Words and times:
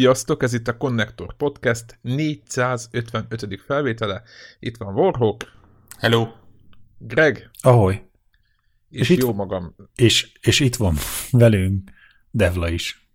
Sziasztok, 0.00 0.42
ez 0.42 0.52
itt 0.52 0.68
a 0.68 0.76
Connector 0.76 1.36
Podcast 1.36 1.98
455. 2.00 3.62
felvétele. 3.66 4.22
Itt 4.58 4.76
van 4.76 4.94
Warhawk. 4.94 5.42
Hello. 5.98 6.28
Greg. 6.98 7.50
Ahoy. 7.60 8.02
És, 8.90 9.10
és 9.10 9.18
jó 9.18 9.28
itt, 9.28 9.34
magam. 9.34 9.74
És, 9.94 10.32
és 10.40 10.60
itt 10.60 10.76
van 10.76 10.96
velünk 11.30 11.90
Devla 12.30 12.68
is. 12.68 13.08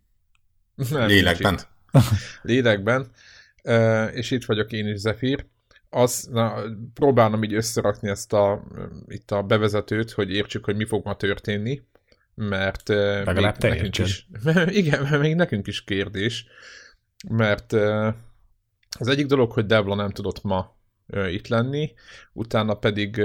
Nem, 0.90 1.08
Lélekben. 1.08 1.60
Lélekben. 2.42 3.12
Uh, 3.64 4.10
és 4.14 4.32
itt 4.32 4.46
vagyok 4.46 4.72
én 4.72 4.88
is, 4.88 5.00
Zephyr. 5.00 5.46
Az, 5.90 6.28
na, 6.32 6.54
próbálom 6.94 7.44
így 7.44 7.54
összerakni 7.54 8.10
ezt 8.10 8.34
a, 8.34 8.64
itt 9.08 9.32
a 9.32 9.44
bevezetőt, 9.44 10.12
hogy 10.12 10.32
értsük, 10.32 10.66
hogy 10.66 10.76
mi 10.76 10.86
fog 10.86 11.06
ma 11.06 11.16
történni 11.16 11.82
mert 12.36 12.88
Legalább 12.88 13.62
még 13.62 13.72
nekünk 13.72 13.98
is, 13.98 14.28
igen, 14.82 15.02
mert 15.02 15.22
még 15.22 15.36
nekünk 15.36 15.68
is 15.68 15.84
kérdés, 15.84 16.46
mert 17.30 17.74
az 19.00 19.08
egyik 19.08 19.26
dolog, 19.26 19.52
hogy 19.52 19.66
Devla 19.66 19.96
nem 19.96 20.10
tudott 20.10 20.44
ma 20.44 20.76
itt 21.28 21.48
lenni, 21.48 21.94
utána 22.34 22.74
pedig... 22.74 23.16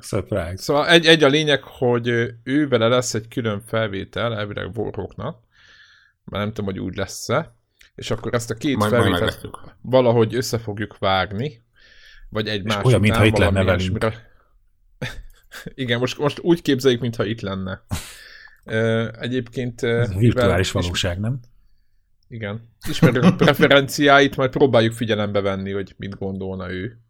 Surprise. 0.00 0.56
Szóval 0.56 0.88
egy, 0.88 1.06
egy 1.06 1.22
a 1.22 1.28
lényeg, 1.28 1.62
hogy 1.62 2.08
ő 2.42 2.68
vele 2.68 2.88
lesz 2.88 3.14
egy 3.14 3.28
külön 3.28 3.60
felvétel, 3.60 4.36
elvileg 4.36 4.78
Warhawknak, 4.78 5.38
mert 6.24 6.44
nem 6.44 6.52
tudom, 6.52 6.64
hogy 6.64 6.78
úgy 6.78 6.96
lesz-e, 6.96 7.54
és 7.94 8.10
akkor 8.10 8.34
ezt 8.34 8.50
a 8.50 8.54
két 8.54 8.76
majd, 8.76 8.90
felvételt 8.90 9.42
majd 9.42 9.74
valahogy 9.80 10.34
össze 10.34 10.58
fogjuk 10.58 10.98
vágni, 10.98 11.62
vagy 12.28 12.48
egy 12.48 12.64
másik 12.64 12.84
Olyan, 12.84 13.00
mintha 13.00 13.24
itt 13.24 13.38
lenne 13.38 13.64
velünk. 13.64 14.04
Igen, 15.74 15.98
most, 15.98 16.18
most 16.18 16.38
úgy 16.40 16.62
képzeljük, 16.62 17.00
mintha 17.00 17.24
itt 17.24 17.40
lenne. 17.40 17.82
Egyébként... 19.20 19.82
Ez 19.82 20.14
virtuális 20.14 20.72
mivel, 20.72 20.82
valóság, 20.82 21.18
nem? 21.18 21.40
Igen. 22.28 22.68
Ismerjük 22.88 23.22
a 23.22 23.34
preferenciáit, 23.34 24.36
majd 24.36 24.50
próbáljuk 24.50 24.92
figyelembe 24.92 25.40
venni, 25.40 25.72
hogy 25.72 25.94
mit 25.96 26.18
gondolna 26.18 26.70
ő. 26.70 27.00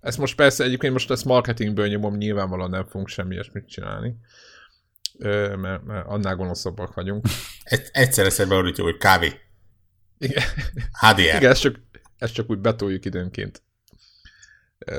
Ezt 0.00 0.18
most 0.18 0.36
persze 0.36 0.64
egyébként 0.64 0.92
most 0.92 1.10
ezt 1.10 1.24
marketingből 1.24 1.86
nyomom, 1.86 2.16
nyilvánvalóan 2.16 2.70
nem 2.70 2.86
fogunk 2.86 3.08
semmi 3.08 3.34
ilyesmit 3.34 3.68
csinálni. 3.68 4.16
Mert, 5.18 5.84
mert 5.84 6.06
annál 6.06 6.36
gonoszabbak 6.36 6.94
vagyunk. 6.94 7.26
Egyszer 7.92 8.26
eszedbe 8.26 8.54
arra, 8.54 8.70
hogy 8.76 8.96
kávé. 8.96 9.32
Igen. 10.18 10.42
HDR. 10.92 11.18
Igen, 11.18 11.50
ezt 11.50 11.60
csak, 11.60 11.80
ezt 12.16 12.34
csak 12.34 12.50
úgy 12.50 12.58
betoljuk 12.58 13.04
időnként. 13.04 13.62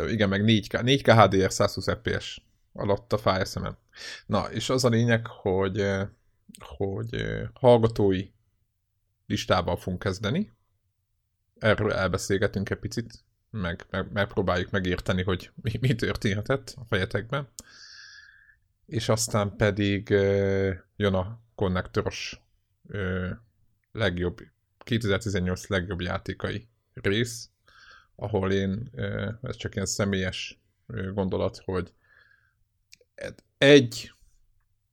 Igen, 0.08 0.30
meg 0.30 0.42
4K, 0.46 0.82
4K 0.86 1.24
HDR 1.24 1.52
120 1.52 1.86
FPS 1.90 2.42
alatt 2.74 3.14
a 3.14 3.18
fáj 3.18 3.42
a 3.42 3.46
szemem. 3.46 3.78
Na, 4.26 4.52
és 4.52 4.70
az 4.70 4.84
a 4.84 4.90
lényeg, 4.90 5.28
hogy, 5.28 5.80
eh, 5.80 6.08
hogy 6.60 7.14
eh, 7.14 7.48
hallgatói 7.54 8.30
listával 9.26 9.78
fogunk 9.78 10.02
kezdeni. 10.02 10.52
Erről 11.60 11.94
elbeszélgetünk 11.94 12.70
egy 12.70 12.80
picit, 12.80 13.24
meg, 13.50 13.86
meg 13.90 14.12
megpróbáljuk 14.12 14.72
megérteni, 14.72 15.24
hogy 15.24 15.52
mi, 15.62 15.72
mi 15.80 15.96
történhetett 15.96 16.74
a 16.78 16.86
fejetekben. 16.86 17.48
És 18.86 19.10
aztán 19.10 19.56
pedig 19.56 20.10
uh, 20.10 20.74
jön 20.96 21.14
a 21.14 21.40
konnektoros 21.56 22.42
legjobb, 23.92 24.42
2018 24.78 25.68
legjobb 25.68 26.02
játékai 26.02 26.68
rész, 26.94 27.50
ahol 28.16 28.52
én, 28.52 28.90
ez 29.42 29.56
csak 29.56 29.74
ilyen 29.76 29.86
személyes 29.86 30.62
gondolat, 31.14 31.62
hogy 31.66 31.94
egy 33.58 34.12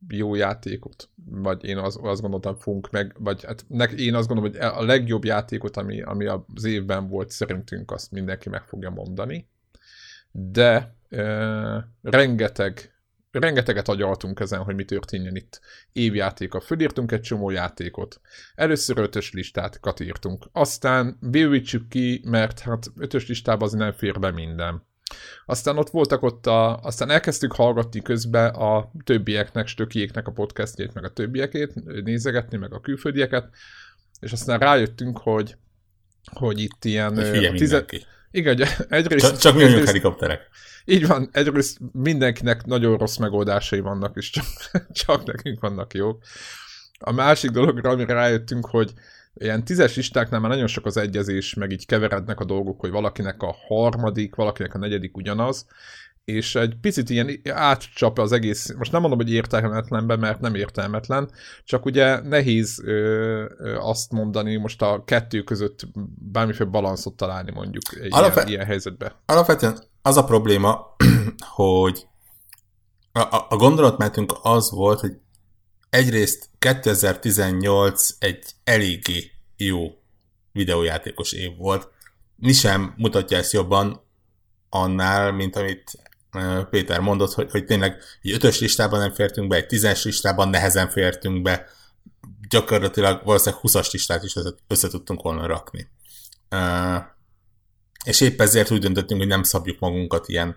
jó 0.09 0.35
játékot, 0.35 1.09
vagy 1.25 1.65
én 1.65 1.79
az, 1.79 1.99
azt 2.03 2.21
gondoltam 2.21 2.57
fogunk 2.57 2.91
meg, 2.91 3.15
vagy 3.19 3.45
hát 3.45 3.65
nek, 3.69 3.91
én 3.91 4.15
azt 4.15 4.29
gondolom, 4.29 4.53
hogy 4.53 4.61
a 4.61 4.85
legjobb 4.85 5.25
játékot, 5.25 5.77
ami, 5.77 6.03
ami 6.03 6.27
az 6.27 6.65
évben 6.65 7.09
volt, 7.09 7.31
szerintünk 7.31 7.91
azt 7.91 8.11
mindenki 8.11 8.49
meg 8.49 8.63
fogja 8.63 8.91
mondani, 8.91 9.49
de 10.33 10.95
e, 11.09 11.89
rengeteg 12.03 12.95
rengeteget 13.31 13.89
agyaltunk 13.89 14.41
ezen, 14.41 14.63
hogy 14.63 14.75
mi 14.75 14.85
történjen 14.85 15.37
itt. 15.37 15.61
Évjátéka. 15.93 16.61
Fölírtunk 16.61 17.13
egy 17.13 17.21
csomó 17.21 17.51
játékot. 17.51 18.21
Először 18.55 18.99
ötös 18.99 19.33
listákat 19.33 20.01
írtunk. 20.01 20.47
Aztán 20.53 21.17
bővítsük 21.21 21.89
ki, 21.89 22.23
mert 22.25 22.59
hát 22.59 22.87
ötös 22.97 23.29
listában 23.29 23.69
az 23.69 23.73
nem 23.73 23.93
fér 23.93 24.19
be 24.19 24.31
minden. 24.31 24.89
Aztán 25.47 25.79
ott 25.79 25.91
voltak 25.91 26.23
ott 26.23 26.47
a, 26.47 26.77
aztán 26.77 27.11
elkezdtük 27.11 27.53
hallgatni 27.53 28.03
közben 28.03 28.55
a 28.55 28.91
többieknek, 29.05 29.67
stökiéknek 29.67 30.27
a 30.27 30.33
podcastjét, 30.33 30.95
meg 30.95 31.05
a 31.05 31.13
többiekét, 31.13 32.03
nézegetni, 32.05 32.57
meg 32.57 32.73
a 32.73 32.81
külföldieket, 32.81 33.49
és 34.21 34.33
aztán 34.33 34.59
rájöttünk, 34.59 35.19
hogy, 35.19 35.57
hogy 36.33 36.61
itt 36.61 36.85
ilyen... 36.85 37.15
Tize... 37.55 37.85
Igen, 38.31 38.59
egyrészt... 38.89 39.27
Csak, 39.27 39.37
csak 39.37 39.55
vagyunk 39.55 39.87
helikopterek. 39.87 40.49
Így 40.85 41.07
van, 41.07 41.29
egyrészt 41.33 41.79
mindenkinek 41.93 42.65
nagyon 42.65 42.99
rossz 42.99 43.17
megoldásai 43.17 43.81
vannak, 43.81 44.17
és 44.17 44.31
csak, 44.31 44.45
csak 45.05 45.25
nekünk 45.25 45.61
vannak 45.61 45.95
jók. 45.95 46.23
A 46.99 47.13
másik 47.13 47.51
dologra, 47.51 47.91
amire 47.91 48.13
rájöttünk, 48.13 48.67
hogy 48.67 48.93
ilyen 49.35 49.65
tízes 49.65 49.97
listáknál 49.97 50.41
már 50.41 50.51
nagyon 50.51 50.67
sok 50.67 50.87
az 50.87 50.97
egyezés, 50.97 51.55
meg 51.55 51.71
így 51.71 51.87
keverednek 51.87 52.41
a 52.41 52.45
dolgok, 52.45 52.81
hogy 52.81 52.91
valakinek 52.91 53.43
a 53.43 53.55
harmadik, 53.69 54.35
valakinek 54.35 54.75
a 54.75 54.79
negyedik 54.79 55.17
ugyanaz, 55.17 55.67
és 56.25 56.55
egy 56.55 56.77
picit 56.81 57.11
ilyen 57.11 57.41
átcsap 57.53 58.19
az 58.19 58.33
egész, 58.33 58.75
most 58.77 58.93
nem 58.93 59.01
mondom, 59.01 59.19
hogy 59.19 59.33
értelmetlenben, 59.33 60.19
mert 60.19 60.41
nem 60.41 60.55
értelmetlen, 60.55 61.31
csak 61.65 61.85
ugye 61.85 62.21
nehéz 62.21 62.83
ö, 62.85 62.93
ö, 63.59 63.77
azt 63.79 64.13
mondani 64.13 64.57
most 64.57 64.83
a 64.83 65.03
kettő 65.05 65.43
között 65.43 65.89
bármiféle 66.33 66.71
balanszot 66.71 67.17
találni 67.17 67.51
mondjuk 67.51 67.83
egy 68.01 68.13
Alapve- 68.13 68.37
ilyen, 68.37 68.49
ilyen 68.49 68.67
helyzetben. 68.67 69.13
Alapvetően 69.27 69.79
az 70.03 70.17
a 70.17 70.25
probléma, 70.25 70.97
hogy 71.55 72.07
a, 73.13 73.21
a, 73.21 73.47
a 73.49 73.57
gondolatmentünk 73.57 74.33
az 74.43 74.71
volt, 74.71 75.01
hogy 75.01 75.13
egyrészt 75.91 76.49
2018 76.59 78.09
egy 78.19 78.45
eléggé 78.65 79.31
jó 79.57 79.99
videójátékos 80.53 81.33
év 81.33 81.57
volt. 81.57 81.89
Mi 82.37 82.53
sem 82.53 82.95
mutatja 82.97 83.37
ezt 83.39 83.53
jobban 83.53 84.03
annál, 84.69 85.33
mint 85.33 85.57
amit 85.57 85.99
Péter 86.71 87.01
mondott, 87.01 87.33
hogy, 87.33 87.51
hogy 87.51 87.65
tényleg 87.65 88.03
egy 88.23 88.31
ötös 88.33 88.61
listában 88.61 88.99
nem 88.99 89.13
fértünk 89.13 89.49
be, 89.49 89.57
egy 89.57 89.67
tízes 89.67 90.05
listában 90.05 90.49
nehezen 90.49 90.89
fértünk 90.89 91.43
be, 91.43 91.67
gyakorlatilag 92.49 93.25
valószínűleg 93.25 93.65
20-as 93.65 93.93
listát 93.93 94.23
is 94.23 94.37
össze, 94.67 94.89
tudtunk 94.89 95.23
volna 95.23 95.47
rakni. 95.47 95.89
és 98.05 98.21
épp 98.21 98.41
ezért 98.41 98.71
úgy 98.71 98.81
döntöttünk, 98.81 99.21
hogy 99.21 99.29
nem 99.29 99.43
szabjuk 99.43 99.79
magunkat 99.79 100.29
ilyen, 100.29 100.57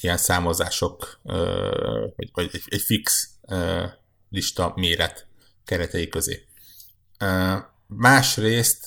ilyen 0.00 0.16
számozások, 0.16 1.20
vagy, 2.16 2.30
vagy 2.32 2.48
egy, 2.52 2.62
egy 2.66 2.82
fix 2.82 3.30
lista 4.34 4.72
méret 4.76 5.26
keretei 5.64 6.08
közé. 6.08 6.46
Másrészt 7.86 8.86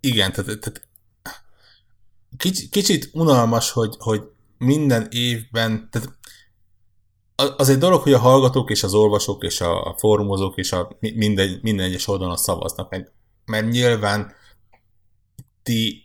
igen, 0.00 0.32
tehát, 0.32 0.60
tehát 0.60 0.88
kicsit, 2.70 3.10
unalmas, 3.12 3.70
hogy, 3.70 3.94
hogy 3.98 4.22
minden 4.58 5.06
évben, 5.10 5.88
tehát 5.90 6.18
az 7.56 7.68
egy 7.68 7.78
dolog, 7.78 8.02
hogy 8.02 8.12
a 8.12 8.18
hallgatók 8.18 8.70
és 8.70 8.82
az 8.82 8.94
olvasók 8.94 9.44
és 9.44 9.60
a 9.60 9.94
fórumozók 9.98 10.56
és 10.56 10.72
a 10.72 10.96
minden, 11.00 11.58
minden 11.62 11.86
egyes 11.86 12.08
oldalon 12.08 12.36
szavaznak 12.36 12.90
meg, 12.90 13.12
mert 13.44 13.68
nyilván 13.68 14.32
ti 15.62 16.04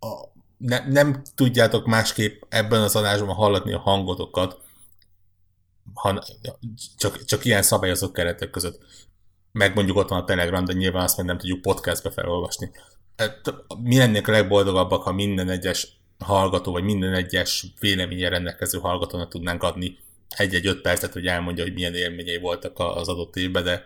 a, 0.00 0.06
ne, 0.58 0.86
nem 0.88 1.22
tudjátok 1.34 1.86
másképp 1.86 2.42
ebben 2.48 2.82
az 2.82 2.96
adásban 2.96 3.34
hallatni 3.34 3.72
a 3.72 3.78
hangotokat, 3.78 4.60
ha, 5.94 6.24
csak, 6.96 7.24
csak 7.24 7.44
ilyen 7.44 7.62
szabályozott 7.62 8.12
keretek 8.12 8.50
között. 8.50 8.84
Meg 9.52 9.74
mondjuk 9.74 9.96
ott 9.96 10.08
van 10.08 10.20
a 10.20 10.24
Telegram, 10.24 10.64
de 10.64 10.72
nyilván 10.72 11.02
azt 11.02 11.16
meg 11.16 11.26
nem 11.26 11.38
tudjuk 11.38 11.60
podcastbe 11.60 12.10
felolvasni. 12.10 12.70
Hát, 13.16 13.54
mi 13.82 13.96
lennék 13.98 14.28
a 14.28 14.32
legboldogabbak, 14.32 15.02
ha 15.02 15.12
minden 15.12 15.48
egyes 15.48 15.98
hallgató, 16.18 16.72
vagy 16.72 16.82
minden 16.82 17.14
egyes 17.14 17.66
véleménye 17.80 18.28
rendelkező 18.28 18.78
hallgatónak 18.78 19.28
tudnánk 19.28 19.62
adni 19.62 19.98
egy-egy 20.28 20.66
öt 20.66 20.80
percet, 20.80 21.12
hogy 21.12 21.26
elmondja, 21.26 21.64
hogy 21.64 21.72
milyen 21.72 21.94
élményei 21.94 22.38
voltak 22.38 22.78
az 22.78 23.08
adott 23.08 23.36
évben, 23.36 23.64
de 23.64 23.84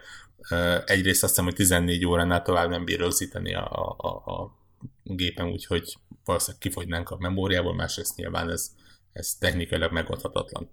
egyrészt 0.87 1.23
azt 1.23 1.33
hiszem, 1.33 1.45
hogy 1.45 1.55
14 1.55 2.07
óránál 2.07 2.43
tovább 2.43 2.69
nem 2.69 2.85
bír 2.85 2.99
rögzíteni 2.99 3.55
a, 3.55 3.97
a, 3.99 4.09
a 4.09 4.59
gépen, 5.03 5.47
úgyhogy 5.47 5.97
valószínűleg 6.25 6.61
kifogynánk 6.61 7.11
a 7.11 7.17
memóriából, 7.19 7.75
másrészt 7.75 8.17
nyilván 8.17 8.51
ez, 8.51 8.71
ez 9.13 9.35
technikailag 9.35 9.93
megoldhatatlan. 9.93 10.71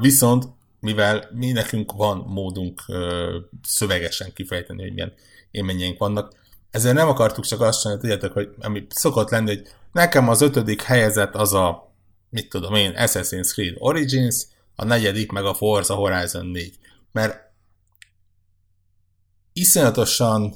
Viszont, 0.00 0.44
mivel 0.80 1.28
mi 1.32 1.52
nekünk 1.52 1.92
van 1.92 2.18
módunk 2.18 2.82
szövegesen 3.62 4.32
kifejteni, 4.32 4.82
hogy 4.82 4.92
milyen 4.92 5.12
élményeink 5.50 5.98
vannak, 5.98 6.42
ezzel 6.70 6.92
nem 6.92 7.08
akartuk 7.08 7.44
csak 7.44 7.60
azt 7.60 7.80
csinálni, 7.80 8.00
tudjátok, 8.00 8.32
hogy 8.32 8.54
ami 8.60 8.86
szokott 8.88 9.30
lenni, 9.30 9.46
hogy 9.46 9.68
nekem 9.92 10.28
az 10.28 10.40
ötödik 10.40 10.82
helyezett 10.82 11.34
az 11.34 11.52
a, 11.52 11.94
mit 12.30 12.48
tudom 12.48 12.74
én, 12.74 12.92
Assassin's 12.96 13.52
Creed 13.52 13.74
Origins, 13.78 14.46
a 14.76 14.84
negyedik 14.84 15.32
meg 15.32 15.44
a 15.44 15.54
Forza 15.54 15.94
Horizon 15.94 16.46
4. 16.46 16.78
Mert 17.12 17.52
iszonyatosan 19.52 20.54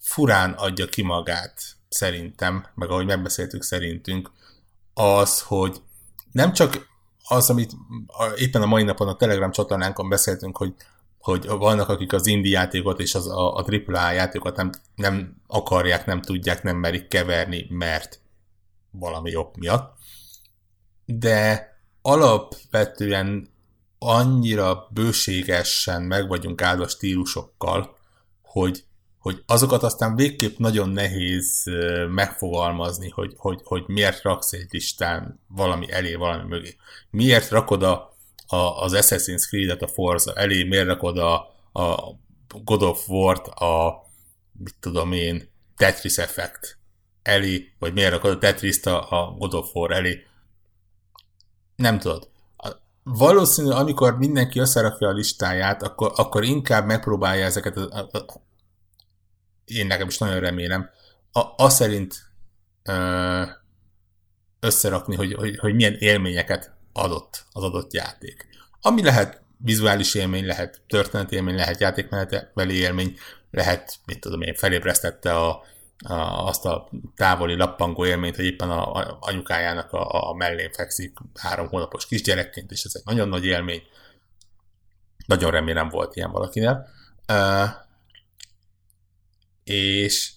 furán 0.00 0.52
adja 0.52 0.86
ki 0.86 1.02
magát, 1.02 1.62
szerintem, 1.88 2.66
meg 2.74 2.90
ahogy 2.90 3.06
megbeszéltük 3.06 3.62
szerintünk, 3.62 4.30
az, 4.94 5.40
hogy 5.40 5.82
nem 6.32 6.52
csak 6.52 6.88
az, 7.30 7.50
amit 7.50 7.72
éppen 8.36 8.62
a 8.62 8.66
mai 8.66 8.82
napon 8.82 9.08
a 9.08 9.16
Telegram 9.16 9.50
csatornánkon 9.50 10.08
beszéltünk, 10.08 10.56
hogy, 10.56 10.74
hogy 11.18 11.46
vannak, 11.46 11.88
akik 11.88 12.12
az 12.12 12.26
indie 12.26 12.58
játékot 12.58 13.00
és 13.00 13.14
az, 13.14 13.28
a, 13.28 13.56
a 13.56 13.64
AAA 13.86 14.10
játékot 14.10 14.56
nem, 14.56 14.70
nem 14.94 15.36
akarják, 15.46 16.06
nem 16.06 16.20
tudják, 16.20 16.62
nem 16.62 16.76
merik 16.76 17.08
keverni, 17.08 17.66
mert 17.68 18.20
valami 18.90 19.30
jobb 19.30 19.56
miatt. 19.56 19.96
De 21.04 21.68
alapvetően 22.02 23.48
annyira 23.98 24.88
bőségesen 24.90 26.02
meg 26.02 26.28
vagyunk 26.28 26.62
áldva 26.62 26.88
stílusokkal, 26.88 27.96
hogy, 28.42 28.84
hogy 29.20 29.42
azokat 29.46 29.82
aztán 29.82 30.16
végképp 30.16 30.56
nagyon 30.56 30.88
nehéz 30.88 31.64
megfogalmazni, 32.08 33.08
hogy, 33.08 33.34
hogy, 33.36 33.60
hogy 33.64 33.84
miért 33.86 34.22
raksz 34.22 34.52
egy 34.52 34.66
listán 34.70 35.40
valami 35.48 35.92
elé, 35.92 36.14
valami 36.14 36.48
mögé. 36.48 36.76
Miért 37.10 37.50
rakod 37.50 37.82
a, 37.82 38.16
a, 38.46 38.56
az 38.56 38.92
Assassin's 38.94 39.46
Creed-et 39.48 39.82
a 39.82 39.86
Forza 39.86 40.34
elé, 40.34 40.62
miért 40.62 40.86
rakod 40.86 41.18
a, 41.18 41.34
a 41.72 42.14
God 42.64 42.82
of 42.82 43.08
War-t 43.08 43.46
a 43.46 44.02
mit 44.52 44.74
tudom 44.80 45.12
én, 45.12 45.48
Tetris 45.76 46.18
Effect 46.18 46.78
elé, 47.22 47.72
vagy 47.78 47.92
miért 47.92 48.10
rakod 48.10 48.30
a 48.30 48.38
Tetris-t 48.38 48.86
a, 48.86 49.10
a 49.10 49.34
God 49.38 49.54
of 49.54 49.74
War 49.74 49.90
elé. 49.90 50.24
Nem 51.76 51.98
tudod 51.98 52.30
valószínű, 53.02 53.70
amikor 53.70 54.18
mindenki 54.18 54.58
összerakja 54.58 55.08
a 55.08 55.12
listáját, 55.12 55.82
akkor, 55.82 56.12
akkor 56.16 56.44
inkább 56.44 56.86
megpróbálja 56.86 57.44
ezeket, 57.44 57.76
a, 57.76 58.08
a, 58.12 58.18
én 59.70 59.86
nekem 59.86 60.08
is 60.08 60.18
nagyon 60.18 60.40
remélem, 60.40 60.90
a, 61.32 61.40
a 61.56 61.68
szerint 61.68 62.14
ö, 62.82 63.42
összerakni, 64.60 65.16
hogy, 65.16 65.34
hogy, 65.34 65.58
hogy 65.58 65.74
milyen 65.74 65.96
élményeket 65.98 66.72
adott 66.92 67.44
az 67.52 67.62
adott 67.62 67.92
játék. 67.92 68.48
Ami 68.80 69.02
lehet 69.02 69.42
vizuális 69.56 70.14
élmény, 70.14 70.46
lehet 70.46 70.80
történeti 70.86 71.34
élmény, 71.34 71.54
lehet 71.54 71.80
játékmenetbeli 71.80 72.74
élmény, 72.74 73.18
lehet, 73.50 73.98
mit 74.06 74.20
tudom 74.20 74.42
én, 74.42 74.54
felébresztette 74.54 75.34
a, 75.34 75.62
a, 75.98 76.14
azt 76.46 76.64
a 76.64 76.88
távoli 77.16 77.54
lappangó 77.54 78.06
élményt, 78.06 78.36
hogy 78.36 78.44
éppen 78.44 78.70
a, 78.70 78.92
a 78.94 79.18
anyukájának 79.20 79.92
a, 79.92 80.28
a 80.30 80.34
mellén 80.34 80.72
fekszik 80.72 81.18
három 81.34 81.68
hónapos 81.68 82.06
kisgyerekként, 82.06 82.70
és 82.70 82.82
ez 82.84 82.92
egy 82.94 83.02
nagyon 83.04 83.28
nagy 83.28 83.44
élmény. 83.44 83.82
Nagyon 85.26 85.50
remélem 85.50 85.88
volt 85.88 86.16
ilyen 86.16 86.30
valakinél. 86.30 86.88
És 89.70 90.32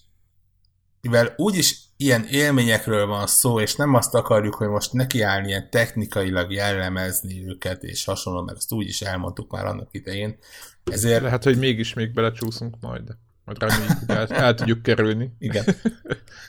mivel 1.00 1.32
úgyis 1.36 1.78
ilyen 1.96 2.24
élményekről 2.24 3.06
van 3.06 3.26
szó, 3.26 3.60
és 3.60 3.74
nem 3.74 3.94
azt 3.94 4.14
akarjuk, 4.14 4.54
hogy 4.54 4.68
most 4.68 4.92
nekiállni 4.92 5.48
ilyen 5.48 5.70
technikailag 5.70 6.52
jellemezni 6.52 7.48
őket, 7.48 7.82
és 7.82 8.04
hasonló, 8.04 8.42
mert 8.42 8.56
ezt 8.56 8.72
úgy 8.72 8.88
is 8.88 9.00
elmondtuk 9.00 9.50
már 9.50 9.66
annak 9.66 9.88
idején. 9.90 10.38
Ezért... 10.84 11.22
Lehet, 11.22 11.44
hogy 11.44 11.58
mégis 11.58 11.94
még 11.94 12.12
belecsúszunk 12.12 12.76
majd. 12.80 13.02
Majd 13.44 13.58
reméljük, 13.58 13.98
el, 14.06 14.26
el 14.26 14.54
tudjuk 14.54 14.82
kerülni. 14.82 15.32
Igen. 15.38 15.64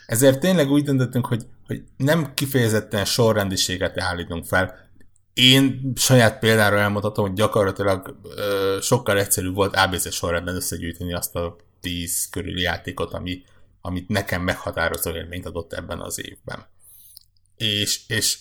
Ezért 0.06 0.40
tényleg 0.40 0.70
úgy 0.70 0.84
döntöttünk, 0.84 1.26
hogy, 1.26 1.46
hogy 1.66 1.82
nem 1.96 2.34
kifejezetten 2.34 3.04
sorrendiséget 3.04 4.00
állítunk 4.00 4.44
fel. 4.44 4.74
Én 5.34 5.92
saját 5.94 6.38
példára 6.38 6.78
elmondhatom, 6.78 7.26
hogy 7.26 7.36
gyakorlatilag 7.36 8.16
ö, 8.36 8.78
sokkal 8.80 9.18
egyszerűbb 9.18 9.54
volt 9.54 9.76
ABC 9.76 10.12
sorrendben 10.12 10.54
összegyűjteni 10.54 11.14
azt 11.14 11.34
a 11.34 11.56
10 11.86 12.28
körüli 12.30 12.60
játékot, 12.60 13.12
ami, 13.12 13.44
amit 13.80 14.08
nekem 14.08 14.42
meghatározó 14.42 15.10
élményt 15.10 15.46
adott 15.46 15.72
ebben 15.72 16.00
az 16.00 16.20
évben. 16.26 16.66
És, 17.56 18.08
és, 18.08 18.38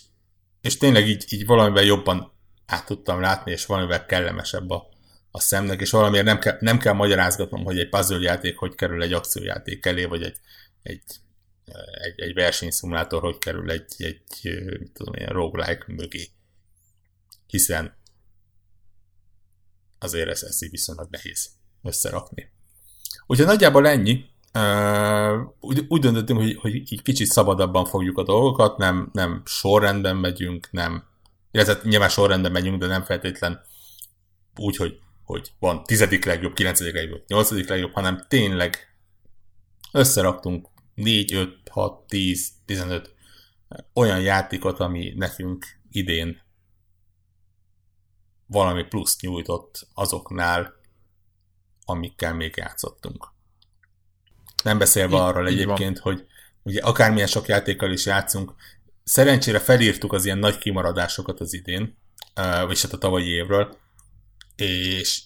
és 0.61 0.77
tényleg 0.77 1.07
így, 1.07 1.25
így 1.29 1.45
valamivel 1.45 1.83
jobban 1.83 2.31
át 2.65 2.85
tudtam 2.85 3.19
látni, 3.19 3.51
és 3.51 3.65
valamivel 3.65 4.05
kellemesebb 4.05 4.69
a, 4.69 4.87
a 5.31 5.39
szemnek, 5.39 5.81
és 5.81 5.91
valamiért 5.91 6.25
nem 6.25 6.39
kell, 6.39 6.57
nem 6.59 6.77
kell 6.77 6.93
magyarázgatnom, 6.93 7.63
hogy 7.63 7.79
egy 7.79 7.89
puzzle 7.89 8.19
játék 8.19 8.57
hogy 8.57 8.75
kerül 8.75 9.03
egy 9.03 9.13
akciójáték 9.13 9.85
elé, 9.85 10.05
vagy 10.05 10.23
egy, 10.23 10.37
egy, 10.83 11.03
egy, 12.01 12.19
egy 12.19 12.33
versenyszimulátor 12.33 13.21
hogy 13.21 13.37
kerül 13.37 13.71
egy, 13.71 13.93
egy 13.97 14.59
mit 14.79 14.91
tudom, 14.93 15.13
ilyen 15.13 15.33
roguelike 15.33 15.85
mögé. 15.87 16.27
Hiszen 17.47 17.97
azért 19.99 20.29
ez, 20.29 20.43
ez 20.43 20.69
viszonylag 20.69 21.07
nehéz 21.09 21.49
összerakni. 21.83 22.53
Úgyhogy 23.27 23.45
nagyjából 23.45 23.87
ennyi. 23.87 24.25
Úgy, 25.59 25.85
úgy 25.87 26.01
döntöttünk, 26.01 26.39
hogy, 26.39 26.55
hogy 26.55 26.75
így 26.75 27.01
kicsit 27.01 27.27
szabadabban 27.27 27.85
fogjuk 27.85 28.17
a 28.17 28.23
dolgokat, 28.23 28.77
nem, 28.77 29.09
nem 29.13 29.41
sorrendben 29.45 30.15
megyünk, 30.15 30.67
nem, 30.71 31.03
illetve 31.51 31.79
nyilván 31.83 32.09
sorrendben 32.09 32.51
megyünk, 32.51 32.79
de 32.79 32.87
nem 32.87 33.03
feltétlen 33.03 33.61
úgy, 34.55 34.75
hogy 34.75 34.99
hogy 35.25 35.51
van 35.59 35.83
tizedik 35.83 36.25
legjobb, 36.25 36.53
kilencedik 36.53 36.93
legjobb, 36.93 37.23
nyolcadik 37.27 37.69
legjobb, 37.69 37.93
hanem 37.93 38.25
tényleg 38.27 38.95
összeraktunk 39.91 40.67
4, 40.95 41.33
5, 41.33 41.57
6, 41.69 42.07
10, 42.07 42.51
15 42.65 43.13
olyan 43.93 44.21
játékot, 44.21 44.79
ami 44.79 45.13
nekünk 45.15 45.65
idén 45.91 46.41
valami 48.45 48.83
plusz 48.83 49.19
nyújtott 49.19 49.87
azoknál, 49.93 50.73
amikkel 51.85 52.33
még 52.33 52.53
játszottunk. 52.57 53.33
Nem 54.63 54.77
beszélve 54.77 55.17
arról 55.17 55.47
egyébként, 55.47 55.99
hogy 55.99 56.25
ugye 56.63 56.81
akármilyen 56.81 57.27
sok 57.27 57.47
játékkal 57.47 57.91
is 57.91 58.05
játszunk, 58.05 58.53
szerencsére 59.03 59.59
felírtuk 59.59 60.13
az 60.13 60.25
ilyen 60.25 60.37
nagy 60.37 60.57
kimaradásokat 60.57 61.39
az 61.39 61.53
idén, 61.53 61.97
vagy 62.65 62.81
hát 62.81 62.93
a 62.93 62.97
tavalyi 62.97 63.29
évről, 63.29 63.77
és, 64.55 65.21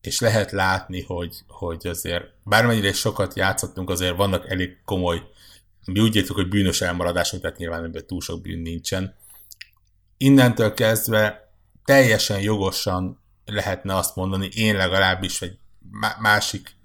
és 0.00 0.20
lehet 0.20 0.50
látni, 0.50 1.02
hogy, 1.02 1.36
hogy 1.46 1.86
azért 1.86 2.24
bármennyire 2.44 2.92
sokat 2.92 3.36
játszottunk, 3.36 3.90
azért 3.90 4.16
vannak 4.16 4.50
elég 4.50 4.82
komoly, 4.84 5.22
mi 5.84 6.00
úgy 6.00 6.16
értük, 6.16 6.34
hogy 6.34 6.48
bűnös 6.48 6.80
elmaradásunk, 6.80 7.42
tehát 7.42 7.56
nyilván 7.56 7.84
ebben 7.84 8.06
túl 8.06 8.20
sok 8.20 8.42
bűn 8.42 8.58
nincsen. 8.58 9.14
Innentől 10.16 10.74
kezdve 10.74 11.52
teljesen 11.84 12.40
jogosan 12.40 13.22
lehetne 13.44 13.96
azt 13.96 14.16
mondani, 14.16 14.48
én 14.54 14.76
legalábbis, 14.76 15.42
egy 15.42 15.58
másik 16.18 16.78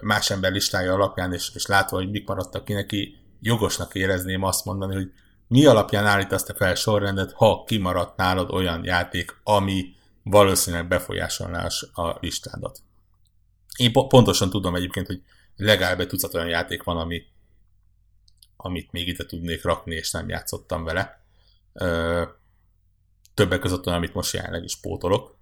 más 0.00 0.30
ember 0.30 0.52
listája 0.52 0.92
alapján, 0.92 1.32
és, 1.32 1.50
és 1.54 1.66
látva, 1.66 1.96
hogy 1.96 2.10
mik 2.10 2.26
maradtak 2.26 2.64
ki 2.64 2.72
neki, 2.72 3.16
jogosnak 3.40 3.94
érezném 3.94 4.42
azt 4.42 4.64
mondani, 4.64 4.94
hogy 4.94 5.12
mi 5.48 5.64
alapján 5.64 6.06
állítasz 6.06 6.42
te 6.42 6.54
fel 6.54 6.74
sorrendet, 6.74 7.32
ha 7.32 7.64
kimaradt 7.66 8.16
nálad 8.16 8.50
olyan 8.50 8.84
játék, 8.84 9.40
ami 9.42 9.94
valószínűleg 10.22 10.88
befolyásolná 10.88 11.66
a 11.92 12.16
listádat. 12.20 12.78
Én 13.76 13.92
po- 13.92 14.08
pontosan 14.08 14.50
tudom 14.50 14.74
egyébként, 14.74 15.06
hogy 15.06 15.22
legalább 15.56 16.00
egy 16.00 16.08
tucat 16.08 16.34
olyan 16.34 16.48
játék 16.48 16.82
van, 16.82 16.96
ami, 16.96 17.22
amit 18.56 18.92
még 18.92 19.08
ide 19.08 19.26
tudnék 19.26 19.64
rakni, 19.64 19.94
és 19.94 20.10
nem 20.10 20.28
játszottam 20.28 20.84
vele. 20.84 21.24
Ö, 21.72 22.22
többek 23.34 23.60
között 23.60 23.86
olyan, 23.86 23.98
amit 23.98 24.14
most 24.14 24.34
jelenleg 24.34 24.64
is 24.64 24.76
pótolok. 24.76 25.36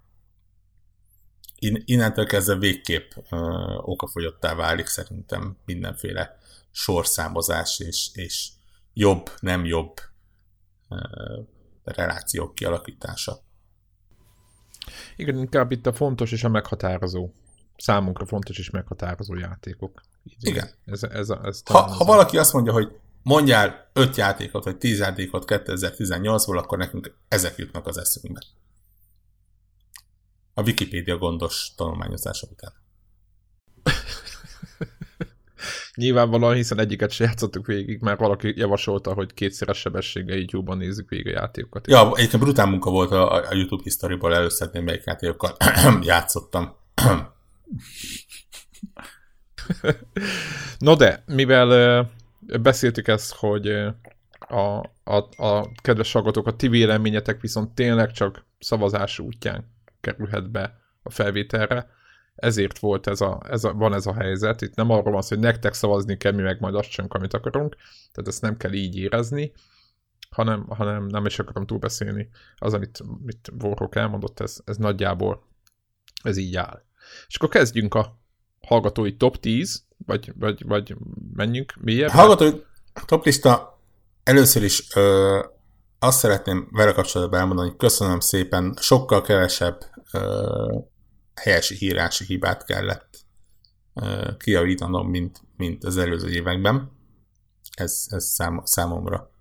In, 1.63 1.81
innentől 1.85 2.25
kezdve 2.25 2.55
végképp 2.55 3.11
ö, 3.29 3.35
okafogyottá 3.81 4.55
válik 4.55 4.85
szerintem 4.85 5.57
mindenféle 5.65 6.37
sorszámozás 6.71 7.79
és, 7.79 8.09
és 8.13 8.49
jobb, 8.93 9.29
nem 9.39 9.65
jobb 9.65 9.93
ö, 10.89 10.95
relációk 11.83 12.55
kialakítása. 12.55 13.39
Igen, 15.15 15.37
inkább 15.37 15.71
itt 15.71 15.85
a 15.85 15.93
fontos 15.93 16.31
és 16.31 16.43
a 16.43 16.49
meghatározó. 16.49 17.29
Számunkra 17.77 18.25
fontos 18.25 18.57
és 18.57 18.69
meghatározó 18.69 19.35
játékok. 19.35 20.01
Így 20.23 20.47
Igen. 20.47 20.69
Ez, 20.85 21.03
ez, 21.03 21.11
ez, 21.11 21.29
ez 21.43 21.61
ha, 21.65 21.81
ha 21.81 22.05
valaki 22.05 22.37
azt 22.37 22.53
mondja, 22.53 22.71
hogy 22.71 22.99
mondjál 23.23 23.89
5 23.93 24.15
játékot, 24.15 24.63
vagy 24.63 24.77
10 24.77 24.99
játékot 24.99 25.43
2018-ból, 25.47 26.57
akkor 26.57 26.77
nekünk 26.77 27.15
ezek 27.27 27.57
jutnak 27.57 27.87
az 27.87 27.97
eszünkbe. 27.97 28.41
A 30.53 30.61
Wikipédia 30.61 31.17
gondos 31.17 31.71
tanulmányozása 31.75 32.47
után. 32.51 32.73
Nyilvánvalóan, 35.95 36.55
hiszen 36.55 36.79
egyiket 36.79 37.11
se 37.11 37.23
játszottuk 37.23 37.65
végig, 37.65 38.01
mert 38.01 38.19
valaki 38.19 38.53
javasolta, 38.55 39.13
hogy 39.13 39.33
kétszeres 39.33 39.77
sebességgel 39.77 40.37
YouTube-ban 40.37 40.77
nézzük 40.77 41.09
végig 41.09 41.27
a 41.27 41.39
játékokat. 41.39 41.87
Ja, 41.87 42.11
egyébként 42.15 42.43
brutál 42.43 42.65
munka 42.65 42.89
volt 42.89 43.11
a, 43.11 43.33
a 43.33 43.53
YouTube 43.53 43.83
historyból 43.83 44.35
előszedni, 44.35 44.79
melyik 44.79 45.03
játékokkal 45.05 45.55
játszottam. 46.01 46.75
no 50.79 50.95
de, 50.95 51.23
mivel 51.25 52.09
beszéltük 52.61 53.07
ezt, 53.07 53.33
hogy 53.35 53.67
a, 54.39 54.79
a, 55.03 55.43
a 55.45 55.71
kedves 55.81 56.11
hallgatók, 56.11 56.47
a 56.47 56.55
ti 56.55 56.67
véleményetek 56.67 57.41
viszont 57.41 57.75
tényleg 57.75 58.11
csak 58.11 58.45
szavazás 58.59 59.19
útján 59.19 59.70
kerülhet 60.01 60.51
be 60.51 60.79
a 61.03 61.09
felvételre, 61.09 61.89
ezért 62.35 62.79
volt 62.79 63.07
ez 63.07 63.21
a, 63.21 63.41
ez 63.49 63.63
a, 63.63 63.73
van 63.73 63.93
ez 63.93 64.05
a 64.05 64.13
helyzet. 64.13 64.61
Itt 64.61 64.75
nem 64.75 64.89
arról 64.89 65.13
van 65.13 65.21
szó, 65.21 65.35
hogy 65.35 65.43
nektek 65.43 65.73
szavazni 65.73 66.17
kell, 66.17 66.31
mi 66.31 66.41
meg 66.41 66.59
majd 66.59 66.75
azt 66.75 66.89
sem, 66.89 67.05
amit 67.09 67.33
akarunk, 67.33 67.75
tehát 68.11 68.29
ezt 68.29 68.41
nem 68.41 68.57
kell 68.57 68.71
így 68.71 68.97
érezni, 68.97 69.51
hanem, 70.29 70.65
hanem 70.67 71.05
nem 71.05 71.25
is 71.25 71.39
akarom 71.39 71.65
túlbeszélni. 71.65 72.29
Az, 72.55 72.73
amit, 72.73 72.99
amit 73.19 73.51
Warhawk 73.61 73.95
elmondott, 73.95 74.39
ez, 74.39 74.57
ez 74.65 74.77
nagyjából 74.77 75.43
ez 76.23 76.37
így 76.37 76.55
áll. 76.55 76.83
És 77.27 77.35
akkor 77.35 77.49
kezdjünk 77.49 77.93
a 77.93 78.19
hallgatói 78.61 79.15
top 79.15 79.39
10, 79.39 79.83
vagy, 80.05 80.33
vagy, 80.35 80.65
vagy 80.65 80.95
menjünk 81.33 81.73
mélyebbre. 81.81 82.17
Hallgatói 82.17 82.51
top 83.05 83.25
lista 83.25 83.79
először 84.23 84.63
is 84.63 84.95
ö, 84.95 85.39
azt 86.03 86.19
szeretném 86.19 86.67
vele 86.71 86.91
kapcsolatban 86.91 87.39
elmondani, 87.39 87.67
hogy 87.67 87.77
köszönöm 87.77 88.19
szépen, 88.19 88.77
sokkal 88.79 89.21
kevesebb 89.21 89.77
ö, 90.11 90.77
helyes 91.35 91.81
írási 91.81 92.25
hibát 92.25 92.65
kellett 92.65 93.25
ö, 93.93 94.31
kiavítanom, 94.37 95.09
mint, 95.09 95.41
mint 95.57 95.83
az 95.83 95.97
előző 95.97 96.29
években. 96.29 96.91
Ez, 97.75 98.05
ez 98.09 98.25
szám, 98.25 98.61
számomra 98.63 99.31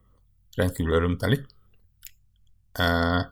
rendkívül 0.54 0.92
örömteli. 0.92 1.46
Uh, 2.78 3.24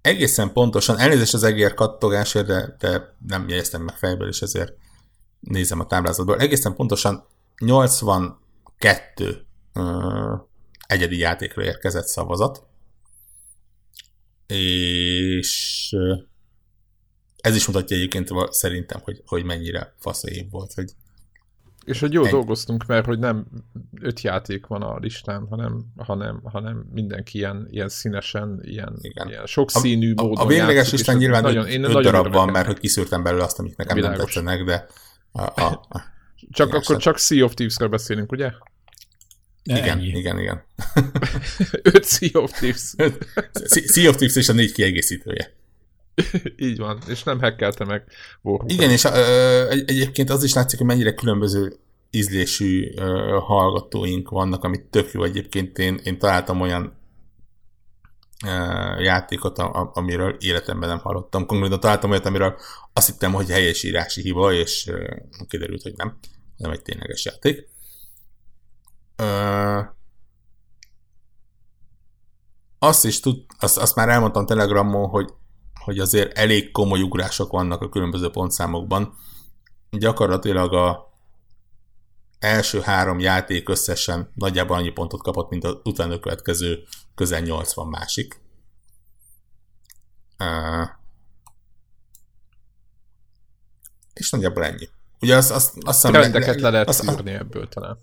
egészen 0.00 0.52
pontosan, 0.52 0.98
elnézést 0.98 1.34
az 1.34 1.42
egér 1.42 1.74
kattogásért, 1.74 2.46
de, 2.46 2.76
de 2.78 3.16
nem 3.26 3.48
jegyeztem 3.48 3.82
meg 3.82 3.96
fejből, 3.96 4.28
és 4.28 4.42
ezért 4.42 4.72
nézem 5.40 5.80
a 5.80 5.86
táblázatból. 5.86 6.38
Egészen 6.38 6.74
pontosan 6.74 7.26
82 7.58 9.46
uh, 9.74 10.40
egyedi 10.86 11.18
játékra 11.18 11.64
érkezett 11.64 12.06
szavazat, 12.06 12.62
és 14.46 15.94
ez 17.36 17.56
is 17.56 17.66
mutatja 17.66 17.96
egyébként 17.96 18.28
szerintem, 18.50 19.00
hogy, 19.04 19.22
hogy 19.26 19.44
mennyire 19.44 19.94
fasz 19.98 20.24
év 20.24 20.50
volt, 20.50 20.72
hogy 20.72 20.92
és 21.86 22.00
hogy 22.00 22.12
jó 22.12 22.24
Egy... 22.24 22.30
dolgoztunk, 22.30 22.86
mert 22.86 23.06
hogy 23.06 23.18
nem 23.18 23.46
öt 24.00 24.20
játék 24.20 24.66
van 24.66 24.82
a 24.82 24.98
listán, 24.98 25.46
hanem, 25.50 25.84
hanem, 25.96 26.40
hanem 26.44 26.86
mindenki 26.92 27.38
ilyen, 27.38 27.66
ilyen 27.70 27.88
színesen, 27.88 28.60
ilyen, 28.62 28.96
Igen. 29.00 29.28
ilyen 29.28 29.46
sokszínű 29.46 30.14
a, 30.14 30.22
módon 30.22 30.36
A, 30.36 30.42
a 30.42 30.46
végleges 30.46 30.92
listán 30.92 31.16
nyilván 31.16 31.42
nagyon, 31.42 31.66
én 31.66 31.84
öt 31.84 31.92
nagyon 31.92 32.12
darab 32.12 32.32
van, 32.32 32.48
mert 32.48 32.66
hogy 32.66 32.78
kiszűrtem 32.78 33.22
belőle 33.22 33.44
azt, 33.44 33.58
amik 33.58 33.76
nekem 33.76 33.94
Világos. 33.96 34.16
nem 34.18 34.26
tetszenek, 34.26 34.64
de 34.64 34.86
a, 35.32 35.60
a, 35.60 35.86
a, 35.88 36.00
csak 36.50 36.74
akkor 36.74 36.96
csak 36.96 37.18
Sea 37.18 37.44
of 37.44 37.54
Thieves-ről 37.54 37.88
beszélünk, 37.88 38.32
ugye? 38.32 38.52
Igen, 39.66 39.98
Ennyi. 39.98 40.06
igen, 40.06 40.38
igen. 40.38 40.62
Öt 41.94 42.04
Sea 42.04 42.40
of 42.42 42.50
Thieves. 42.52 42.94
sea 43.86 44.08
of 44.08 44.16
Thieves 44.16 44.36
és 44.36 44.48
a 44.48 44.52
négy 44.52 44.72
kiegészítője. 44.72 45.52
Így 46.56 46.78
van, 46.78 46.98
és 47.08 47.22
nem 47.22 47.40
hekkelte 47.40 47.84
meg 47.84 48.04
Warhawk. 48.42 48.72
Igen, 48.72 48.90
és 48.90 49.04
ö, 49.04 49.68
egy, 49.70 49.90
egyébként 49.90 50.30
az 50.30 50.42
is 50.42 50.54
látszik, 50.54 50.78
hogy 50.78 50.86
mennyire 50.86 51.14
különböző 51.14 51.76
ízlésű 52.10 52.92
ö, 52.96 53.38
hallgatóink 53.42 54.28
vannak, 54.28 54.64
amit 54.64 54.84
tök 54.84 55.12
jó 55.12 55.22
egyébként. 55.22 55.78
Én, 55.78 56.00
én 56.04 56.18
találtam 56.18 56.60
olyan 56.60 56.98
ö, 58.46 58.50
játékot, 59.00 59.58
a, 59.58 59.90
amiről 59.94 60.36
életemben 60.40 60.88
nem 60.88 60.98
hallottam. 60.98 61.46
Konkrétan 61.46 61.80
találtam 61.80 62.10
olyat, 62.10 62.26
amiről 62.26 62.58
azt 62.92 63.06
hittem, 63.06 63.32
hogy 63.32 63.50
helyesírási 63.50 64.20
hiba, 64.20 64.52
és 64.52 64.86
ö, 64.86 65.16
kiderült, 65.48 65.82
hogy 65.82 65.94
nem. 65.96 66.18
Nem 66.56 66.70
egy 66.70 66.82
tényleges 66.82 67.24
játék. 67.24 67.68
Ö, 69.16 69.80
azt 72.78 73.04
is 73.04 73.20
tud, 73.20 73.44
azt, 73.58 73.78
azt 73.78 73.94
már 73.94 74.08
elmondtam 74.08 74.46
Telegramon, 74.46 75.08
hogy 75.08 75.34
hogy 75.86 75.98
azért 75.98 76.38
elég 76.38 76.70
komoly 76.70 77.02
ugrások 77.02 77.50
vannak 77.50 77.82
a 77.82 77.88
különböző 77.88 78.30
pontszámokban. 78.30 79.14
Gyakorlatilag 79.90 80.74
a 80.74 81.12
első 82.38 82.80
három 82.80 83.18
játék 83.18 83.68
összesen 83.68 84.30
nagyjából 84.34 84.76
annyi 84.76 84.90
pontot 84.90 85.22
kapott, 85.22 85.50
mint 85.50 85.64
az 85.64 85.76
utána 85.84 86.18
következő 86.18 86.82
közel 87.14 87.40
80 87.40 87.86
másik. 87.86 88.40
Uh, 90.38 90.88
és 94.12 94.30
nagyjából 94.30 94.64
ennyi. 94.64 94.88
Ugye 95.20 95.36
azt, 95.36 95.50
azt, 95.50 95.76
azt 95.84 96.02
hiszem... 96.02 96.12
Trendeket 96.12 96.54
le, 96.54 96.62
le 96.62 96.70
lehet 96.70 96.88
azt, 96.88 97.02
szűrni 97.02 97.30
ebből 97.30 97.68
talán. 97.68 97.98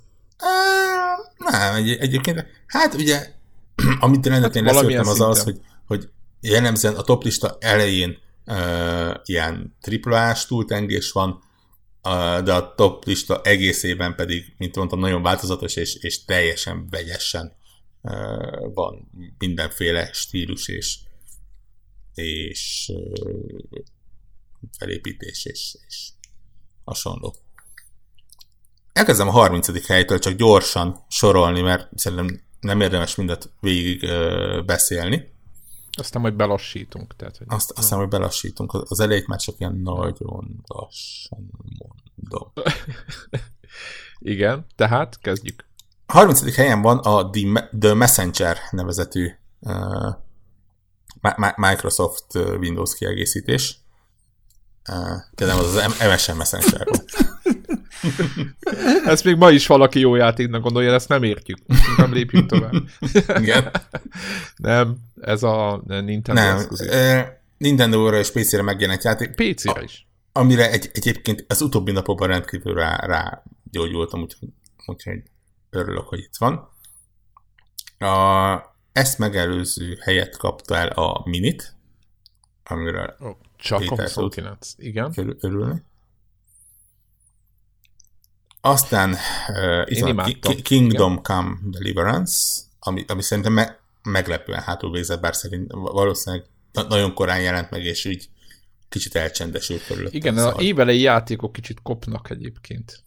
Nem, 1.37 1.75
egy, 1.75 1.89
egyébként, 1.89 2.45
hát 2.67 2.93
ugye, 2.93 3.33
amit 3.99 4.25
rendet 4.25 4.43
hát 4.43 4.55
én 4.55 4.63
leszűrtem 4.63 5.07
az 5.07 5.21
az, 5.21 5.43
hogy, 5.43 5.61
hogy 5.85 6.09
jellemzően 6.41 6.95
a 6.95 7.01
toplista 7.01 7.57
elején 7.59 8.17
uh, 8.45 9.13
ilyen 9.23 9.75
triplás 9.81 10.45
túltengés 10.45 11.11
van, 11.11 11.29
uh, 11.29 12.39
de 12.39 12.53
a 12.53 12.73
toplista 12.75 13.41
egészében 13.41 14.15
pedig, 14.15 14.53
mint 14.57 14.75
mondtam, 14.75 14.99
nagyon 14.99 15.21
változatos 15.21 15.75
és, 15.75 15.95
és 15.95 16.25
teljesen 16.25 16.87
vegyesen 16.89 17.55
uh, 18.01 18.73
van 18.73 19.09
mindenféle 19.37 20.09
stílus 20.13 20.67
és, 20.67 20.99
és 22.13 22.91
uh, 22.93 23.79
felépítés 24.77 25.45
és, 25.45 25.77
és 25.87 26.09
hasonló. 26.83 27.35
Elkezdem 28.93 29.27
a 29.27 29.31
30. 29.31 29.87
helytől 29.87 30.19
csak 30.19 30.33
gyorsan 30.33 31.05
sorolni, 31.07 31.61
mert 31.61 31.89
szerintem 31.95 32.41
nem 32.59 32.81
érdemes 32.81 33.15
mindet 33.15 33.49
végig 33.59 34.03
uh, 34.03 34.65
beszélni. 34.65 35.31
Aztán 35.97 36.21
majd 36.21 36.33
belassítunk. 36.33 37.15
Tehát, 37.15 37.37
hogy 37.37 37.47
Azt, 37.49 37.71
aztán 37.71 37.97
majd 37.97 38.09
belassítunk. 38.09 38.73
Az 38.73 38.99
elejét 38.99 39.27
már 39.27 39.39
csak 39.39 39.55
ilyen 39.57 39.75
nagyon 39.75 40.63
lassan 40.67 41.49
mondom. 41.57 42.51
Igen, 44.19 44.65
tehát 44.75 45.19
kezdjük. 45.19 45.65
A 46.05 46.11
30. 46.11 46.55
helyen 46.55 46.81
van 46.81 46.97
a 46.97 47.29
The 47.79 47.93
Messenger 47.93 48.57
nevezetű 48.71 49.31
uh, 49.59 50.13
Microsoft 51.55 52.35
Windows 52.35 52.95
kiegészítés. 52.95 53.77
Uh, 54.89 55.21
de 55.35 55.45
nem 55.45 55.57
az 55.57 55.75
az 55.75 55.97
MSN 55.97 56.35
Messenger. 56.35 56.87
ezt 59.05 59.23
még 59.23 59.35
ma 59.35 59.49
is 59.49 59.67
valaki 59.67 59.99
jó 59.99 60.15
játéknak 60.15 60.61
gondolja, 60.61 60.93
ezt 60.93 61.09
nem 61.09 61.23
értjük. 61.23 61.57
Nem 61.97 62.13
lépjünk 62.13 62.49
tovább. 62.49 62.73
Igen. 63.41 63.71
nem, 64.55 64.97
ez 65.21 65.43
a 65.43 65.83
Nintendo 65.85 66.41
nem, 66.41 66.55
eszközés. 66.55 66.89
Nintendo-ra 67.57 68.17
és 68.17 68.31
PC-re 68.31 68.61
megjelent 68.61 69.03
játék. 69.03 69.29
PC-re 69.29 69.83
is. 69.83 70.07
Amire 70.31 70.71
egy, 70.71 70.89
egyébként 70.93 71.45
az 71.47 71.61
utóbbi 71.61 71.91
napokban 71.91 72.27
rendkívül 72.27 72.73
rá, 72.73 72.95
rá 73.05 73.43
gyógyultam, 73.71 74.21
úgyhogy, 74.21 74.49
úgyhogy 74.85 75.21
örülök, 75.69 76.07
hogy 76.07 76.19
itt 76.19 76.37
van. 76.37 76.69
A, 77.97 78.75
ezt 78.91 79.17
megelőző 79.17 79.97
helyet 80.01 80.37
kapta 80.37 80.75
el 80.75 80.87
a 80.87 81.21
Minit, 81.25 81.75
amiről 82.63 83.15
oh, 83.19 83.35
csak 83.57 83.91
a 83.91 84.01
29, 84.01 84.73
igen. 84.77 85.13
Örülni. 85.39 85.83
Aztán 88.65 89.09
uh, 89.47 89.83
itt 89.85 89.99
van 89.99 90.55
Kingdom 90.61 91.11
Igen. 91.11 91.23
Come 91.23 91.57
Deliverance, 91.63 92.61
ami, 92.79 93.05
ami 93.07 93.21
szerintem 93.21 93.53
me- 93.53 93.79
meglepően 94.03 94.61
hátul 94.61 94.91
végzett, 94.91 95.21
bár 95.21 95.35
szerint 95.35 95.71
valószínűleg 95.71 96.45
na- 96.71 96.87
nagyon 96.87 97.13
korán 97.13 97.41
jelent 97.41 97.69
meg, 97.69 97.83
és 97.83 98.05
így 98.05 98.29
kicsit 98.89 99.15
elcsendesült 99.15 99.85
körülött. 99.85 100.13
Igen, 100.13 100.37
a 100.37 100.61
évelei 100.61 100.99
játékok 100.99 101.51
kicsit 101.51 101.81
kopnak 101.81 102.29
egyébként. 102.29 103.03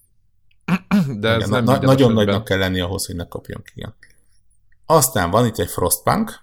De 1.21 1.29
ez 1.29 1.37
Igen, 1.37 1.49
nem 1.49 1.65
na- 1.65 1.81
nagyon 1.81 2.13
nagynak 2.13 2.45
kell 2.45 2.59
lenni 2.59 2.81
ahhoz, 2.81 3.07
hogy 3.07 3.17
ne 3.17 3.27
kapjon 3.27 3.63
ki. 3.75 3.87
Aztán 4.87 5.31
van 5.31 5.47
itt 5.47 5.59
egy 5.59 5.71
Frostpunk, 5.71 6.43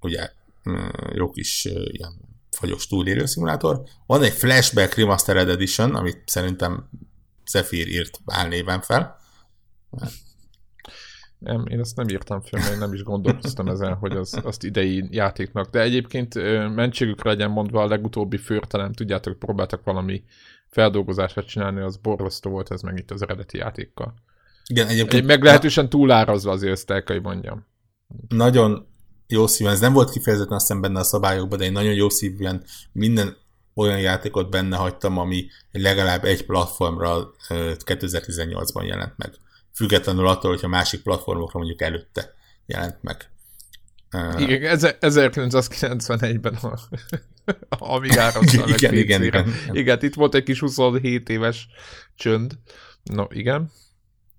ugye 0.00 0.30
mm, 0.70 0.88
jó 1.12 1.30
kis 1.30 1.64
ilyen 1.64 2.12
fagyos 2.50 2.86
túlélő 2.86 3.26
szimulátor. 3.26 3.82
Van 4.06 4.22
egy 4.22 4.32
Flashback 4.32 4.94
Remastered 4.94 5.48
Edition, 5.48 5.94
amit 5.94 6.22
szerintem 6.26 6.88
Zephyr 7.46 7.88
írt 7.88 8.20
álnéven 8.26 8.80
fel. 8.80 9.16
Nem, 11.38 11.66
én 11.66 11.80
ezt 11.80 11.96
nem 11.96 12.08
írtam 12.08 12.40
fel, 12.40 12.60
mert 12.60 12.78
nem 12.78 12.92
is 12.92 13.02
gondolkoztam 13.02 13.68
ezen, 13.68 13.94
hogy 13.94 14.16
az, 14.16 14.40
azt 14.42 14.64
idei 14.64 15.08
játéknak. 15.10 15.70
De 15.70 15.80
egyébként 15.80 16.34
mentségükre 16.74 17.30
legyen 17.30 17.50
mondva 17.50 17.82
a 17.82 17.86
legutóbbi 17.86 18.36
főrtelem, 18.36 18.92
tudjátok, 18.92 19.38
próbáltak 19.38 19.84
valami 19.84 20.24
feldolgozását 20.68 21.46
csinálni, 21.46 21.80
az 21.80 21.96
borzasztó 21.96 22.50
volt 22.50 22.70
ez 22.70 22.80
meg 22.80 22.98
itt 22.98 23.10
az 23.10 23.22
eredeti 23.22 23.58
játékkal. 23.58 24.14
Igen, 24.66 24.86
egyébként... 24.86 25.22
Egy 25.22 25.28
meglehetősen 25.28 25.88
túlárazva 25.88 26.50
azért 26.50 26.72
ezt 26.72 26.90
el 26.90 27.02
kell, 27.02 27.20
mondjam. 27.20 27.66
Nagyon 28.28 28.86
jó 29.26 29.46
szívűen, 29.46 29.74
ez 29.74 29.80
nem 29.80 29.92
volt 29.92 30.10
kifejezetten 30.10 30.56
aztán 30.56 30.80
benne 30.80 30.98
a 30.98 31.04
szabályokban, 31.04 31.58
de 31.58 31.64
én 31.64 31.72
nagyon 31.72 31.94
jó 31.94 32.08
szívűen 32.08 32.64
minden 32.92 33.36
olyan 33.74 34.00
játékot 34.00 34.50
benne 34.50 34.76
hagytam, 34.76 35.18
ami 35.18 35.46
legalább 35.72 36.24
egy 36.24 36.44
platformra 36.44 37.34
2018-ban 37.48 38.86
jelent 38.86 39.14
meg. 39.16 39.32
Függetlenül 39.74 40.26
attól, 40.26 40.50
hogyha 40.50 40.68
másik 40.68 41.02
platformokra 41.02 41.58
mondjuk 41.58 41.82
előtte 41.82 42.34
jelent 42.66 42.98
meg. 43.02 43.28
Igen, 44.36 44.78
1991-ben 44.80 46.54
a 46.54 46.78
Amigára 47.78 48.40
igen, 48.42 48.68
igen, 48.68 48.94
igen, 48.94 49.22
igen. 49.22 49.54
Igen, 49.72 49.98
itt 50.00 50.14
volt 50.14 50.34
egy 50.34 50.42
kis 50.42 50.60
27 50.60 51.28
éves 51.28 51.68
csönd. 52.14 52.52
No, 53.02 53.24
igen. 53.28 53.70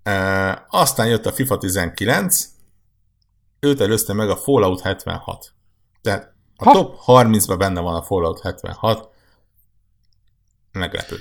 E, 0.02 0.66
aztán 0.70 1.06
jött 1.06 1.26
a 1.26 1.32
FIFA 1.32 1.58
19, 1.58 2.48
őt 3.60 3.80
előzte 3.80 4.12
meg 4.12 4.30
a 4.30 4.36
Fallout 4.36 4.80
76. 4.80 5.52
Tehát 6.00 6.34
a 6.56 6.64
ha? 6.64 6.72
top 6.72 6.96
30-ban 7.06 7.54
benne 7.58 7.80
van 7.80 7.94
a 7.94 8.02
Fallout 8.02 8.40
76. 8.40 9.14
Meglepő. 10.76 11.16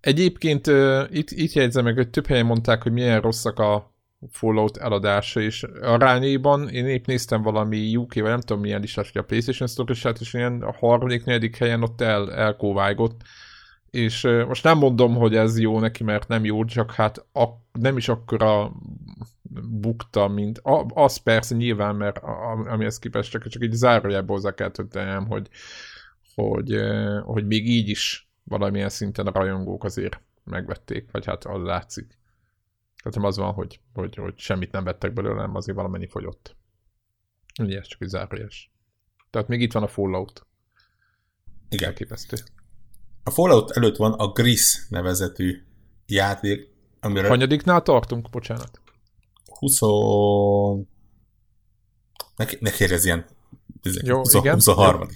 Egyébként 0.00 0.66
uh, 0.66 1.02
itt, 1.10 1.30
itt 1.30 1.52
jegyzem 1.52 1.84
meg, 1.84 1.94
hogy 1.94 2.10
több 2.10 2.26
helyen 2.26 2.46
mondták, 2.46 2.82
hogy 2.82 2.92
milyen 2.92 3.20
rosszak 3.20 3.58
a 3.58 3.92
Fallout 4.30 4.76
eladása, 4.76 5.40
és 5.40 5.62
arányaiban 5.82 6.68
én 6.68 6.86
épp 6.86 7.06
néztem 7.06 7.42
valami 7.42 7.96
uk 7.96 8.14
vagy 8.14 8.22
nem 8.22 8.40
tudom 8.40 8.62
milyen 8.62 8.80
listát, 8.80 9.10
hogy 9.12 9.20
a 9.20 9.24
PlayStation 9.24 9.68
store 9.68 9.94
és 10.20 10.34
ilyen 10.34 10.62
a 10.62 10.72
harmadik, 10.72 11.24
negyedik 11.24 11.56
helyen 11.56 11.82
ott 11.82 12.00
el, 12.00 12.32
elkóvágott, 12.32 13.20
és 13.90 14.24
uh, 14.24 14.46
most 14.46 14.64
nem 14.64 14.78
mondom, 14.78 15.14
hogy 15.14 15.36
ez 15.36 15.58
jó 15.58 15.80
neki, 15.80 16.04
mert 16.04 16.28
nem 16.28 16.44
jó, 16.44 16.64
csak 16.64 16.92
hát 16.92 17.18
a, 17.32 17.44
nem 17.72 17.96
is 17.96 18.08
akkora 18.08 18.72
bukta, 19.68 20.28
mint 20.28 20.58
a, 20.58 20.86
az 20.94 21.16
persze 21.16 21.54
nyilván, 21.54 21.96
mert 21.96 22.16
a, 22.16 22.50
amihez 22.50 22.98
képest 22.98 23.30
csak, 23.30 23.48
csak 23.48 23.64
így 23.64 23.72
zárójelben 23.72 24.36
hozzá 24.36 24.54
kell 24.54 24.70
tennem, 24.70 25.26
hogy, 25.26 25.48
hogy, 26.34 26.80
hogy 27.24 27.46
még 27.46 27.68
így 27.68 27.88
is 27.88 28.29
valamilyen 28.50 28.88
szinten 28.88 29.26
a 29.26 29.32
rajongók 29.32 29.84
azért 29.84 30.20
megvették, 30.44 31.10
vagy 31.10 31.26
hát 31.26 31.44
az 31.44 31.62
látszik. 31.62 32.18
Tehát 32.96 33.14
nem 33.14 33.24
az 33.24 33.36
van, 33.36 33.52
hogy, 33.52 33.80
hogy, 33.92 34.14
hogy 34.14 34.38
semmit 34.38 34.72
nem 34.72 34.84
vettek 34.84 35.12
belőle, 35.12 35.34
hanem 35.34 35.54
azért 35.54 35.76
valamennyi 35.76 36.06
fogyott. 36.06 36.56
Ugye 37.60 37.78
ez 37.78 37.86
csak 37.86 38.02
egy 38.02 38.08
zárójes. 38.08 38.70
Tehát 39.30 39.48
még 39.48 39.60
itt 39.60 39.72
van 39.72 39.82
a 39.82 39.86
Fallout. 39.86 40.46
Igen. 41.68 41.88
Elképesztő. 41.88 42.36
A 43.24 43.30
Fallout 43.30 43.70
előtt 43.70 43.96
van 43.96 44.12
a 44.12 44.32
Gris 44.32 44.86
nevezetű 44.88 45.62
játék, 46.06 46.68
amire... 47.00 47.28
Hanyadiknál 47.28 47.82
tartunk, 47.82 48.30
bocsánat? 48.30 48.80
20... 49.44 49.80
Ne, 52.36 52.44
ne 52.60 52.70
kérdezz 52.70 53.04
ilyen... 53.04 53.26
Jó, 53.82 54.16
20, 54.16 54.34
igen. 54.34 54.54
23. 54.54 55.08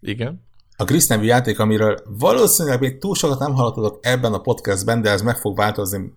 Igen 0.00 0.46
a 0.80 0.84
Gris 0.84 1.06
nevű 1.06 1.24
játék, 1.24 1.58
amiről 1.58 2.02
valószínűleg 2.04 2.80
még 2.80 2.98
túl 2.98 3.14
sokat 3.14 3.38
nem 3.38 3.54
hallottatok 3.54 3.98
ebben 4.06 4.32
a 4.32 4.40
podcastben, 4.40 5.02
de 5.02 5.10
ez 5.10 5.22
meg 5.22 5.36
fog 5.36 5.56
változni 5.56 6.12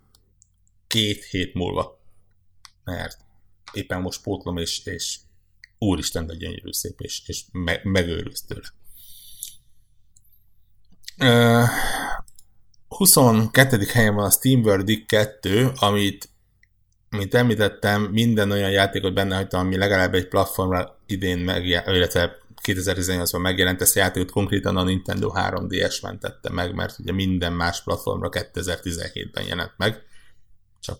két 0.87 1.23
hét 1.23 1.53
múlva. 1.53 1.99
Mert 2.83 3.17
éppen 3.73 4.01
most 4.01 4.21
pótlom, 4.23 4.57
és, 4.57 4.85
és 4.85 5.17
úristen, 5.77 6.25
de 6.25 6.35
gyönyörű 6.35 6.71
szép, 6.71 6.99
és, 6.99 7.21
és 7.25 7.43
me, 7.51 7.79
megőrülsz 7.83 8.43
tőle. 8.45 8.67
Uh, 11.17 11.69
22. 12.87 13.85
helyen 13.93 14.15
van 14.15 14.25
a 14.25 14.31
Steam 14.31 14.61
Verdict 14.61 15.05
2, 15.05 15.71
amit, 15.75 16.29
mint 17.09 17.33
említettem, 17.33 18.01
minden 18.01 18.51
olyan 18.51 18.71
játékot 18.71 19.13
benne 19.13 19.35
hagytam, 19.35 19.65
ami 19.65 19.77
legalább 19.77 20.13
egy 20.13 20.27
platformra 20.27 20.99
idén 21.05 21.37
meg, 21.37 21.65
illetve 21.65 22.40
2018-ban 22.63 23.41
megjelent 23.41 23.81
ezt 23.81 23.95
a 23.95 23.99
játékot, 23.99 24.31
konkrétan 24.31 24.77
a 24.77 24.83
Nintendo 24.83 25.31
3DS 25.35 26.01
mentette 26.01 26.49
meg, 26.49 26.73
mert 26.73 26.99
ugye 26.99 27.11
minden 27.11 27.53
más 27.53 27.83
platformra 27.83 28.29
2017-ben 28.31 29.45
jelent 29.45 29.73
meg, 29.77 30.01
csak, 30.79 30.99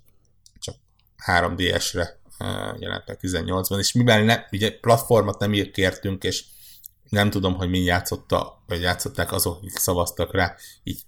csak 0.59 0.75
3DS-re 1.25 2.19
jelent 2.79 3.07
meg 3.07 3.19
18-ban, 3.21 3.79
és 3.79 3.91
mivel 3.91 4.23
ne, 4.23 4.45
ugye 4.51 4.79
platformot 4.79 5.39
nem 5.39 5.53
írt 5.53 5.71
kértünk, 5.71 6.23
és 6.23 6.45
nem 7.09 7.29
tudom, 7.29 7.55
hogy 7.55 7.69
mi 7.69 7.79
játszotta, 7.79 8.63
vagy 8.67 8.81
játszották 8.81 9.31
azok, 9.31 9.57
akik 9.57 9.77
szavaztak 9.77 10.33
rá, 10.33 10.55
így 10.83 11.01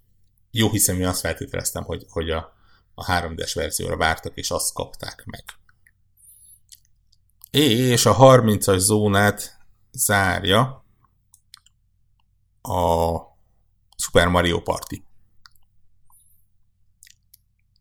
jó 0.51 0.69
hiszem, 0.69 0.95
hogy 0.95 1.05
azt 1.05 1.19
feltételeztem, 1.19 1.83
hogy, 1.83 2.05
hogy 2.09 2.29
a, 2.29 2.53
a 2.95 3.05
3D-es 3.05 3.51
verzióra 3.53 3.97
vártak, 3.97 4.35
és 4.35 4.51
azt 4.51 4.73
kapták 4.73 5.23
meg. 5.25 5.43
És 7.51 8.05
a 8.05 8.15
30-as 8.15 8.77
zónát 8.77 9.62
zárja 9.93 10.86
a 12.62 13.17
Super 13.95 14.27
Mario 14.27 14.62
Party. 14.62 14.95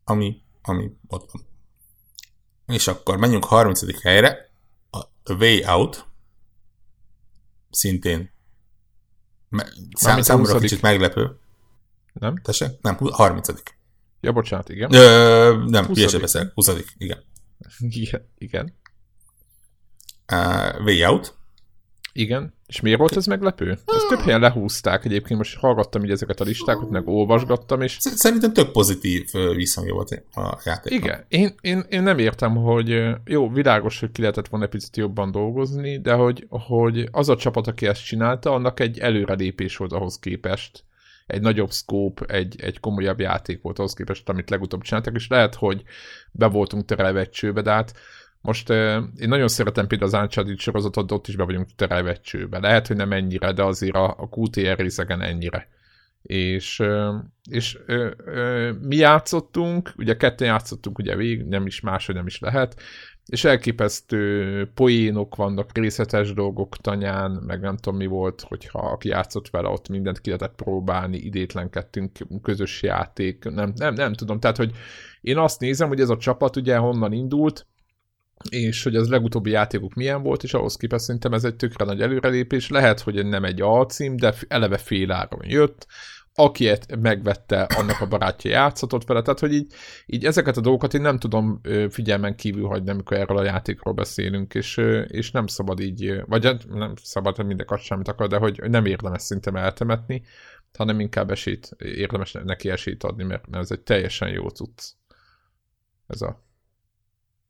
Ami, 0.03 0.41
ami 0.61 0.91
ott 1.07 1.31
van. 1.31 1.45
És 2.65 2.87
akkor 2.87 3.17
menjünk 3.17 3.43
a 3.43 3.47
30. 3.47 4.01
helyre, 4.01 4.51
a 4.89 5.33
Way 5.33 5.63
Out, 5.65 6.05
szintén 7.69 8.31
szám, 9.95 10.21
számomra 10.21 10.59
kicsit 10.59 10.81
meglepő. 10.81 11.39
Nem? 12.13 12.35
Tessék? 12.35 12.81
Nem, 12.81 12.97
30. 12.97 13.47
Ja, 14.21 14.31
bocsánat, 14.31 14.69
igen. 14.69 14.93
Ö, 14.93 15.63
nem, 15.67 15.85
hülyeség 15.85 16.21
beszél. 16.21 16.51
20. 16.53 16.69
Igen. 16.97 17.23
Igen. 17.79 18.29
igen. 18.37 18.77
Uh, 20.31 20.85
way 20.85 21.03
Out. 21.05 21.37
Igen. 22.13 22.53
És 22.67 22.81
miért 22.81 22.99
volt 22.99 23.15
ez 23.15 23.25
meglepő? 23.25 23.69
Ezt 23.69 24.07
több 24.09 24.19
helyen 24.19 24.39
lehúzták 24.39 25.05
egyébként, 25.05 25.37
most 25.37 25.57
hallgattam 25.57 26.03
így 26.03 26.11
ezeket 26.11 26.39
a 26.39 26.43
listákat, 26.43 26.89
meg 26.89 27.07
olvasgattam, 27.07 27.81
és... 27.81 27.97
Szerintem 27.99 28.53
tök 28.53 28.71
pozitív 28.71 29.29
visszhangja 29.55 29.93
volt 29.93 30.23
a 30.33 30.61
játék. 30.65 30.93
Igen, 30.93 31.25
én, 31.27 31.55
én, 31.61 31.85
én, 31.89 32.03
nem 32.03 32.17
értem, 32.17 32.55
hogy 32.55 33.03
jó, 33.25 33.49
világos, 33.49 33.99
hogy 33.99 34.11
ki 34.11 34.21
lehetett 34.21 34.47
volna 34.47 34.65
egy 34.65 34.71
picit 34.71 34.97
jobban 34.97 35.31
dolgozni, 35.31 35.99
de 36.01 36.13
hogy, 36.13 36.47
hogy 36.49 37.07
az 37.11 37.29
a 37.29 37.35
csapat, 37.35 37.67
aki 37.67 37.87
ezt 37.87 38.05
csinálta, 38.05 38.53
annak 38.53 38.79
egy 38.79 38.99
előrelépés 38.99 39.77
volt 39.77 39.91
ahhoz 39.91 40.19
képest. 40.19 40.83
Egy 41.27 41.41
nagyobb 41.41 41.71
scope, 41.71 42.25
egy, 42.25 42.61
egy 42.61 42.79
komolyabb 42.79 43.19
játék 43.19 43.61
volt 43.61 43.79
ahhoz 43.79 43.93
képest, 43.93 44.29
amit 44.29 44.49
legutóbb 44.49 44.81
csináltak, 44.81 45.15
és 45.15 45.27
lehet, 45.27 45.55
hogy 45.55 45.83
be 46.31 46.47
voltunk 46.47 46.85
terelve 46.85 47.19
egy 47.19 47.29
csőbe, 47.29 47.61
de 47.61 47.71
hát 47.71 47.93
most 48.43 48.69
uh, 48.69 48.77
én 49.19 49.27
nagyon 49.27 49.47
szeretem 49.47 49.87
például 49.87 50.13
az 50.13 50.21
Uncharted 50.21 50.59
sorozatot, 50.59 51.11
ott 51.11 51.27
is 51.27 51.35
be 51.35 51.43
vagyunk 51.43 51.75
terelve 51.75 52.13
csőbe. 52.13 52.59
Lehet, 52.59 52.87
hogy 52.87 52.95
nem 52.95 53.11
ennyire, 53.11 53.51
de 53.51 53.63
azért 53.63 53.95
a, 53.95 54.05
a 54.05 54.29
QTR 54.31 54.77
részegen 54.77 55.21
ennyire. 55.21 55.67
És, 56.21 56.79
uh, 56.79 57.15
és 57.49 57.77
uh, 57.87 58.71
mi 58.81 58.95
játszottunk, 58.95 59.93
ugye 59.97 60.15
ketten 60.15 60.47
játszottunk 60.47 60.97
ugye 60.97 61.15
végig, 61.15 61.45
nem 61.45 61.65
is 61.65 61.79
máshogy 61.79 62.15
nem 62.15 62.27
is 62.27 62.39
lehet, 62.39 62.81
és 63.25 63.43
elképesztő 63.43 64.71
poénok 64.73 65.35
vannak, 65.35 65.77
részletes 65.77 66.33
dolgok 66.33 66.77
tanyán, 66.77 67.31
meg 67.31 67.59
nem 67.59 67.77
tudom 67.77 67.99
mi 67.99 68.05
volt, 68.05 68.41
hogyha 68.41 68.79
aki 68.79 69.07
játszott 69.07 69.49
vele, 69.49 69.67
ott 69.67 69.89
mindent 69.89 70.21
ki 70.21 70.29
lehetett 70.29 70.55
próbálni, 70.55 71.17
idétlenkedtünk, 71.17 72.11
közös 72.41 72.81
játék, 72.81 73.43
nem, 73.43 73.73
nem, 73.75 73.93
nem 73.93 74.13
tudom, 74.13 74.39
tehát, 74.39 74.57
hogy 74.57 74.71
én 75.21 75.37
azt 75.37 75.59
nézem, 75.59 75.87
hogy 75.87 75.99
ez 75.99 76.09
a 76.09 76.17
csapat 76.17 76.55
ugye 76.55 76.77
honnan 76.77 77.11
indult, 77.11 77.67
és 78.49 78.83
hogy 78.83 78.95
az 78.95 79.09
legutóbbi 79.09 79.49
játékok 79.49 79.93
milyen 79.93 80.23
volt, 80.23 80.43
és 80.43 80.53
ahhoz 80.53 80.75
képest 80.75 81.03
szerintem 81.03 81.33
ez 81.33 81.43
egy 81.43 81.55
tökre 81.55 81.85
nagy 81.85 82.01
előrelépés. 82.01 82.69
Lehet, 82.69 82.99
hogy 82.99 83.25
nem 83.25 83.43
egy 83.43 83.61
alcím, 83.61 84.15
de 84.15 84.33
eleve 84.47 84.77
féláron 84.77 85.41
jött, 85.43 85.87
aki 86.35 86.71
megvette, 86.99 87.61
annak 87.61 88.01
a 88.01 88.07
barátja 88.07 88.51
játszatott 88.51 89.05
vele, 89.05 89.21
tehát 89.21 89.39
hogy 89.39 89.53
így, 89.53 89.73
így 90.05 90.25
ezeket 90.25 90.57
a 90.57 90.61
dolgokat 90.61 90.93
én 90.93 91.01
nem 91.01 91.19
tudom 91.19 91.61
figyelmen 91.89 92.35
kívül 92.35 92.67
hagyni, 92.67 92.89
amikor 92.89 93.17
erről 93.17 93.37
a 93.37 93.43
játékról 93.43 93.93
beszélünk, 93.93 94.53
és, 94.53 94.77
és 95.07 95.31
nem 95.31 95.47
szabad 95.47 95.79
így, 95.79 96.23
vagy 96.25 96.45
hát 96.45 96.67
nem 96.67 96.93
szabad, 97.03 97.35
hogy 97.35 97.45
mindekat 97.45 97.79
semmit 97.79 98.07
akar, 98.07 98.27
de 98.27 98.37
hogy 98.37 98.61
nem 98.69 98.85
érdemes 98.85 99.21
szinte 99.21 99.51
eltemetni, 99.51 100.23
hanem 100.77 100.99
inkább 100.99 101.31
esélyt, 101.31 101.69
érdemes 101.77 102.31
neki 102.31 102.69
esélyt 102.69 103.03
adni, 103.03 103.23
mert 103.23 103.55
ez 103.55 103.71
egy 103.71 103.81
teljesen 103.81 104.29
jó 104.29 104.47
cucc. 104.47 104.81
Ez 106.07 106.21
a 106.21 106.43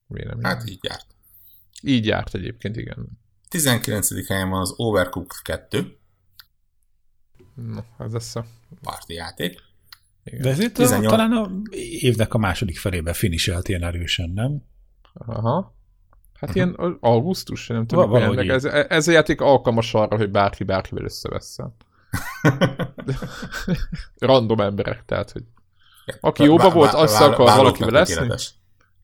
vélemény. 0.08 0.46
Hát 0.46 0.70
így 0.70 0.84
járt. 0.84 1.06
Így 1.82 2.06
járt 2.06 2.36
egyébként, 2.36 2.76
igen. 2.76 3.08
19. 3.50 4.28
helyen 4.28 4.50
van 4.50 4.62
az 4.62 4.74
Overcooked 4.78 5.42
2. 5.42 5.98
Na, 7.56 7.86
ez 8.00 8.12
lesz 8.12 8.36
a... 8.36 8.46
Parti 8.82 9.14
játék. 9.14 9.60
Igen. 10.24 10.42
De 10.42 10.50
ez 10.50 10.60
itt 10.60 10.74
18... 10.74 11.10
talán 11.10 11.32
a 11.32 11.52
évnek 12.00 12.34
a 12.34 12.38
második 12.38 12.78
felébe 12.78 13.14
finiselt 13.14 13.68
ilyen 13.68 13.84
erősen, 13.84 14.30
nem? 14.30 14.64
Aha. 15.14 15.76
Hát 16.34 16.56
uh-huh. 16.56 16.56
ilyen 16.56 16.98
augusztus, 17.00 17.68
nem 17.68 17.88
tudom, 17.88 18.10
Val- 18.10 18.40
ez, 18.40 18.66
ez 18.66 19.08
a 19.08 19.12
játék 19.12 19.42
alkalmas 19.42 19.94
arra, 19.94 20.18
hogy 20.18 20.32
bárki 20.32 20.64
bárkivel 20.64 21.04
összevesszen. 21.04 21.76
Random 24.18 24.60
emberek, 24.60 25.06
tehát, 25.06 25.32
hogy 25.32 25.44
aki 26.20 26.44
jóba 26.44 26.70
volt, 26.70 26.94
azt 26.94 27.22
akar 27.22 27.56
valakivel 27.58 27.92
leszni. 27.92 28.28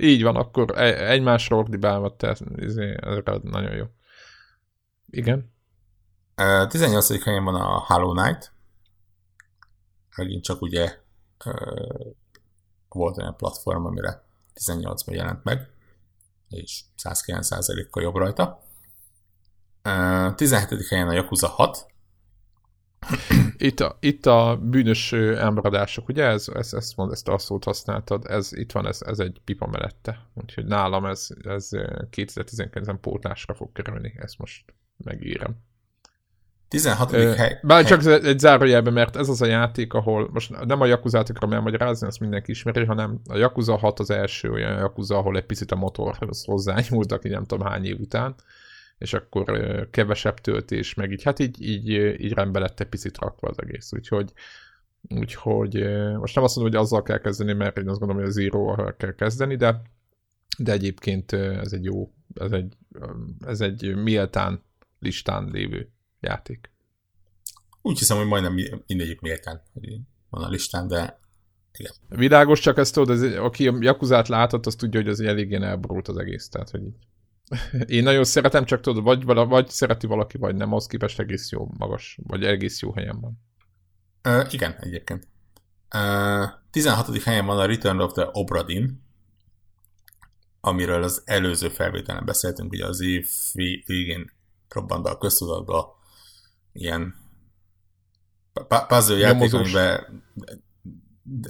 Így 0.02 0.24
van, 0.24 0.36
akkor 0.36 0.78
e- 0.78 1.10
egymásra 1.10 1.58
ordibálva, 1.58 2.16
tehát 2.16 2.40
izé, 2.56 2.96
ez 3.02 3.40
nagyon 3.42 3.76
jó. 3.76 3.86
Igen. 5.10 5.54
18. 6.68 7.24
helyen 7.24 7.44
van 7.44 7.56
a 7.56 7.84
Hollow 7.88 8.14
Knight. 8.14 8.52
Megint 10.16 10.44
csak 10.44 10.62
ugye 10.62 10.98
volt 12.90 13.18
olyan 13.18 13.36
platform, 13.36 13.86
amire 13.86 14.24
18-ban 14.66 15.14
jelent 15.14 15.44
meg, 15.44 15.70
és 16.50 16.84
109%-kal 17.04 18.04
jobb 18.04 18.16
rajta. 18.16 18.64
17. 20.36 20.88
helyen 20.90 21.08
a 21.08 21.14
Yakuza 21.14 21.48
6, 21.48 21.86
Itt 23.58 23.80
a, 23.80 23.98
itt 24.00 24.26
a 24.26 24.60
bűnös 24.62 25.14
elmaradások, 25.14 26.08
ugye 26.08 26.24
ez, 26.24 26.48
ez, 26.54 26.74
ezt, 26.74 26.98
mond, 26.98 27.12
ezt 27.12 27.28
a 27.28 27.38
szót 27.38 27.64
használtad, 27.64 28.26
ez 28.26 28.54
itt 28.54 28.72
van, 28.72 28.88
ez, 28.88 29.02
ez 29.06 29.20
egy 29.20 29.42
pipa 29.46 29.68
mellette. 29.68 30.20
Úgyhogy 30.34 30.66
nálam 30.66 31.06
ez, 31.06 31.28
ez 31.44 31.70
2019-ben 32.12 33.00
pótlásra 33.00 33.54
fog 33.54 33.72
kerülni, 33.72 34.14
ezt 34.18 34.38
most 34.38 34.74
megírem. 34.98 35.56
16. 36.68 37.14
Ö, 37.14 37.34
hely. 37.36 37.60
Bár 37.62 37.86
csak 37.86 38.06
egy 38.06 38.40
zárójelben, 38.40 38.94
mert 38.94 39.16
ez 39.16 39.30
az 39.30 39.42
a 39.42 39.46
játék, 39.46 39.94
ahol 39.94 40.30
most 40.34 40.66
nem 40.66 40.82
a 40.82 40.86
Yakuza-t 40.86 41.30
akarom 41.30 41.54
elmagyarázni, 41.54 42.08
azt 42.08 42.20
mindenki 42.20 42.52
ismeri, 42.52 42.86
hanem 42.86 43.22
a 43.30 43.38
Yakuza 43.38 43.78
6 43.78 44.00
az 44.00 44.10
első 44.10 44.52
olyan 44.52 44.78
Yakuza, 44.78 45.18
ahol 45.18 45.38
egy 45.38 45.46
picit 45.46 45.72
a 45.72 45.76
motorhoz 45.76 46.46
hozzányúltak, 46.46 47.26
így 47.26 47.32
nem 47.32 47.46
tudom 47.46 47.68
hány 47.68 47.86
év 47.86 48.00
után, 48.00 48.36
és 49.00 49.14
akkor 49.14 49.88
kevesebb 49.92 50.40
töltés, 50.40 50.94
meg 50.94 51.12
így, 51.12 51.24
hát 51.24 51.40
így, 51.40 51.62
így, 51.62 51.88
így 52.22 52.34
rendbe 52.34 52.60
lett 52.60 52.80
egy 52.80 52.88
picit 52.88 53.18
rakva 53.18 53.48
az 53.48 53.62
egész, 53.62 53.94
úgyhogy 53.94 54.34
úgyhogy 55.08 55.74
most 56.18 56.36
nem 56.36 56.44
azt 56.44 56.56
mondom, 56.56 56.74
hogy 56.74 56.84
azzal 56.84 57.04
kell 57.04 57.18
kezdeni, 57.18 57.54
mert 57.54 57.78
én 57.78 57.90
azt 57.90 58.00
gondolom, 58.00 58.24
hogy 58.24 58.32
a 58.32 58.34
zero 58.34 58.96
kell 58.98 59.14
kezdeni, 59.14 59.56
de, 59.56 59.82
de 60.58 60.72
egyébként 60.72 61.32
ez 61.32 61.74
egy 61.74 61.84
jó, 61.84 62.14
ez 62.34 62.52
egy, 62.52 62.74
ez 63.46 63.62
egy 63.62 63.96
méltán 63.96 64.64
listán 65.00 65.50
lévő 65.52 65.90
játék. 66.20 66.72
Úgy 67.82 67.98
hiszem, 67.98 68.18
hogy 68.18 68.28
majdnem 68.28 68.56
mindegyik 68.88 69.22
méltán 69.22 69.62
van 70.30 70.44
a 70.44 70.50
listán, 70.50 70.88
de 70.88 71.20
igen. 71.78 71.92
Világos, 72.10 72.60
csak 72.60 72.78
ezt 72.78 72.94
tudod, 72.94 73.24
ez, 73.24 73.36
aki 73.36 73.68
a 73.68 73.78
Jakuzát 73.80 74.28
látott, 74.28 74.66
az 74.66 74.76
tudja, 74.76 75.00
hogy 75.00 75.10
az 75.10 75.20
eléggé 75.20 75.56
elborult 75.56 76.08
az 76.08 76.18
egész, 76.18 76.50
tehát 76.50 76.70
hogy 76.70 76.84
így. 76.84 76.96
Én 77.86 78.04
nagyon 78.04 78.24
szeretem, 78.24 78.66
csak 78.66 78.82
tudod, 78.82 79.04
vagy, 79.04 79.24
vagy 79.24 79.70
szereti 79.70 80.08
valaki, 80.08 80.38
vagy 80.38 80.56
nem, 80.56 80.74
az 80.74 80.88
képest 80.88 81.20
egész 81.20 81.52
jó 81.52 81.68
magas, 81.78 82.20
vagy 82.24 82.44
egész 82.44 82.82
jó 82.82 82.94
helyen 82.94 83.20
van. 83.20 83.40
Uh, 84.24 84.54
igen, 84.54 84.76
egyébként. 84.80 85.28
Uh, 85.96 86.50
16. 86.72 87.24
helyen 87.24 87.46
van 87.46 87.60
a 87.60 87.66
Return 87.66 88.00
of 88.00 88.14
the 88.14 88.30
Obradin, 88.32 89.04
amiről 90.62 91.04
az 91.04 91.22
előző 91.26 91.70
felvételen 91.70 92.26
beszéltünk, 92.26 92.72
ugye 92.72 92.86
az 92.86 93.02
év 93.02 93.28
végén 93.86 94.32
robbant 94.70 95.06
a 95.08 95.18
köztudatba 95.18 95.98
ilyen 96.72 97.16
puzzle 98.88 99.18
játék, 99.18 99.54
amiben 99.54 100.24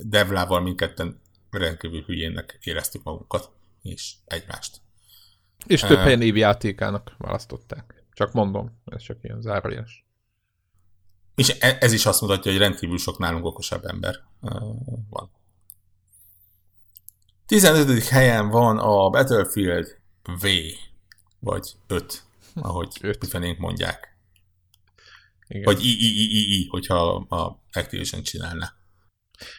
Devlával 0.03 0.61
mindketten 0.61 1.21
rendkívül 1.49 2.03
hülyének 2.03 2.57
éreztük 2.63 3.03
magunkat, 3.03 3.51
és 3.81 4.15
egymást. 4.25 4.81
És 5.65 5.81
több 5.81 5.97
helyen 5.97 6.21
évjátékának 6.21 7.15
választották. 7.17 8.03
Csak 8.13 8.33
mondom, 8.33 8.81
ez 8.85 9.01
csak 9.01 9.17
ilyen 9.21 9.41
zárójeles. 9.41 10.05
És 11.35 11.55
e- 11.59 11.77
ez 11.79 11.93
is 11.93 12.05
azt 12.05 12.21
mutatja, 12.21 12.51
hogy 12.51 12.59
rendkívül 12.59 12.97
sok 12.97 13.17
nálunk 13.17 13.45
okosabb 13.45 13.85
ember 13.85 14.15
van. 15.09 15.31
15. 17.45 18.07
helyen 18.07 18.49
van 18.49 18.77
a 18.77 19.09
Battlefield 19.09 19.97
V, 20.23 20.47
vagy 21.39 21.75
5, 21.87 22.23
ahogy 22.55 22.97
öt. 23.01 23.57
mondják. 23.59 24.17
Igen. 25.47 25.63
Vagy 25.63 25.85
i, 25.85 25.89
i, 25.89 26.07
i, 26.07 26.39
i, 26.39 26.59
i, 26.59 26.67
hogyha 26.67 27.15
a 27.15 27.61
Activision 27.71 28.23
csinálna. 28.23 28.73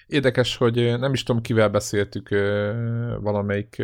Érdekes, 0.07 0.57
hogy 0.57 0.99
nem 0.99 1.13
is 1.13 1.23
tudom, 1.23 1.43
kivel 1.43 1.69
beszéltük 1.69 2.29
valamelyik 3.21 3.83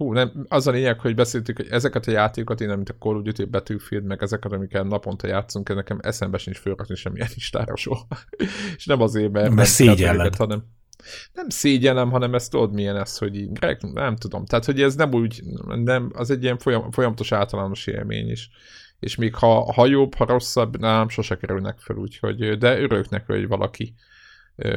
Hú, 0.00 0.12
nem, 0.12 0.46
az 0.48 0.66
a 0.66 0.70
lényeg, 0.70 1.00
hogy 1.00 1.14
beszéltük, 1.14 1.56
hogy 1.56 1.66
ezeket 1.70 2.06
a 2.06 2.10
játékokat, 2.10 2.60
én 2.60 2.68
mint 2.68 2.88
a 2.88 2.94
Call 2.98 3.16
of 3.16 3.22
Duty 3.22 3.44
Battlefield, 3.44 4.04
meg 4.04 4.22
ezeket, 4.22 4.52
amiket 4.52 4.84
naponta 4.84 5.26
játszunk, 5.26 5.74
nekem 5.74 5.98
eszembe 6.02 6.38
sincs 6.38 6.58
fölrakni 6.58 6.94
semmilyen 6.94 7.28
listára 7.34 7.76
soha. 7.76 8.06
és 8.76 8.86
nem 8.86 9.00
azért, 9.00 9.32
mert, 9.32 9.50
mert 9.50 9.68
szégyelled. 9.68 10.36
hanem 10.36 10.64
nem 11.32 11.48
szégyenem, 11.48 12.10
hanem 12.10 12.34
ezt 12.34 12.50
tudod 12.50 12.72
milyen 12.72 12.96
ez, 12.96 13.18
hogy 13.18 13.36
így, 13.36 13.50
nem 13.80 14.16
tudom. 14.16 14.44
Tehát, 14.44 14.64
hogy 14.64 14.82
ez 14.82 14.94
nem 14.94 15.12
úgy, 15.12 15.42
nem, 15.84 16.10
az 16.14 16.30
egy 16.30 16.42
ilyen 16.42 16.58
folyam, 16.58 16.90
folyamatos 16.90 17.32
általános 17.32 17.86
élmény 17.86 18.30
is 18.30 18.50
és 19.00 19.16
még 19.16 19.34
ha, 19.34 19.72
ha 19.72 19.86
jobb, 19.86 20.14
ha 20.14 20.24
rosszabb, 20.26 20.78
nem, 20.78 21.08
sose 21.08 21.36
kerülnek 21.36 21.78
fel, 21.78 21.96
úgyhogy, 21.96 22.58
de 22.58 22.80
örülök 22.80 23.08
neki, 23.08 23.32
hogy 23.32 23.48
valaki 23.48 23.94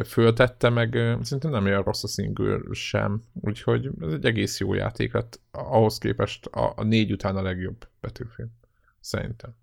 föltette, 0.06 0.70
meg 0.70 0.92
szerintem 1.22 1.52
nem 1.52 1.66
olyan 1.66 1.84
rossz 1.84 2.04
a 2.04 2.08
single 2.08 2.60
sem, 2.72 3.24
úgyhogy 3.42 3.90
ez 4.02 4.14
egy 4.14 4.26
egész 4.26 4.60
jó 4.60 4.74
játék, 4.74 5.12
hát 5.12 5.40
ahhoz 5.52 5.98
képest 5.98 6.46
a, 6.46 6.74
a 6.76 6.84
négy 6.84 7.12
után 7.12 7.36
a 7.36 7.42
legjobb 7.42 7.88
betűfilm, 8.02 8.52
szerintem. 9.00 9.56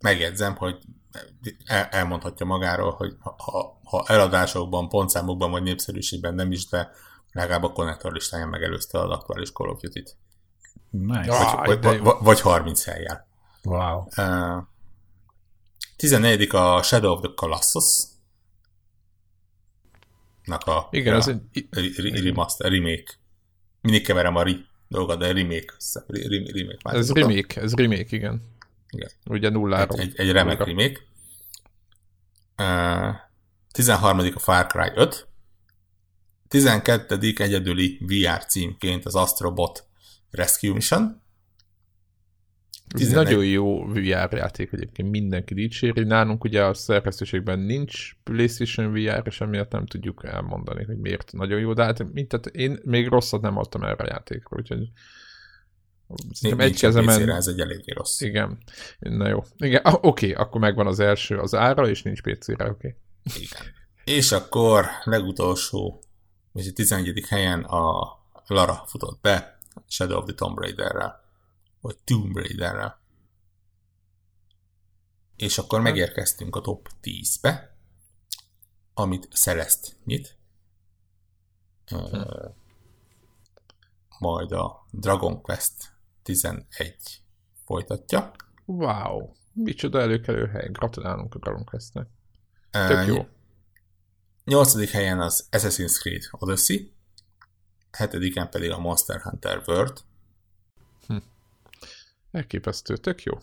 Megjegyzem, 0.00 0.56
hogy 0.56 0.78
el, 1.64 1.84
elmondhatja 1.84 2.46
magáról, 2.46 2.90
hogy 2.90 3.16
ha, 3.18 3.80
ha 3.84 4.04
eladásokban, 4.06 4.88
pontszámokban 4.88 5.50
vagy 5.50 5.62
népszerűségben 5.62 6.34
nem 6.34 6.52
is, 6.52 6.66
de 6.66 6.90
legalább 7.32 7.62
a 7.62 7.72
konnektor 7.72 8.12
listáján 8.12 8.48
megelőzte 8.48 8.98
az 8.98 9.10
aktuális 9.10 9.52
Call 9.52 9.68
of 9.68 9.80
Duty-t. 9.80 10.16
Nice. 10.90 11.54
Vagy, 11.64 11.82
vagy, 11.82 12.00
vagy, 12.00 12.16
vagy 12.20 12.40
30 12.40 12.84
helyjel. 12.84 13.26
Wow. 13.62 14.06
Uh, 14.16 14.62
14. 15.96 16.54
a 16.54 16.82
Shadow 16.82 17.12
of 17.12 17.20
the 17.20 17.30
Colossus. 17.34 18.09
Nak 20.44 20.64
a, 20.66 20.88
Igen, 20.90 21.14
a, 21.14 21.16
az 21.16 21.28
egy... 21.28 22.22
Remaster, 22.24 22.70
remake. 22.70 23.12
Mindig 23.80 24.02
keverem 24.02 24.36
a 24.36 24.42
ri 24.42 24.64
dolgot, 24.88 25.18
de 25.18 25.32
remake. 25.32 25.74
remake 26.06 26.78
ez 26.82 27.12
remake, 27.12 27.60
ez 27.60 27.74
remake, 27.74 28.16
igen. 28.16 28.42
igen. 28.90 29.10
Ugye 29.24 29.48
nullára. 29.48 29.94
Egy, 29.94 30.00
egy, 30.00 30.14
egy 30.16 30.32
remek 30.32 30.64
remake. 30.64 31.00
Uh, 32.58 33.14
13. 33.72 34.18
a 34.34 34.38
Far 34.38 34.66
Cry 34.66 34.90
5. 34.94 35.28
12. 36.48 37.18
egyedüli 37.36 37.98
VR 38.00 38.44
címként 38.44 39.06
az 39.06 39.14
Astrobot 39.14 39.86
Rescue 40.30 40.72
Mission. 40.72 41.19
Ez 42.94 43.00
11. 43.00 43.24
nagyon 43.24 43.44
jó 43.44 43.86
VR 43.86 44.32
játék 44.32 44.72
egyébként, 44.72 45.10
mindenki 45.10 45.54
dicséri. 45.54 46.04
Nálunk 46.04 46.44
ugye 46.44 46.64
a 46.64 46.74
szerkesztőségben 46.74 47.58
nincs 47.58 48.14
PlayStation 48.22 48.92
VR, 48.92 49.22
és 49.24 49.40
emiatt 49.40 49.72
nem 49.72 49.86
tudjuk 49.86 50.24
elmondani, 50.24 50.84
hogy 50.84 50.98
miért 50.98 51.32
nagyon 51.32 51.60
jó, 51.60 51.72
de 51.72 51.84
hát 51.84 52.12
mint, 52.12 52.28
tehát 52.28 52.46
én 52.46 52.78
még 52.84 53.08
rosszat 53.08 53.40
nem 53.40 53.56
adtam 53.56 53.82
erre 53.82 54.04
a 54.04 54.06
játékra, 54.10 54.56
úgyhogy 54.56 54.90
Szerintem 56.32 56.66
egy 56.66 56.80
kezemen... 56.80 57.30
ez 57.30 57.46
egy 57.46 57.60
elég 57.60 57.92
rossz. 57.94 58.20
Igen. 58.20 58.58
Na 58.98 59.28
jó. 59.28 59.42
Igen, 59.56 59.80
ah, 59.84 60.04
oké, 60.04 60.32
akkor 60.32 60.60
megvan 60.60 60.86
az 60.86 61.00
első 61.00 61.38
az 61.38 61.54
ára, 61.54 61.88
és 61.88 62.02
nincs 62.02 62.20
PC-re, 62.22 62.64
oké. 62.68 62.70
Okay. 62.70 62.94
Igen. 63.42 63.62
És 64.04 64.32
akkor 64.32 64.86
legutolsó, 65.04 66.02
és 66.52 66.68
a 66.68 66.72
11. 66.72 67.24
helyen 67.28 67.60
a 67.60 68.18
Lara 68.46 68.84
futott 68.86 69.20
be 69.20 69.58
Shadow 69.88 70.18
of 70.18 70.24
the 70.24 70.34
Tomb 70.34 70.58
Raider-rel 70.58 71.29
vagy 71.80 71.98
Tomb 72.04 72.36
Raider-rel. 72.36 73.00
És 75.36 75.58
akkor 75.58 75.80
megérkeztünk 75.80 76.56
a 76.56 76.60
top 76.60 76.88
10-be, 77.02 77.76
amit 78.94 79.28
Celeste 79.32 79.88
nyit. 80.04 80.36
Majd 84.18 84.52
a 84.52 84.86
Dragon 84.90 85.42
Quest 85.42 85.92
11 86.22 87.22
folytatja. 87.64 88.32
Wow, 88.64 89.32
micsoda 89.52 90.00
előkelő 90.00 90.46
hely. 90.46 90.68
Gratulálunk 90.70 91.34
a 91.34 91.38
Dragon 91.38 91.64
Questnek. 91.64 92.08
Tök 92.70 93.06
jó. 93.06 93.28
Nyolcadik 94.44 94.90
helyen 94.90 95.20
az 95.20 95.48
Assassin's 95.50 95.98
Creed 96.00 96.22
Odyssey, 96.30 96.92
hetediken 97.90 98.50
pedig 98.50 98.70
a 98.70 98.78
Monster 98.78 99.20
Hunter 99.20 99.62
World, 99.66 100.04
Elképesztő, 102.30 102.96
tök 102.96 103.22
jó. 103.22 103.38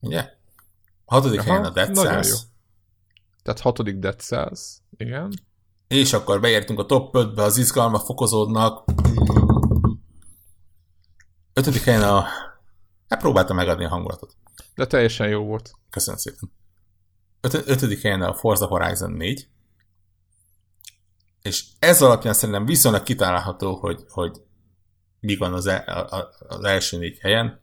Ugye? 0.00 0.32
Hatodik 1.04 1.40
helyen 1.40 1.64
a 1.64 1.70
Dead 1.70 1.94
Cells. 1.94 2.28
Jó. 2.28 2.34
Tehát 3.42 3.60
hatodik 3.60 3.96
Dead 3.96 4.20
Cells, 4.20 4.78
igen. 4.96 5.32
És 5.88 6.12
akkor 6.12 6.40
beértünk 6.40 6.78
a 6.78 6.86
top 6.86 7.14
5-be, 7.16 7.42
az 7.42 7.56
izgalmak 7.56 8.04
fokozódnak. 8.04 8.84
Ötödik 11.52 11.82
helyen 11.82 12.02
a... 12.02 12.26
Hát 13.08 13.20
próbáltam 13.20 13.56
megadni 13.56 13.84
a 13.84 13.88
hangulatot. 13.88 14.36
De 14.74 14.86
teljesen 14.86 15.28
jó 15.28 15.44
volt. 15.44 15.70
Köszönöm 15.90 16.18
szépen. 16.18 16.52
Öt, 17.40 17.54
ötödik 17.54 18.00
helyen 18.02 18.22
a 18.22 18.34
Forza 18.34 18.66
Horizon 18.66 19.12
4. 19.12 19.48
És 21.42 21.64
ez 21.78 22.02
alapján 22.02 22.34
szerintem 22.34 22.64
viszonylag 22.64 23.02
kitálható, 23.02 23.74
hogy, 23.74 24.04
hogy 24.08 24.42
mi 25.20 25.36
van 25.36 25.52
az, 25.52 25.66
el, 25.66 26.06
az 26.48 26.64
első 26.64 26.98
négy 26.98 27.18
helyen. 27.18 27.59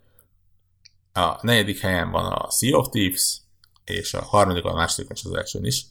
A 1.18 1.40
negyedik 1.42 1.80
helyen 1.80 2.12
van 2.12 2.32
a 2.32 2.50
Sea 2.50 2.78
of 2.78 2.90
Thieves, 2.90 3.42
és 3.84 4.14
a 4.14 4.22
harmadik 4.22 4.64
a 4.64 4.74
második, 4.74 5.12
és 5.12 5.24
az 5.24 5.34
első 5.34 5.60
is. 5.62 5.86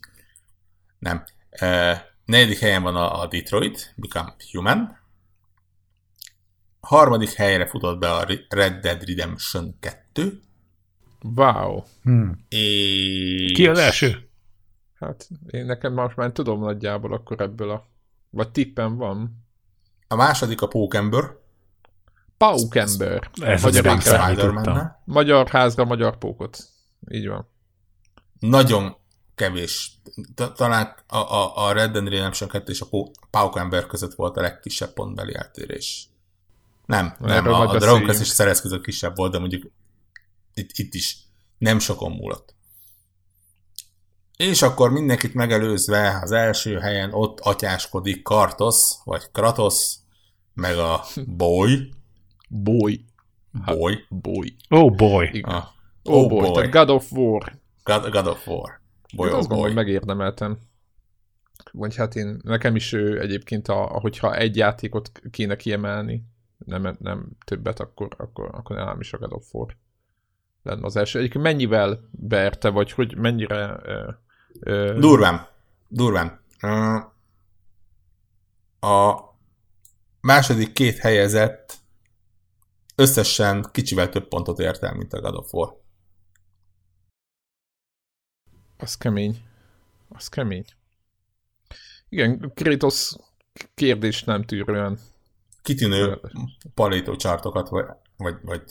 Nem. 0.98 1.24
E, 1.50 2.04
negyedik 2.24 2.58
helyen 2.58 2.82
van 2.82 2.96
a, 2.96 3.20
a 3.20 3.26
Detroit, 3.26 3.94
Become 3.96 4.34
Human. 4.52 4.98
A 6.80 6.86
harmadik 6.86 7.32
helyre 7.32 7.66
futott 7.66 7.98
be 7.98 8.12
a 8.12 8.26
Red 8.48 8.80
Dead 8.80 9.04
Redemption 9.04 9.76
2. 9.80 10.40
Wow. 11.34 11.82
Hmm. 12.02 12.44
És... 12.48 13.52
Ki 13.52 13.66
az 13.66 13.78
első? 13.78 14.28
Hát 14.94 15.28
én 15.50 15.64
nekem 15.64 15.92
most 15.92 16.16
már 16.16 16.32
tudom 16.32 16.60
nagyjából 16.60 17.12
akkor 17.12 17.40
ebből 17.40 17.70
a... 17.70 17.86
Vagy 18.30 18.50
tippem 18.50 18.96
van. 18.96 19.44
A 20.08 20.14
második 20.16 20.62
a 20.62 20.66
Pókember. 20.66 21.44
Paukember. 22.38 23.30
Ez 23.40 23.64
az 23.64 23.74
Magyar, 23.74 24.00
Spider-Man. 24.00 24.96
magyar 25.04 25.48
házra, 25.48 25.84
magyar 25.84 26.18
pókot. 26.18 26.58
Így 27.08 27.28
van. 27.28 27.48
Nagyon 28.38 28.96
kevés. 29.34 30.00
Talán 30.54 30.94
a, 31.06 31.16
a, 31.16 31.66
a 31.66 31.72
Red 31.72 31.92
Dead 31.92 32.08
Redemption 32.08 32.48
2 32.48 32.72
és 32.72 32.80
a 32.80 32.86
Paukember 33.30 33.86
között 33.86 34.14
volt 34.14 34.36
a 34.36 34.40
legkisebb 34.40 34.92
pontbeli 34.92 35.34
eltérés. 35.34 36.08
Nem, 36.86 37.16
nem, 37.18 37.46
a, 37.46 37.60
a 37.60 37.78
Dragon 37.78 38.02
Quest 38.02 38.20
és 38.20 38.30
a 38.30 38.32
Szerez 38.32 38.60
között 38.60 38.82
kisebb 38.82 39.16
volt, 39.16 39.32
de 39.32 39.38
mondjuk 39.38 39.70
itt, 40.54 40.70
itt 40.72 40.94
is 40.94 41.18
nem 41.58 41.78
sokon 41.78 42.12
múlott. 42.12 42.54
És 44.36 44.62
akkor 44.62 44.90
mindenkit 44.90 45.34
megelőzve 45.34 46.18
az 46.22 46.32
első 46.32 46.78
helyen 46.78 47.12
ott 47.12 47.40
atyáskodik 47.40 48.22
Kartos, 48.22 48.74
vagy 49.04 49.30
Kratos, 49.32 49.94
meg 50.54 50.78
a 50.78 51.04
Boy. 51.26 51.94
Boy. 52.48 53.04
Boy. 53.64 54.04
Boy. 54.08 54.56
Oh 54.68 54.94
boy. 54.96 55.28
Igen. 55.32 55.50
Ah. 55.50 55.64
Oh, 56.02 56.22
oh 56.22 56.28
boy. 56.28 56.50
boy. 56.50 56.68
God 56.68 56.90
of 56.90 57.12
War. 57.12 57.52
God, 57.84 58.10
God 58.10 58.26
of 58.26 58.46
War. 58.46 58.80
Boy, 59.14 59.26
hát 59.26 59.34
oh 59.34 59.38
azt 59.38 59.48
gondolom, 59.48 59.74
hogy 59.74 59.84
megérdemeltem. 59.84 60.58
Vagy 61.72 61.96
hát 61.96 62.14
én, 62.14 62.40
nekem 62.42 62.76
is 62.76 62.92
ő 62.92 63.20
egyébként, 63.20 63.68
a, 63.68 63.84
hogyha 63.84 64.36
egy 64.36 64.56
játékot 64.56 65.12
kéne 65.30 65.56
kiemelni, 65.56 66.24
nem, 66.58 66.96
nem 66.98 67.28
többet, 67.44 67.80
akkor, 67.80 68.08
akkor, 68.16 68.48
akkor 68.52 68.76
nálam 68.76 69.00
is 69.00 69.12
a 69.12 69.18
God 69.18 69.32
of 69.32 69.54
War 69.54 69.76
lenne 70.62 70.86
az 70.86 70.96
első. 70.96 71.18
Egyébként 71.18 71.44
mennyivel 71.44 72.08
berte, 72.10 72.68
vagy 72.68 72.92
hogy 72.92 73.16
mennyire... 73.16 73.80
Ö, 73.82 74.10
ö... 74.60 74.98
Durván. 75.00 75.46
Durván. 75.88 76.40
A 78.80 79.14
második 80.20 80.72
két 80.72 80.98
helyezett 80.98 81.74
összesen 82.96 83.68
kicsivel 83.72 84.08
több 84.08 84.28
pontot 84.28 84.58
ért 84.58 84.82
el, 84.82 84.94
mint 84.94 85.12
a 85.12 85.20
God 85.20 85.34
of 85.34 85.52
War. 85.52 85.74
Az 88.76 88.96
kemény. 88.96 89.44
Az 90.08 90.28
kemény. 90.28 90.64
Igen, 92.08 92.52
Kratos 92.54 93.12
kérdés 93.74 94.24
nem 94.24 94.42
tűrően. 94.44 94.98
Kitűnő 95.62 96.20
palétócsartokat, 96.74 97.68
vagy, 97.68 97.84
vagy, 98.16 98.34
vagy 98.42 98.62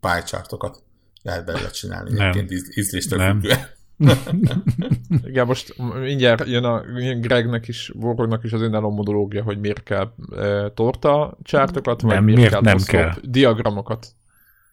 pálycsartokat 0.00 0.84
lehet 1.22 1.44
belőle 1.44 1.70
csinálni. 1.70 2.12
Nem. 2.12 2.46
Ízléstől 2.74 3.18
nem. 3.18 3.40
függően. 3.40 3.80
Igen, 5.24 5.46
most 5.46 5.74
mindjárt 6.00 6.46
jön 6.46 6.64
a 6.64 6.82
Gregnek 7.20 7.68
is, 7.68 7.92
Vorognak 7.94 8.44
is 8.44 8.52
az 8.52 8.60
önálló 8.60 8.90
monológia, 8.90 9.42
hogy 9.42 9.60
miért 9.60 9.82
kell 9.82 10.12
e, 10.36 10.70
torta 10.70 11.38
csártokat, 11.42 12.00
vagy 12.00 12.14
nem, 12.14 12.24
miért, 12.24 12.38
miért 12.38 12.52
kell, 12.52 12.62
nem 12.62 12.78
kell? 12.84 13.12
diagramokat. 13.22 14.06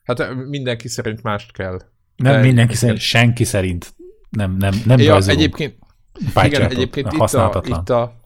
Hát 0.04 0.34
mindenki 0.36 0.88
szerint 0.88 1.24
mást 1.24 1.52
kell. 1.52 1.82
Nem 2.16 2.34
De 2.34 2.42
mindenki 2.42 2.76
szerint, 2.76 3.00
senki 3.00 3.44
szerint 3.44 3.94
nem, 4.30 4.56
nem, 4.58 4.74
nem 4.86 5.00
ja, 5.00 5.18
egyébként, 5.28 5.76
igen, 6.44 6.70
egyébként 6.70 7.14
itt 7.14 7.20
a, 7.20 7.62
itt 7.66 7.90
a, 7.90 8.20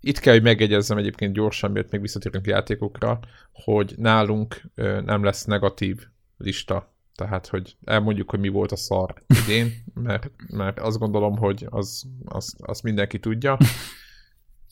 itt 0.00 0.18
kell, 0.18 0.32
hogy 0.32 0.42
megegyezzem 0.42 0.98
egyébként 0.98 1.32
gyorsan, 1.32 1.70
miért 1.70 1.90
még 1.90 2.00
visszatérünk 2.00 2.46
játékokra, 2.46 3.18
hogy 3.52 3.94
nálunk 3.96 4.62
nem 5.04 5.24
lesz 5.24 5.44
negatív 5.44 6.06
lista 6.36 6.95
tehát, 7.16 7.46
hogy 7.46 7.76
elmondjuk, 7.84 8.30
hogy 8.30 8.40
mi 8.40 8.48
volt 8.48 8.72
a 8.72 8.76
szar 8.76 9.22
idén, 9.44 9.72
mert, 9.94 10.30
mert 10.46 10.78
azt 10.80 10.98
gondolom, 10.98 11.36
hogy 11.36 11.66
az, 11.70 12.02
az, 12.24 12.54
az 12.58 12.80
mindenki 12.80 13.18
tudja. 13.18 13.58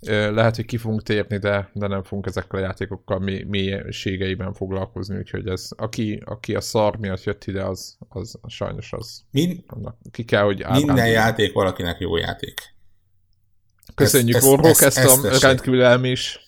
Lehet, 0.07 0.57
hogy 0.57 0.65
ki 0.65 0.77
fogunk 0.77 1.03
térni, 1.03 1.39
de, 1.39 1.71
de 1.73 1.87
nem 1.87 2.03
fogunk 2.03 2.27
ezekkel 2.27 2.59
a 2.59 2.63
játékokkal 2.63 3.19
mi, 3.19 3.43
mélységeiben 3.43 4.53
foglalkozni, 4.53 5.17
úgyhogy 5.17 5.49
ez, 5.49 5.69
aki, 5.77 6.23
aki 6.25 6.55
a 6.55 6.61
szar 6.61 6.97
miatt 6.97 7.25
jött 7.25 7.45
ide, 7.45 7.65
az, 7.65 7.97
az, 8.09 8.39
sajnos 8.47 8.93
az. 8.93 9.25
Min, 9.31 9.65
annak, 9.67 9.97
ki 10.11 10.25
kell, 10.25 10.43
hogy 10.43 10.65
Minden 10.69 11.09
játék 11.09 11.53
valakinek 11.53 11.99
jó 11.99 12.17
játék. 12.17 12.61
Köszönjük, 13.95 14.43
Orvok, 14.43 14.81
ezt, 14.81 14.83
ezt, 14.83 15.25
ezt 15.25 15.45
a 15.45 15.47
rendkívül 15.47 15.83
elmés. 15.83 16.39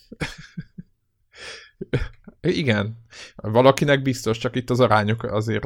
Igen. 2.49 2.97
Valakinek 3.35 4.01
biztos, 4.01 4.37
csak 4.37 4.55
itt 4.55 4.69
az 4.69 4.79
arányok 4.79 5.23
azért... 5.23 5.65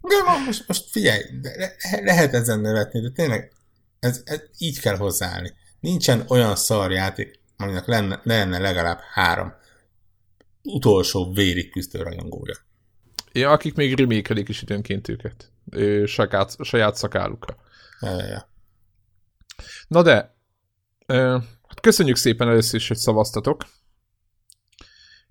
De 0.00 0.14
most, 0.46 0.68
most 0.68 0.90
figyelj, 0.90 1.22
le, 1.42 1.72
lehet 2.02 2.34
ezen 2.34 2.60
nevetni, 2.60 3.00
de 3.00 3.10
tényleg 3.10 3.52
ez, 4.00 4.22
ez, 4.24 4.40
így 4.58 4.80
kell 4.80 4.96
hozzáállni. 4.96 5.52
Nincsen 5.80 6.24
olyan 6.28 6.56
szar 6.56 6.90
játék, 6.90 7.40
aminek 7.56 7.86
lenne, 7.86 8.20
lenne 8.22 8.58
legalább 8.58 8.98
három 9.12 9.52
utolsó 10.62 11.32
vérig 11.32 11.70
küzdő 11.70 12.02
rajongója. 12.02 12.54
Ja, 13.32 13.50
akik 13.50 13.74
még 13.74 13.98
remékelik 13.98 14.48
is 14.48 14.62
időnként 14.62 15.08
őket. 15.08 15.52
Ő, 15.70 16.06
saját, 16.06 16.56
saját 16.64 16.96
szakálukra. 16.96 17.56
Ja, 18.00 18.24
ja. 18.24 18.48
Na 19.88 20.02
de, 20.02 20.36
ö, 21.06 21.38
hát 21.68 21.80
köszönjük 21.80 22.16
szépen 22.16 22.48
először 22.48 22.80
is, 22.80 22.88
hogy 22.88 22.96
szavaztatok. 22.96 23.64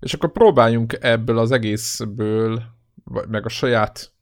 És 0.00 0.14
akkor 0.14 0.32
próbáljunk 0.32 0.96
ebből 1.00 1.38
az 1.38 1.50
egészből, 1.50 2.62
meg 3.04 3.44
a 3.44 3.48
saját 3.48 4.12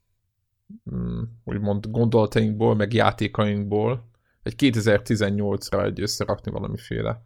mm, 0.94 1.22
úgymond 1.44 1.90
gondolatainkból, 1.90 2.74
meg 2.74 2.92
játékainkból 2.92 4.10
egy 4.42 4.54
2018-ra 4.58 5.84
egy 5.84 6.00
összerakni 6.00 6.50
valamiféle 6.50 7.24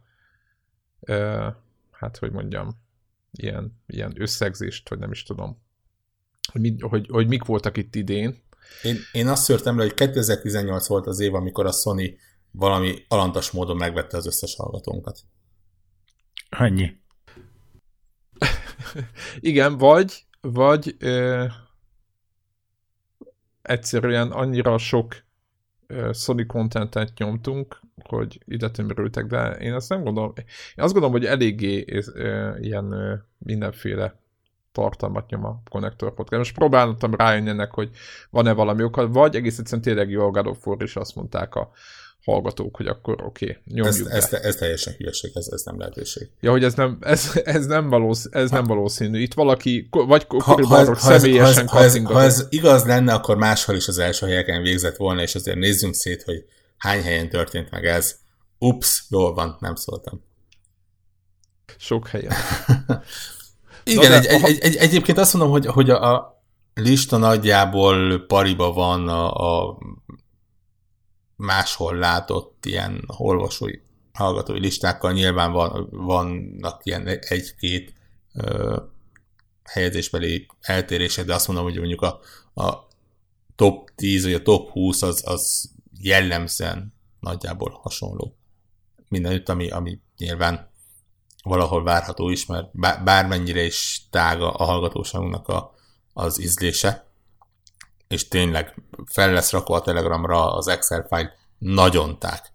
hát 1.91 2.17
hogy 2.19 2.31
mondjam, 2.31 2.69
ilyen, 3.31 3.81
ilyen 3.87 4.13
összegzést, 4.21 4.89
vagy 4.89 4.99
nem 4.99 5.11
is 5.11 5.23
tudom, 5.23 5.61
hogy, 6.51 6.61
mi, 6.61 6.75
hogy, 6.79 7.07
hogy 7.11 7.27
mik 7.27 7.43
voltak 7.43 7.77
itt 7.77 7.95
idén. 7.95 8.41
Én, 8.83 8.97
én 9.11 9.27
azt 9.27 9.43
szörtem 9.43 9.77
le, 9.77 9.83
hogy 9.83 9.93
2018 9.93 10.87
volt 10.87 11.07
az 11.07 11.19
év, 11.19 11.33
amikor 11.33 11.65
a 11.65 11.71
Sony 11.71 12.17
valami 12.51 13.05
alantas 13.07 13.51
módon 13.51 13.77
megvette 13.77 14.17
az 14.17 14.25
összes 14.25 14.55
hallgatónkat. 14.55 15.19
Annyi. 16.49 16.99
Igen, 19.39 19.77
vagy, 19.77 20.25
vagy 20.41 20.95
ö, 20.99 21.45
egyszerűen 23.61 24.31
annyira 24.31 24.77
sok 24.77 25.15
ö, 25.87 26.09
Sony 26.13 26.45
contentet 26.45 27.17
nyomtunk, 27.17 27.79
hogy 28.03 28.41
ide 28.45 28.69
tömörültek, 28.69 29.25
de 29.25 29.49
én 29.49 29.73
azt 29.73 29.89
nem 29.89 30.03
gondolom, 30.03 30.33
én 30.35 30.83
azt 30.83 30.93
gondolom, 30.93 31.11
hogy 31.11 31.25
eléggé 31.25 31.85
ö, 32.13 32.57
ilyen 32.59 32.91
ö, 32.91 33.15
mindenféle 33.37 34.19
tartalmat 34.71 35.29
nyom 35.29 35.45
a 35.45 35.61
Connector 35.69 36.13
Podcast. 36.13 36.37
Most 36.37 36.55
próbáltam 36.55 37.15
rájönni 37.15 37.49
ennek, 37.49 37.71
hogy 37.71 37.89
van-e 38.29 38.53
valami 38.53 38.83
oka, 38.83 39.07
vagy 39.07 39.35
egész 39.35 39.57
egyszerűen 39.59 39.81
tényleg 39.81 40.09
jó 40.09 40.25
a 40.25 40.31
God 40.31 40.81
és 40.81 40.95
azt 40.95 41.15
mondták 41.15 41.55
a 41.55 41.71
hallgatók, 42.23 42.75
hogy 42.75 42.87
akkor 42.87 43.23
oké, 43.23 43.45
okay, 43.45 43.61
nyomjuk 43.65 44.09
ez, 44.09 44.31
ez, 44.31 44.33
ez, 44.33 44.55
teljesen 44.55 44.93
hülyeség, 44.97 45.31
ez, 45.33 45.47
ez 45.51 45.61
nem 45.63 45.77
lehetőség. 45.79 46.29
Ja, 46.39 46.51
hogy 46.51 46.63
ez 46.63 46.73
nem, 46.73 46.97
ez, 46.99 47.41
ez 47.43 47.65
nem, 47.65 47.89
valósz, 47.89 48.27
ez 48.31 48.49
ha, 48.49 48.55
nem 48.55 48.65
valószínű. 48.65 49.19
Itt 49.19 49.33
valaki, 49.33 49.87
vagy 49.89 50.27
ez, 50.69 50.99
személyesen 50.99 51.67
ha 51.67 51.79
ez, 51.79 51.97
ha, 51.97 52.03
ez, 52.03 52.13
ha 52.13 52.21
ez 52.21 52.47
igaz 52.49 52.85
lenne, 52.85 53.13
akkor 53.13 53.37
máshol 53.37 53.75
is 53.75 53.87
az 53.87 53.97
első 53.97 54.25
helyeken 54.25 54.61
végzett 54.61 54.95
volna, 54.95 55.21
és 55.21 55.35
azért 55.35 55.57
nézzünk 55.57 55.93
szét, 55.93 56.23
hogy 56.23 56.45
hány 56.77 57.03
helyen 57.03 57.29
történt 57.29 57.71
meg 57.71 57.85
ez. 57.85 58.15
Ups, 58.57 59.03
jól 59.09 59.33
van, 59.33 59.57
nem 59.59 59.75
szóltam. 59.75 60.23
Sok 61.77 62.07
helyen. 62.07 62.33
Igen, 63.83 64.11
egy, 64.11 64.25
egy, 64.25 64.43
egy, 64.43 64.59
egy, 64.59 64.75
egyébként 64.75 65.17
azt 65.17 65.33
mondom, 65.33 65.51
hogy, 65.51 65.65
hogy 65.65 65.89
a, 65.89 66.13
a 66.13 66.43
lista 66.73 67.17
nagyjából 67.17 68.25
pariba 68.27 68.73
van 68.73 69.07
a, 69.07 69.31
a 69.33 69.77
máshol 71.41 71.95
látott 71.95 72.65
ilyen 72.65 73.03
olvasói, 73.07 73.79
hallgatói 74.13 74.59
listákkal 74.59 75.11
nyilván 75.11 75.51
van, 75.51 75.87
vannak 75.91 76.85
ilyen 76.85 77.07
egy-két 77.07 77.93
helyezésbeli 79.63 80.47
eltérések, 80.61 81.25
de 81.25 81.33
azt 81.33 81.47
mondom, 81.47 81.65
hogy 81.65 81.77
mondjuk 81.77 82.01
a, 82.01 82.19
a 82.61 82.87
top 83.55 83.89
10 83.95 84.23
vagy 84.23 84.33
a 84.33 84.41
top 84.41 84.69
20 84.69 85.01
az, 85.01 85.23
az 85.25 85.71
jellemzően 85.99 86.93
nagyjából 87.19 87.79
hasonló. 87.81 88.35
Mindenütt, 89.07 89.49
ami, 89.49 89.69
ami 89.69 89.99
nyilván 90.17 90.69
valahol 91.43 91.83
várható 91.83 92.29
is, 92.29 92.45
mert 92.45 93.03
bármennyire 93.03 93.63
is 93.63 94.07
tága 94.09 94.51
a 94.51 94.63
hallgatóságunknak 94.63 95.47
a, 95.47 95.73
az 96.13 96.41
ízlése, 96.41 97.10
és 98.11 98.27
tényleg 98.27 98.75
fel 99.05 99.31
lesz 99.31 99.51
rakva 99.51 99.75
a 99.75 99.81
Telegramra 99.81 100.53
az 100.53 100.67
Excel 100.67 101.05
file, 101.09 101.33
nagyon 101.57 102.19
ták. 102.19 102.51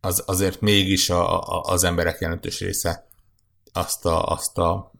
Az, 0.00 0.22
azért 0.26 0.60
mégis 0.60 1.10
a, 1.10 1.42
a, 1.42 1.62
az 1.72 1.84
emberek 1.84 2.20
jelentős 2.20 2.60
része 2.60 3.08
azt 3.72 4.04
a, 4.04 4.26
azt 4.26 4.58
a 4.58 4.92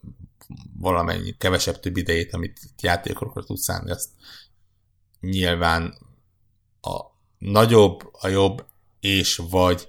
valamennyi 0.79 1.37
kevesebb 1.37 1.81
több 1.81 1.97
idejét, 1.97 2.33
amit 2.33 2.61
játékokra 2.81 3.45
tud 3.45 3.59
szállni, 3.59 3.91
azt 3.91 4.09
nyilván 5.21 5.99
a 6.81 7.01
nagyobb, 7.39 8.09
a 8.13 8.29
jobb 8.29 8.67
és 9.01 9.37
vagy 9.37 9.89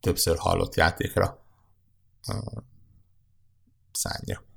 többször 0.00 0.38
hallott 0.38 0.74
játékra 0.74 1.44
szánja. 3.92 4.48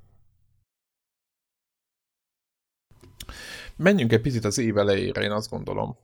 Menjünk 3.76 4.12
egy 4.12 4.22
picit 4.22 4.46
az 4.46 4.58
év 4.58 4.78
elejére, 4.78 5.22
én 5.22 5.32
azt 5.32 5.50
gondolom, 5.50 5.98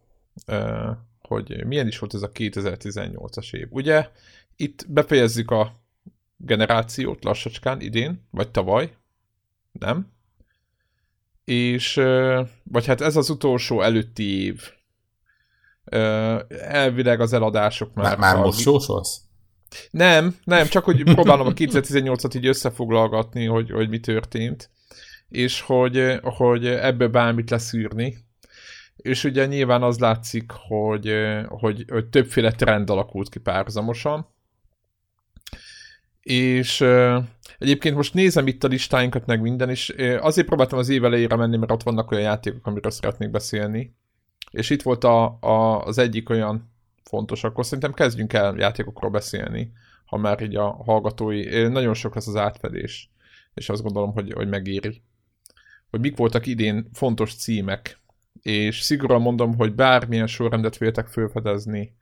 hogy 1.21 1.65
milyen 1.65 1.87
is 1.87 1.99
volt 1.99 2.13
ez 2.13 2.21
a 2.21 2.31
2018-as 2.31 3.53
év. 3.53 3.67
Ugye 3.69 4.09
itt 4.55 4.85
befejezzük 4.87 5.51
a 5.51 5.79
generációt 6.37 7.23
lassacskán 7.23 7.81
idén, 7.81 8.27
vagy 8.31 8.49
tavaly, 8.49 8.95
nem? 9.71 10.11
És, 11.43 11.93
vagy 12.63 12.85
hát 12.85 13.01
ez 13.01 13.15
az 13.15 13.29
utolsó 13.29 13.81
előtti 13.81 14.43
év. 14.43 14.71
Elvileg 16.49 17.21
az 17.21 17.33
eladások 17.33 17.93
már... 17.93 18.17
Már, 18.17 18.35
már 18.35 18.45
most 18.45 18.65
jósolsz? 18.65 19.21
Nem, 19.91 20.35
nem, 20.43 20.67
csak 20.67 20.83
hogy 20.83 21.03
próbálom 21.03 21.47
a 21.47 21.53
2018-at 21.53 22.35
így 22.35 22.45
összefoglalgatni, 22.45 23.45
hogy, 23.45 23.71
hogy 23.71 23.89
mi 23.89 23.99
történt, 23.99 24.69
és 25.29 25.61
hogy, 25.61 26.19
hogy 26.23 26.65
ebből 26.65 27.07
bármit 27.07 27.49
leszűrni. 27.49 28.17
És 28.95 29.23
ugye 29.23 29.45
nyilván 29.45 29.83
az 29.83 29.99
látszik, 29.99 30.51
hogy, 30.51 31.13
hogy, 31.47 31.85
hogy 31.87 32.07
többféle 32.07 32.51
trend 32.51 32.89
alakult 32.89 33.29
ki 33.29 33.39
párhuzamosan. 33.39 34.27
És 36.21 36.81
egyébként 37.57 37.95
most 37.95 38.13
nézem 38.13 38.47
itt 38.47 38.63
a 38.63 38.67
listáinkat 38.67 39.25
meg 39.25 39.41
minden, 39.41 39.69
és 39.69 39.89
azért 40.19 40.47
próbáltam 40.47 40.79
az 40.79 40.89
év 40.89 41.05
elejére 41.05 41.35
menni, 41.35 41.57
mert 41.57 41.71
ott 41.71 41.83
vannak 41.83 42.11
olyan 42.11 42.23
játékok, 42.23 42.67
amiről 42.67 42.91
szeretnék 42.91 43.29
beszélni. 43.29 43.95
És 44.51 44.69
itt 44.69 44.81
volt 44.81 45.03
a, 45.03 45.37
a, 45.39 45.83
az 45.83 45.97
egyik 45.97 46.29
olyan 46.29 46.71
fontos, 47.03 47.43
akkor 47.43 47.65
szerintem 47.65 47.93
kezdjünk 47.93 48.33
el 48.33 48.55
játékokról 48.57 49.11
beszélni, 49.11 49.71
ha 50.05 50.17
már 50.17 50.41
így 50.41 50.55
a 50.55 50.71
hallgatói, 50.71 51.67
nagyon 51.67 51.93
sok 51.93 52.15
lesz 52.15 52.27
az 52.27 52.35
átfedés, 52.35 53.11
és 53.53 53.69
azt 53.69 53.81
gondolom, 53.81 54.13
hogy, 54.13 54.33
hogy 54.33 54.49
megéri. 54.49 55.01
Hogy 55.89 55.99
mik 55.99 56.17
voltak 56.17 56.45
idén 56.45 56.89
fontos 56.93 57.35
címek, 57.35 57.99
és 58.41 58.79
szigorúan 58.79 59.21
mondom, 59.21 59.55
hogy 59.55 59.75
bármilyen 59.75 60.27
sorrendet 60.27 60.75
féltek 60.75 61.07
felfedezni, 61.07 61.97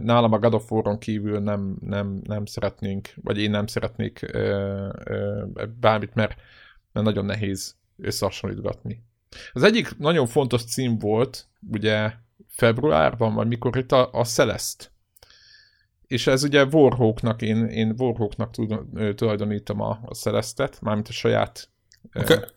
nálam 0.00 0.32
a 0.32 0.38
God 0.38 0.54
of 0.54 0.70
War-on 0.70 0.98
kívül 0.98 1.38
nem, 1.40 1.76
nem, 1.80 2.20
nem 2.24 2.44
szeretnénk, 2.44 3.08
vagy 3.22 3.38
én 3.38 3.50
nem 3.50 3.66
szeretnék 3.66 4.30
bármit, 5.80 6.14
mert, 6.14 6.40
nagyon 6.92 7.24
nehéz 7.24 7.76
összehasonlítgatni. 7.96 9.02
Az 9.52 9.62
egyik 9.62 9.98
nagyon 9.98 10.26
fontos 10.26 10.64
cím 10.64 10.98
volt, 10.98 11.46
ugye 11.70 12.12
februárban, 12.48 13.34
vagy 13.34 13.46
mikor 13.46 13.76
itt 13.76 13.92
a, 13.92 14.10
a 14.12 14.24
Celeste. 14.24 14.84
És 16.06 16.26
ez 16.26 16.42
ugye 16.42 16.64
Warhawknak, 16.64 17.42
én, 17.42 17.66
én 17.66 17.94
Warhawknak 17.98 18.54
tulajdonítom 19.14 19.80
a, 19.80 20.00
a 20.04 20.14
Celeste-et, 20.14 20.80
mármint 20.80 21.08
a 21.08 21.12
saját 21.12 21.68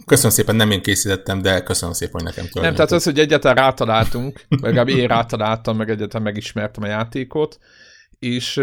Köszönöm 0.06 0.32
szépen, 0.32 0.56
nem 0.56 0.72
én 0.72 0.82
készítettem, 0.82 1.42
de 1.42 1.64
köszönöm 1.64 1.94
szépen, 1.94 2.14
hogy 2.14 2.24
nekem 2.24 2.46
Nem, 2.54 2.74
tehát 2.74 2.92
az, 2.92 3.04
hogy 3.04 3.20
egyáltalán 3.20 3.56
rátaláltunk, 3.56 4.46
legalább 4.62 4.88
én 4.88 5.08
rátaláltam, 5.08 5.78
meg 5.78 5.90
egyáltalán 5.90 6.24
megismertem 6.24 6.84
a 6.84 6.88
játékot, 6.88 7.60
és 8.20 8.62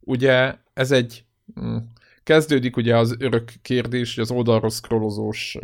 ugye 0.00 0.54
ez 0.74 0.90
egy 0.90 1.24
mm, 1.60 1.76
kezdődik 2.22 2.76
ugye 2.76 2.96
az 2.96 3.16
örök 3.18 3.52
kérdés, 3.62 4.14
hogy 4.14 4.24
az 4.24 4.30
oldalról 4.30 4.70
scrollozós 4.70 5.56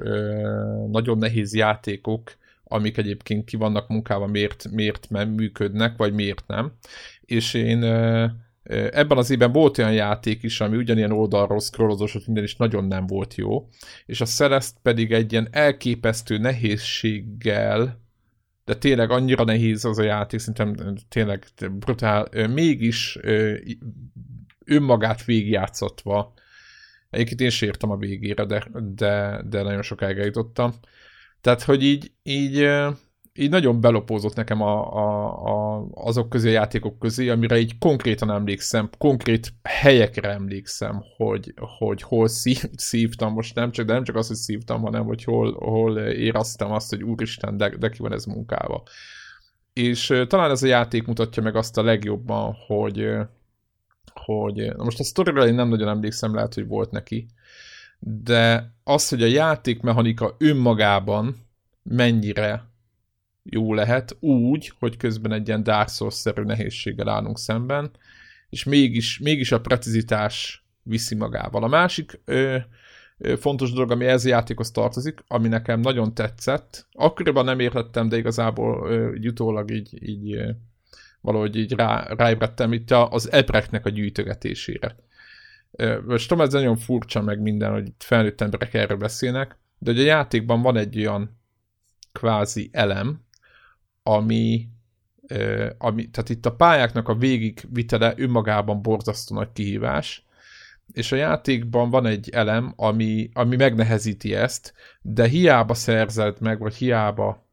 nagyon 0.90 1.18
nehéz 1.18 1.55
játékok, 1.55 2.33
amik 2.64 2.97
egyébként 2.97 3.44
ki 3.44 3.57
vannak 3.57 3.88
munkával, 3.88 4.29
miért, 4.29 4.68
miért 4.70 5.07
nem 5.11 5.29
működnek, 5.29 5.97
vagy 5.97 6.12
miért 6.12 6.44
nem. 6.47 6.73
És 7.20 7.55
én 7.55 7.85
ebben 8.72 9.18
az 9.18 9.31
évben 9.31 9.53
volt 9.53 9.79
olyan 9.79 9.92
játék 9.92 10.42
is, 10.42 10.61
ami 10.61 10.77
ugyanilyen 10.77 11.12
oldalról 11.12 11.61
scrollozós, 11.61 12.24
minden 12.27 12.44
is 12.44 12.57
nagyon 12.57 12.85
nem 12.85 13.07
volt 13.07 13.35
jó, 13.35 13.68
és 14.07 14.20
a 14.20 14.24
Celeste 14.24 14.79
pedig 14.83 15.12
egy 15.12 15.33
ilyen 15.33 15.48
elképesztő 15.50 16.38
nehézséggel, 16.38 18.03
de 18.64 18.74
tényleg 18.74 19.11
annyira 19.11 19.44
nehéz 19.44 19.85
az 19.85 19.98
a 19.98 20.03
játék, 20.03 20.40
szerintem 20.40 20.96
tényleg 21.09 21.44
brutál, 21.70 22.29
mégis 22.48 23.18
önmagát 24.64 25.24
végigjátszatva, 25.24 26.35
egyébként 27.11 27.40
én 27.40 27.50
sértem 27.50 27.90
a 27.90 27.96
végére, 27.96 28.44
de, 28.44 28.66
de, 28.94 29.42
de 29.48 29.62
nagyon 29.62 29.83
sokáig 29.83 30.18
eljutottam, 30.18 30.72
tehát, 31.40 31.62
hogy 31.62 31.83
így, 31.83 32.12
így, 32.22 32.68
így 33.38 33.51
nagyon 33.51 33.81
belopózott 33.81 34.35
nekem 34.35 34.62
a, 34.62 34.97
a, 34.97 35.77
a, 35.77 35.87
azok 35.94 36.29
közé 36.29 36.49
a 36.49 36.53
játékok 36.53 36.99
közé, 36.99 37.29
amire 37.29 37.59
így 37.59 37.79
konkrétan 37.79 38.31
emlékszem, 38.31 38.90
konkrét 38.99 39.53
helyekre 39.62 40.31
emlékszem, 40.31 41.05
hogy, 41.16 41.55
hogy 41.79 42.03
hol 42.03 42.29
szív, 42.29 42.64
szívtam 42.77 43.33
most 43.33 43.55
nem 43.55 43.70
csak, 43.70 43.87
de 43.87 43.92
nem 43.92 44.05
csak 44.05 44.16
az, 44.16 44.27
hogy 44.27 44.37
szívtam, 44.37 44.83
hanem 44.83 45.05
hogy 45.05 45.25
hol, 45.25 45.53
hol 45.53 45.99
éreztem 45.99 46.73
azt, 46.73 46.90
hogy 46.90 47.03
úristen, 47.03 47.57
de, 47.57 47.68
de 47.68 47.88
ki 47.88 47.99
van 47.99 48.12
ez 48.12 48.25
munkával. 48.25 48.83
És 49.73 50.12
talán 50.29 50.51
ez 50.51 50.62
a 50.62 50.66
játék 50.66 51.07
mutatja 51.07 51.42
meg 51.42 51.57
azt 51.57 51.79
a 51.79 51.83
legjobban, 51.83 52.57
hogy, 52.66 53.09
hogy 54.14 54.75
most 54.77 55.01
a 55.01 55.05
sztorira 55.05 55.47
én 55.47 55.55
nem 55.55 55.68
nagyon 55.68 55.88
emlékszem, 55.88 56.35
lehet, 56.35 56.55
hogy 56.55 56.66
volt 56.66 56.90
neki, 56.90 57.27
de 57.99 58.73
az, 58.85 59.09
hogy 59.09 59.23
a 59.23 59.27
játékmechanika 59.27 60.35
önmagában 60.38 61.37
mennyire 61.83 62.73
jó 63.51 63.75
lehet, 63.75 64.17
úgy, 64.21 64.73
hogy 64.79 64.97
közben 64.97 65.33
egy 65.33 65.49
ilyen 65.49 65.63
Dark 65.63 65.89
Souls-szerű 65.89 66.43
nehézséggel 66.43 67.09
állunk 67.09 67.39
szemben, 67.39 67.91
és 68.51 68.65
mégis, 68.65 69.19
mégis 69.19 69.53
a 69.53 69.61
precizitás 69.61 70.65
viszi 70.83 71.15
magával. 71.15 71.63
A 71.63 71.69
másik 71.69 72.21
ö, 72.25 72.57
ö, 73.19 73.37
fontos 73.37 73.73
dolog, 73.73 73.91
ami 73.91 74.05
ez 74.05 74.25
a 74.25 74.29
játékhoz 74.29 74.71
tartozik, 74.71 75.25
ami 75.27 75.49
nekem 75.49 75.81
nagyon 75.81 76.15
tetszett, 76.15 76.87
akkoriban 76.93 77.45
nem 77.45 77.61
értettem, 77.61 78.09
de 78.09 78.17
igazából 78.17 78.91
ö, 78.91 79.15
utólag 79.29 79.71
így, 79.71 80.09
így 80.09 80.35
ö, 80.35 80.51
valahogy 81.21 81.57
így 81.57 81.73
rá, 81.73 82.07
ráébredtem 82.17 82.73
itt 82.73 82.91
az 82.91 83.33
ebreknek 83.33 83.87
a 83.87 83.91
gyűjtögetésére 83.91 84.97
most 86.07 86.29
tudom, 86.29 86.45
ez 86.45 86.53
nagyon 86.53 86.77
furcsa 86.77 87.23
meg 87.23 87.41
minden, 87.41 87.73
hogy 87.73 87.93
felnőtt 87.99 88.41
emberek 88.41 88.75
erről 88.75 88.97
beszélnek, 88.97 89.59
de 89.79 89.91
hogy 89.91 90.01
a 90.01 90.05
játékban 90.05 90.63
van 90.63 90.77
egy 90.77 90.99
olyan 90.99 91.39
kvázi 92.13 92.69
elem, 92.73 93.23
ami, 94.07 94.69
ami 95.79 96.11
tehát 96.11 96.29
itt 96.29 96.47
a 96.47 96.55
pályáknak 96.55 97.09
a 97.09 97.14
végigvitele 97.14 98.14
önmagában 98.17 98.83
borzasztó 98.83 99.35
nagy 99.35 99.53
kihívás, 99.53 100.25
és 100.93 101.12
a 101.12 101.17
játékban 101.17 101.90
van 101.90 102.07
egy 102.07 102.29
elem, 102.29 102.73
ami, 102.77 103.31
ami 103.33 103.57
megnehezíti 103.57 104.35
ezt, 104.35 104.75
de 105.02 105.29
hiába 105.29 105.75
szerzed 105.75 106.40
meg, 106.40 106.59
vagy 106.59 106.75
hiába 106.75 107.46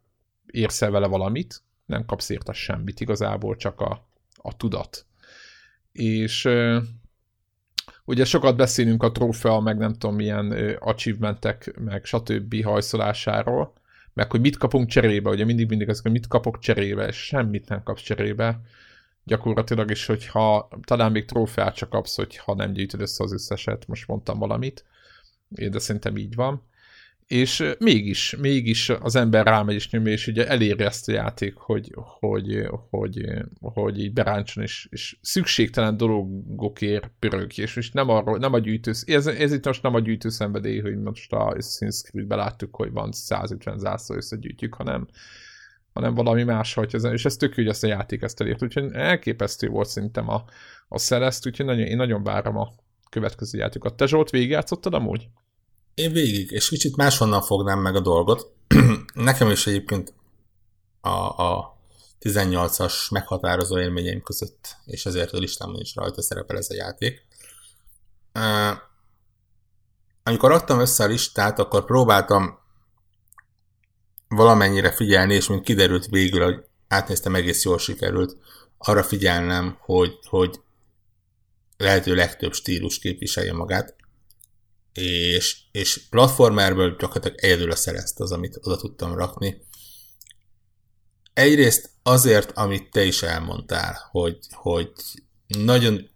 érsz 0.45 0.81
el 0.81 0.91
vele 0.91 1.07
valamit, 1.07 1.63
nem 1.85 2.05
kapsz 2.05 2.29
érte 2.29 2.53
semmit, 2.53 2.99
igazából 2.99 3.55
csak 3.55 3.79
a, 3.79 4.07
a 4.35 4.57
tudat. 4.57 5.05
És 5.91 6.49
Ugye 8.05 8.25
sokat 8.25 8.55
beszélünk 8.55 9.03
a 9.03 9.11
trófea, 9.11 9.59
meg 9.59 9.77
nem 9.77 9.93
tudom 9.93 10.15
milyen 10.15 10.51
achievementek, 10.79 11.79
meg 11.79 12.05
stb. 12.05 12.63
hajszolásáról, 12.63 13.73
meg 14.13 14.31
hogy 14.31 14.41
mit 14.41 14.57
kapunk 14.57 14.87
cserébe, 14.87 15.29
ugye 15.29 15.45
mindig 15.45 15.69
mindig 15.69 15.89
az, 15.89 16.01
hogy 16.01 16.11
mit 16.11 16.27
kapok 16.27 16.59
cserébe, 16.59 17.11
semmit 17.11 17.69
nem 17.69 17.83
kapsz 17.83 18.01
cserébe. 18.01 18.61
Gyakorlatilag 19.23 19.91
is, 19.91 20.05
hogyha 20.05 20.69
talán 20.83 21.11
még 21.11 21.25
trófeát 21.25 21.75
csak 21.75 21.89
kapsz, 21.89 22.15
hogyha 22.15 22.55
nem 22.55 22.73
gyűjtöd 22.73 23.01
össze 23.01 23.23
az 23.23 23.33
összeset, 23.33 23.87
most 23.87 24.07
mondtam 24.07 24.39
valamit, 24.39 24.85
de 25.49 25.79
szerintem 25.79 26.17
így 26.17 26.35
van 26.35 26.69
és 27.31 27.73
mégis, 27.79 28.35
mégis 28.39 28.89
az 28.89 29.15
ember 29.15 29.45
rámegy 29.45 29.75
és 29.75 29.89
nyomja, 29.89 30.11
és 30.11 30.27
ugye 30.27 30.47
eléri 30.47 30.83
ezt 30.83 31.09
a 31.09 31.11
játék, 31.11 31.55
hogy, 31.55 31.91
hogy, 32.19 32.67
hogy, 32.89 33.25
hogy 33.59 33.99
így 33.99 34.13
beráncson, 34.13 34.63
és, 34.63 34.87
és 34.91 35.17
szükségtelen 35.21 35.97
dolgokért 35.97 37.11
pörög, 37.19 37.57
és 37.57 37.75
most 37.75 37.93
nem, 37.93 38.09
arról, 38.09 38.37
nem 38.37 38.53
a 38.53 38.59
gyűjtő, 38.59 38.91
ez, 39.05 39.27
ez 39.27 39.53
itt 39.53 39.65
most 39.65 39.83
nem 39.83 39.95
a 39.95 39.99
gyűjtő 39.99 40.29
szenvedély, 40.29 40.79
hogy 40.79 40.97
most 40.97 41.33
a 41.33 41.53
Assassin's 41.53 42.01
Creed-ben 42.03 42.37
láttuk, 42.37 42.75
hogy 42.75 42.91
van 42.91 43.11
150 43.11 43.77
zászló 43.77 44.15
összegyűjtjük, 44.15 44.73
hanem, 44.73 45.07
hanem 45.93 46.13
valami 46.13 46.43
más, 46.43 46.73
hogy 46.73 46.95
ez, 46.95 47.03
és 47.03 47.25
ez 47.25 47.35
tök 47.35 47.55
hogy 47.55 47.67
ezt 47.67 47.83
a 47.83 47.87
játék 47.87 48.21
ezt 48.21 48.41
elért, 48.41 48.63
úgyhogy 48.63 48.89
elképesztő 48.93 49.67
volt 49.67 49.87
szerintem 49.87 50.29
a, 50.29 50.43
a 50.87 50.97
Celeste, 50.97 51.49
úgyhogy 51.49 51.65
nagyon, 51.65 51.85
én 51.85 51.97
nagyon 51.97 52.23
várom 52.23 52.57
a 52.57 52.71
következő 53.09 53.57
játékokat. 53.57 53.97
Te 53.97 54.05
Zsolt, 54.05 54.29
végigjátszottad 54.29 54.93
amúgy? 54.93 55.27
Én 55.93 56.11
végig, 56.11 56.51
és 56.51 56.69
kicsit 56.69 56.95
máshonnan 56.95 57.41
fognám 57.41 57.79
meg 57.79 57.95
a 57.95 57.99
dolgot. 57.99 58.53
Nekem 59.13 59.49
is 59.49 59.67
egyébként 59.67 60.13
a, 61.01 61.09
a 61.49 61.77
18-as 62.21 63.11
meghatározó 63.11 63.79
élményeim 63.79 64.21
között, 64.21 64.75
és 64.85 65.05
ezért 65.05 65.33
a 65.33 65.37
listámon 65.37 65.79
is 65.79 65.95
rajta 65.95 66.21
szerepel 66.21 66.57
ez 66.57 66.69
a 66.69 66.73
játék. 66.73 67.25
Uh, 68.33 68.77
amikor 70.23 70.49
raktam 70.49 70.79
össze 70.79 71.03
a 71.03 71.07
listát, 71.07 71.59
akkor 71.59 71.85
próbáltam 71.85 72.59
valamennyire 74.27 74.91
figyelni, 74.91 75.33
és 75.33 75.47
mint 75.47 75.63
kiderült 75.63 76.05
végül, 76.05 76.43
hogy 76.43 76.65
átnéztem, 76.87 77.35
egész 77.35 77.63
jól 77.63 77.79
sikerült. 77.79 78.37
Arra 78.77 79.03
figyelnem, 79.03 79.77
hogy, 79.79 80.19
hogy 80.23 80.59
lehető 81.77 82.15
legtöbb 82.15 82.53
stílus 82.53 82.99
képviselje 82.99 83.53
magát, 83.53 83.95
és, 84.93 85.57
és 85.71 86.07
platformerből 86.09 86.95
gyakorlatilag 86.95 87.37
egyedül 87.39 87.71
a 87.71 87.75
szerezt 87.75 88.19
az, 88.19 88.31
amit 88.31 88.59
oda 88.61 88.77
tudtam 88.77 89.13
rakni. 89.13 89.61
Egyrészt 91.33 91.89
azért, 92.03 92.51
amit 92.51 92.91
te 92.91 93.03
is 93.03 93.23
elmondtál, 93.23 94.07
hogy, 94.11 94.37
hogy 94.51 94.91
nagyon 95.47 96.09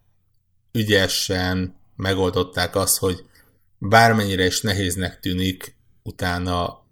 ügyesen 0.72 1.80
megoldották 1.96 2.76
azt, 2.76 2.98
hogy 2.98 3.24
bármennyire 3.78 4.44
is 4.44 4.60
nehéznek 4.60 5.20
tűnik, 5.20 5.76
utána 6.02 6.84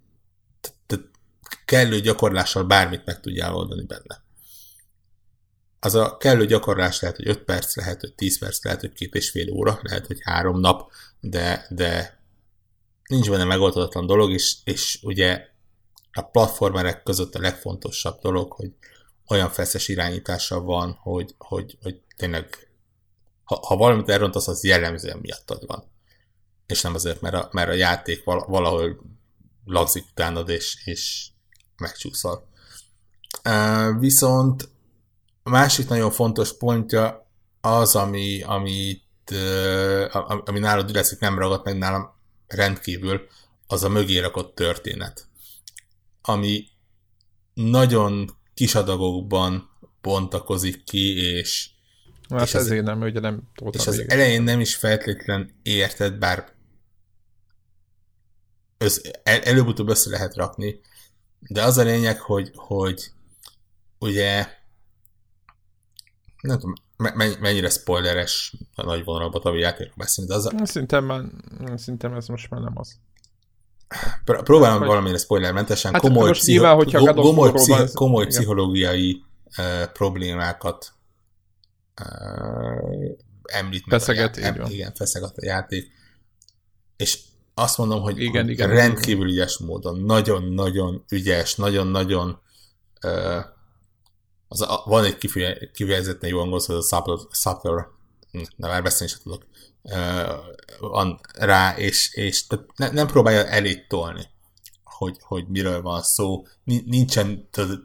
kellő 1.64 2.00
gyakorlással 2.00 2.64
bármit 2.64 3.04
meg 3.04 3.20
tudjál 3.20 3.54
oldani 3.54 3.84
benne. 3.84 4.22
Az 5.80 5.94
a 5.94 6.16
kellő 6.16 6.46
gyakorlás 6.46 7.00
lehet, 7.00 7.16
hogy 7.16 7.28
5 7.28 7.38
perc, 7.38 7.76
lehet, 7.76 8.00
hogy 8.00 8.14
10 8.14 8.38
perc, 8.38 8.64
lehet, 8.64 8.80
hogy 8.80 8.92
két 8.92 9.14
és 9.14 9.30
fél 9.30 9.50
óra, 9.50 9.78
lehet, 9.82 10.06
hogy 10.06 10.18
három 10.22 10.60
nap, 10.60 10.90
de, 11.28 11.66
de 11.70 12.20
nincs 13.08 13.30
benne 13.30 13.44
megoldatlan 13.44 14.06
dolog, 14.06 14.30
és, 14.32 14.56
és 14.64 14.98
ugye 15.02 15.46
a 16.12 16.22
platformerek 16.22 17.02
között 17.02 17.34
a 17.34 17.40
legfontosabb 17.40 18.20
dolog, 18.20 18.52
hogy 18.52 18.72
olyan 19.26 19.50
feszes 19.50 19.88
irányítása 19.88 20.60
van, 20.60 20.98
hogy, 21.02 21.34
hogy, 21.38 21.78
hogy 21.82 22.00
tényleg 22.16 22.68
ha, 23.44 23.60
ha 23.66 23.76
valamit 23.76 24.08
elrontasz, 24.08 24.48
az 24.48 24.64
jellemzően 24.64 25.18
miattad 25.18 25.66
van. 25.66 25.84
És 26.66 26.82
nem 26.82 26.94
azért, 26.94 27.20
mert 27.20 27.34
a, 27.34 27.48
mert 27.52 27.68
a 27.68 27.72
játék 27.72 28.24
valahol 28.24 29.00
lagzik 29.64 30.04
utánad, 30.10 30.48
és, 30.48 30.82
és 30.84 31.28
megcsúszol. 31.76 32.48
Viszont 33.98 34.68
a 35.42 35.50
másik 35.50 35.88
nagyon 35.88 36.10
fontos 36.10 36.56
pontja 36.56 37.30
az, 37.60 37.94
ami, 37.94 38.42
amit, 38.42 39.03
uh, 39.03 39.03
ami 40.44 40.58
nálad 40.58 40.90
üreszik 40.90 41.18
nem 41.18 41.38
ragadt 41.38 41.64
meg 41.64 41.78
nálam 41.78 42.12
rendkívül, 42.46 43.26
az 43.66 43.82
a 43.82 43.88
mögé 43.88 44.18
rakott 44.18 44.54
történet. 44.54 45.26
Ami 46.22 46.66
nagyon 47.54 48.30
kis 48.54 48.74
adagokban 48.74 49.70
bontakozik 50.00 50.84
ki, 50.84 51.16
és 51.18 51.68
Hát 52.28 52.46
és 52.46 52.54
ezért 52.54 52.84
nem, 52.84 53.00
ugye 53.00 53.20
nem 53.20 53.42
És 53.70 53.86
az 53.86 53.96
végül. 53.96 54.12
elején 54.12 54.42
nem 54.42 54.60
is 54.60 54.74
feltétlen 54.74 55.60
érted, 55.62 56.14
bár 56.18 56.52
össz, 58.78 59.00
el, 59.22 59.40
előbb-utóbb 59.40 59.88
össze 59.88 60.10
lehet 60.10 60.34
rakni, 60.34 60.80
de 61.40 61.62
az 61.62 61.78
a 61.78 61.82
lényeg, 61.82 62.20
hogy, 62.20 62.50
hogy 62.54 63.10
ugye 63.98 64.48
nem 66.40 66.58
tudom, 66.58 66.74
mennyire 67.40 67.68
spoileres 67.68 68.54
a 68.74 68.82
nagy 68.82 69.04
vonalban 69.04 69.42
a 69.42 69.56
játékról 69.56 69.94
beszélni, 69.96 70.30
de 70.30 70.36
az 70.36 70.46
a... 70.46 70.66
Szerintem, 70.66 71.04
már, 71.04 71.22
szerintem 71.76 72.14
ez 72.14 72.26
most 72.26 72.50
már 72.50 72.60
nem 72.60 72.72
az. 72.78 72.98
Próbálom 74.24 74.78
hogy... 74.78 74.86
valamire 74.86 75.18
spoilermentesen 75.18 75.92
hát 75.92 76.00
komoly, 76.00 76.30
pszicho... 76.30 76.50
nyilván, 76.50 76.74
hogyha 76.74 77.14
komoly, 77.14 77.52
pszicho... 77.52 77.92
komoly 77.92 78.26
pszichológiai 78.26 79.22
uh, 79.58 79.92
problémákat 79.92 80.92
uh, 82.00 83.10
említ 83.42 83.84
feszeget, 83.88 84.36
meg 84.36 84.44
a 84.44 84.58
játék. 84.58 84.74
Igen, 84.74 84.92
feszeget 84.94 85.36
a 85.36 85.44
játék. 85.44 85.92
És 86.96 87.18
azt 87.54 87.78
mondom, 87.78 88.00
hogy 88.00 88.20
igen, 88.20 88.48
igen, 88.48 88.68
rendkívül 88.68 89.28
ügyes 89.28 89.58
módon, 89.58 90.00
nagyon-nagyon 90.00 91.04
ügyes, 91.10 91.54
nagyon-nagyon 91.54 92.40
uh, 93.02 93.44
az 94.54 94.60
a, 94.60 94.82
van 94.86 95.04
egy 95.04 95.18
kifejezetten 95.72 96.30
jó 96.30 96.38
angol, 96.38 96.60
hogy 96.66 96.76
a 96.76 96.82
subtle, 97.32 97.88
hm, 98.30 98.42
na 98.56 98.68
már 98.68 98.82
beszélni 98.82 99.12
sem 99.12 99.22
tudok, 99.22 99.46
van 100.78 101.20
rá, 101.32 101.76
és, 101.76 102.14
és 102.14 102.46
tehát 102.46 102.66
ne, 102.76 102.90
nem 102.90 103.06
próbálja 103.06 103.46
elét 103.46 103.88
tolni, 103.88 104.26
hogy, 104.84 105.16
hogy 105.20 105.48
miről 105.48 105.82
van 105.82 106.02
szó. 106.02 106.46
Nincsen, 106.64 107.48
tehát, 107.50 107.80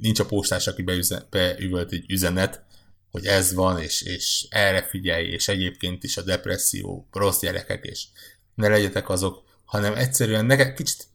nincs 0.00 0.20
a 0.20 0.26
postás, 0.26 0.66
aki 0.66 0.82
beüvölt 1.30 1.92
egy 1.92 2.10
üzenet, 2.10 2.64
hogy 3.10 3.26
ez 3.26 3.54
van, 3.54 3.80
és, 3.80 4.02
és 4.02 4.46
erre 4.50 4.82
figyelj, 4.82 5.26
és 5.26 5.48
egyébként 5.48 6.04
is 6.04 6.16
a 6.16 6.22
depresszió, 6.22 7.08
rossz 7.12 7.40
gyerekek, 7.40 7.84
és 7.84 8.06
ne 8.54 8.68
legyetek 8.68 9.08
azok, 9.08 9.42
hanem 9.64 9.94
egyszerűen 9.94 10.44
neked, 10.44 10.74
kicsit, 10.74 11.06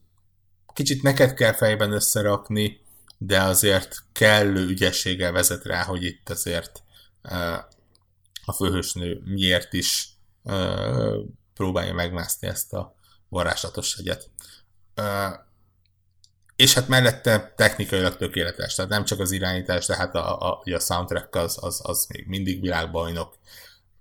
kicsit 0.72 1.02
neked 1.02 1.34
kell 1.34 1.52
fejben 1.52 1.92
összerakni, 1.92 2.80
de 3.18 3.42
azért 3.42 3.96
kellő 4.12 4.66
ügyességgel 4.66 5.32
vezet 5.32 5.64
rá, 5.64 5.84
hogy 5.84 6.02
itt 6.02 6.28
azért 6.28 6.82
a 8.44 8.52
főhősnő 8.52 9.20
miért 9.24 9.72
is 9.72 10.08
próbálja 11.54 11.94
megmászni 11.94 12.48
ezt 12.48 12.72
a 12.72 12.94
varázslatos 13.28 13.94
hegyet. 13.94 14.30
És 16.56 16.74
hát 16.74 16.88
mellette 16.88 17.52
technikailag 17.56 18.16
tökéletes, 18.16 18.74
tehát 18.74 18.90
nem 18.90 19.04
csak 19.04 19.20
az 19.20 19.30
irányítás, 19.30 19.86
de 19.86 19.96
hát 19.96 20.14
a, 20.14 20.50
a, 20.50 20.62
a 20.64 20.78
soundtrack 20.78 21.34
az, 21.34 21.58
az, 21.60 21.80
az 21.82 22.06
még 22.08 22.26
mindig 22.26 22.60
világbajnok. 22.60 23.38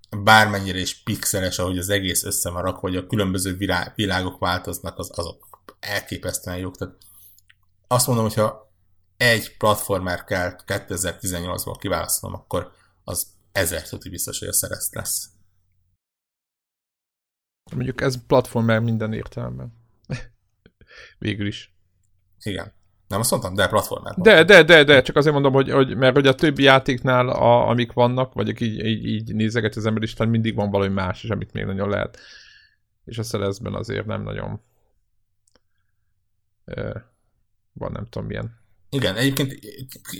Bármennyire 0.09 0.80
is 0.80 1.03
pixeles, 1.03 1.59
ahogy 1.59 1.78
az 1.78 1.89
egész 1.89 2.24
össze 2.24 2.49
van 2.49 2.61
rakva, 2.61 2.80
hogy 2.80 2.95
a 2.95 3.07
különböző 3.07 3.55
világ, 3.55 3.91
világok 3.95 4.39
változnak, 4.39 4.97
az, 4.97 5.11
azok 5.15 5.47
elképesztően 5.80 6.57
jók. 6.57 6.78
Tehát 6.78 6.95
azt 7.88 8.07
mondom, 8.07 8.26
hogyha 8.26 8.66
egy 9.18 9.57
platformer 9.57 10.24
kell 10.24 10.55
2018-ból 10.65 11.76
kiválasztanom, 11.80 12.36
akkor 12.36 12.72
az 13.03 13.28
ezer 13.51 13.88
tuti 13.88 14.09
biztos, 14.09 14.39
hogy 14.39 14.47
a 14.47 14.53
szerezt 14.53 14.95
lesz. 14.95 15.30
Mondjuk 17.76 18.01
ez 18.01 18.26
platformer 18.28 18.80
minden 18.80 19.13
értelemben. 19.13 19.74
Végül 21.20 21.47
is. 21.47 21.76
Igen. 22.39 22.76
Nem 23.07 23.20
azt 23.20 23.32
mondtam, 23.32 23.53
de 23.53 23.68
platformer. 23.68 24.13
De, 24.15 24.43
de, 24.43 24.63
de, 24.63 24.84
de, 24.84 25.01
csak 25.01 25.15
azért 25.15 25.34
mondom, 25.34 25.53
hogy, 25.53 25.72
hogy 25.72 25.95
mert 25.95 26.15
hogy 26.15 26.28
a 26.28 26.36
többi 26.36 26.63
játéknál, 26.63 27.30
a, 27.30 27.70
amik 27.70 27.91
vannak, 27.91 28.34
vagy 28.34 28.61
így, 28.61 28.86
így, 28.86 29.05
így 29.05 29.36
nézeget 29.36 29.76
az 29.76 29.86
ember 29.86 30.03
Isten, 30.03 30.30
mindig 30.30 30.55
van 30.55 30.70
valami 30.70 30.93
más 30.93 31.24
is, 31.24 31.30
amit 31.30 31.53
még 31.53 31.65
nagyon 31.65 31.89
lehet. 31.89 32.20
És 33.05 33.18
a 33.18 33.24
Celeste-ben 33.24 33.74
azért 33.74 34.05
nem 34.05 34.22
nagyon 34.22 34.61
van 37.74 37.91
nem 37.91 38.05
tudom 38.09 38.28
milyen. 38.28 38.66
Igen, 38.90 39.16
egyébként 39.16 39.60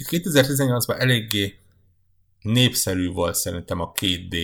2018-ban 0.10 1.00
eléggé 1.00 1.60
népszerű 2.42 3.10
volt 3.10 3.36
szerintem 3.36 3.80
a 3.80 3.92
2 3.92 4.28
d 4.28 4.36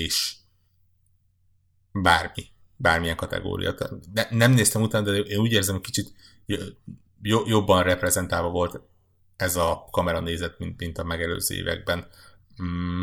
bármi, 1.91 2.43
bármilyen 2.75 3.15
kategória. 3.15 3.75
De 4.11 4.27
nem 4.29 4.51
néztem 4.51 4.81
utána, 4.81 5.11
de 5.11 5.17
én 5.17 5.39
úgy 5.39 5.51
érzem, 5.51 5.75
hogy 5.75 5.83
kicsit 5.83 6.13
jobban 7.45 7.83
reprezentálva 7.83 8.49
volt 8.49 8.81
ez 9.35 9.55
a 9.55 9.87
kamera 9.91 10.19
nézet, 10.19 10.59
mint, 10.59 10.79
mint 10.79 10.97
a 10.97 11.03
megelőző 11.03 11.55
években. 11.55 12.07
Mm. 12.63 13.01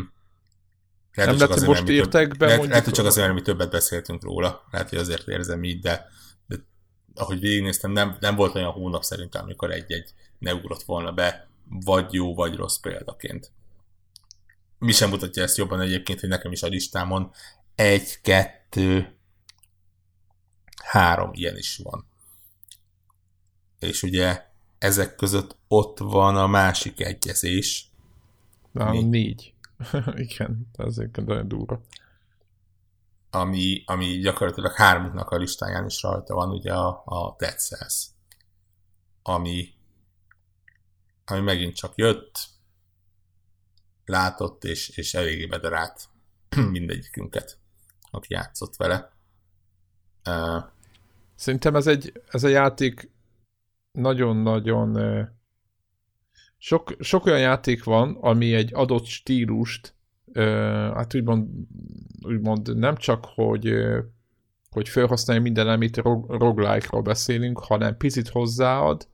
Lehet, 1.13 1.37
nem 1.37 1.49
lehet, 1.49 1.65
most 1.65 1.87
értek 1.87 2.37
be, 2.37 2.45
lehet, 2.45 2.65
lehet, 2.65 2.83
hogy 2.83 2.93
csak 2.93 3.05
azért, 3.05 3.25
mert 3.27 3.39
mi 3.39 3.45
többet 3.45 3.71
beszéltünk 3.71 4.23
róla. 4.23 4.67
Lehet, 4.71 4.89
hogy 4.89 4.97
azért 4.97 5.27
érzem 5.27 5.63
így, 5.63 5.79
de, 5.79 6.07
de 6.47 6.55
ahogy 7.15 7.39
végignéztem, 7.39 7.91
nem, 7.91 8.17
nem 8.19 8.35
volt 8.35 8.55
olyan 8.55 8.71
hónap 8.71 9.03
szerintem, 9.03 9.43
amikor 9.43 9.71
egy-egy 9.71 10.13
ne 10.41 10.53
ugrott 10.53 10.83
volna 10.83 11.11
be, 11.11 11.47
vagy 11.69 12.13
jó, 12.13 12.35
vagy 12.35 12.55
rossz 12.55 12.77
példaként. 12.77 13.51
Mi 14.77 14.91
sem 14.91 15.09
mutatja 15.09 15.43
ezt 15.43 15.57
jobban 15.57 15.81
egyébként, 15.81 16.19
hogy 16.19 16.29
nekem 16.29 16.51
is 16.51 16.63
a 16.63 16.67
listámon 16.67 17.31
egy, 17.75 18.21
kettő, 18.21 19.15
három 20.83 21.29
ilyen 21.33 21.57
is 21.57 21.77
van 21.83 22.09
és 23.81 24.03
ugye 24.03 24.45
ezek 24.77 25.15
között 25.15 25.55
ott 25.67 25.97
van 25.97 26.37
a 26.37 26.47
másik 26.47 26.99
egyezés. 26.99 27.91
Na, 28.71 28.89
mi, 28.89 29.03
négy. 29.03 29.53
Igen, 30.15 30.67
azért 30.77 31.15
nagyon 31.15 31.47
durva. 31.47 31.81
Ami, 33.29 33.83
ami 33.85 34.05
gyakorlatilag 34.05 34.73
hármunknak 34.73 35.29
a 35.29 35.37
listáján 35.37 35.85
is 35.85 36.01
rajta 36.01 36.33
van, 36.33 36.49
ugye 36.49 36.73
a, 36.73 37.03
a 37.05 37.35
Dead 37.37 37.59
Cells. 37.59 38.05
Ami, 39.23 39.73
ami 41.25 41.41
megint 41.41 41.75
csak 41.75 41.93
jött, 41.95 42.39
látott, 44.05 44.63
és, 44.63 44.89
és 44.89 45.13
eléggé 45.13 45.45
bedarált 45.45 46.09
mindegyikünket, 46.71 47.57
aki 48.11 48.33
játszott 48.33 48.75
vele. 48.75 49.11
Uh, 50.25 50.63
Szerintem 51.35 51.75
ez, 51.75 51.87
egy, 51.87 52.21
ez 52.27 52.43
a 52.43 52.47
játék 52.47 53.11
nagyon-nagyon 53.91 54.97
sok, 56.57 56.95
sok 56.99 57.25
olyan 57.25 57.39
játék 57.39 57.83
van, 57.83 58.17
ami 58.21 58.53
egy 58.53 58.73
adott 58.73 59.05
stílust, 59.05 59.95
hát 60.93 61.15
úgymond, 61.15 61.47
úgymond 62.21 62.77
nem 62.77 62.95
csak, 62.95 63.25
hogy, 63.25 63.73
hogy 64.69 64.89
felhasználja 64.89 65.41
minden, 65.41 65.67
amit 65.67 65.97
rog, 65.97 66.29
roguelike-ról 66.29 67.01
beszélünk, 67.01 67.59
hanem 67.59 67.97
picit 67.97 68.27
hozzáad, 68.27 69.07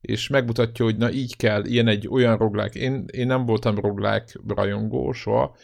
és 0.00 0.28
megmutatja, 0.28 0.84
hogy 0.84 0.96
na 0.96 1.10
így 1.10 1.36
kell, 1.36 1.64
ilyen 1.64 1.88
egy 1.88 2.08
olyan 2.08 2.36
roglák. 2.36 2.74
Én, 2.74 3.04
én 3.10 3.26
nem 3.26 3.46
voltam 3.46 3.78
roglák 3.78 4.38
rajongó 4.46 5.12
soha, 5.12 5.56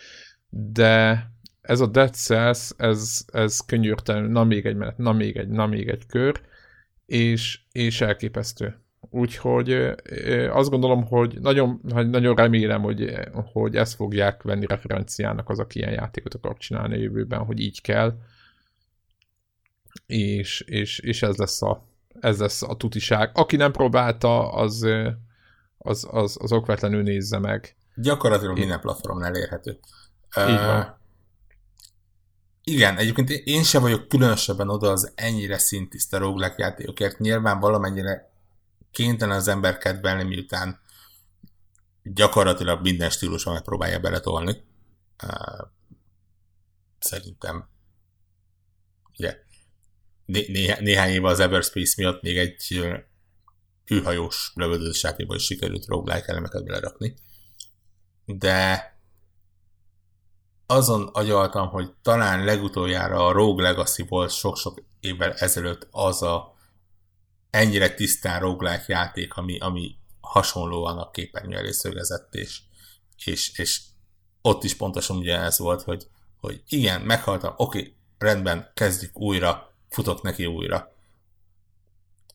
de 0.48 1.26
ez 1.60 1.80
a 1.80 1.86
Dead 1.86 2.14
Cells, 2.14 2.70
ez, 2.76 3.24
ez 3.32 3.58
könyörtelen, 3.58 4.30
na 4.30 4.44
még 4.44 4.66
egy 4.66 4.76
menet, 4.76 4.98
na 4.98 5.12
még 5.12 5.36
egy, 5.36 5.48
na 5.48 5.66
még 5.66 5.88
egy 5.88 6.06
kör, 6.06 6.40
és, 7.06 7.60
és 7.72 8.00
elképesztő. 8.00 8.78
Úgyhogy 9.10 9.94
azt 10.50 10.70
gondolom, 10.70 11.06
hogy 11.06 11.38
nagyon, 11.40 11.80
nagyon 11.84 12.34
remélem, 12.34 12.82
hogy, 12.82 13.14
hogy 13.52 13.76
ezt 13.76 13.94
fogják 13.94 14.42
venni 14.42 14.66
referenciának 14.66 15.48
az, 15.48 15.58
aki 15.58 15.78
ilyen 15.78 15.92
játékot 15.92 16.34
akar 16.34 16.56
csinálni 16.56 16.94
a 16.94 16.98
jövőben, 16.98 17.44
hogy 17.44 17.60
így 17.60 17.80
kell, 17.80 18.18
és, 20.06 20.60
és, 20.60 20.98
és 20.98 21.22
ez 21.22 21.36
lesz 21.36 21.62
a, 21.62 21.88
ez 22.20 22.38
lesz 22.38 22.62
a 22.62 22.76
tutiság. 22.76 23.30
Aki 23.34 23.56
nem 23.56 23.72
próbálta, 23.72 24.52
az, 24.52 24.86
az, 25.78 26.06
az, 26.10 26.36
az 26.40 26.52
okvetlenül 26.52 27.02
nézze 27.02 27.38
meg. 27.38 27.76
Gyakorlatilag 27.94 28.58
minden 28.58 28.80
platformon 28.80 29.24
elérhető. 29.24 29.70
Így 30.36 30.44
van. 30.44 30.80
Uh, 30.80 30.86
igen, 32.64 32.96
egyébként 32.96 33.30
én 33.30 33.62
sem 33.62 33.82
vagyok 33.82 34.08
különösebben 34.08 34.68
oda 34.68 34.90
az 34.90 35.12
ennyire 35.14 35.58
szintiszta 35.58 36.18
roguelike 36.18 36.62
játékokért. 36.62 37.18
Nyilván 37.18 37.60
valamennyire 37.60 38.32
kénytelen 38.90 39.36
az 39.36 39.48
ember 39.48 39.78
kedvelni, 39.78 40.22
miután 40.22 40.80
gyakorlatilag 42.02 42.80
minden 42.82 43.10
stíluson 43.10 43.52
megpróbálja 43.52 43.98
beletolni. 43.98 44.64
Uh, 45.22 45.68
szerintem 46.98 47.68
ugye 49.18 49.43
né- 50.26 50.48
né- 50.48 50.80
néhány 50.80 51.10
éve 51.10 51.28
az 51.28 51.40
Everspace 51.40 51.94
miatt 51.96 52.22
még 52.22 52.38
egy 52.38 52.82
űrhajós 53.92 54.52
lövöldözős 54.54 55.02
játékban 55.02 55.36
is 55.36 55.44
sikerült 55.44 55.86
roguelike 55.86 56.26
elemeket 56.28 56.64
belerakni. 56.64 57.14
De 58.24 58.92
azon 60.66 61.08
agyaltam, 61.12 61.68
hogy 61.68 61.92
talán 62.02 62.44
legutoljára 62.44 63.26
a 63.26 63.32
Rogue 63.32 63.62
Legacy 63.62 64.02
volt 64.08 64.30
sok-sok 64.30 64.82
évvel 65.00 65.32
ezelőtt 65.32 65.88
az 65.90 66.22
a 66.22 66.54
ennyire 67.50 67.94
tisztán 67.94 68.40
roguelike 68.40 68.84
játék, 68.86 69.34
ami, 69.34 69.58
ami 69.58 69.96
hasonlóan 70.20 70.98
a 70.98 71.10
képernyő 71.10 71.56
elé 71.56 71.70
szögezett, 71.70 72.34
és, 72.34 72.60
és, 73.24 73.58
és 73.58 73.80
ott 74.42 74.64
is 74.64 74.74
pontosan 74.74 75.16
ugye 75.16 75.38
ez 75.38 75.58
volt, 75.58 75.82
hogy, 75.82 76.06
hogy 76.40 76.62
igen, 76.68 77.00
meghaltam, 77.00 77.54
oké, 77.56 77.96
rendben, 78.18 78.70
kezdjük 78.74 79.18
újra, 79.20 79.73
futok 79.94 80.22
neki 80.22 80.46
újra. 80.46 80.92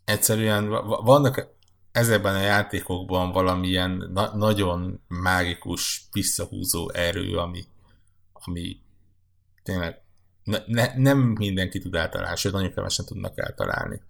Egyszerűen 0.06 0.70
vannak 1.04 1.48
ezekben 1.92 2.36
a 2.36 2.42
játékokban 2.42 3.32
valamilyen 3.32 4.10
na- 4.14 4.36
nagyon 4.36 5.02
mágikus, 5.08 6.08
visszahúzó 6.12 6.90
erő, 6.90 7.38
ami, 7.38 7.66
ami 8.34 8.82
tényleg 9.64 10.02
ne, 10.44 10.58
ne, 10.66 10.94
nem 10.96 11.18
mindenki 11.18 11.80
tud 11.80 11.96
eltalálni, 11.96 12.38
sőt, 12.38 12.52
nagyon 12.52 12.74
kevesen 12.74 13.06
tudnak 13.06 13.38
eltalálni. 13.38 14.02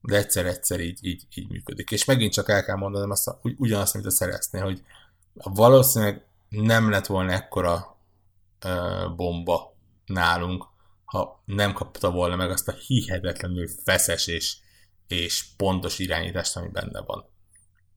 De 0.00 0.16
egyszer-egyszer 0.16 0.80
így, 0.80 0.98
így, 1.04 1.26
így 1.34 1.48
működik. 1.48 1.90
És 1.90 2.04
megint 2.04 2.32
csak 2.32 2.48
el 2.48 2.64
kell 2.64 2.76
mondanom 2.76 3.10
azt, 3.10 3.30
ugy, 3.42 3.54
ugyanazt, 3.58 3.94
amit 3.94 4.06
a 4.06 4.10
szerezné, 4.10 4.60
hogy 4.60 4.82
valószínűleg 5.32 6.26
nem 6.48 6.90
lett 6.90 7.06
volna 7.06 7.32
ekkora 7.32 7.96
ö, 8.60 9.06
bomba 9.16 9.74
nálunk, 10.06 10.71
ha 11.12 11.42
nem 11.44 11.72
kapta 11.72 12.10
volna 12.10 12.36
meg 12.36 12.50
azt 12.50 12.68
a 12.68 12.74
hihetetlenül 12.86 13.68
feszes 13.84 14.26
és, 14.26 14.56
és 15.08 15.44
pontos 15.56 15.98
irányítást, 15.98 16.56
ami 16.56 16.68
benne 16.68 17.00
van. 17.00 17.24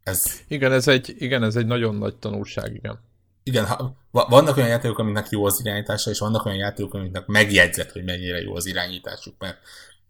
Ez... 0.04 0.42
Igen, 0.48 0.72
ez 0.72 0.88
egy, 0.88 1.16
igen, 1.18 1.44
ez 1.44 1.56
egy 1.56 1.66
nagyon 1.66 1.96
nagy 1.96 2.16
tanulság, 2.16 2.74
igen 2.74 3.00
igen, 3.48 3.66
ha, 3.66 3.96
vannak 4.12 4.58
olyan 4.58 4.70
játékok, 4.70 5.00
amiknek 5.00 5.30
jó 5.30 5.46
az 5.46 5.60
irányítása, 5.64 6.10
és 6.10 6.20
vannak 6.20 6.46
olyan 6.46 6.58
játékok, 6.58 6.94
amiknek 6.94 7.26
megjegyzett, 7.26 7.92
hogy 7.92 8.04
mennyire 8.04 8.42
jó 8.42 8.56
az 8.56 8.66
irányításuk, 8.66 9.36
mert, 9.40 9.58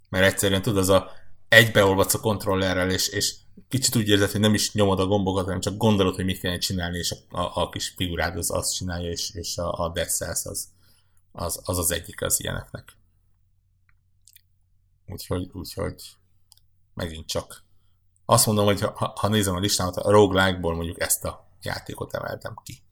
mert 0.09 0.25
egyszerűen 0.25 0.61
tudod, 0.61 0.77
az 0.77 0.89
a 0.89 1.11
egybeolvadsz 1.49 2.13
a 2.13 2.19
kontrollerrel, 2.19 2.89
és, 2.89 3.07
és 3.07 3.35
kicsit 3.69 3.95
úgy 3.95 4.09
érzed, 4.09 4.31
hogy 4.31 4.39
nem 4.39 4.53
is 4.53 4.73
nyomod 4.73 4.99
a 4.99 5.05
gombokat, 5.05 5.43
hanem 5.43 5.59
csak 5.59 5.77
gondolod, 5.77 6.15
hogy 6.15 6.25
mit 6.25 6.39
kell 6.39 6.57
csinálni, 6.57 6.97
és 6.97 7.15
a, 7.29 7.39
a, 7.41 7.51
a 7.53 7.69
kis 7.69 7.93
figurád 7.95 8.37
az 8.37 8.51
azt 8.51 8.75
csinálja, 8.75 9.09
és, 9.09 9.29
és 9.33 9.57
a, 9.57 9.73
a 9.73 9.91
Dead 9.93 10.09
Cells 10.09 10.45
az, 10.45 10.67
az, 11.35 11.61
az 11.63 11.77
az 11.77 11.91
egyik 11.91 12.21
az 12.21 12.43
ilyeneknek. 12.43 12.97
Úgyhogy, 15.05 15.49
úgyhogy 15.53 16.03
megint 16.93 17.27
csak 17.27 17.63
azt 18.25 18.45
mondom, 18.45 18.65
hogy 18.65 18.81
ha, 18.81 19.13
ha 19.19 19.27
nézem 19.27 19.55
a 19.55 19.59
listámat, 19.59 19.95
a 19.95 20.11
roguelike-ból 20.11 20.75
mondjuk 20.75 21.01
ezt 21.01 21.25
a 21.25 21.49
játékot 21.61 22.13
emeltem 22.13 22.53
ki. 22.63 22.83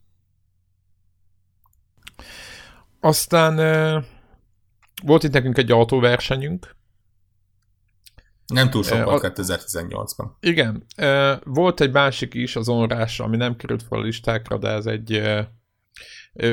Aztán 2.99 3.55
volt 5.03 5.23
itt 5.23 5.31
nekünk 5.31 5.57
egy 5.57 5.71
autóversenyünk. 5.71 6.75
Nem 8.45 8.69
túl 8.69 8.83
sok 8.83 9.03
volt 9.03 9.33
2018-ban. 9.35 10.29
Igen. 10.39 10.85
Volt 11.43 11.81
egy 11.81 11.91
másik 11.91 12.33
is, 12.33 12.55
az 12.55 12.69
onrás, 12.69 13.19
ami 13.19 13.37
nem 13.37 13.55
került 13.55 13.83
fel 13.83 13.99
a 13.99 14.01
listákra, 14.01 14.57
de 14.57 14.69
ez 14.69 14.85
egy... 14.85 15.11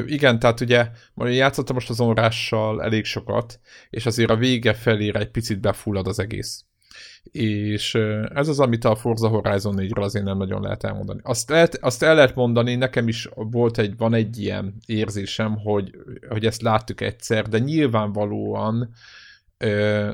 Igen, 0.06 0.38
tehát 0.38 0.60
ugye 0.60 0.90
majd 1.14 1.34
játszottam 1.34 1.74
most 1.74 1.90
az 1.90 2.00
onrással 2.00 2.82
elég 2.82 3.04
sokat, 3.04 3.60
és 3.90 4.06
azért 4.06 4.30
a 4.30 4.36
vége 4.36 4.74
felére 4.74 5.18
egy 5.18 5.30
picit 5.30 5.60
befullad 5.60 6.06
az 6.06 6.18
egész 6.18 6.64
és 7.32 7.94
ez 8.34 8.48
az, 8.48 8.60
amit 8.60 8.84
a 8.84 8.94
Forza 8.94 9.28
Horizon 9.28 9.74
4-ről 9.78 10.02
azért 10.02 10.24
nem 10.24 10.36
nagyon 10.36 10.62
lehet 10.62 10.84
elmondani. 10.84 11.20
Azt, 11.22 11.50
lehet, 11.50 11.74
azt 11.74 12.02
el 12.02 12.14
lehet 12.14 12.34
mondani, 12.34 12.74
nekem 12.74 13.08
is 13.08 13.28
volt 13.34 13.78
egy, 13.78 13.96
van 13.96 14.14
egy 14.14 14.38
ilyen 14.38 14.74
érzésem, 14.86 15.56
hogy, 15.56 15.90
hogy 16.28 16.46
ezt 16.46 16.62
láttuk 16.62 17.00
egyszer, 17.00 17.48
de 17.48 17.58
nyilvánvalóan 17.58 18.92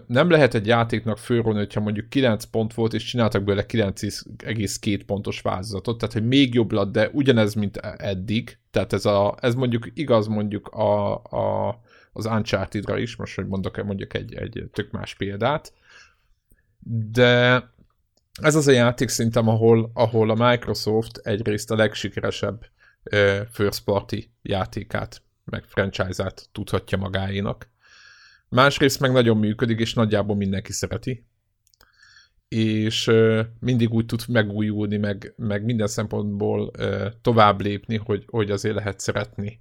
nem 0.06 0.30
lehet 0.30 0.54
egy 0.54 0.66
játéknak 0.66 1.18
fölrólni, 1.18 1.58
hogyha 1.58 1.80
mondjuk 1.80 2.08
9 2.08 2.44
pont 2.44 2.74
volt, 2.74 2.94
és 2.94 3.04
csináltak 3.04 3.44
belőle 3.44 3.66
9,2 3.68 5.00
pontos 5.06 5.40
változatot, 5.40 5.98
tehát 5.98 6.14
hogy 6.14 6.26
még 6.26 6.54
jobb 6.54 6.72
lett, 6.72 6.92
de 6.92 7.10
ugyanez, 7.12 7.54
mint 7.54 7.76
eddig, 7.76 8.58
tehát 8.70 8.92
ez, 8.92 9.04
a, 9.04 9.36
ez 9.40 9.54
mondjuk 9.54 9.90
igaz 9.94 10.26
mondjuk 10.26 10.68
a, 10.68 11.14
a, 11.14 11.80
az 12.12 12.26
Uncharted-ra 12.26 12.98
is, 12.98 13.16
most 13.16 13.34
hogy 13.34 13.46
mondok 13.46 13.82
mondjuk 13.82 14.14
egy, 14.14 14.34
egy 14.34 14.64
tök 14.72 14.90
más 14.90 15.14
példát, 15.14 15.72
de 17.12 17.62
ez 18.42 18.54
az 18.54 18.66
a 18.66 18.72
játék 18.72 19.08
szintem, 19.08 19.48
ahol, 19.48 19.90
ahol 19.94 20.30
a 20.30 20.50
Microsoft 20.50 21.16
egyrészt 21.16 21.70
a 21.70 21.76
legsikeresebb 21.76 22.66
first 23.50 23.84
party 23.84 24.30
játékát, 24.42 25.22
meg 25.44 25.64
franchise-át 25.64 26.48
tudhatja 26.52 26.98
magáénak. 26.98 27.68
Másrészt 28.48 29.00
meg 29.00 29.12
nagyon 29.12 29.36
működik, 29.36 29.80
és 29.80 29.94
nagyjából 29.94 30.36
mindenki 30.36 30.72
szereti. 30.72 31.26
És 32.48 33.10
mindig 33.60 33.92
úgy 33.92 34.06
tud 34.06 34.24
megújulni, 34.28 34.96
meg, 34.96 35.34
meg 35.36 35.64
minden 35.64 35.86
szempontból 35.86 36.70
tovább 37.22 37.60
lépni, 37.60 37.96
hogy, 37.96 38.24
hogy 38.26 38.50
azért 38.50 38.74
lehet 38.74 39.00
szeretni. 39.00 39.58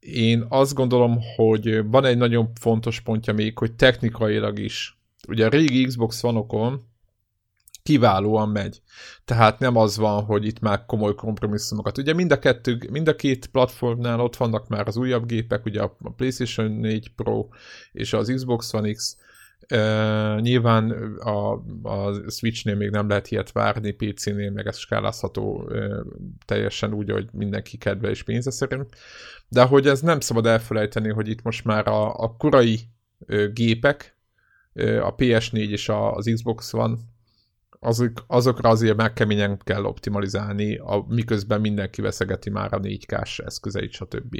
Én 0.00 0.46
azt 0.48 0.74
gondolom, 0.74 1.18
hogy 1.36 1.84
van 1.86 2.04
egy 2.04 2.16
nagyon 2.16 2.50
fontos 2.60 3.00
pontja 3.00 3.32
még, 3.32 3.58
hogy 3.58 3.72
technikailag 3.72 4.58
is 4.58 4.98
ugye 5.28 5.46
a 5.46 5.48
régi 5.48 5.84
Xbox 5.84 6.22
One-okon 6.24 6.82
kiválóan 7.88 8.48
megy. 8.48 8.82
Tehát 9.24 9.58
nem 9.58 9.76
az 9.76 9.96
van, 9.96 10.24
hogy 10.24 10.46
itt 10.46 10.60
már 10.60 10.86
komoly 10.86 11.14
kompromisszumokat. 11.14 11.98
Ugye 11.98 12.14
mind 12.14 12.32
a, 12.32 12.38
kettő, 12.38 12.78
mind 12.90 13.08
a 13.08 13.16
két 13.16 13.46
platformnál 13.46 14.20
ott 14.20 14.36
vannak 14.36 14.68
már 14.68 14.88
az 14.88 14.96
újabb 14.96 15.26
gépek, 15.26 15.64
ugye 15.64 15.80
a 15.80 15.96
PlayStation 16.16 16.70
4 16.70 17.14
Pro 17.14 17.48
és 17.92 18.12
az 18.12 18.32
Xbox 18.34 18.74
One 18.74 18.92
X. 18.92 19.16
Uh, 19.74 20.40
nyilván 20.40 20.90
a, 21.18 21.52
a 21.82 22.30
Switchnél 22.30 22.74
még 22.74 22.90
nem 22.90 23.08
lehet 23.08 23.30
ilyet 23.30 23.52
várni, 23.52 23.90
PC-nél 23.90 24.50
meg 24.50 24.66
ez 24.66 24.78
skálázható 24.78 25.62
uh, 25.62 25.98
teljesen 26.44 26.92
úgy, 26.92 27.10
hogy 27.10 27.28
mindenki 27.32 27.76
kedve 27.76 28.10
és 28.10 28.22
pénze 28.22 28.50
szerint. 28.50 28.88
De 29.48 29.62
hogy 29.62 29.86
ez 29.86 30.00
nem 30.00 30.20
szabad 30.20 30.46
elfelejteni, 30.46 31.08
hogy 31.08 31.28
itt 31.28 31.42
most 31.42 31.64
már 31.64 31.88
a, 31.88 32.14
a 32.14 32.36
korai 32.36 32.80
uh, 33.18 33.44
gépek, 33.52 34.16
a 35.02 35.14
PS4 35.14 35.68
és 35.68 35.88
az 35.88 36.30
Xbox 36.34 36.72
van, 36.72 37.16
azok, 37.80 38.24
azokra 38.26 38.68
azért 38.68 38.96
meg 38.96 39.12
keményen 39.12 39.58
kell 39.64 39.84
optimalizálni, 39.84 40.76
a, 40.76 41.04
miközben 41.08 41.60
mindenki 41.60 42.00
veszegeti 42.00 42.50
már 42.50 42.74
a 42.74 42.80
4K-s 42.80 43.38
eszközeit, 43.38 43.92
stb. 43.92 44.36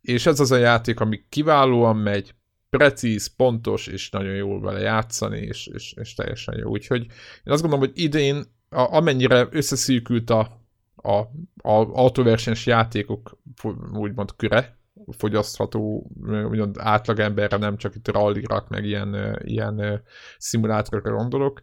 És 0.00 0.26
ez 0.26 0.40
az 0.40 0.50
a 0.50 0.56
játék, 0.56 1.00
ami 1.00 1.24
kiválóan 1.28 1.96
megy, 1.96 2.34
precíz, 2.70 3.34
pontos, 3.36 3.86
és 3.86 4.10
nagyon 4.10 4.34
jól 4.34 4.60
vele 4.60 4.80
játszani, 4.80 5.38
és, 5.38 5.66
és, 5.66 5.92
és 5.92 6.14
teljesen 6.14 6.58
jó. 6.58 6.70
Úgyhogy 6.70 7.00
én 7.44 7.52
azt 7.52 7.62
gondolom, 7.62 7.88
hogy 7.88 8.02
idén, 8.02 8.44
a, 8.68 8.96
amennyire 8.96 9.48
összeszűkült 9.50 10.30
a, 10.30 10.40
a, 10.96 11.16
a 11.16 11.92
autóversenyes 11.92 12.66
játékok 12.66 13.38
úgymond 13.92 14.36
köre, 14.36 14.78
fogyasztható 15.08 16.10
úgymond 16.50 16.76
átlagemberre, 16.78 17.56
nem 17.56 17.76
csak 17.76 17.94
itt 17.94 18.08
rallirak, 18.08 18.68
meg 18.68 18.84
ilyen, 18.84 19.40
ilyen 19.44 20.02
szimulátorokra 20.38 21.14
gondolok. 21.14 21.62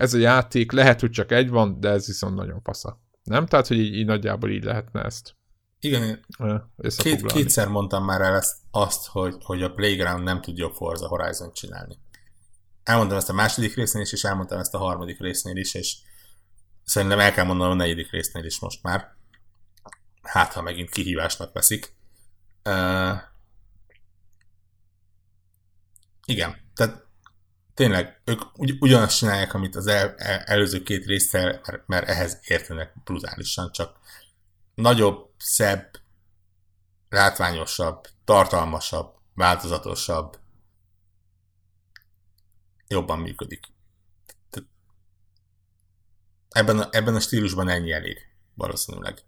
Ez 0.00 0.14
a 0.14 0.18
játék 0.18 0.72
lehet, 0.72 1.00
hogy 1.00 1.10
csak 1.10 1.32
egy 1.32 1.50
van, 1.50 1.80
de 1.80 1.88
ez 1.88 2.06
viszont 2.06 2.34
nagyon 2.34 2.60
fasza. 2.62 3.00
Nem? 3.22 3.46
Tehát, 3.46 3.66
hogy 3.66 3.78
így, 3.78 3.94
így 3.94 4.06
nagyjából 4.06 4.50
így 4.50 4.64
lehetne 4.64 5.02
ezt 5.02 5.38
igen, 5.82 6.26
két, 6.96 7.26
kétszer 7.26 7.68
mondtam 7.68 8.04
már 8.04 8.20
el 8.20 8.34
ezt, 8.34 8.56
azt, 8.70 9.06
hogy, 9.06 9.36
hogy 9.40 9.62
a 9.62 9.72
Playground 9.72 10.24
nem 10.24 10.40
tudja 10.40 10.66
a 10.66 10.72
Forza 10.72 11.08
Horizon 11.08 11.52
csinálni. 11.52 11.98
Elmondtam 12.82 13.16
ezt 13.16 13.28
a 13.28 13.32
második 13.32 13.74
résznél 13.74 14.02
is, 14.02 14.12
és 14.12 14.24
elmondtam 14.24 14.58
ezt 14.58 14.74
a 14.74 14.78
harmadik 14.78 15.20
résznél 15.20 15.56
is, 15.56 15.74
és 15.74 15.96
szerintem 16.84 17.18
el 17.18 17.32
kell 17.32 17.44
mondanom 17.44 17.72
a 17.72 17.76
negyedik 17.76 18.10
résznél 18.10 18.44
is 18.44 18.60
most 18.60 18.82
már. 18.82 19.16
Hát, 20.22 20.52
ha 20.52 20.62
megint 20.62 20.90
kihívásnak 20.90 21.52
veszik. 21.52 21.94
Uh, 22.64 23.16
igen, 26.24 26.56
tehát 26.74 27.06
tényleg 27.80 28.20
ők 28.24 28.58
ugy, 28.58 28.76
ugyanazt 28.80 29.16
csinálják, 29.16 29.54
amit 29.54 29.76
az 29.76 29.86
el, 29.86 30.14
el, 30.16 30.38
előző 30.38 30.82
két 30.82 31.06
résszel, 31.06 31.60
mert, 31.66 31.86
mert 31.86 32.08
ehhez 32.08 32.38
értenek 32.42 32.92
brutálisan, 33.04 33.72
csak 33.72 33.98
nagyobb, 34.74 35.30
szebb, 35.38 35.90
látványosabb, 37.08 38.06
tartalmasabb, 38.24 39.14
változatosabb, 39.34 40.38
jobban 42.88 43.18
működik. 43.18 43.66
Ebben 46.48 46.78
a, 46.78 46.88
ebben 46.90 47.14
a 47.14 47.20
stílusban 47.20 47.68
ennyi 47.68 47.92
elég, 47.92 48.18
valószínűleg. 48.54 49.22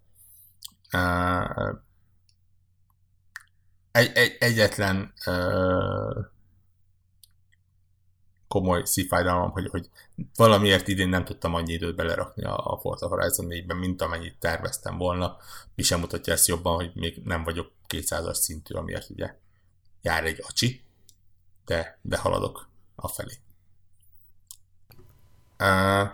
egy, 3.90 4.10
egy, 4.14 4.36
egyetlen 4.38 5.12
uh, 5.26 6.30
komoly 8.52 8.84
szívfájdalmam, 8.84 9.50
hogy, 9.50 9.68
hogy 9.68 9.90
valamiért 10.36 10.88
idén 10.88 11.08
nem 11.08 11.24
tudtam 11.24 11.54
annyi 11.54 11.72
időt 11.72 11.96
belerakni 11.96 12.44
a, 12.44 12.56
a 12.56 12.78
Forza 12.80 13.08
Horizon 13.08 13.46
4-ben, 13.48 13.76
mint 13.76 14.02
amennyit 14.02 14.36
terveztem 14.38 14.98
volna. 14.98 15.36
Mi 15.74 15.82
sem 15.82 16.00
mutatja 16.00 16.32
ezt 16.32 16.46
jobban, 16.46 16.74
hogy 16.74 16.90
még 16.94 17.20
nem 17.24 17.44
vagyok 17.44 17.72
200-as 17.88 18.34
szintű, 18.34 18.74
amiért 18.74 19.10
ugye 19.10 19.34
jár 20.02 20.24
egy 20.24 20.42
acsi, 20.48 20.80
de, 21.64 21.98
de 22.02 22.16
haladok 22.16 22.68
afelé. 22.94 23.34
Uh, 25.58 26.12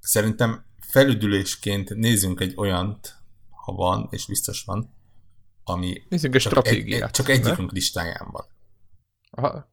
szerintem 0.00 0.64
felüdülésként 0.80 1.94
nézzünk 1.94 2.40
egy 2.40 2.52
olyant, 2.56 3.16
ha 3.50 3.72
van, 3.72 4.08
és 4.10 4.26
biztos 4.26 4.64
van, 4.64 4.94
ami 5.64 6.02
Nézzünk 6.08 6.36
csak, 6.36 6.66
egy, 6.66 7.04
csak 7.10 7.28
egyikünk 7.28 7.72
listáján 7.72 8.28
van. 8.30 8.46
Aha. 9.30 9.72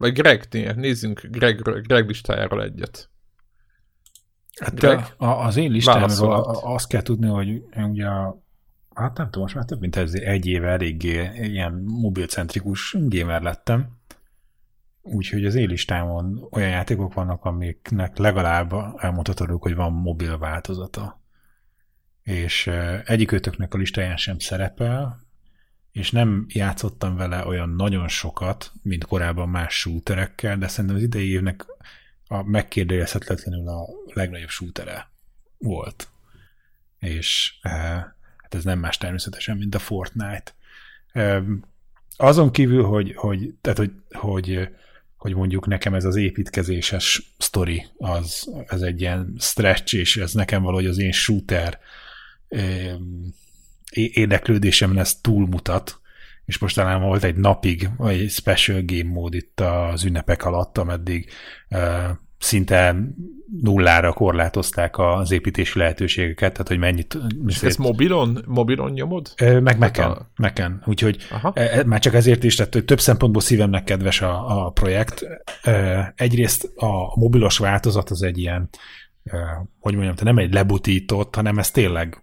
Vagy 0.00 0.12
Greg, 0.12 0.46
nézzünk 0.76 1.20
Greg, 1.30 1.60
Greg 1.86 2.06
listájáról 2.06 2.62
egyet. 2.62 3.10
Hát 4.60 4.74
Greg, 4.74 5.14
a, 5.16 5.26
az 5.26 5.56
én 5.56 5.70
listámról 5.70 6.32
azt 6.62 6.88
kell 6.88 7.02
tudni, 7.02 7.26
hogy 7.26 7.62
ugye 7.76 8.06
a, 8.06 8.42
hát 8.94 9.16
nem 9.16 9.26
tudom, 9.26 9.42
most 9.42 9.54
már 9.54 9.64
több 9.64 9.80
mint 9.80 9.96
ez 9.96 10.14
egy 10.14 10.46
éve 10.46 10.68
eléggé 10.68 11.30
ilyen 11.34 11.72
mobilcentrikus 11.86 12.96
gamer 12.98 13.42
lettem. 13.42 13.98
Úgyhogy 15.02 15.44
az 15.44 15.54
én 15.54 15.68
listámon 15.68 16.48
olyan 16.50 16.70
játékok 16.70 17.14
vannak, 17.14 17.44
amiknek 17.44 18.16
legalább 18.16 18.72
elmondhatod, 18.96 19.60
hogy 19.60 19.74
van 19.74 19.92
mobil 19.92 20.38
változata. 20.38 21.20
És 22.22 22.66
egyik 23.04 23.32
ötöknek 23.32 23.74
a 23.74 23.78
listáján 23.78 24.16
sem 24.16 24.38
szerepel, 24.38 25.28
és 25.92 26.10
nem 26.10 26.46
játszottam 26.48 27.16
vele 27.16 27.46
olyan 27.46 27.68
nagyon 27.68 28.08
sokat, 28.08 28.72
mint 28.82 29.04
korábban 29.04 29.48
más 29.48 29.78
shooterekkel, 29.78 30.58
de 30.58 30.68
szerintem 30.68 30.96
az 30.96 31.02
idei 31.02 31.30
évnek 31.30 31.66
a 32.26 32.42
megkérdőjelezhetetlenül 32.42 33.68
a 33.68 33.86
legnagyobb 34.12 34.48
shootere 34.48 35.10
volt. 35.58 36.08
És 36.98 37.54
e, 37.62 37.70
hát 38.36 38.54
ez 38.54 38.64
nem 38.64 38.78
más 38.78 38.98
természetesen, 38.98 39.56
mint 39.56 39.74
a 39.74 39.78
Fortnite. 39.78 40.54
E, 41.12 41.42
azon 42.16 42.50
kívül, 42.50 42.84
hogy, 42.84 43.14
hogy, 43.16 43.54
tehát, 43.60 43.78
hogy, 43.78 43.92
hogy, 44.10 44.68
hogy 45.16 45.34
mondjuk 45.34 45.66
nekem 45.66 45.94
ez 45.94 46.04
az 46.04 46.16
építkezéses 46.16 47.34
sztori, 47.38 47.86
az, 47.98 48.50
ez 48.66 48.80
egy 48.80 49.00
ilyen 49.00 49.34
stretch, 49.38 49.94
és 49.94 50.16
ez 50.16 50.32
nekem 50.32 50.62
valahogy 50.62 50.86
az 50.86 50.98
én 50.98 51.12
shooter 51.12 51.80
e, 53.90 54.00
érdeklődésem 54.12 54.98
ez 54.98 55.14
túlmutat, 55.20 56.00
és 56.44 56.58
most 56.58 56.74
talán 56.74 57.00
volt 57.00 57.24
egy 57.24 57.36
napig, 57.36 57.88
vagy 57.96 58.20
egy 58.20 58.30
special 58.30 58.82
game 58.86 59.10
mód 59.10 59.34
itt 59.34 59.60
az 59.60 60.04
ünnepek 60.04 60.44
alatt, 60.44 60.78
ameddig 60.78 61.30
szinte 62.38 62.96
nullára 63.62 64.12
korlátozták 64.12 64.98
az 64.98 65.30
építési 65.30 65.78
lehetőségeket, 65.78 66.52
tehát 66.52 66.68
hogy 66.68 66.78
mennyit... 66.78 67.18
És 67.46 67.62
ezt 67.62 67.78
mobilon, 67.78 68.44
mobilon 68.46 68.90
nyomod? 68.90 69.34
Meg 69.38 69.78
meken, 69.78 70.10
a... 70.10 70.30
meken. 70.36 70.82
Úgyhogy 70.86 71.16
Aha. 71.30 71.52
E, 71.54 71.78
e, 71.78 71.84
már 71.84 72.00
csak 72.00 72.14
ezért 72.14 72.44
is, 72.44 72.54
tehát 72.54 72.74
hogy 72.74 72.84
több 72.84 73.00
szempontból 73.00 73.42
szívemnek 73.42 73.84
kedves 73.84 74.20
a, 74.22 74.64
a 74.66 74.70
projekt. 74.70 75.26
Egyrészt 76.14 76.72
a 76.76 77.18
mobilos 77.18 77.58
változat 77.58 78.10
az 78.10 78.22
egy 78.22 78.38
ilyen, 78.38 78.68
hogy 79.78 79.94
mondjam, 79.94 80.14
nem 80.22 80.38
egy 80.38 80.52
lebutított, 80.52 81.34
hanem 81.34 81.58
ez 81.58 81.70
tényleg 81.70 82.22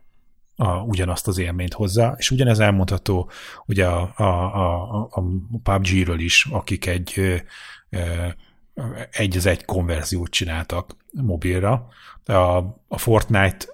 a, 0.57 0.81
ugyanazt 0.81 1.27
az 1.27 1.37
élményt 1.37 1.73
hozza, 1.73 2.15
és 2.17 2.31
ugyanez 2.31 2.59
elmondható 2.59 3.29
ugye 3.65 3.85
a, 3.85 4.11
a, 4.15 4.23
a, 4.23 5.07
a 5.11 5.21
PUBG-ről 5.63 6.19
is, 6.19 6.47
akik 6.51 6.85
egy 6.85 7.41
egy 9.11 9.37
az 9.37 9.45
egy 9.45 9.65
konverziót 9.65 10.29
csináltak 10.29 10.95
mobilra. 11.11 11.87
A, 12.25 12.57
a 12.87 12.97
Fortnite 12.97 13.65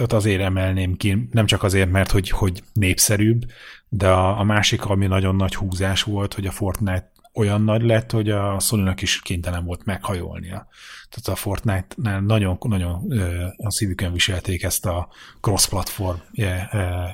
ott 0.00 0.12
azért 0.12 0.42
emelném 0.42 0.96
ki, 0.96 1.28
nem 1.30 1.46
csak 1.46 1.62
azért, 1.62 1.90
mert 1.90 2.10
hogy, 2.10 2.28
hogy 2.28 2.62
népszerűbb, 2.72 3.44
de 3.88 4.08
a, 4.08 4.38
a 4.38 4.42
másik, 4.42 4.84
ami 4.84 5.06
nagyon 5.06 5.36
nagy 5.36 5.54
húzás 5.54 6.02
volt, 6.02 6.34
hogy 6.34 6.46
a 6.46 6.50
Fortnite 6.50 7.12
olyan 7.34 7.62
nagy 7.62 7.82
lett, 7.82 8.10
hogy 8.10 8.30
a 8.30 8.58
sony 8.60 8.94
is 9.00 9.20
kénytelen 9.20 9.64
volt 9.64 9.84
meghajolnia. 9.84 10.66
Tehát 11.14 11.38
a 11.38 11.42
Fortnite-nál 11.42 12.20
nagyon, 12.20 12.58
nagyon 12.60 13.12
a 13.56 13.70
szívükön 13.70 14.12
viselték 14.12 14.62
ezt 14.62 14.86
a 14.86 15.08
cross-platform 15.40 16.16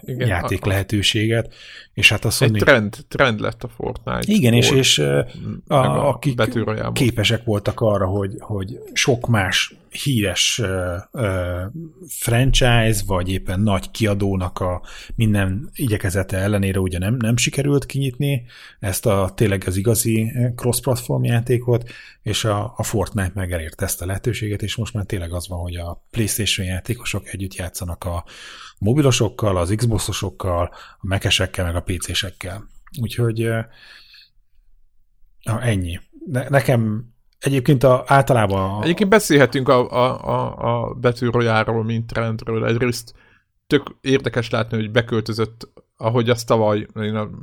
játék 0.03 0.65
lehetőséget, 0.65 1.55
és 1.95 2.11
hát 2.11 2.25
a 2.25 2.31
Sony... 2.31 2.55
Egy 2.55 2.63
trend, 2.63 2.97
trend 3.09 3.41
lett 3.41 3.63
a 3.63 3.69
Fortnite. 3.69 4.33
Igen, 4.33 4.53
és, 4.53 4.71
és 4.71 4.99
a, 5.67 6.09
akik 6.09 6.41
képesek 6.93 7.45
voltak 7.45 7.81
arra, 7.81 8.07
hogy, 8.07 8.35
hogy 8.39 8.79
sok 8.93 9.27
más 9.27 9.75
híres 9.91 10.63
franchise, 12.09 13.03
vagy 13.07 13.31
éppen 13.31 13.61
nagy 13.61 13.91
kiadónak 13.91 14.59
a 14.59 14.83
minden 15.15 15.71
igyekezete 15.75 16.37
ellenére 16.37 16.79
ugye 16.79 16.99
nem, 16.99 17.17
nem 17.19 17.37
sikerült 17.37 17.87
kinyitni 17.87 18.45
ezt 18.79 19.07
a 19.07 19.33
tényleg 19.35 19.63
az 19.67 19.77
igazi 19.77 20.33
cross-platform 20.55 21.25
játékot, 21.25 21.91
és 22.23 22.45
a, 22.45 22.73
a 22.77 22.83
Fortnite 22.83 23.33
meg 23.35 23.53
elérte 23.53 23.85
ezt 23.85 24.03
a 24.03 24.07
lehetőséget, 24.07 24.63
és 24.63 24.77
most 24.77 24.95
már 24.95 25.05
tényleg 25.05 25.33
az 25.33 25.49
van, 25.49 25.59
hogy 25.59 25.77
a 25.77 26.07
PlayStation 26.11 26.67
játékosok 26.67 27.29
együtt 27.29 27.55
játszanak 27.55 28.05
a 28.05 28.25
mobilosokkal, 28.79 29.57
az 29.57 29.73
Xboxosokkal, 29.77 30.75
a 30.99 31.07
Mac-esekkel, 31.07 31.65
meg 31.65 31.77
a 31.77 31.83
PC-sekkel. 31.83 32.69
Úgyhogy 33.01 33.45
uh, 33.45 33.65
ennyi. 35.45 36.01
Ne, 36.27 36.49
nekem 36.49 37.11
Egyébként 37.41 37.83
a, 37.83 38.05
általában... 38.07 38.83
Egyébként 38.83 39.11
beszélhetünk 39.11 39.69
a, 39.69 39.91
a, 39.91 40.29
a, 40.29 40.89
a 40.89 40.95
betűrojáról, 40.95 41.85
mint 41.85 42.07
trendről. 42.07 42.67
Egyrészt 42.67 43.15
tök 43.67 43.97
érdekes 44.01 44.51
látni, 44.51 44.77
hogy 44.77 44.91
beköltözött, 44.91 45.69
ahogy 45.97 46.31
azt 46.31 46.47
tavaly, 46.47 46.87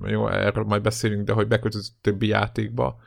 jó, 0.06 0.28
erről 0.28 0.64
majd 0.64 0.82
beszélünk, 0.82 1.26
de 1.26 1.34
hogy 1.34 1.48
beköltözött 1.48 1.96
többi 2.02 2.28
játékba. 2.28 3.00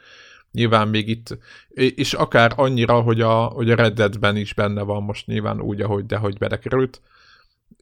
Nyilván 0.53 0.89
még 0.89 1.09
itt, 1.09 1.39
és 1.75 2.13
akár 2.13 2.53
annyira, 2.57 3.01
hogy 3.01 3.21
a, 3.21 3.45
hogy 3.45 3.71
a 3.71 3.75
Red 3.75 3.95
Dead-ben 3.95 4.37
is 4.37 4.55
benne 4.55 4.83
van 4.83 5.03
most 5.03 5.27
nyilván 5.27 5.61
úgy, 5.61 5.81
ahogy, 5.81 6.07
de 6.07 6.17
hogy 6.17 6.39
belekerült. 6.39 7.01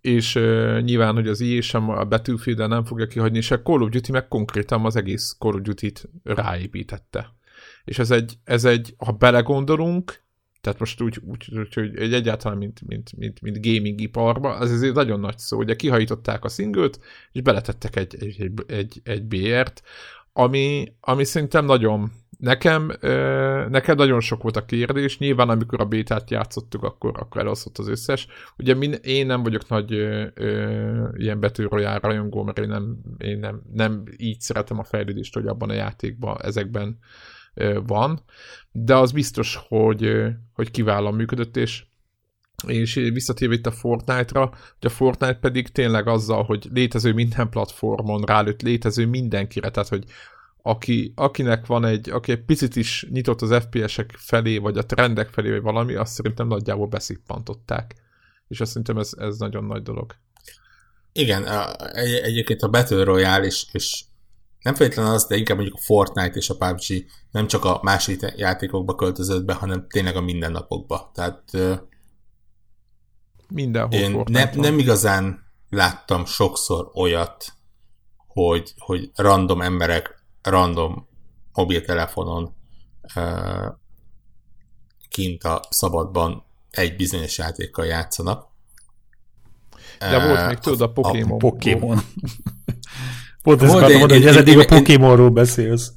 És 0.00 0.34
uh, 0.34 0.80
nyilván, 0.80 1.14
hogy 1.14 1.28
az 1.28 1.40
EA 1.40 1.60
sem 1.60 1.90
a 1.90 2.04
battlefield 2.04 2.68
nem 2.68 2.84
fogja 2.84 3.06
kihagyni, 3.06 3.36
és 3.36 3.50
a 3.50 3.62
Call 3.62 3.80
of 3.80 3.90
Duty 3.90 4.12
meg 4.12 4.28
konkrétan 4.28 4.84
az 4.84 4.96
egész 4.96 5.36
Call 5.38 5.54
of 5.54 5.60
Duty-t 5.60 6.08
ráépítette 6.24 7.36
és 7.88 7.98
ez 7.98 8.10
egy, 8.10 8.38
ez 8.44 8.64
egy 8.64 8.94
ha 8.96 9.12
belegondolunk, 9.12 10.22
tehát 10.60 10.78
most 10.78 11.00
úgy, 11.00 11.20
úgy, 11.24 11.48
úgy 11.58 11.74
hogy 11.74 11.96
egy 11.96 12.12
egyáltalán, 12.12 12.58
mint, 12.58 12.80
mint, 12.86 13.16
mint, 13.16 13.40
mint 13.40 13.66
gaming 13.66 14.00
iparba, 14.00 14.54
az 14.54 14.70
azért 14.70 14.94
nagyon 14.94 15.20
nagy 15.20 15.38
szó. 15.38 15.58
Ugye 15.58 15.76
kihajították 15.76 16.44
a 16.44 16.48
szingőt, 16.48 17.00
és 17.32 17.40
beletettek 17.40 17.96
egy, 17.96 18.16
egy, 18.20 18.40
egy, 18.40 18.52
egy, 18.66 19.00
egy 19.04 19.22
BR-t, 19.22 19.82
ami, 20.39 20.93
ami 21.01 21.24
szerintem 21.24 21.64
nagyon, 21.64 22.11
nekem, 22.39 22.93
nekem 23.68 23.97
nagyon 23.97 24.20
sok 24.20 24.43
volt 24.43 24.57
a 24.57 24.64
kérdés, 24.64 25.18
nyilván 25.18 25.49
amikor 25.49 25.80
a 25.80 25.84
bétát 25.84 26.30
játszottuk, 26.30 26.82
akkor, 26.82 27.12
akkor 27.18 27.41
elosztott 27.41 27.78
az 27.78 27.89
összes. 27.89 28.26
Ugye 28.59 28.74
min, 28.74 28.93
én 28.93 29.26
nem 29.26 29.43
vagyok 29.43 29.68
nagy 29.68 29.93
ö, 29.93 30.26
ö, 30.34 31.09
ilyen 31.16 31.41
betűrolyár 31.41 32.03
rajongó, 32.03 32.43
mert 32.43 32.59
én 32.59 32.68
nem, 32.68 32.99
én 33.18 33.39
nem, 33.39 33.62
nem 33.72 34.03
így 34.16 34.41
szeretem 34.41 34.78
a 34.78 34.84
fejlődést, 34.84 35.34
hogy 35.34 35.47
abban 35.47 35.70
a 35.70 35.74
játékban, 35.74 36.36
ezekben 36.43 36.99
van, 37.86 38.22
de 38.70 38.97
az 38.97 39.12
biztos, 39.12 39.59
hogy, 39.68 40.24
hogy 40.53 40.70
kiválóan 40.70 41.14
működött, 41.14 41.57
és 41.57 41.84
és 42.66 42.94
visszatérve 42.94 43.54
itt 43.54 43.66
a 43.66 43.70
Fortnite-ra, 43.70 44.40
hogy 44.48 44.90
a 44.90 44.94
Fortnite 44.94 45.38
pedig 45.38 45.68
tényleg 45.68 46.06
azzal, 46.06 46.44
hogy 46.44 46.68
létező 46.72 47.12
minden 47.12 47.48
platformon 47.48 48.22
rálőtt, 48.22 48.62
létező 48.62 49.06
mindenkire, 49.06 49.70
tehát 49.70 49.88
hogy 49.88 50.04
aki, 50.62 51.12
akinek 51.16 51.66
van 51.66 51.84
egy, 51.84 52.11
aki 52.11 52.32
egy 52.32 52.44
picit 52.44 52.76
is 52.76 53.06
nyitott 53.11 53.42
az 53.42 53.54
FPS-ek 53.54 54.14
felé, 54.16 54.59
vagy 54.59 54.78
a 54.78 54.86
trendek 54.86 55.28
felé, 55.28 55.50
vagy 55.50 55.62
valami, 55.62 55.94
azt 55.94 56.12
szerintem 56.12 56.46
nagyjából 56.46 56.86
beszippantották. 56.86 57.94
És 58.48 58.61
azt 58.61 58.70
szerintem 58.70 58.98
ez, 58.98 59.11
ez 59.18 59.38
nagyon 59.38 59.64
nagy 59.64 59.82
dolog. 59.82 60.14
Igen, 61.12 61.46
egy, 61.92 62.12
egyébként 62.12 62.62
a 62.62 62.68
Battle 62.68 63.04
Royale 63.04 63.46
is, 63.46 63.66
és 63.72 64.04
nem 64.62 64.74
feltétlenül 64.74 65.12
az, 65.12 65.26
de 65.26 65.36
inkább 65.36 65.56
mondjuk 65.56 65.78
a 65.78 65.82
Fortnite 65.84 66.36
és 66.36 66.50
a 66.50 66.56
PUBG 66.56 67.04
nem 67.30 67.46
csak 67.46 67.64
a 67.64 67.80
másik 67.82 68.20
játékokba 68.36 68.94
költözött 68.94 69.44
be, 69.44 69.52
hanem 69.52 69.86
tényleg 69.88 70.16
a 70.16 70.20
mindennapokba. 70.20 71.11
Tehát 71.14 71.42
Mindenhol 73.49 73.99
én 73.99 74.22
ne, 74.26 74.51
nem 74.55 74.78
igazán 74.78 75.46
láttam 75.70 76.24
sokszor 76.24 76.90
olyat, 76.94 77.53
hogy, 78.26 78.74
hogy 78.78 79.11
random 79.14 79.61
emberek 79.61 80.22
random 80.42 81.09
mobiltelefonon 81.53 82.55
uh, 83.14 83.74
kint 85.09 85.44
a 85.44 85.62
szabadban 85.70 86.44
egy 86.70 86.96
bizonyos 86.96 87.38
játékkal 87.38 87.86
játszanak. 87.86 88.46
De 89.99 90.26
volt 90.26 90.46
még 90.46 90.59
tudod 90.59 90.80
a 90.80 90.92
Pokémon. 90.92 91.32
A 91.32 91.36
Pokémon. 91.36 91.99
Pont 93.42 93.62
ezt 93.62 93.74
akartam 93.74 93.99
mondani, 93.99 94.20
hogy 94.20 94.28
ez 94.28 94.36
eddig 94.36 94.59
a 94.59 94.64
Pokémonról 94.64 95.30
beszélsz. 95.30 95.92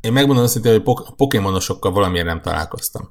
Én 0.00 0.12
megmondom 0.12 0.44
azt, 0.44 0.58
hogy 0.58 0.82
a 0.84 1.12
Pokémonosokkal 1.16 1.92
valamiért 1.92 2.26
nem 2.26 2.40
találkoztam. 2.40 3.10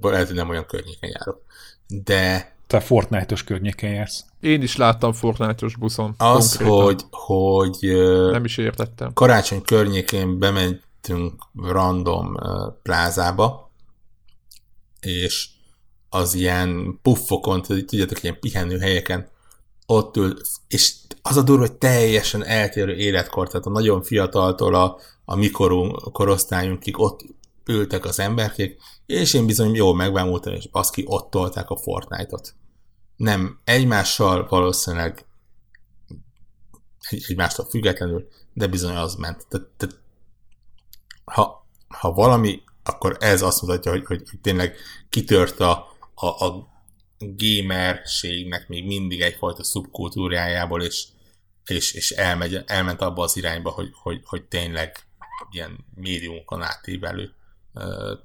Lehet, 0.00 0.26
hogy 0.26 0.36
nem 0.36 0.48
olyan 0.48 0.66
környéken 0.66 1.10
járok. 1.10 1.44
De... 1.88 2.54
Te 2.66 2.80
Fortnite-os 2.80 3.44
környéken 3.44 3.90
jársz. 3.90 4.24
Én 4.40 4.62
is 4.62 4.76
láttam 4.76 5.12
Fortnite-os 5.12 5.76
buszon. 5.76 6.14
Az, 6.18 6.56
hogy, 6.56 7.02
hogy 7.10 7.78
nem 8.30 8.44
is 8.44 8.56
értettem. 8.56 9.12
Karácsony 9.12 9.62
környékén 9.62 10.38
bementünk 10.38 11.42
random 11.62 12.34
plázába, 12.82 13.70
és 15.00 15.48
az 16.08 16.34
ilyen 16.34 16.98
puffokon, 17.02 17.62
tudjátok, 17.62 18.22
ilyen 18.22 18.40
pihenő 18.40 18.78
helyeken 18.78 19.28
ott 19.86 20.16
ül, 20.16 20.36
és 20.68 20.94
az 21.22 21.36
a 21.36 21.42
durva, 21.42 21.66
hogy 21.66 21.76
teljesen 21.76 22.44
eltérő 22.44 22.96
életkor, 22.96 23.48
tehát 23.48 23.66
a 23.66 23.70
nagyon 23.70 24.02
fiataltól 24.02 24.74
a, 24.74 24.98
a 25.24 25.36
mikorunk, 25.36 26.12
korosztályunkig 26.12 26.98
ott 26.98 27.24
ültek 27.66 28.04
az 28.04 28.18
emberkék, 28.18 28.80
és 29.06 29.34
én 29.34 29.46
bizony 29.46 29.74
jól 29.74 29.94
megbámultam, 29.94 30.52
és 30.52 30.68
baszki, 30.68 31.02
ott 31.06 31.30
tolták 31.30 31.70
a 31.70 31.76
Fortnite-ot. 31.76 32.54
Nem 33.16 33.60
egymással 33.64 34.46
valószínűleg 34.48 35.26
egymástól 37.10 37.66
függetlenül, 37.66 38.28
de 38.52 38.66
bizony 38.66 38.94
az 38.94 39.14
ment. 39.14 39.46
Tehát, 39.48 39.66
tehát 39.76 39.98
ha, 41.24 41.66
ha 41.88 42.12
valami, 42.12 42.62
akkor 42.82 43.16
ez 43.20 43.42
azt 43.42 43.62
mutatja, 43.62 43.90
hogy, 43.90 44.04
hogy, 44.04 44.22
hogy 44.30 44.40
tényleg 44.40 44.76
kitört 45.08 45.60
a, 45.60 45.86
a, 46.14 46.26
a 46.26 46.68
gamerségnek 47.18 48.68
még 48.68 48.86
mindig 48.86 49.20
egyfajta 49.20 49.64
szubkultúrájából, 49.64 50.82
és, 50.82 51.06
és, 51.64 51.92
és 51.92 52.10
elmegy, 52.10 52.62
elment 52.66 53.00
abba 53.00 53.22
az 53.22 53.36
irányba, 53.36 53.70
hogy, 53.70 53.90
hogy, 54.02 54.20
hogy 54.24 54.44
tényleg 54.44 54.96
ilyen 55.50 55.84
médiumokon 55.94 56.62
átívelő 56.62 57.35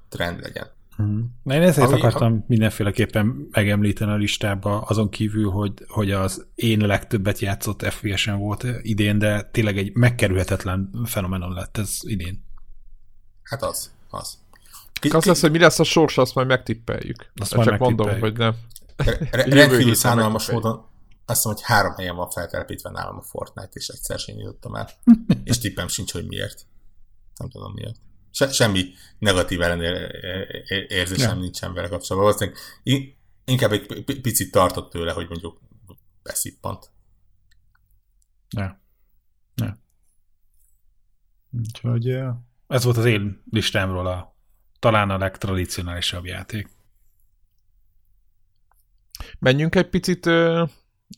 trend 0.08 0.40
legyen. 0.40 0.66
Mm. 1.02 1.20
Na 1.42 1.54
én 1.54 1.62
ezért 1.62 1.86
Ami, 1.86 1.98
akartam 1.98 2.32
a... 2.32 2.44
mindenféleképpen 2.46 3.48
megemlíteni 3.50 4.10
a 4.10 4.16
listába, 4.16 4.80
azon 4.80 5.08
kívül, 5.08 5.50
hogy, 5.50 5.72
hogy 5.88 6.10
az 6.10 6.46
én 6.54 6.78
legtöbbet 6.78 7.38
játszott 7.38 7.82
FPS-en 7.82 8.38
volt 8.38 8.66
idén, 8.82 9.18
de 9.18 9.42
tényleg 9.42 9.78
egy 9.78 9.94
megkerülhetetlen 9.94 10.90
fenomenon 11.04 11.52
lett 11.52 11.76
ez 11.76 11.98
idén. 12.00 12.44
Hát 13.42 13.62
az, 13.62 13.90
az. 14.10 14.38
Azt 15.10 15.26
lesz, 15.26 15.40
hogy 15.40 15.50
mi 15.50 15.58
lesz 15.58 15.78
a 15.78 15.84
sors, 15.84 16.18
azt 16.18 16.34
majd 16.34 16.46
megtippeljük. 16.46 17.30
Azt 17.34 17.54
majd 17.54 17.68
csak 17.68 17.78
mondom, 17.78 18.18
hogy 18.20 18.36
nem. 18.36 18.54
Rendkívül 19.30 19.94
szánalmas 19.94 20.50
módon 20.50 20.90
azt 21.32 21.44
mondom, 21.44 21.62
hogy 21.62 21.72
három 21.72 21.94
helyen 21.94 22.16
van 22.16 22.30
feltelepítve 22.30 22.90
nálam 22.90 23.16
a 23.16 23.22
Fortnite, 23.22 23.70
és 23.72 23.88
egyszer 23.88 24.18
sem 24.18 24.36
nyitottam 24.36 24.74
el. 24.74 24.88
és 25.44 25.58
tippem 25.58 25.88
sincs, 25.88 26.12
hogy 26.12 26.26
miért. 26.26 26.66
Nem 27.36 27.48
tudom 27.48 27.72
miért. 27.72 27.96
Se, 28.34 28.52
semmi 28.52 28.92
negatív 29.18 29.62
ellenérzésem 29.62 31.36
ja. 31.36 31.42
nincsen 31.42 31.72
vele 31.72 31.88
kapcsolatban. 31.88 32.32
Valószínűleg 32.32 32.60
inkább 33.44 33.72
egy 33.72 34.20
picit 34.20 34.50
tartott 34.50 34.90
tőle, 34.90 35.12
hogy 35.12 35.28
mondjuk 35.28 35.60
beszippant. 36.22 36.90
Ja. 38.50 38.80
Ja. 39.54 39.78
Úgyhogy 41.50 42.08
ez 42.66 42.84
volt 42.84 42.96
az 42.96 43.04
én 43.04 43.42
listámról 43.50 44.06
a 44.06 44.36
talán 44.78 45.10
a 45.10 45.18
legtradicionálisabb 45.18 46.24
játék. 46.24 46.68
Menjünk 49.38 49.74
egy 49.74 49.88
picit 49.88 50.26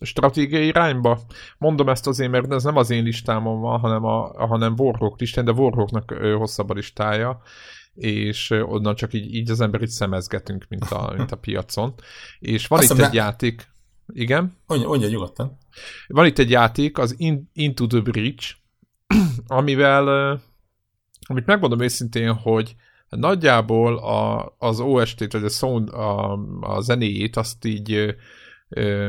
stratégiai 0.01 0.67
irányba. 0.67 1.21
Mondom 1.59 1.89
ezt 1.89 2.07
azért, 2.07 2.31
mert 2.31 2.53
ez 2.53 2.65
nem 2.65 2.77
az 2.77 2.91
én 2.91 3.05
listámon 3.05 3.61
van, 3.61 3.81
hanem, 3.81 4.05
a, 4.05 4.47
hanem 4.47 4.75
Warhawk 4.77 5.21
listán, 5.21 5.45
de 5.45 5.53
Warhawknak 5.53 6.11
hosszabb 6.13 6.71
a 6.71 6.75
listája 6.75 7.41
és 7.95 8.51
onnan 8.51 8.95
csak 8.95 9.13
így, 9.13 9.35
így 9.35 9.51
az 9.51 9.61
ember 9.61 9.83
így 9.83 9.89
szemezgetünk, 9.89 10.67
mint 10.69 10.85
a, 10.85 11.13
mint 11.17 11.33
a 11.33 11.37
piacon. 11.37 11.95
És 12.39 12.67
van 12.67 12.79
Azt 12.79 12.91
itt 12.91 12.99
egy 12.99 13.11
ne... 13.11 13.15
játék, 13.15 13.69
igen? 14.13 14.57
Mondja, 14.67 14.89
mondja 14.89 15.09
nyugodtan. 15.09 15.59
Van 16.07 16.27
itt 16.27 16.39
egy 16.39 16.51
játék, 16.51 16.99
az 16.99 17.15
In, 17.19 17.51
Into 17.53 17.87
the 17.87 18.01
Bridge, 18.01 18.45
amivel, 19.47 20.09
amit 21.27 21.47
megmondom 21.47 21.81
őszintén, 21.81 22.33
hogy 22.33 22.75
nagyjából 23.09 23.99
a, 23.99 24.55
az 24.59 24.81
OST-t, 24.81 25.33
vagy 25.33 25.45
a, 25.45 25.49
sound, 25.49 25.89
a, 25.89 26.33
a 26.61 26.81
zenéjét 26.81 27.37
azt 27.37 27.65
így 27.65 28.17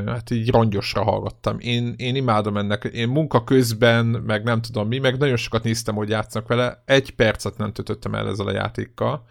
hát 0.06 0.30
így 0.30 0.50
rongyosra 0.50 1.04
hallgattam. 1.04 1.60
Én, 1.60 1.94
én 1.98 2.16
imádom 2.16 2.58
ennek, 2.58 2.84
én 2.84 3.10
munka 3.10 3.44
közben, 3.44 4.06
meg 4.06 4.44
nem 4.44 4.62
tudom 4.62 4.88
mi, 4.88 4.98
meg 4.98 5.18
nagyon 5.18 5.36
sokat 5.36 5.64
néztem, 5.64 5.96
hogy 5.96 6.10
játszanak 6.10 6.48
vele, 6.48 6.84
egy 6.86 7.16
percet 7.16 7.58
nem 7.58 7.74
töltöttem 7.74 8.16
el 8.16 8.28
ezzel 8.28 8.48
a 8.48 8.52
játékkal, 8.52 9.26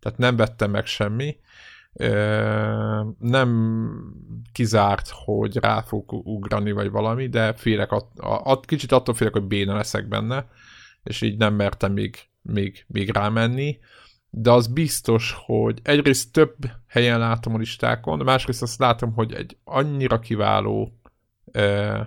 tehát 0.00 0.18
nem 0.18 0.36
vettem 0.36 0.70
meg 0.70 0.86
semmi, 0.86 1.36
nem 3.18 3.80
kizárt, 4.52 5.08
hogy 5.24 5.56
rá 5.56 5.80
fog 5.80 6.12
ugrani, 6.12 6.72
vagy 6.72 6.90
valami, 6.90 7.28
de 7.28 7.52
félek, 7.52 7.92
att, 7.92 8.10
att, 8.18 8.66
kicsit 8.66 8.92
attól 8.92 9.14
félek, 9.14 9.32
hogy 9.32 9.42
béna 9.42 9.76
leszek 9.76 10.08
benne, 10.08 10.48
és 11.02 11.20
így 11.20 11.36
nem 11.36 11.54
mertem 11.54 11.92
még, 11.92 12.16
még, 12.42 12.84
még 12.86 13.10
rámenni 13.10 13.78
de 14.30 14.50
az 14.50 14.66
biztos, 14.66 15.34
hogy 15.36 15.78
egyrészt 15.82 16.32
több 16.32 16.56
helyen 16.86 17.18
látom 17.18 17.54
a 17.54 17.58
listákon, 17.58 18.18
másrészt 18.18 18.62
azt 18.62 18.78
látom, 18.78 19.12
hogy 19.12 19.32
egy 19.32 19.56
annyira 19.64 20.18
kiváló 20.18 20.92
uh, 21.44 22.00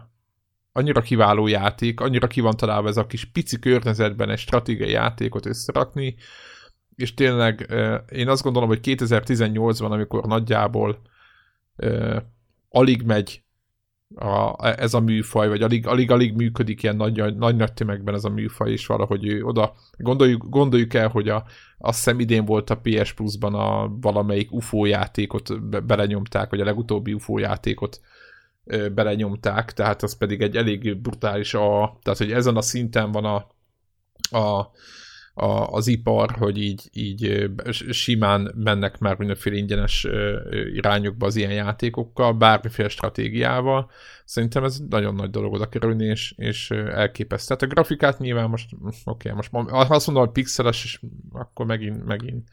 annyira 0.72 1.02
kiváló 1.02 1.48
játék, 1.48 2.00
annyira 2.00 2.28
ki 2.28 2.42
van 2.42 2.58
találva 2.58 2.88
ez 2.88 2.98
a 2.98 3.06
kis 3.06 3.26
pici 3.26 3.60
környezetben 3.60 4.30
egy 4.30 4.38
stratégiai 4.38 4.92
játékot 4.92 5.46
összerakni, 5.46 6.16
és 6.96 7.14
tényleg 7.14 7.66
uh, 7.70 7.96
én 8.10 8.28
azt 8.28 8.44
gondolom, 8.44 8.70
hogy 8.70 8.80
2018-ban, 8.84 9.90
amikor 9.90 10.26
nagyjából 10.26 11.02
uh, 11.78 12.18
alig 12.70 13.02
megy 13.02 13.43
a, 14.16 14.56
ez 14.80 14.94
a 14.94 15.00
műfaj, 15.00 15.48
vagy 15.48 15.62
alig, 15.62 15.88
alig, 15.88 16.12
alig 16.12 16.36
működik 16.36 16.84
ilyen 16.84 16.96
nagy, 16.96 17.36
nagy, 17.36 17.56
nagy 17.56 17.74
tömegben 17.74 18.14
ez 18.14 18.24
a 18.24 18.30
műfaj, 18.30 18.72
és 18.72 18.86
valahogy 18.86 19.28
ő 19.28 19.44
oda, 19.44 19.74
gondoljuk, 19.98 20.50
gondoljuk 20.50 20.94
el, 20.94 21.08
hogy 21.08 21.30
a, 21.30 21.44
azt 21.78 21.98
hiszem 21.98 22.20
idén 22.20 22.46
volt 22.46 22.70
a 22.70 22.80
PS 22.84 23.14
Plus-ban 23.14 23.54
a 23.54 23.98
valamelyik 24.02 24.52
UFO 24.52 24.86
játékot 24.86 25.70
be, 25.70 25.80
belenyomták, 25.80 26.50
vagy 26.50 26.62
a 26.62 26.66
legutóbbi 26.66 27.14
UFO 27.14 27.38
játékot 27.38 28.02
ö, 28.64 28.90
belenyomták, 28.90 29.74
tehát 29.74 30.04
az 30.04 30.18
pedig 30.18 30.42
egy 30.42 30.56
elég 30.56 30.98
brutális, 30.98 31.54
a, 31.54 31.98
tehát 32.02 32.20
hogy 32.20 32.32
ezen 32.32 32.56
a 32.56 32.62
szinten 32.62 33.12
van 33.12 33.26
a, 33.26 33.36
a 34.38 34.72
a, 35.34 35.46
az 35.46 35.88
ipar, 35.88 36.32
hogy 36.32 36.58
így, 36.58 36.90
így 36.92 37.50
simán 37.90 38.54
mennek 38.56 39.00
már 39.00 39.18
mindenféle 39.18 39.56
ingyenes 39.56 40.08
irányokba 40.74 41.26
az 41.26 41.36
ilyen 41.36 41.52
játékokkal, 41.52 42.34
bármiféle 42.34 42.90
stratégiával. 42.90 43.92
Szerintem 44.26 44.64
ez 44.64 44.78
nagyon 44.90 45.16
nagy 45.16 45.30
dolog 45.30 45.54
oda 45.54 45.70
kerülni, 45.70 46.06
és, 46.06 46.34
és 46.38 46.72
elképesztő. 46.72 47.56
Tehát 47.56 47.64
a 47.64 47.76
grafikát 47.76 48.20
nyilván 48.20 48.50
most, 48.50 48.70
oké, 49.06 49.32
okay, 49.32 49.32
most 49.32 49.50
azt 49.92 50.06
mondom, 50.06 50.24
hogy 50.24 50.34
pixeles, 50.34 50.84
és 50.84 51.00
akkor 51.32 51.66
megint, 51.66 52.06
megint. 52.06 52.48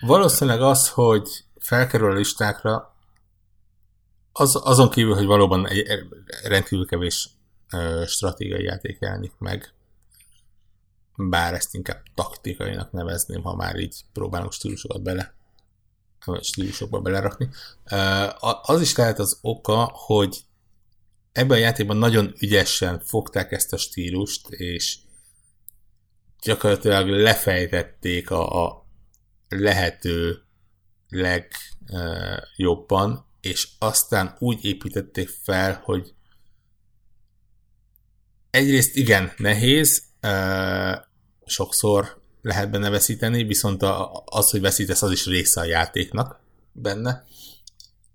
Valószínűleg 0.00 0.60
az, 0.60 0.88
hogy 0.88 1.28
felkerül 1.58 2.10
a 2.10 2.14
listákra, 2.14 2.94
az, 4.32 4.60
azon 4.64 4.90
kívül, 4.90 5.14
hogy 5.14 5.26
valóban 5.26 5.68
egy 5.68 5.86
rendkívül 6.44 6.86
kevés 6.86 7.28
stratégiai 8.06 8.62
játék 8.62 8.96
jelenik 9.00 9.32
meg, 9.38 9.74
bár 11.16 11.54
ezt 11.54 11.74
inkább 11.74 12.02
taktikainak 12.14 12.92
nevezném, 12.92 13.42
ha 13.42 13.54
már 13.54 13.76
így 13.76 14.04
próbálunk 14.12 14.52
stílusokat 14.52 15.02
bele 15.02 15.34
stílusokba 16.40 17.00
belerakni. 17.00 17.48
Az 18.62 18.80
is 18.80 18.96
lehet 18.96 19.18
az 19.18 19.38
oka, 19.40 19.90
hogy 19.94 20.44
ebben 21.32 21.56
a 21.56 21.60
játékban 21.60 21.96
nagyon 21.96 22.34
ügyesen 22.40 23.00
fogták 23.00 23.52
ezt 23.52 23.72
a 23.72 23.76
stílust, 23.76 24.48
és 24.48 24.98
gyakorlatilag 26.42 27.08
lefejtették 27.08 28.30
a, 28.30 28.64
a 28.64 28.86
lehető 29.48 30.42
legjobban, 31.08 33.26
és 33.40 33.68
aztán 33.78 34.36
úgy 34.38 34.64
építették 34.64 35.28
fel, 35.28 35.80
hogy 35.84 36.14
egyrészt 38.50 38.96
igen, 38.96 39.32
nehéz, 39.36 40.02
sokszor 41.44 42.22
lehet 42.42 42.70
benne 42.70 42.90
veszíteni, 42.90 43.44
viszont 43.44 43.82
az, 44.24 44.50
hogy 44.50 44.60
veszítesz, 44.60 45.02
az 45.02 45.10
is 45.12 45.26
része 45.26 45.60
a 45.60 45.64
játéknak 45.64 46.40
benne. 46.72 47.24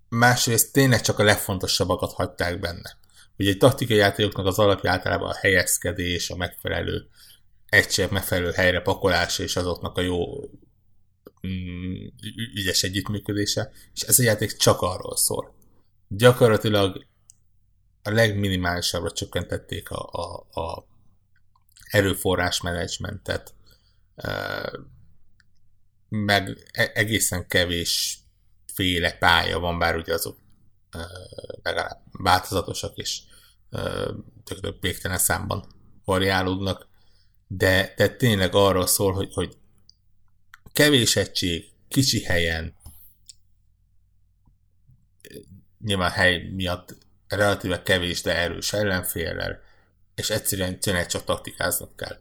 Másrészt 0.10 0.74
tényleg 0.74 1.02
csak 1.02 1.20
a 1.20 1.24
legfontosabbakat 1.24 2.14
hagyták 2.14 2.60
benne. 2.60 2.98
Ugye 3.38 3.50
egy 3.50 3.58
taktikai 3.58 3.98
játékoknak 3.98 4.46
az 4.46 4.60
alapja 4.60 4.92
általában 4.92 5.30
a 5.30 5.36
helyezkedés, 5.36 6.30
a 6.30 6.36
megfelelő 6.36 7.08
egység 7.66 8.10
megfelelő 8.10 8.52
helyre 8.52 8.82
pakolása 8.82 9.44
és 9.44 9.56
azoknak 9.56 9.98
a 9.98 10.02
jó 10.02 10.50
mm, 11.48 12.08
ügyes 12.56 12.84
együttműködése, 12.84 13.72
és 13.94 14.02
ez 14.02 14.20
a 14.20 14.24
játék 14.24 14.58
csak 14.58 14.82
arról 14.82 15.18
szól. 15.18 15.54
Gyakorlatilag 16.08 17.06
a 18.04 18.12
legminimálisabbra 18.12 19.12
csökkentették 19.12 19.90
a, 19.90 20.10
a, 20.12 20.60
a 20.62 20.88
erőforrás 21.90 22.62
menedzsmentet, 22.62 23.54
meg 26.10 26.58
e-, 26.72 26.92
egészen 26.94 27.48
kevés 27.48 28.20
féle 28.74 29.12
pálya 29.18 29.60
van, 29.60 29.80
bár 29.80 29.96
ugye 29.96 30.14
azok 30.14 30.40
legalább 31.64 32.02
változatosak 32.12 32.98
és 32.98 33.22
tök 34.44 34.76
végtelen 34.80 35.18
számban 35.18 35.66
variálódnak, 36.06 36.88
de, 37.48 37.94
de 37.98 38.10
tényleg 38.16 38.56
arról 38.56 38.88
szól, 38.88 39.14
hogy, 39.14 39.34
hogy 39.34 39.58
kevés 40.74 41.16
egység, 41.16 41.72
kicsi 41.88 42.24
helyen, 42.24 42.76
nyilván 45.80 46.12
hely 46.12 46.50
miatt 46.56 46.98
relatíve 47.28 47.84
kevés, 47.84 48.22
de 48.22 48.36
erős 48.36 48.74
ellenféllel, 48.74 49.62
és 50.20 50.30
egyszerűen 50.30 50.80
tényleg 50.80 51.08
csak 51.08 51.24
taktikáznak 51.24 51.96
kell. 51.96 52.18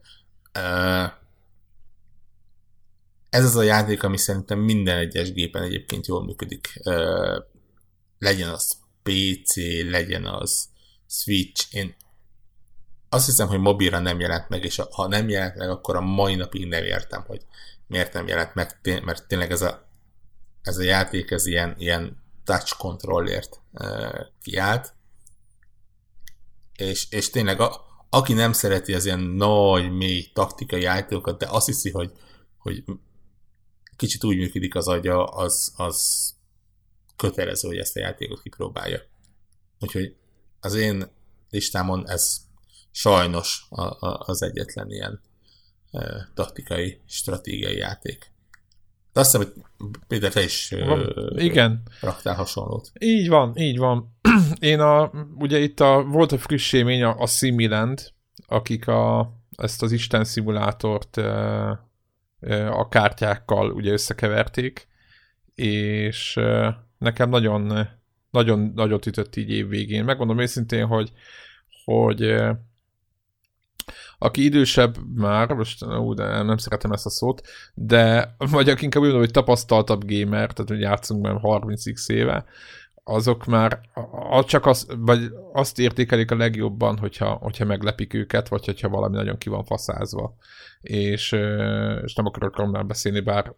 Ez 3.30 3.44
az 3.44 3.56
a 3.56 3.62
játék, 3.62 4.02
ami 4.02 4.16
szerintem 4.16 4.58
minden 4.58 4.98
egyes 4.98 5.32
gépen 5.32 5.62
egyébként 5.62 6.06
jól 6.06 6.24
működik. 6.24 6.80
Legyen 8.18 8.48
az 8.48 8.76
PC, 9.02 9.56
legyen 9.90 10.26
az 10.26 10.68
Switch. 11.06 11.74
Én 11.74 11.94
azt 13.08 13.26
hiszem, 13.26 13.48
hogy 13.48 13.58
mobilra 13.58 13.98
nem 13.98 14.20
jelent 14.20 14.48
meg, 14.48 14.64
és 14.64 14.82
ha 14.90 15.06
nem 15.06 15.28
jelent 15.28 15.56
meg, 15.56 15.70
akkor 15.70 15.96
a 15.96 16.00
mai 16.00 16.34
napig 16.34 16.66
nem 16.66 16.84
értem, 16.84 17.24
hogy 17.26 17.40
miért 17.86 18.12
nem 18.12 18.26
jelent 18.26 18.54
meg, 18.54 18.80
mert 19.04 19.26
tényleg 19.26 19.50
ez 19.50 19.62
a, 19.62 19.88
ez 20.62 20.76
a 20.76 20.82
játék, 20.82 21.30
ez 21.30 21.46
ilyen, 21.46 21.74
ilyen 21.78 22.22
touch 22.44 22.76
controllért 22.76 23.60
kiállt. 24.42 24.94
És, 26.76 27.10
és 27.10 27.30
tényleg 27.30 27.60
a, 27.60 27.87
aki 28.10 28.32
nem 28.32 28.52
szereti 28.52 28.94
az 28.94 29.04
ilyen 29.04 29.20
nagy, 29.20 29.90
mély 29.90 30.30
taktikai 30.32 30.82
játékokat, 30.82 31.38
de 31.38 31.46
azt 31.48 31.66
hiszi, 31.66 31.90
hogy, 31.90 32.12
hogy 32.58 32.84
kicsit 33.96 34.24
úgy 34.24 34.36
működik 34.36 34.74
az 34.74 34.88
agya, 34.88 35.24
az, 35.24 35.72
az 35.76 36.30
kötelező, 37.16 37.68
hogy 37.68 37.78
ezt 37.78 37.96
a 37.96 38.00
játékot 38.00 38.42
kipróbálja. 38.42 39.00
Úgyhogy 39.80 40.16
az 40.60 40.74
én 40.74 41.10
listámon 41.50 42.08
ez 42.08 42.36
sajnos 42.90 43.66
a, 43.68 43.82
a, 43.82 44.22
az 44.26 44.42
egyetlen 44.42 44.90
ilyen 44.90 45.20
e, 45.90 46.30
taktikai, 46.34 47.00
stratégiai 47.06 47.76
játék. 47.76 48.30
De 49.18 49.24
azt 49.24 49.36
hiszem, 49.36 49.52
hogy 49.52 49.62
Péter, 50.06 50.32
te 50.32 50.42
is 50.42 50.74
van, 50.86 51.32
igen. 51.36 51.82
raktál 52.00 52.34
hasonlót. 52.34 52.90
Így 52.98 53.28
van, 53.28 53.56
így 53.56 53.78
van. 53.78 54.16
Én 54.58 54.80
a, 54.80 55.10
ugye 55.34 55.58
itt 55.58 55.80
a, 55.80 56.02
volt 56.02 56.32
a 56.32 56.38
friss 56.38 56.72
élmény 56.72 57.02
a, 57.02 57.16
a 57.18 57.26
Similand, 57.26 58.12
akik 58.46 58.88
a, 58.88 59.32
ezt 59.56 59.82
az 59.82 59.92
Isten 59.92 60.24
szimulátort 60.24 61.16
e, 61.16 62.70
a 62.70 62.88
kártyákkal 62.88 63.70
ugye 63.70 63.92
összekeverték, 63.92 64.88
és 65.54 66.40
nekem 66.98 67.28
nagyon, 67.28 67.88
nagyon 68.30 68.72
nagyot 68.74 69.06
ütött 69.06 69.36
így 69.36 69.50
év 69.50 69.68
végén. 69.68 70.04
Megmondom 70.04 70.38
őszintén, 70.40 70.86
hogy, 70.86 71.12
hogy 71.84 72.34
aki 74.18 74.44
idősebb 74.44 74.96
már, 75.14 75.52
most 75.52 75.84
ú, 75.84 76.14
de 76.14 76.42
nem 76.42 76.56
szeretem 76.56 76.92
ezt 76.92 77.06
a 77.06 77.10
szót, 77.10 77.46
de 77.74 78.34
vagy 78.38 78.68
aki 78.68 78.84
inkább 78.84 79.02
úgy 79.02 79.12
hogy 79.12 79.30
tapasztaltabb 79.30 80.02
gamer, 80.06 80.52
tehát 80.52 80.70
hogy 80.70 80.80
játszunk 80.80 81.22
már 81.22 81.38
30x 81.42 82.10
éve, 82.10 82.44
azok 83.10 83.46
már 83.46 83.80
csak 84.44 84.66
az, 84.66 84.86
vagy 84.98 85.32
azt 85.52 85.78
értékelik 85.78 86.30
a 86.30 86.36
legjobban, 86.36 86.98
hogyha, 86.98 87.30
hogyha 87.30 87.64
meglepik 87.64 88.14
őket, 88.14 88.48
vagy 88.48 88.64
hogyha 88.64 88.88
valami 88.88 89.16
nagyon 89.16 89.38
ki 89.38 89.48
van 89.48 89.64
faszázva. 89.64 90.36
És, 90.80 91.32
és 92.04 92.14
nem 92.14 92.26
akarok 92.26 92.56
róla 92.56 92.82
beszélni, 92.82 93.20
bár 93.20 93.52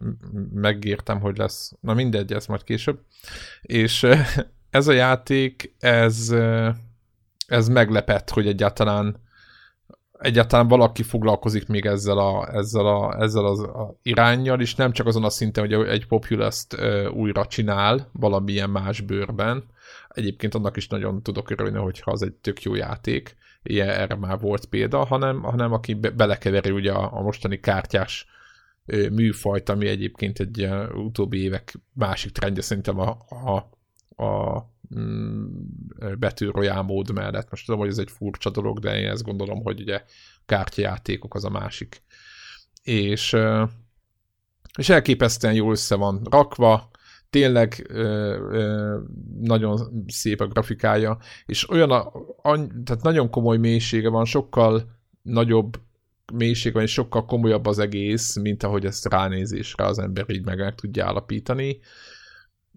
megírtam, 0.53 1.19
hogy 1.19 1.37
lesz, 1.37 1.73
na 1.79 1.93
mindegy, 1.93 2.33
ez 2.33 2.45
majd 2.45 2.63
később. 2.63 2.99
És 3.61 4.07
ez 4.69 4.87
a 4.87 4.91
játék, 4.91 5.75
ez, 5.79 6.35
ez 7.47 7.67
meglepett, 7.67 8.29
hogy 8.29 8.47
egyáltalán 8.47 9.21
egyáltalán 10.21 10.67
valaki 10.67 11.03
foglalkozik 11.03 11.67
még 11.67 11.85
ezzel, 11.85 12.17
a, 12.17 12.55
ezzel, 12.55 12.85
a, 12.85 13.21
ezzel 13.21 13.45
az 13.45 13.59
a 13.59 13.99
irányjal, 14.03 14.61
és 14.61 14.75
nem 14.75 14.91
csak 14.91 15.07
azon 15.07 15.23
a 15.23 15.29
szinten, 15.29 15.67
hogy 15.67 15.87
egy 15.87 16.07
Populous-t 16.07 16.77
újra 17.13 17.45
csinál 17.45 18.09
valamilyen 18.13 18.69
más 18.69 19.01
bőrben. 19.01 19.63
Egyébként 20.07 20.55
annak 20.55 20.77
is 20.77 20.87
nagyon 20.87 21.23
tudok 21.23 21.49
örülni, 21.49 21.77
hogyha 21.77 22.11
az 22.11 22.21
egy 22.21 22.33
tök 22.33 22.61
jó 22.61 22.75
játék, 22.75 23.35
ilyen 23.63 23.89
erre 23.89 24.15
már 24.15 24.39
volt 24.39 24.65
példa, 24.65 25.05
hanem, 25.05 25.41
hanem 25.41 25.73
aki 25.73 25.93
be, 25.93 26.09
belekeveri 26.09 26.71
ugye 26.71 26.91
a, 26.91 27.17
a 27.17 27.21
mostani 27.21 27.59
kártyás 27.59 28.27
műfajt, 29.11 29.69
ami 29.69 29.87
egyébként 29.87 30.39
egy 30.39 30.69
utóbbi 30.93 31.41
évek 31.41 31.73
másik 31.93 32.31
trendje 32.31 32.61
szerintem 32.61 32.99
a, 32.99 33.17
a, 33.29 33.55
a 34.23 34.59
Mm, 34.99 35.45
betűrojál 36.19 36.81
mód 36.81 37.11
mellett. 37.11 37.49
Most 37.49 37.65
tudom, 37.65 37.79
hogy 37.79 37.89
ez 37.89 37.97
egy 37.97 38.11
furcsa 38.11 38.49
dolog, 38.49 38.79
de 38.79 38.99
én 38.99 39.09
ezt 39.09 39.23
gondolom, 39.23 39.63
hogy 39.63 39.81
ugye 39.81 40.03
kártyajátékok 40.45 41.35
az 41.35 41.45
a 41.45 41.49
másik. 41.49 42.03
És, 42.83 43.37
és 44.77 44.89
elképesztően 44.89 45.53
jól 45.53 45.71
össze 45.71 45.95
van 45.95 46.21
rakva, 46.29 46.89
tényleg 47.29 47.91
nagyon 49.41 50.03
szép 50.07 50.41
a 50.41 50.47
grafikája, 50.47 51.17
és 51.45 51.69
olyan, 51.69 51.91
a, 51.91 52.11
tehát 52.83 53.03
nagyon 53.03 53.29
komoly 53.29 53.57
mélysége 53.57 54.09
van, 54.09 54.25
sokkal 54.25 54.99
nagyobb 55.21 55.79
mélység 56.33 56.73
van, 56.73 56.83
és 56.83 56.91
sokkal 56.91 57.25
komolyabb 57.25 57.65
az 57.65 57.79
egész, 57.79 58.35
mint 58.35 58.63
ahogy 58.63 58.85
ezt 58.85 59.05
ránézésre 59.05 59.85
az 59.85 59.99
ember 59.99 60.29
így 60.29 60.45
meg, 60.45 60.57
meg 60.57 60.75
tudja 60.75 61.05
állapítani, 61.05 61.79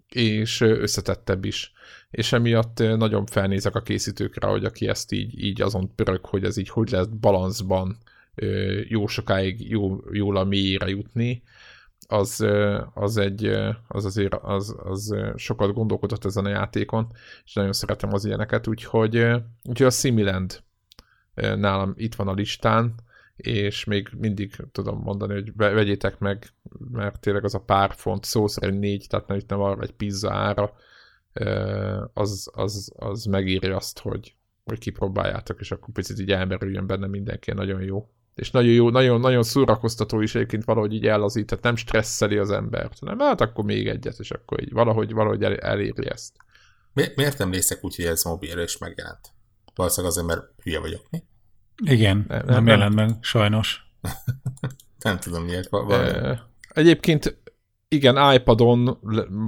és 0.07 0.61
összetettebb 0.61 1.45
is 1.45 1.73
és 2.15 2.33
emiatt 2.33 2.77
nagyon 2.77 3.25
felnézek 3.25 3.75
a 3.75 3.81
készítőkre, 3.81 4.47
hogy 4.47 4.65
aki 4.65 4.87
ezt 4.87 5.11
így, 5.11 5.43
így 5.43 5.61
azon 5.61 5.95
pörög, 5.95 6.25
hogy 6.25 6.43
ez 6.43 6.57
így 6.57 6.69
hogy 6.69 6.89
lesz 6.89 7.05
balanszban 7.05 7.97
jó 8.87 9.07
sokáig 9.07 9.69
jó, 9.69 9.99
jól 10.11 10.37
a 10.37 10.43
mélyére 10.43 10.89
jutni, 10.89 11.43
az, 12.07 12.45
az 12.93 13.17
egy, 13.17 13.45
az 13.87 14.05
azért 14.05 14.33
az, 14.33 14.75
az 14.83 15.15
sokat 15.35 15.73
gondolkodott 15.73 16.25
ezen 16.25 16.45
a 16.45 16.49
játékon, 16.49 17.11
és 17.45 17.53
nagyon 17.53 17.73
szeretem 17.73 18.13
az 18.13 18.25
ilyeneket, 18.25 18.67
úgyhogy, 18.67 19.17
úgyhogy 19.63 19.87
a 19.87 19.89
Similand 19.89 20.63
nálam 21.33 21.93
itt 21.97 22.15
van 22.15 22.27
a 22.27 22.33
listán, 22.33 22.93
és 23.35 23.83
még 23.83 24.09
mindig 24.17 24.55
tudom 24.71 25.01
mondani, 25.01 25.33
hogy 25.33 25.55
vegyétek 25.55 26.19
meg, 26.19 26.47
mert 26.91 27.19
tényleg 27.19 27.43
az 27.43 27.55
a 27.55 27.59
pár 27.59 27.93
font, 27.93 28.23
szó 28.23 28.47
szerint 28.47 28.79
négy, 28.79 29.05
tehát 29.09 29.27
nem, 29.27 29.37
itt 29.37 29.49
nem 29.49 29.59
arra 29.59 29.81
egy 29.81 29.93
pizza 29.93 30.33
ára, 30.33 30.73
az, 32.13 32.49
az, 32.53 32.91
az 32.95 33.25
megírja 33.25 33.75
azt, 33.75 33.99
hogy, 33.99 34.35
hogy 34.63 34.79
kipróbáljátok, 34.79 35.59
és 35.59 35.71
akkor 35.71 35.93
picit 35.93 36.19
így 36.19 36.31
elmerüljön 36.31 36.87
benne 36.87 37.07
mindenki, 37.07 37.51
nagyon 37.51 37.81
jó. 37.81 38.09
És 38.35 38.51
nagyon 38.51 38.73
jó, 38.73 38.89
nagyon, 38.89 39.19
nagyon 39.19 39.43
szórakoztató 39.43 40.21
is 40.21 40.35
egyébként 40.35 40.63
valahogy 40.63 40.93
így 40.93 41.07
ellazít, 41.07 41.45
tehát 41.45 41.63
nem 41.63 41.75
stresszeli 41.75 42.37
az 42.37 42.51
embert, 42.51 42.99
hanem 42.99 43.19
hát 43.19 43.41
akkor 43.41 43.63
még 43.63 43.87
egyet, 43.87 44.19
és 44.19 44.31
akkor 44.31 44.61
így 44.61 44.71
valahogy, 44.71 45.13
valahogy 45.13 45.43
el, 45.43 45.57
eléri 45.57 46.09
ezt. 46.09 46.33
Mi, 46.93 47.03
miért 47.15 47.37
nem 47.37 47.51
részek 47.51 47.83
úgy, 47.83 47.95
hogy 47.95 48.05
ez 48.05 48.23
mobilra 48.23 48.61
is 48.61 48.77
megjelent? 48.77 49.33
Valószínűleg 49.75 50.11
azért, 50.11 50.27
mert 50.27 50.51
hülye 50.63 50.79
vagyok, 50.79 51.05
mi? 51.09 51.23
Igen, 51.83 52.25
nem, 52.27 52.37
nem, 52.45 52.45
nem 52.45 52.67
jelent 52.67 52.95
meg, 52.95 53.09
sajnos. 53.21 53.91
nem 55.03 55.19
tudom 55.19 55.43
miért. 55.43 55.69
Van. 55.69 56.39
Egyébként 56.69 57.37
igen, 57.95 58.33
iPadon 58.33 58.97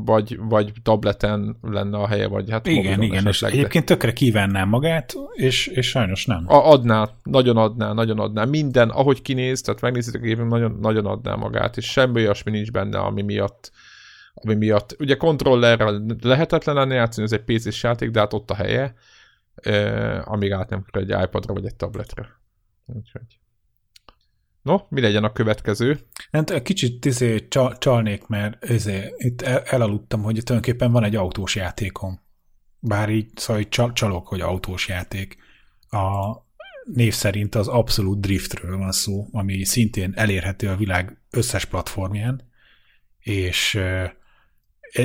vagy, 0.06 0.38
vagy 0.40 0.72
tableten 0.84 1.58
lenne 1.62 1.98
a 1.98 2.08
helye, 2.08 2.28
vagy 2.28 2.50
hát 2.50 2.68
Igen, 2.68 3.02
igen, 3.02 3.28
és 3.28 3.42
egyébként 3.42 3.86
tökre 3.86 4.14
kívánnám 4.14 4.70
magát, 4.70 5.14
és, 5.34 5.68
és 5.68 5.90
sajnos 5.90 6.26
nem. 6.26 6.44
A, 6.48 6.72
adná, 6.72 7.10
nagyon 7.24 7.58
adná, 7.58 7.94
nagyon 7.94 8.20
adná. 8.20 8.46
Minden, 8.46 8.90
ahogy 8.90 9.22
kinéz, 9.22 9.62
tehát 9.62 9.82
megnézitek 9.82 10.22
a 10.22 10.26
gépem, 10.26 10.48
nagyon, 10.48 10.78
nagyon 10.82 11.06
adná 11.06 11.36
magát, 11.36 11.78
és 11.78 11.92
semmi 11.92 12.22
olyasmi 12.22 12.52
nincs 12.52 12.72
benne, 12.72 13.00
ami 13.00 13.22
miatt 13.22 13.72
ami 14.42 14.56
miatt, 14.56 14.96
ugye 15.00 15.16
kontrollerrel 15.16 16.06
lehetetlen 16.22 16.76
lenne 16.76 16.96
játszani, 16.96 17.26
ez 17.32 17.40
egy 17.40 17.58
PC-s 17.58 17.84
játék, 17.84 18.10
de 18.10 18.20
hát 18.20 18.34
ott 18.34 18.52
a 18.52 18.56
helye, 18.56 18.94
eh, 19.56 20.32
amíg 20.32 20.52
át 20.52 20.70
nem 20.70 20.86
kell 20.92 21.02
egy 21.02 21.24
iPadra 21.24 21.54
vagy 21.54 21.66
egy 21.66 21.76
tabletre. 21.76 22.28
Úgyhogy. 22.86 23.40
No, 24.68 24.78
mi 24.90 25.02
legyen 25.02 25.24
a 25.24 25.32
következő? 25.32 26.00
Hát 26.32 26.62
kicsit 26.62 27.06
izé, 27.06 27.48
csal, 27.48 27.78
csalnék, 27.78 28.28
mert 28.28 28.70
izé, 28.70 29.14
itt 29.18 29.42
el, 29.42 29.62
elaludtam, 29.62 30.22
hogy 30.22 30.42
tulajdonképpen 30.44 30.92
van 30.92 31.04
egy 31.04 31.16
autós 31.16 31.56
játékom. 31.56 32.20
Bár 32.80 33.10
így, 33.10 33.30
szóval 33.36 33.62
így 33.62 33.70
csal, 33.70 33.94
csalok, 33.94 34.28
hogy 34.28 34.42
autós 34.42 34.88
játék. 34.88 35.38
A 35.90 36.36
név 36.84 37.14
szerint 37.14 37.56
az 37.56 37.68
Absolute 37.68 38.20
Driftről 38.20 38.78
van 38.78 38.92
szó, 38.92 39.28
ami 39.32 39.66
szintén 39.66 40.12
elérhető 40.16 40.68
a 40.68 40.76
világ 40.76 41.18
összes 41.30 41.66
platformján, 41.66 42.42
és 43.20 43.76
e, 43.76 44.16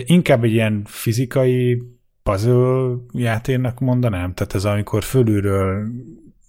inkább 0.04 0.44
egy 0.44 0.52
ilyen 0.52 0.84
fizikai 0.84 1.82
puzzle 2.22 2.94
játéknak 3.12 3.78
mondanám, 3.78 4.34
tehát 4.34 4.54
ez 4.54 4.64
amikor 4.64 5.02
fölülről 5.02 5.88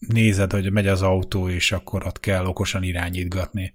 nézed, 0.07 0.51
hogy 0.51 0.71
megy 0.71 0.87
az 0.87 1.01
autó, 1.01 1.49
és 1.49 1.71
akkor 1.71 2.05
ott 2.05 2.19
kell 2.19 2.45
okosan 2.45 2.83
irányítgatni. 2.83 3.73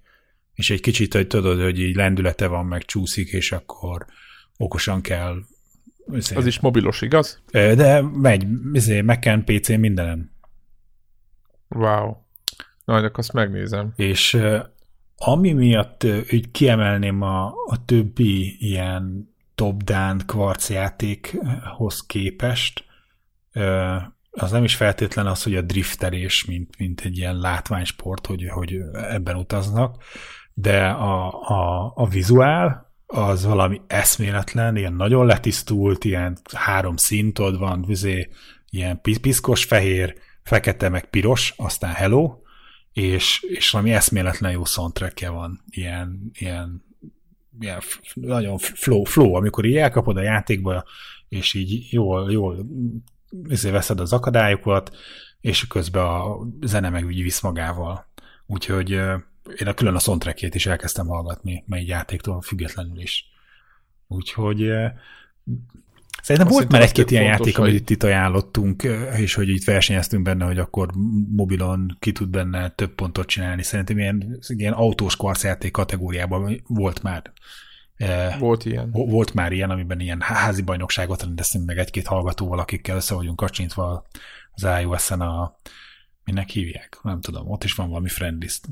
És 0.53 0.69
egy 0.69 0.81
kicsit, 0.81 1.13
hogy 1.13 1.27
tudod, 1.27 1.61
hogy 1.61 1.79
így 1.79 1.95
lendülete 1.95 2.47
van, 2.47 2.65
meg 2.65 2.85
csúszik, 2.85 3.31
és 3.31 3.51
akkor 3.51 4.05
okosan 4.57 5.01
kell. 5.01 5.37
Azért. 6.07 6.39
Az 6.39 6.45
is 6.45 6.59
mobilos, 6.59 7.01
igaz? 7.01 7.41
De 7.51 8.01
megy, 8.01 8.45
ezért 8.73 9.05
Mac-en, 9.05 9.43
PC-n, 9.43 9.79
mindenen. 9.79 10.31
Wow. 11.67 12.15
Majd 12.85 13.11
azt 13.13 13.33
megnézem. 13.33 13.93
És 13.95 14.37
ami 15.15 15.51
miatt 15.51 16.03
úgy 16.03 16.51
kiemelném 16.51 17.21
a, 17.21 17.45
a 17.45 17.85
többi 17.85 18.57
ilyen 18.59 19.33
top-down 19.55 20.21
kvarcjátékhoz 20.25 22.05
képest, 22.05 22.85
az 24.31 24.51
nem 24.51 24.63
is 24.63 24.75
feltétlen 24.75 25.27
az, 25.27 25.43
hogy 25.43 25.55
a 25.55 25.61
driftelés, 25.61 26.45
mint, 26.45 26.77
mint 26.77 27.01
egy 27.01 27.17
ilyen 27.17 27.37
látványsport, 27.37 28.25
hogy, 28.25 28.47
hogy 28.49 28.77
ebben 28.93 29.35
utaznak, 29.35 30.03
de 30.53 30.87
a, 30.87 31.41
a, 31.41 31.91
a 31.95 32.07
vizuál 32.07 32.93
az 33.05 33.45
valami 33.45 33.81
eszméletlen, 33.87 34.75
ilyen 34.75 34.93
nagyon 34.93 35.25
letisztult, 35.25 36.03
ilyen 36.03 36.37
három 36.53 36.95
szintod 36.95 37.57
van, 37.57 37.83
vizé, 37.85 38.29
ilyen 38.69 39.01
piszkos 39.01 39.63
fehér, 39.63 40.15
fekete 40.43 40.89
meg 40.89 41.05
piros, 41.05 41.53
aztán 41.57 41.93
hello, 41.93 42.37
és, 42.93 43.45
és 43.47 43.69
valami 43.69 43.91
eszméletlen 43.91 44.51
jó 44.51 44.65
soundtrackje 44.65 45.29
van, 45.29 45.63
ilyen, 45.69 46.31
ilyen, 46.33 46.83
ilyen 47.59 47.79
nagyon 48.13 48.57
flow, 48.57 49.03
flow, 49.03 49.33
amikor 49.33 49.65
így 49.65 49.75
elkapod 49.75 50.17
a 50.17 50.21
játékba, 50.21 50.83
és 51.29 51.53
így 51.53 51.87
jól, 51.93 52.31
jól 52.31 52.65
veszed 53.61 53.99
az 53.99 54.13
akadályokat, 54.13 54.95
és 55.41 55.67
közben 55.67 56.03
a 56.03 56.37
zene 56.61 56.89
meg 56.89 57.05
úgy 57.05 57.21
visz 57.21 57.41
magával. 57.41 58.07
Úgyhogy 58.45 58.89
én 59.57 59.67
a 59.67 59.73
külön 59.73 59.95
a 59.95 59.99
soundtrackjét 59.99 60.55
is 60.55 60.65
elkezdtem 60.65 61.07
hallgatni, 61.07 61.63
mely 61.67 61.85
játéktól 61.85 62.41
függetlenül 62.41 62.99
is. 62.99 63.25
Úgyhogy 64.07 64.71
Szerintem 66.21 66.51
volt 66.51 66.71
már 66.71 66.81
egy-két 66.81 67.11
ilyen 67.11 67.23
játék, 67.23 67.57
hogy... 67.57 67.69
amit 67.69 67.89
itt 67.89 68.03
ajánlottunk, 68.03 68.83
és 69.17 69.33
hogy 69.33 69.49
itt 69.49 69.63
versenyeztünk 69.63 70.23
benne, 70.23 70.45
hogy 70.45 70.57
akkor 70.57 70.89
mobilon 71.35 71.97
ki 71.99 72.11
tud 72.11 72.29
benne 72.29 72.69
több 72.69 72.95
pontot 72.95 73.27
csinálni. 73.27 73.63
Szerintem 73.63 73.97
ilyen, 73.97 74.39
ilyen 74.47 74.73
autós 74.73 75.15
kvarcjáték 75.15 75.71
kategóriában 75.71 76.61
volt 76.67 77.03
már 77.03 77.31
volt 78.39 78.65
ilyen. 78.65 78.91
Volt 78.91 79.33
már 79.33 79.51
ilyen, 79.51 79.69
amiben 79.69 79.99
ilyen 79.99 80.21
házi 80.21 80.61
bajnokságot 80.61 81.23
rendeztünk 81.23 81.65
meg 81.65 81.77
egy-két 81.77 82.07
hallgatóval, 82.07 82.59
akikkel 82.59 82.95
össze 82.95 83.15
vagyunk 83.15 83.35
kacsintva 83.35 84.07
az 84.51 84.67
iOS-en 84.81 85.21
a 85.21 85.55
minek 86.23 86.49
hívják? 86.49 86.99
Nem 87.01 87.21
tudom, 87.21 87.51
ott 87.51 87.63
is 87.63 87.73
van 87.73 87.89
valami 87.89 88.09
friendlist. 88.09 88.65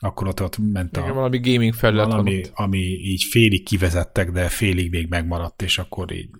Akkor 0.00 0.26
ott, 0.28 0.42
ott 0.42 0.58
ment 0.58 0.96
a... 0.96 1.00
Igen, 1.00 1.14
valami 1.14 1.38
gaming 1.38 1.74
felület 1.74 2.06
valami, 2.06 2.42
ami 2.54 2.78
így 2.78 3.22
félig 3.22 3.64
kivezettek, 3.64 4.30
de 4.30 4.48
félig 4.48 4.90
még 4.90 5.08
megmaradt, 5.08 5.62
és 5.62 5.78
akkor 5.78 6.12
így 6.12 6.30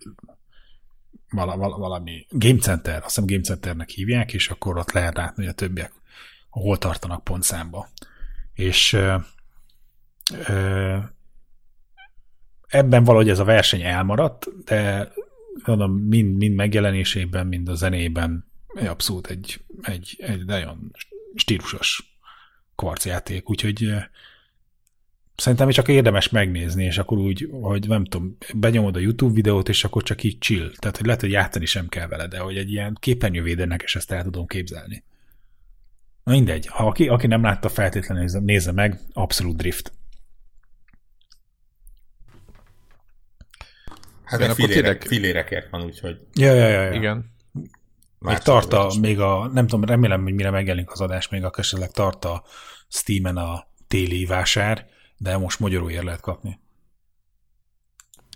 vala, 1.31 1.57
vala, 1.57 1.77
valami 1.77 2.27
Game 2.31 2.59
Center, 2.59 2.97
azt 2.97 3.05
hiszem 3.05 3.27
Game 3.27 3.43
Centernek 3.43 3.89
hívják, 3.89 4.33
és 4.33 4.49
akkor 4.49 4.77
ott 4.77 4.93
lehet 4.93 5.17
látni, 5.17 5.43
hogy 5.43 5.53
a 5.53 5.55
többiek 5.55 5.93
hol 6.51 6.79
tartanak 6.79 7.25
pontszámba. 7.25 7.89
És 8.55 8.93
ö, 8.93 9.17
ö, 10.47 10.97
ebben 12.71 13.05
valahogy 13.05 13.29
ez 13.29 13.39
a 13.39 13.45
verseny 13.45 13.83
elmaradt, 13.83 14.65
de 14.65 15.13
mondom, 15.65 15.93
mind, 15.93 16.37
mind 16.37 16.55
megjelenésében, 16.55 17.47
mind 17.47 17.69
a 17.69 17.75
zenében 17.75 18.45
abszolút 18.87 19.27
egy, 19.27 19.61
egy, 19.83 20.17
egy 20.19 20.45
nagyon 20.45 20.91
stílusos 21.35 22.19
kvarcjáték, 22.77 23.51
úgyhogy 23.51 23.95
szerintem 25.37 25.71
csak 25.71 25.89
érdemes 25.89 26.29
megnézni, 26.29 26.85
és 26.85 26.99
akkor 26.99 27.19
úgy, 27.19 27.49
hogy 27.61 27.89
nem 27.89 28.05
tudom, 28.05 28.37
benyomod 28.55 28.97
a 28.97 29.01
YouTube 29.01 29.35
videót, 29.35 29.69
és 29.69 29.85
akkor 29.85 30.03
csak 30.03 30.23
így 30.23 30.39
chill. 30.39 30.71
Tehát, 30.79 30.97
hogy 30.97 31.07
lehet, 31.07 31.21
hogy 31.21 31.31
játszani 31.31 31.67
sem 31.67 31.89
kell 31.89 32.07
vele, 32.07 32.27
de 32.27 32.39
hogy 32.39 32.57
egy 32.57 32.71
ilyen 32.71 32.97
képernyővédőnek 33.01 33.83
is 33.83 33.97
ezt 33.97 34.13
el 34.13 34.23
tudom 34.23 34.47
képzelni. 34.47 35.05
Na 36.25 36.33
mindegy, 36.33 36.67
ha 36.67 36.87
aki, 36.87 37.09
aki 37.09 37.27
nem 37.27 37.43
látta 37.43 37.69
feltétlenül 37.69 38.41
nézze 38.41 38.73
meg, 38.73 38.99
abszolút 39.13 39.57
drift. 39.57 39.93
Hát 44.31 44.41
meg 44.41 44.51
filérek, 44.51 44.83
tényleg... 44.83 45.03
filérekért 45.03 45.71
van, 45.71 45.83
úgyhogy... 45.83 46.21
Ja, 46.35 46.53
ja, 46.53 46.67
ja. 46.67 46.81
ja. 46.81 46.93
Igen. 46.93 47.33
Még 48.19 48.39
tart 48.39 48.73
a, 48.73 48.93
még 49.01 49.21
a, 49.21 49.47
nem 49.53 49.67
tudom, 49.67 49.85
remélem, 49.85 50.23
hogy 50.23 50.35
mire 50.35 50.51
megjelenik 50.51 50.91
az 50.91 51.01
adás, 51.01 51.29
még 51.29 51.45
a 51.45 51.51
esetleg 51.57 51.91
tart 51.91 52.25
a 52.25 52.45
Steam-en 52.89 53.37
a 53.37 53.67
téli 53.89 54.25
vásár, 54.25 54.87
de 55.17 55.37
most 55.37 55.61
magyarul 55.61 55.91
lehet 55.91 56.21
kapni. 56.21 56.61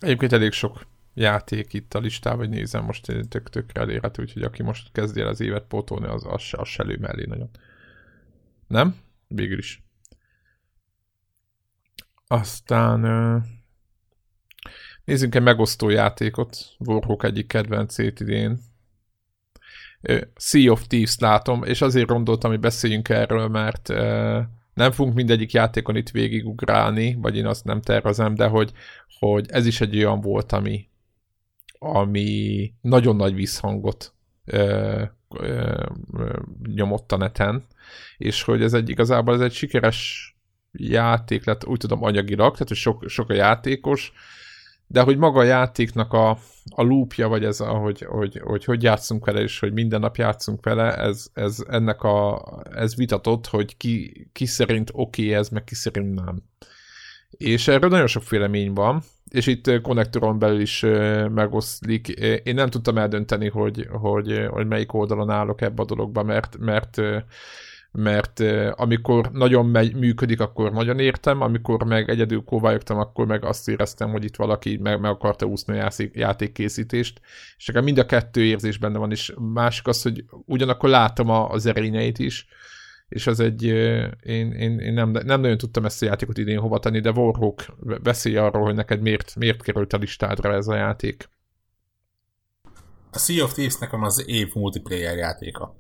Egyébként 0.01 0.33
elég 0.33 0.53
sok 0.53 0.87
játék 1.15 1.73
itt 1.73 1.95
a 1.95 1.99
listában, 1.99 2.39
hogy 2.39 2.49
nézem, 2.49 2.85
most 2.85 3.13
tök, 3.29 3.51
tök 3.51 3.71
elérhető, 3.73 4.23
úgyhogy 4.23 4.43
aki 4.43 4.63
most 4.63 4.93
kezdi 4.93 5.21
el 5.21 5.29
az 5.29 5.41
évet 5.41 5.65
pótolni, 5.65 6.07
az, 6.07 6.25
az, 6.27 6.49
az 6.51 6.69
se 6.69 6.83
lő 6.83 6.97
mellé 7.01 7.25
nagyon. 7.25 7.51
Nem? 8.67 8.97
Végül 9.29 9.59
is. 9.59 9.83
Aztán 12.27 13.01
Nézzünk 15.05 15.35
egy 15.35 15.43
megosztó 15.43 15.89
játékot, 15.89 16.57
Warhawk 16.79 17.25
egyik 17.25 17.47
kedvencét 17.47 18.21
idén. 18.21 18.59
Sea 20.37 20.73
of 20.73 20.87
Thieves 20.87 21.19
látom, 21.19 21.63
és 21.63 21.81
azért 21.81 22.07
gondoltam, 22.07 22.51
hogy 22.51 22.61
beszéljünk 22.61 23.09
erről, 23.09 23.49
mert 23.49 23.89
nem 24.75 24.91
fogunk 24.91 25.15
mindegyik 25.15 25.53
játékon 25.53 25.97
itt 25.97 26.11
végigugrálni, 26.11 27.17
vagy 27.21 27.37
én 27.37 27.47
azt 27.47 27.65
nem 27.65 27.81
tervezem, 27.81 28.35
de 28.35 28.47
hogy, 28.47 28.73
hogy 29.19 29.47
ez 29.51 29.67
is 29.67 29.81
egy 29.81 29.97
olyan 29.97 30.21
volt, 30.21 30.53
ami, 30.53 30.89
ami 31.79 32.73
nagyon 32.81 33.17
nagy 33.17 33.35
visszhangot 33.35 34.15
ö, 34.45 35.03
ö, 35.39 35.85
nyomott 36.75 37.13
a 37.13 37.17
neten, 37.17 37.65
és 38.17 38.43
hogy 38.43 38.63
ez 38.63 38.73
egy 38.73 38.89
igazából 38.89 39.35
ez 39.35 39.41
egy 39.41 39.53
sikeres 39.53 40.29
játék 40.73 41.45
lett, 41.45 41.67
úgy 41.67 41.79
tudom 41.79 42.03
anyagilag, 42.03 42.53
tehát 42.53 42.69
hogy 42.69 42.77
sok, 42.77 43.09
sok 43.09 43.31
a 43.31 43.35
játékos, 43.35 44.13
de 44.87 45.03
hogy 45.03 45.17
maga 45.17 45.39
a 45.39 45.43
játéknak 45.43 46.13
a, 46.13 46.31
a 46.75 46.83
loopja, 46.83 47.29
vagy 47.29 47.45
ez, 47.45 47.61
ahogy, 47.61 48.01
hogy, 48.09 48.41
hogy, 48.45 48.65
hogy 48.65 48.83
játszunk 48.83 49.25
vele, 49.25 49.41
és 49.41 49.59
hogy 49.59 49.73
minden 49.73 50.01
nap 50.01 50.17
játszunk 50.17 50.65
vele, 50.65 50.97
ez, 50.97 51.27
ez 51.33 51.65
ennek 51.69 52.03
a, 52.03 52.45
ez 52.75 52.97
vitatott, 52.97 53.47
hogy 53.47 53.77
ki, 53.77 54.27
ki 54.33 54.47
szerint 54.47 54.91
oké 54.93 55.35
ez, 55.35 55.49
meg 55.49 55.65
ki 55.65 55.75
szerint 55.75 56.15
nem. 56.25 56.43
És 57.31 57.69
erről 57.69 57.91
nagyon 57.91 58.07
sok 58.07 58.29
vélemény 58.29 58.73
van, 58.73 59.03
és 59.31 59.47
itt 59.47 59.81
konnektoron 59.81 60.39
belül 60.39 60.61
is 60.61 60.81
megoszlik. 61.31 62.09
Én 62.43 62.55
nem 62.55 62.71
tudtam 62.71 62.99
eldönteni, 62.99 63.49
hogy, 63.49 63.89
hogy, 63.91 64.47
hogy 64.51 64.67
melyik 64.67 64.93
oldalon 64.93 65.31
állok 65.31 65.61
ebbe 65.61 65.83
a 65.83 65.87
dologba, 65.87 66.23
mert, 66.23 66.57
mert 66.59 67.01
mert 67.97 68.41
amikor 68.75 69.31
nagyon 69.33 69.67
megy, 69.67 69.95
működik, 69.95 70.41
akkor 70.41 70.73
nagyon 70.73 70.99
értem, 70.99 71.41
amikor 71.41 71.85
meg 71.85 72.11
egyedül 72.11 72.45
kóvályogtam, 72.45 72.99
akkor 72.99 73.27
meg 73.27 73.45
azt 73.45 73.69
éreztem, 73.69 74.11
hogy 74.11 74.25
itt 74.25 74.37
valaki 74.37 74.77
meg, 74.77 75.01
meg 75.01 75.11
akarta 75.11 75.47
úszni 75.47 75.79
a 75.79 75.91
játékkészítést, 76.13 77.21
és 77.57 77.67
nekem 77.67 77.85
mind 77.85 77.99
a 77.99 78.07
kettő 78.07 78.43
érzés 78.45 78.79
benne 78.79 78.99
van, 78.99 79.11
és 79.11 79.35
másik 79.39 79.87
az, 79.87 80.03
hogy 80.03 80.25
ugyanakkor 80.31 80.89
látom 80.89 81.29
a, 81.29 81.49
az 81.49 81.67
erényeit 81.67 82.19
is, 82.19 82.47
és 83.09 83.27
az 83.27 83.41
egy, 83.41 83.63
én, 83.63 84.53
én, 84.53 84.79
én 84.79 84.93
nem, 84.93 85.11
nem 85.11 85.41
nagyon 85.41 85.59
tudtam 85.59 85.85
ezt 85.85 86.03
a 86.03 86.07
játékot 86.07 86.39
idén 86.39 86.59
hova 86.59 86.79
tenni, 86.79 87.01
de 87.01 87.11
Warhawk 87.11 87.65
beszélj 88.03 88.37
arról, 88.37 88.63
hogy 88.63 88.75
neked 88.75 89.01
miért, 89.01 89.37
miért 89.37 89.63
került 89.63 89.93
a 89.93 89.97
listádra 89.97 90.55
ez 90.55 90.67
a 90.67 90.75
játék. 90.75 91.29
A 93.11 93.19
Sea 93.19 93.45
of 93.45 93.53
Thieves 93.53 93.79
nekem 93.79 94.03
az 94.03 94.29
év 94.29 94.55
multiplayer 94.55 95.17
játéka. 95.17 95.77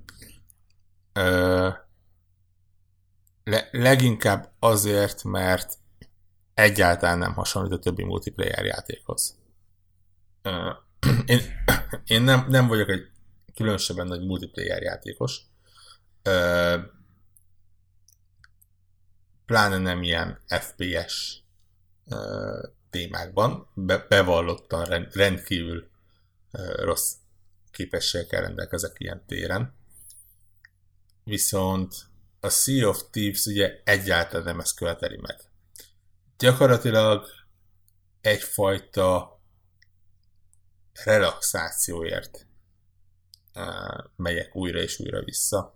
Le, 3.44 3.68
leginkább 3.72 4.52
azért, 4.58 5.24
mert 5.24 5.78
egyáltalán 6.54 7.18
nem 7.18 7.34
hasonlít 7.34 7.72
a 7.72 7.78
többi 7.78 8.04
multiplayer 8.04 8.64
játékhoz. 8.64 9.38
Én, 11.26 11.40
én 12.06 12.22
nem, 12.22 12.46
nem 12.48 12.66
vagyok 12.66 12.88
egy 12.88 13.08
különösebben 13.54 14.06
nagy 14.06 14.26
multiplayer 14.26 14.82
játékos. 14.82 15.40
Pláne 19.46 19.78
nem 19.78 20.02
ilyen 20.02 20.40
FPS 20.46 21.42
témákban. 22.90 23.68
Be, 23.74 24.06
bevallottan 24.08 25.08
rendkívül 25.12 25.88
rossz 26.76 27.14
képességekkel 27.70 28.40
rendelkezek 28.40 28.96
ilyen 28.98 29.22
téren. 29.26 29.74
Viszont 31.24 31.94
a 32.44 32.50
Sea 32.50 32.88
of 32.88 33.02
Thieves 33.10 33.44
ugye 33.46 33.80
egyáltalán 33.84 34.44
nem 34.44 34.60
ezt 34.60 34.76
követeli 34.76 35.18
meg. 35.20 35.40
Gyakorlatilag 36.38 37.26
egyfajta 38.20 39.40
relaxációért 41.04 42.46
megyek 44.16 44.56
újra 44.56 44.78
és 44.78 44.98
újra 44.98 45.22
vissza. 45.22 45.74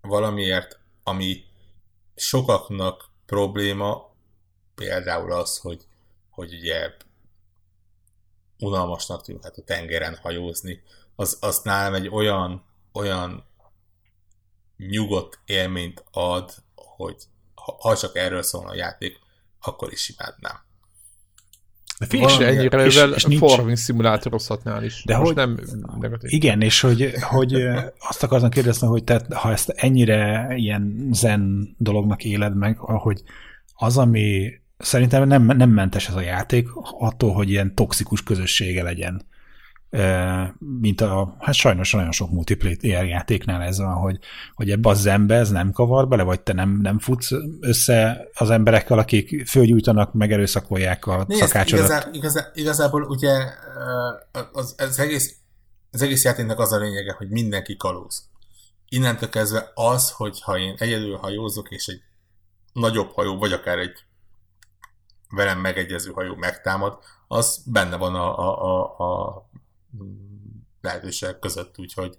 Valamiért, 0.00 0.78
ami 1.02 1.44
sokaknak 2.14 3.10
probléma, 3.26 4.14
például 4.74 5.32
az, 5.32 5.58
hogy, 5.58 5.86
hogy 6.30 6.54
ugye 6.54 6.96
unalmasnak 8.58 9.22
tűnhet 9.22 9.56
a 9.56 9.62
tengeren 9.62 10.16
hajózni, 10.16 10.82
az, 11.16 11.38
az 11.40 11.60
nálam 11.62 11.94
egy 11.94 12.08
olyan, 12.08 12.64
olyan 12.92 13.46
nyugodt 14.88 15.38
élményt 15.44 16.04
ad, 16.10 16.50
hogy 16.74 17.16
ha, 17.78 17.96
csak 17.96 18.16
erről 18.16 18.42
szól 18.42 18.68
a 18.68 18.74
játék, 18.74 19.18
akkor 19.60 19.92
is 19.92 20.08
imádnám. 20.08 20.62
De 21.98 22.06
fél 22.06 22.28
se 22.28 22.46
ennyire, 22.46 22.84
és, 22.84 23.04
és 23.14 23.24
nincs... 23.24 23.40
farming 23.40 23.76
szimulátorozhatnál 23.76 24.84
is. 24.84 25.02
De 25.04 25.16
Most 25.16 25.26
hogy, 25.26 25.36
nem 25.36 25.58
negatív. 26.00 26.32
Igen, 26.32 26.60
és 26.60 26.80
hogy, 26.80 27.12
hogy 27.20 27.54
azt 27.98 28.22
akartam 28.22 28.50
kérdezni, 28.50 28.86
hogy 28.86 29.04
te, 29.04 29.26
ha 29.34 29.52
ezt 29.52 29.68
ennyire 29.68 30.52
ilyen 30.54 31.08
zen 31.12 31.74
dolognak 31.78 32.24
éled 32.24 32.56
meg, 32.56 32.78
hogy 32.78 33.22
az, 33.74 33.98
ami 33.98 34.52
szerintem 34.78 35.28
nem, 35.28 35.42
nem 35.42 35.70
mentes 35.70 36.08
ez 36.08 36.14
a 36.14 36.20
játék 36.20 36.68
attól, 36.98 37.32
hogy 37.32 37.50
ilyen 37.50 37.74
toxikus 37.74 38.22
közössége 38.22 38.82
legyen 38.82 39.26
mint 40.58 41.00
a, 41.00 41.36
hát 41.38 41.54
sajnos 41.54 41.92
nagyon 41.92 42.12
sok 42.12 42.30
multiplayer 42.30 43.04
játéknál 43.04 43.62
ez 43.62 43.78
van, 43.78 43.94
hogy, 43.94 44.18
hogy 44.54 44.70
ebbe 44.70 44.88
a 44.88 44.94
zenbe 44.94 45.34
ez 45.34 45.50
nem 45.50 45.72
kavar 45.72 46.08
bele, 46.08 46.22
vagy 46.22 46.40
te 46.40 46.52
nem, 46.52 46.78
nem 46.82 46.98
futsz 46.98 47.30
össze 47.60 48.28
az 48.34 48.50
emberekkel, 48.50 48.98
akik 48.98 49.48
fölgyújtanak, 49.48 50.12
megerőszakolják 50.12 51.06
a 51.06 51.24
Nézd, 51.28 51.40
szakácsodat. 51.40 51.86
Igazá, 51.86 52.08
igazá, 52.12 52.50
igazából 52.54 53.02
ugye 53.02 53.32
az, 54.52 54.74
az, 54.78 54.98
egész, 54.98 55.36
az 55.90 56.02
egész 56.02 56.24
játéknak 56.24 56.58
az 56.58 56.72
a 56.72 56.78
lényege, 56.78 57.12
hogy 57.12 57.28
mindenki 57.28 57.76
kalóz. 57.76 58.28
Innentől 58.88 59.28
kezdve 59.28 59.70
az, 59.74 60.10
hogy 60.10 60.40
ha 60.40 60.58
én 60.58 60.74
egyedül 60.78 61.16
hajózok, 61.16 61.70
és 61.70 61.86
egy 61.86 62.00
nagyobb 62.72 63.10
hajó, 63.12 63.38
vagy 63.38 63.52
akár 63.52 63.78
egy 63.78 64.04
velem 65.30 65.58
megegyező 65.58 66.10
hajó 66.10 66.34
megtámad, 66.34 66.98
az 67.28 67.62
benne 67.66 67.96
van 67.96 68.14
a, 68.14 68.38
a, 68.38 68.58
a, 68.60 69.04
a 69.04 69.48
lehetőségek 70.80 71.38
között, 71.38 71.78
úgyhogy, 71.78 72.18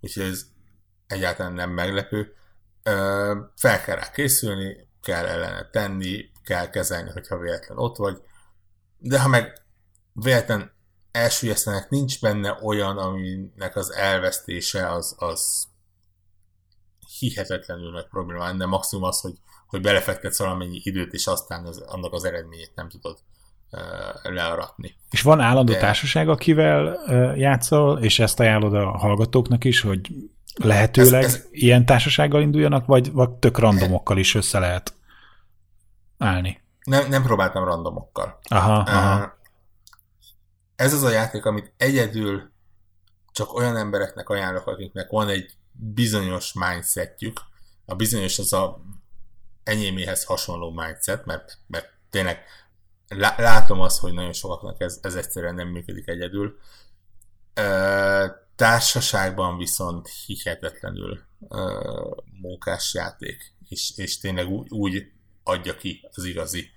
úgyhogy 0.00 0.22
ez 0.22 0.46
egyáltalán 1.06 1.52
nem 1.52 1.70
meglepő. 1.70 2.34
Fel 3.56 3.82
kell 3.84 3.96
rá 3.96 4.10
készülni, 4.10 4.88
kell 5.02 5.26
ellene 5.26 5.68
tenni, 5.70 6.30
kell 6.44 6.70
kezelni, 6.70 7.10
hogyha 7.10 7.38
véletlen 7.38 7.78
ott 7.78 7.96
vagy, 7.96 8.22
de 8.98 9.20
ha 9.20 9.28
meg 9.28 9.62
véletlen 10.12 10.72
elsüllyesztenek, 11.10 11.88
nincs 11.88 12.20
benne 12.20 12.58
olyan, 12.62 12.98
aminek 12.98 13.76
az 13.76 13.92
elvesztése 13.92 14.90
az, 14.90 15.14
az 15.18 15.68
hihetetlenül 17.18 17.90
nagy 17.90 18.06
probléma, 18.06 18.52
de 18.52 18.66
maximum 18.66 19.04
az, 19.04 19.20
hogy, 19.20 19.38
hogy 19.66 19.80
belefektetsz 19.80 20.38
valamennyi 20.38 20.80
időt, 20.84 21.12
és 21.12 21.26
aztán 21.26 21.66
az, 21.66 21.78
annak 21.78 22.12
az 22.12 22.24
eredményét 22.24 22.74
nem 22.74 22.88
tudod 22.88 23.18
learatni. 24.22 24.94
És 25.10 25.22
van 25.22 25.40
állandó 25.40 25.72
De... 25.72 25.78
társaság, 25.78 26.28
akivel 26.28 26.98
játszol, 27.36 27.98
és 27.98 28.18
ezt 28.18 28.40
ajánlod 28.40 28.74
a 28.74 28.86
hallgatóknak 28.98 29.64
is, 29.64 29.80
hogy 29.80 30.10
lehetőleg 30.54 31.22
ez, 31.22 31.34
ez... 31.34 31.46
ilyen 31.50 31.86
társasággal 31.86 32.40
induljanak, 32.42 32.86
vagy, 32.86 33.12
vagy 33.12 33.30
tök 33.30 33.58
randomokkal 33.58 34.18
is 34.18 34.34
össze 34.34 34.58
lehet 34.58 34.94
állni? 36.18 36.60
Nem, 36.84 37.08
nem 37.08 37.22
próbáltam 37.22 37.64
randomokkal. 37.64 38.38
Aha, 38.48 38.76
aha. 38.76 39.38
Ez 40.76 40.92
az 40.92 41.02
a 41.02 41.10
játék, 41.10 41.44
amit 41.44 41.72
egyedül 41.76 42.50
csak 43.32 43.54
olyan 43.54 43.76
embereknek 43.76 44.28
ajánlok, 44.28 44.66
akiknek 44.66 45.10
van 45.10 45.28
egy 45.28 45.56
bizonyos 45.72 46.52
mindsetjük. 46.52 47.40
A 47.86 47.94
bizonyos 47.94 48.38
az 48.38 48.52
a 48.52 48.80
enyéméhez 49.64 50.24
hasonló 50.24 50.70
mindset, 50.70 51.24
mert, 51.24 51.58
mert 51.66 51.88
tényleg 52.10 52.44
látom 53.36 53.80
azt, 53.80 53.98
hogy 53.98 54.12
nagyon 54.12 54.32
sokaknak 54.32 54.80
ez, 54.80 54.98
ez 55.02 55.14
egyszerűen 55.14 55.54
nem 55.54 55.68
működik 55.68 56.08
egyedül. 56.08 56.58
Társaságban 58.56 59.58
viszont 59.58 60.08
hihetetlenül 60.26 61.20
mókás 62.40 62.94
játék, 62.94 63.52
és, 63.68 63.92
és 63.96 64.18
tényleg 64.18 64.48
úgy, 64.48 64.66
úgy 64.70 65.12
adja 65.42 65.76
ki 65.76 66.08
az 66.12 66.24
igazi 66.24 66.70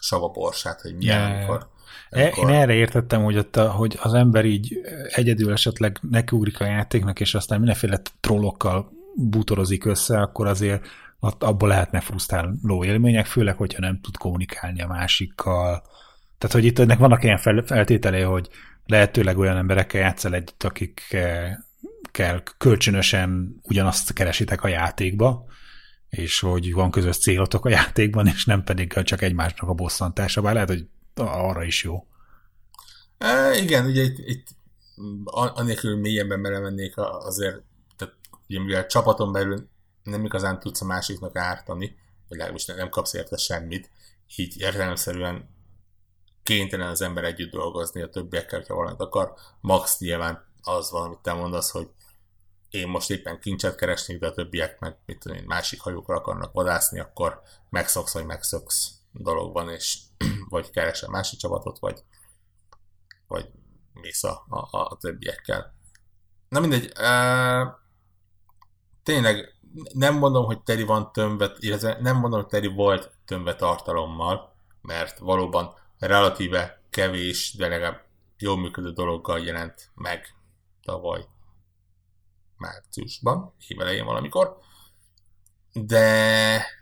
savaborsát, 0.00 0.80
hogy 0.80 0.96
milyen, 0.96 1.28
yeah. 1.28 1.38
amikor, 1.38 1.68
amikor... 2.10 2.50
Én 2.50 2.56
erre 2.56 2.72
értettem, 2.72 3.22
hogy, 3.22 3.38
ott 3.38 3.56
a, 3.56 3.70
hogy 3.70 3.98
az 4.02 4.14
ember 4.14 4.44
így 4.44 4.80
egyedül 5.08 5.52
esetleg 5.52 5.98
nekiugrik 6.10 6.60
a 6.60 6.64
játéknak, 6.64 7.20
és 7.20 7.34
aztán 7.34 7.58
mindenféle 7.58 8.00
trollokkal 8.20 8.90
bútorozik 9.14 9.84
össze, 9.84 10.20
akkor 10.20 10.46
azért 10.46 10.86
abból 11.20 11.68
lehetne 11.68 12.00
frusztráló 12.00 12.84
élmények, 12.84 13.26
főleg, 13.26 13.56
hogyha 13.56 13.80
nem 13.80 14.00
tud 14.00 14.16
kommunikálni 14.16 14.82
a 14.82 14.86
másikkal. 14.86 15.82
Tehát, 16.38 16.54
hogy 16.54 16.64
itt 16.64 16.78
ennek 16.78 16.98
vannak 16.98 17.24
ilyen 17.24 17.38
feltételei, 17.64 18.22
hogy 18.22 18.48
lehetőleg 18.86 19.38
olyan 19.38 19.56
emberekkel 19.56 20.00
játszol 20.00 20.34
együtt, 20.34 20.62
akikkel 20.62 22.42
kölcsönösen 22.58 23.60
ugyanazt 23.62 24.12
keresitek 24.12 24.62
a 24.62 24.68
játékba, 24.68 25.44
és 26.08 26.40
hogy 26.40 26.72
van 26.72 26.90
közös 26.90 27.18
célotok 27.18 27.64
a 27.64 27.68
játékban, 27.68 28.26
és 28.26 28.44
nem 28.44 28.64
pedig 28.64 28.92
csak 29.02 29.22
egymásnak 29.22 29.68
a 29.68 29.74
bosszantása, 29.74 30.40
bár 30.40 30.52
lehet, 30.52 30.68
hogy 30.68 30.86
arra 31.14 31.64
is 31.64 31.84
jó. 31.84 32.06
E, 33.18 33.56
igen, 33.56 33.86
ugye 33.86 34.02
itt, 34.02 34.18
itt 34.18 34.46
anélkül 35.54 35.96
mélyebben 35.96 36.42
belemennék 36.42 36.94
azért, 36.96 37.62
tehát 37.96 38.14
ugye 38.48 38.60
mivel 38.60 38.86
csapaton 38.86 39.32
belül 39.32 39.68
nem 40.06 40.24
igazán 40.24 40.60
tudsz 40.60 40.80
a 40.80 40.84
másiknak 40.84 41.36
ártani, 41.36 41.86
vagy 42.28 42.38
legalábbis 42.38 42.64
nem 42.64 42.88
kapsz 42.88 43.12
érte 43.12 43.36
semmit, 43.36 43.90
így 44.36 44.60
értelemszerűen 44.60 45.54
kénytelen 46.42 46.88
az 46.88 47.00
ember 47.00 47.24
együtt 47.24 47.50
dolgozni 47.50 48.02
a 48.02 48.08
többiekkel, 48.08 48.64
ha 48.68 48.74
valamit 48.74 49.00
akar. 49.00 49.34
Max 49.60 49.98
nyilván 49.98 50.44
az 50.62 50.90
van, 50.90 51.04
amit 51.04 51.18
te 51.18 51.32
mondasz, 51.32 51.70
hogy 51.70 51.90
én 52.70 52.88
most 52.88 53.10
éppen 53.10 53.40
kincset 53.40 53.74
keresnék, 53.74 54.18
de 54.18 54.26
a 54.26 54.32
többiek 54.32 54.78
meg 54.78 54.96
mit 55.06 55.18
tudom 55.18 55.36
én, 55.36 55.44
másik 55.46 55.80
hajókra 55.80 56.16
akarnak 56.16 56.52
vadászni, 56.52 57.00
akkor 57.00 57.42
megszoksz, 57.70 58.12
vagy 58.12 58.26
megszoksz 58.26 58.92
dologban, 59.12 59.68
és 59.70 59.98
vagy 60.48 60.70
keresel 60.70 61.08
másik 61.08 61.38
csapatot, 61.38 61.78
vagy, 61.78 62.02
vagy 63.26 63.50
mész 63.92 64.24
a, 64.24 64.44
a, 64.48 64.66
a 64.70 64.96
többiekkel. 65.00 65.74
Na 66.48 66.60
mindegy, 66.60 66.84
uh, 66.84 67.74
tényleg 69.02 69.55
nem 69.92 70.18
mondom, 70.18 70.44
hogy 70.44 70.62
teri 70.62 70.82
van 70.82 71.12
tömve, 71.12 71.52
illetve 71.58 71.98
nem 72.00 72.16
mondom, 72.16 72.40
hogy 72.40 72.48
teri 72.48 72.66
volt 72.66 73.10
tömve 73.24 73.54
tartalommal, 73.54 74.54
mert 74.82 75.18
valóban 75.18 75.74
relatíve 75.98 76.82
kevés, 76.90 77.54
de 77.56 77.68
legalább 77.68 78.04
jól 78.38 78.56
működő 78.56 78.92
dologgal 78.92 79.40
jelent 79.40 79.90
meg 79.94 80.34
tavaly 80.82 81.26
márciusban, 82.56 83.54
évelején 83.68 84.04
valamikor. 84.04 84.58
De 85.72 85.98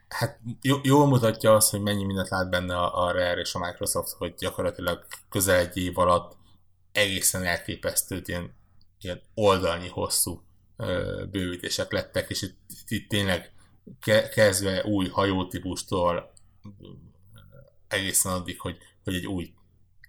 hát 0.08 0.40
jól 0.82 1.06
mutatja 1.06 1.54
azt, 1.54 1.70
hogy 1.70 1.80
mennyi 1.80 2.04
mindent 2.04 2.28
lát 2.28 2.50
benne 2.50 2.76
a, 2.76 3.04
a 3.04 3.12
Rare 3.12 3.40
és 3.40 3.54
a 3.54 3.58
Microsoft, 3.58 4.12
hogy 4.12 4.34
gyakorlatilag 4.34 5.06
közel 5.28 5.58
egy 5.58 5.76
év 5.76 5.98
alatt 5.98 6.36
egészen 6.92 7.44
elképesztő 7.44 8.22
ilyen, 8.24 8.54
ilyen 9.00 9.22
oldalnyi 9.34 9.88
hosszú 9.88 10.42
bővítések 11.30 11.92
lettek, 11.92 12.30
és 12.30 12.42
itt, 12.42 12.58
itt 12.88 13.08
tényleg 13.08 13.52
ke, 14.00 14.28
kezdve 14.28 14.84
új 14.84 15.08
hajótípustól 15.08 16.32
egészen 17.88 18.32
addig, 18.32 18.60
hogy, 18.60 18.76
hogy 19.04 19.14
egy 19.14 19.26
új 19.26 19.54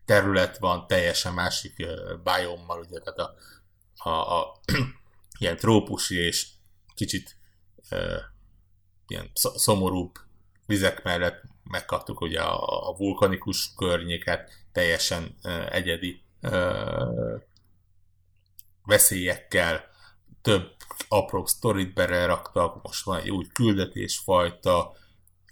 terület 0.05 0.57
van, 0.57 0.87
teljesen 0.87 1.33
másik 1.33 1.75
biommal, 2.23 2.79
ugye, 2.79 2.99
tehát 2.99 3.19
a, 3.19 3.35
a, 4.09 4.39
a 4.39 4.59
ilyen 5.39 5.57
trópusi 5.57 6.15
és 6.15 6.47
kicsit 6.95 7.35
uh, 7.91 8.21
ilyen 9.07 9.31
szomorúbb 9.33 10.11
vizek 10.65 11.03
mellett 11.03 11.43
megkaptuk 11.63 12.21
ugye 12.21 12.41
a, 12.41 12.89
a 12.89 12.95
vulkanikus 12.95 13.73
környéket, 13.77 14.51
teljesen 14.71 15.35
uh, 15.43 15.75
egyedi 15.75 16.23
uh, 16.41 17.41
veszélyekkel, 18.83 19.93
több 20.45 20.75
apró 21.07 21.45
sztorit 21.45 21.93
beleraktak, 21.93 22.81
most 22.83 23.05
van 23.05 23.19
egy 23.19 23.29
új 23.29 23.45
küldetésfajta, 23.53 24.95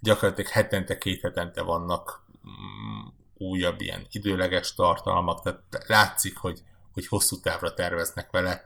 gyakorlatilag 0.01 0.51
hetente, 0.51 0.97
két 0.97 1.21
hetente 1.21 1.61
vannak 1.61 2.25
mm, 2.47 3.07
újabb 3.33 3.81
ilyen 3.81 4.07
időleges 4.11 4.73
tartalmak, 4.73 5.41
tehát 5.41 5.87
látszik, 5.87 6.37
hogy, 6.37 6.61
hogy 6.93 7.07
hosszú 7.07 7.39
távra 7.39 7.73
terveznek 7.73 8.31
vele. 8.31 8.65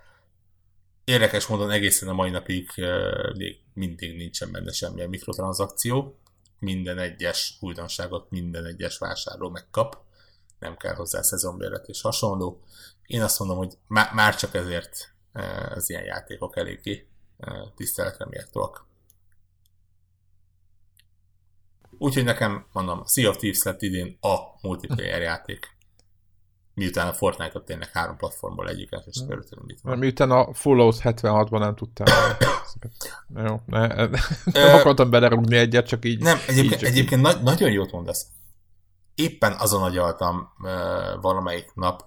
Érdekes 1.04 1.48
módon 1.48 1.72
egészen 1.72 2.10
a 2.10 2.14
mai 2.14 2.30
napig 2.30 2.70
még 3.38 3.60
mindig 3.74 4.16
nincsen 4.16 4.52
benne 4.52 4.72
semmilyen 4.72 5.10
mikrotranszakció. 5.10 6.20
Minden 6.60 6.98
egyes 6.98 7.58
újdonságot 7.60 8.30
minden 8.30 8.66
egyes 8.66 8.98
vásárló 8.98 9.50
megkap. 9.50 9.98
Nem 10.60 10.78
kell 10.78 10.96
hozzá 10.96 11.22
szezonbérlet 11.22 11.88
és 11.88 12.02
hasonló. 12.02 12.62
Én 13.06 13.22
azt 13.22 13.40
mondom, 13.40 13.58
hogy 13.58 13.78
már 13.88 14.36
csak 14.36 14.54
ezért 14.54 15.16
az 15.76 15.90
ilyen 15.90 16.04
játékok 16.04 16.58
eléggé 16.58 17.08
tiszteletre 17.76 18.26
méltóak. 18.30 18.86
Úgyhogy 21.98 22.24
nekem, 22.24 22.66
mondom, 22.72 23.04
Sea 23.06 23.30
of 23.30 23.38
Thieves 23.38 23.64
lett 23.64 23.82
idén 23.82 24.18
a 24.22 24.36
multiplayer 24.62 25.22
játék. 25.22 25.76
Miután 26.74 27.08
a 27.08 27.14
Fortnite-ot 27.14 27.66
tényleg 27.66 27.90
három 27.92 28.18
platformból 28.18 28.70
egyiket 28.70 29.06
és 29.06 29.16
sikerült 29.16 29.84
Miután 29.84 30.32
a 30.32 30.54
Fallout 30.54 31.00
76-ban 31.04 31.60
nem 31.60 31.76
tudtam. 31.76 32.06
Jó, 33.48 33.62
ne, 33.66 33.88
nem 33.88 34.76
akartam 34.76 35.10
belerugni 35.10 35.58
egyet, 35.58 35.88
csak 35.88 36.06
így. 36.06 36.22
Nem, 36.22 36.38
egyébként, 36.48 36.82
így 36.82 36.88
egyébként 36.88 37.28
így. 37.28 37.42
nagyon 37.42 37.72
jót 37.72 37.92
mondasz. 37.92 38.28
Éppen 39.16 39.54
azon 39.54 39.84
agyaltam 39.84 40.54
uh, 40.60 40.72
valamelyik 41.22 41.72
nap, 41.74 42.06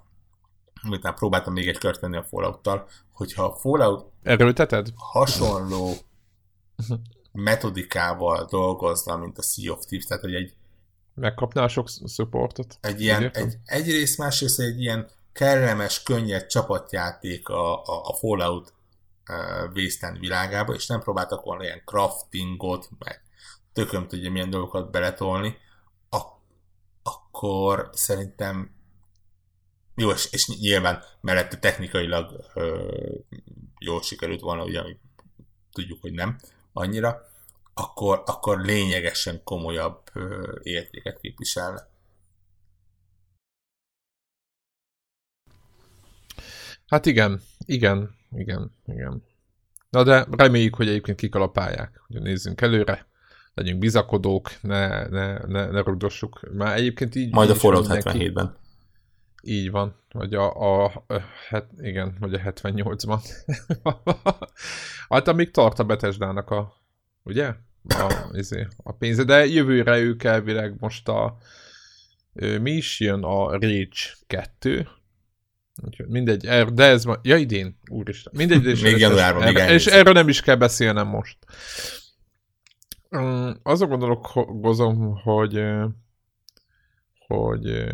miután 0.82 1.14
próbáltam 1.14 1.52
még 1.52 1.68
egy 1.68 1.78
kört 1.78 2.00
tenni 2.00 2.16
a 2.16 2.22
Fallout-tal, 2.22 2.88
hogyha 3.12 3.44
a 3.44 3.56
Fallout 3.56 4.12
Erőlteted? 4.22 4.88
hasonló 4.94 5.92
metodikával 7.32 8.46
dolgozna, 8.50 9.16
mint 9.16 9.38
a 9.38 9.42
Sea 9.42 9.72
of 9.72 9.84
Thieves, 9.84 10.06
tehát 10.06 10.22
hogy 10.22 10.34
egy 10.34 10.54
megkapná 11.14 11.66
sok 11.66 11.88
supportot. 12.06 12.78
Egy 12.80 13.00
ilyen, 13.00 13.30
egy, 13.32 13.56
egyrészt, 13.64 14.18
másrészt 14.18 14.60
egy 14.60 14.80
ilyen 14.80 15.08
kellemes, 15.32 16.02
könnyed 16.02 16.46
csapatjáték 16.46 17.48
a, 17.48 17.84
a, 17.84 18.08
a 18.08 18.14
Fallout 18.14 18.72
uh, 19.28 19.72
Wasteland 19.74 20.18
világába, 20.18 20.74
és 20.74 20.86
nem 20.86 21.00
próbáltak 21.00 21.44
volna 21.44 21.62
ilyen 21.62 21.82
craftingot, 21.84 22.88
meg 22.98 23.22
tököm 23.72 24.08
tudja 24.08 24.30
milyen 24.30 24.50
dolgokat 24.50 24.90
beletolni, 24.90 25.56
ak- 26.08 26.40
akkor 27.02 27.90
szerintem 27.92 28.70
jó, 30.00 30.10
és, 30.10 30.28
és 30.32 30.46
nyilván 30.46 31.02
mellette 31.20 31.58
technikailag 31.58 32.44
ö, 32.54 32.92
jól 33.78 34.02
sikerült 34.02 34.40
volna, 34.40 34.64
ugye, 34.64 34.82
tudjuk, 35.72 36.00
hogy 36.00 36.12
nem, 36.12 36.38
annyira, 36.72 37.20
akkor, 37.74 38.22
akkor 38.26 38.60
lényegesen 38.60 39.40
komolyabb 39.44 40.02
értéket 40.62 41.20
képviselne. 41.20 41.88
Hát 46.86 47.06
igen, 47.06 47.40
igen, 47.64 48.16
igen, 48.32 48.74
igen. 48.86 49.22
Na 49.90 50.02
de 50.02 50.26
reméljük, 50.30 50.74
hogy 50.74 50.88
egyébként 50.88 51.18
kikalapálják, 51.18 52.02
hogy 52.06 52.22
nézzünk 52.22 52.60
előre, 52.60 53.06
legyünk 53.54 53.78
bizakodók, 53.78 54.50
ne, 54.62 55.06
ne, 55.06 55.38
ne, 55.38 55.66
ne 55.66 55.80
rugdossuk. 55.82 56.40
Már 56.52 56.76
egyébként 56.76 57.14
így... 57.14 57.32
Majd 57.32 57.50
a 57.50 57.54
Fallout 57.54 57.86
77-ben. 57.88 58.59
Így 59.42 59.70
van, 59.70 59.94
vagy 60.12 60.34
a, 60.34 60.54
a, 60.54 60.84
a 60.84 61.20
het, 61.48 61.66
igen, 61.78 62.16
vagy 62.20 62.34
a 62.34 62.38
78-ban. 62.38 63.20
hát 65.08 65.28
amíg 65.28 65.50
tart 65.50 65.78
a 65.78 65.84
Betesdának 65.84 66.50
a, 66.50 66.72
ugye? 67.22 67.54
A, 67.88 68.30
izé, 68.32 68.66
a 68.76 68.92
pénze, 68.92 69.24
de 69.24 69.46
jövőre 69.46 69.98
ők 69.98 70.24
elvileg 70.24 70.74
most 70.78 71.08
a 71.08 71.36
mi 72.32 72.70
is 72.70 73.00
jön 73.00 73.22
a 73.22 73.50
Rage 73.50 73.88
2, 74.26 74.88
Úgyhogy 75.84 76.06
mindegy, 76.06 76.46
er, 76.46 76.72
de 76.72 76.84
ez 76.84 77.04
ma, 77.04 77.18
ja 77.22 77.36
idén, 77.36 77.78
úristen, 77.90 78.32
mindegy, 78.36 78.66
és, 78.66 78.82
még 78.90 78.98
januárban, 78.98 79.42
még 79.42 79.56
és 79.68 79.86
erről 79.86 80.12
nem 80.12 80.28
is 80.28 80.40
kell 80.40 80.56
beszélnem 80.56 81.06
most. 81.06 81.38
Azon 83.62 83.88
gondolkozom, 83.88 85.20
hogy 85.22 85.62
hogy... 87.36 87.84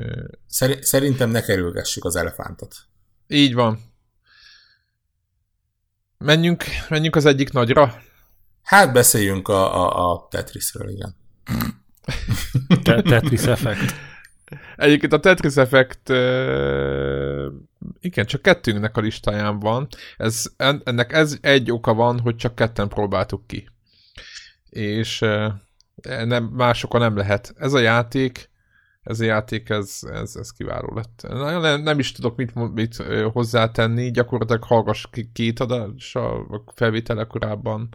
Szerintem 0.81 1.31
ne 1.31 1.43
kerülgessük 1.43 2.05
az 2.05 2.17
elefántot. 2.17 2.75
Így 3.29 3.55
van. 3.55 3.81
Menjünk, 6.19 6.65
menjünk 6.89 7.17
az 7.17 7.25
egyik 7.25 7.53
nagyra. 7.53 7.95
Hát 8.63 8.93
beszéljünk 8.93 9.49
a, 9.49 9.85
a, 9.85 10.13
a 10.13 10.29
Tetrisről, 10.31 10.89
igen. 10.91 11.17
Tetris 12.83 13.45
Effect. 13.45 13.95
Egyébként 14.77 15.13
a 15.13 15.21
Tetris 15.21 15.57
Effect 15.57 16.09
igen, 18.01 18.27
csak 18.27 18.43
kettőnknek 18.43 18.97
a 18.97 19.01
listáján 19.01 19.59
van. 19.59 19.89
Ez, 20.17 20.45
ennek 20.85 21.13
ez 21.13 21.37
egy 21.41 21.71
oka 21.71 21.95
van, 21.95 22.21
hogy 22.21 22.37
csak 22.37 22.55
ketten 22.55 22.89
próbáltuk 22.89 23.47
ki. 23.47 23.69
És 24.71 25.19
nem, 26.03 26.45
másokon 26.45 27.01
nem 27.01 27.17
lehet. 27.17 27.55
Ez 27.59 27.73
a 27.73 27.79
játék 27.79 28.51
ez 29.07 29.21
a 29.21 29.25
játék, 29.25 29.69
ez, 29.69 29.99
ez, 30.13 30.37
ez 30.37 30.51
kiváló 30.51 30.95
lett. 30.95 31.27
Nem, 31.29 31.83
nem 31.83 31.99
is 31.99 32.13
tudok 32.13 32.37
mit, 32.37 32.75
mit 32.75 32.97
hozzátenni, 33.33 34.11
gyakorlatilag 34.11 34.65
hallgass 34.65 35.07
ki 35.11 35.31
két 35.33 35.61
adás 35.61 36.15
a 36.15 36.47
felvétele 36.75 37.25
korábban 37.25 37.89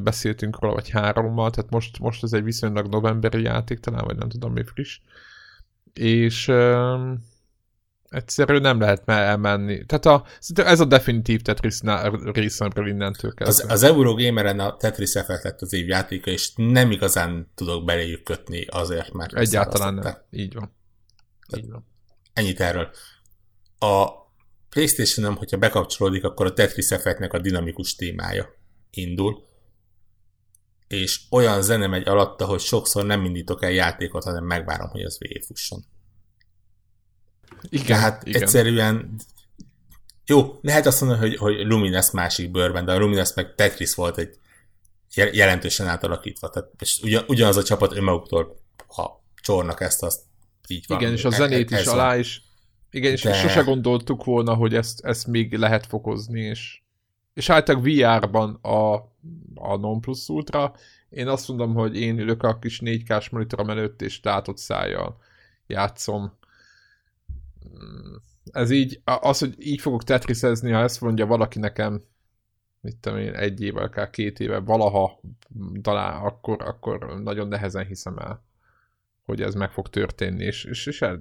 beszéltünk 0.00 0.60
róla, 0.60 0.74
vagy 0.74 0.90
hárommal, 0.90 1.50
tehát 1.50 1.70
most, 1.70 1.98
most 1.98 2.22
ez 2.22 2.32
egy 2.32 2.44
viszonylag 2.44 2.86
novemberi 2.86 3.42
játék, 3.42 3.78
talán, 3.78 4.04
vagy 4.04 4.16
nem 4.16 4.28
tudom, 4.28 4.52
mi 4.52 4.64
friss. 4.64 5.00
És 5.92 6.52
egyszerűen 8.12 8.60
nem 8.60 8.80
lehet 8.80 9.08
elmenni. 9.08 9.84
Tehát 9.86 10.06
a, 10.06 10.24
ez 10.62 10.80
a 10.80 10.84
definitív 10.84 11.42
Tetris 11.42 11.80
részemről 12.32 12.88
innentől 12.88 13.34
kezdve. 13.34 13.64
Az, 13.64 13.72
az 13.72 13.82
Eurogameren 13.82 14.60
a 14.60 14.76
Tetris 14.76 15.14
Effect 15.14 15.42
lett 15.42 15.60
az 15.60 15.72
év 15.72 15.88
játéka, 15.88 16.30
és 16.30 16.52
nem 16.56 16.90
igazán 16.90 17.50
tudok 17.54 17.84
beléjük 17.84 18.22
kötni 18.22 18.64
azért, 18.64 19.12
mert 19.12 19.34
Egyáltalán 19.34 19.94
nem. 19.94 20.14
Így 20.30 20.54
van. 20.54 20.74
Így 21.56 21.70
van. 21.70 21.86
Ennyit 22.32 22.60
erről. 22.60 22.90
A 23.78 24.20
Playstation-om, 24.68 25.36
hogyha 25.36 25.56
bekapcsolódik, 25.56 26.24
akkor 26.24 26.46
a 26.46 26.52
Tetris 26.52 26.90
Effectnek 26.90 27.32
a 27.32 27.38
dinamikus 27.38 27.94
témája 27.94 28.48
indul, 28.90 29.50
és 30.88 31.20
olyan 31.30 31.62
zene 31.62 31.86
megy 31.86 32.08
alatta, 32.08 32.46
hogy 32.46 32.60
sokszor 32.60 33.04
nem 33.04 33.24
indítok 33.24 33.62
el 33.62 33.70
játékot, 33.70 34.24
hanem 34.24 34.44
megvárom, 34.44 34.88
hogy 34.88 35.02
az 35.02 35.18
végigfusson. 35.18 35.84
Igen, 37.68 37.86
Tehát 37.86 38.26
igen. 38.26 38.42
egyszerűen 38.42 39.14
jó, 40.26 40.58
lehet 40.60 40.86
azt 40.86 41.00
mondani, 41.00 41.20
hogy, 41.20 41.36
hogy 41.36 41.66
Lumines 41.66 42.10
másik 42.10 42.50
bőrben, 42.50 42.84
de 42.84 42.92
a 42.92 42.98
Lumines 42.98 43.34
meg 43.34 43.54
Tetris 43.54 43.94
volt 43.94 44.18
egy 44.18 44.38
jelentősen 45.14 45.86
átalakítva. 45.86 46.48
Tehát, 46.48 46.70
és 46.78 47.00
ugyan, 47.02 47.24
ugyanaz 47.28 47.56
a 47.56 47.62
csapat 47.62 47.96
önmaguktól, 47.96 48.56
ha 48.86 49.24
csornak 49.42 49.80
ezt, 49.80 50.02
azt 50.02 50.20
így 50.66 50.84
van. 50.88 51.00
Igen, 51.00 51.12
és 51.12 51.24
a 51.24 51.30
zenét 51.30 51.72
e, 51.72 51.80
is 51.80 51.86
alá 51.86 52.16
is. 52.16 52.42
Igen, 52.90 53.12
és 53.12 53.22
de... 53.22 53.32
sose 53.32 53.60
gondoltuk 53.60 54.24
volna, 54.24 54.54
hogy 54.54 54.74
ezt, 54.74 55.04
ezt 55.04 55.26
még 55.26 55.54
lehet 55.54 55.86
fokozni, 55.86 56.40
és, 56.40 56.80
és 57.34 57.50
általában 57.50 57.92
VR-ban 57.92 58.54
a, 58.54 58.94
a 59.54 59.76
Non 59.76 60.00
Plus 60.00 60.28
Ultra, 60.28 60.74
én 61.08 61.28
azt 61.28 61.48
mondom, 61.48 61.74
hogy 61.74 61.96
én 61.96 62.18
ülök 62.18 62.42
a 62.42 62.58
kis 62.58 62.80
4K-s 62.84 63.28
monitorom 63.28 63.70
előtt, 63.70 64.02
és 64.02 64.20
látott 64.22 64.58
szájjal 64.58 65.16
játszom 65.66 66.38
ez 68.50 68.70
így, 68.70 69.00
az, 69.04 69.38
hogy 69.38 69.54
így 69.58 69.80
fogok 69.80 70.04
tetrisezni, 70.04 70.70
ha 70.70 70.82
ezt 70.82 71.00
mondja 71.00 71.26
valaki 71.26 71.58
nekem, 71.58 72.02
mit 72.80 72.96
tudom 72.96 73.18
én, 73.18 73.34
egy 73.34 73.60
éve, 73.60 73.80
akár 73.80 74.10
két 74.10 74.40
éve, 74.40 74.58
valaha 74.58 75.20
talán, 75.82 76.22
akkor, 76.22 76.62
akkor 76.62 77.20
nagyon 77.22 77.48
nehezen 77.48 77.86
hiszem 77.86 78.18
el, 78.18 78.44
hogy 79.24 79.42
ez 79.42 79.54
meg 79.54 79.70
fog 79.70 79.88
történni, 79.88 80.44
és, 80.44 80.64
és, 80.64 80.86
és, 80.86 81.02
el, 81.02 81.14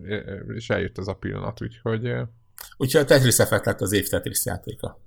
és 0.56 0.70
eljött 0.70 0.98
ez 0.98 1.08
a 1.08 1.16
pillanat, 1.16 1.62
úgyhogy... 1.62 2.12
Úgyhogy 2.78 3.02
a 3.02 3.06
Tetris 3.06 3.38
Effect 3.38 3.66
lett 3.66 3.82
az 3.82 3.92
év 3.92 4.08
Tetris 4.08 4.46
játéka. 4.46 5.02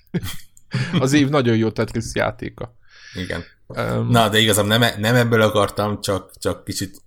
az 1.00 1.12
év 1.12 1.28
nagyon 1.28 1.56
jó 1.56 1.70
Tetris 1.70 2.14
játéka. 2.14 2.76
Igen. 3.14 3.42
Um, 3.66 4.08
Na, 4.08 4.28
de 4.28 4.38
igazán 4.38 4.66
nem, 4.66 4.82
e- 4.82 4.96
nem 4.98 5.14
ebből 5.14 5.40
akartam, 5.40 6.00
csak, 6.00 6.38
csak 6.38 6.64
kicsit 6.64 7.02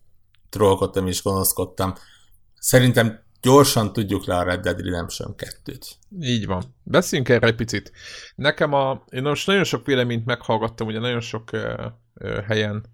trollkodtam 0.49 1.07
és 1.07 1.23
gonoszkodtam. 1.23 1.93
Szerintem 2.59 3.19
gyorsan 3.41 3.93
tudjuk 3.93 4.25
le 4.25 4.37
a 4.37 4.43
Red 4.43 4.61
Dead 4.61 4.81
Redemption 4.81 5.35
2-t. 5.37 5.91
Így 6.21 6.45
van. 6.45 6.63
Beszéljünk 6.83 7.29
erre 7.29 7.47
egy 7.47 7.55
picit. 7.55 7.91
Nekem 8.35 8.73
a... 8.73 9.03
Én 9.09 9.21
most 9.21 9.47
nagyon 9.47 9.63
sok 9.63 9.85
véleményt 9.85 10.25
meghallgattam, 10.25 10.87
ugye 10.87 10.99
nagyon 10.99 11.19
sok 11.19 11.49
uh, 11.51 11.61
uh, 12.13 12.43
helyen 12.43 12.85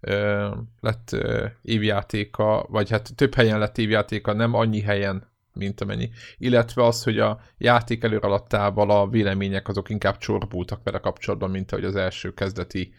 uh, 0.00 0.56
lett 0.80 1.10
uh, 1.12 1.44
évjátéka, 1.62 2.66
vagy 2.68 2.90
hát 2.90 3.14
több 3.14 3.34
helyen 3.34 3.58
lett 3.58 3.78
évjátéka, 3.78 4.32
nem 4.32 4.54
annyi 4.54 4.80
helyen, 4.80 5.30
mint 5.52 5.80
amennyi. 5.80 6.10
Illetve 6.38 6.84
az, 6.84 7.02
hogy 7.02 7.18
a 7.18 7.40
játék 7.58 8.02
előalattával 8.04 8.90
a 8.90 9.08
vélemények 9.08 9.68
azok 9.68 9.90
inkább 9.90 10.18
csorbultak 10.18 10.80
vele 10.84 10.98
kapcsolatban, 10.98 11.50
mint 11.50 11.72
ahogy 11.72 11.84
az 11.84 11.96
első 11.96 12.34
kezdeti 12.34 12.94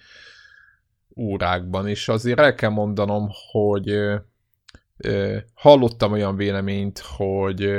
órákban. 1.15 1.87
És 1.87 2.09
azért 2.09 2.39
el 2.39 2.55
kell 2.55 2.69
mondanom, 2.69 3.29
hogy 3.51 3.99
hallottam 5.53 6.11
olyan 6.11 6.35
véleményt, 6.35 6.99
hogy, 6.99 7.69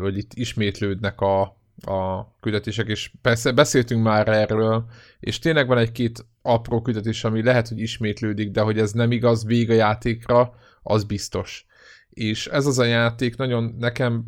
hogy 0.00 0.16
itt 0.16 0.34
ismétlődnek 0.34 1.20
a, 1.20 1.40
a 1.86 2.30
küldetések, 2.40 2.86
és 2.86 3.10
persze 3.22 3.52
beszéltünk 3.52 4.02
már 4.02 4.28
erről, 4.28 4.84
és 5.20 5.38
tényleg 5.38 5.66
van 5.66 5.78
egy-két 5.78 6.26
apró 6.42 6.82
küldetés, 6.82 7.24
ami 7.24 7.42
lehet, 7.42 7.68
hogy 7.68 7.80
ismétlődik, 7.80 8.50
de 8.50 8.60
hogy 8.60 8.78
ez 8.78 8.92
nem 8.92 9.12
igaz 9.12 9.44
vég 9.44 9.70
a 9.70 9.74
játékra, 9.74 10.54
az 10.82 11.04
biztos. 11.04 11.66
És 12.10 12.46
ez 12.46 12.66
az 12.66 12.78
a 12.78 12.84
játék 12.84 13.36
nagyon 13.36 13.74
nekem 13.78 14.24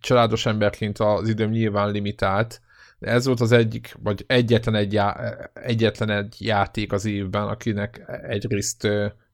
családos 0.00 0.46
emberként 0.46 0.98
az 0.98 1.28
időm 1.28 1.50
nyilván 1.50 1.90
limitált, 1.90 2.60
de 2.98 3.10
ez 3.10 3.26
volt 3.26 3.40
az 3.40 3.52
egyik, 3.52 3.96
vagy 4.02 4.24
egyetlen 4.26 4.74
egy, 4.74 4.92
já- 4.92 5.50
egyetlen 5.54 6.10
egy 6.10 6.36
játék 6.38 6.92
az 6.92 7.04
évben, 7.04 7.42
akinek 7.42 8.02
egyrészt 8.28 8.88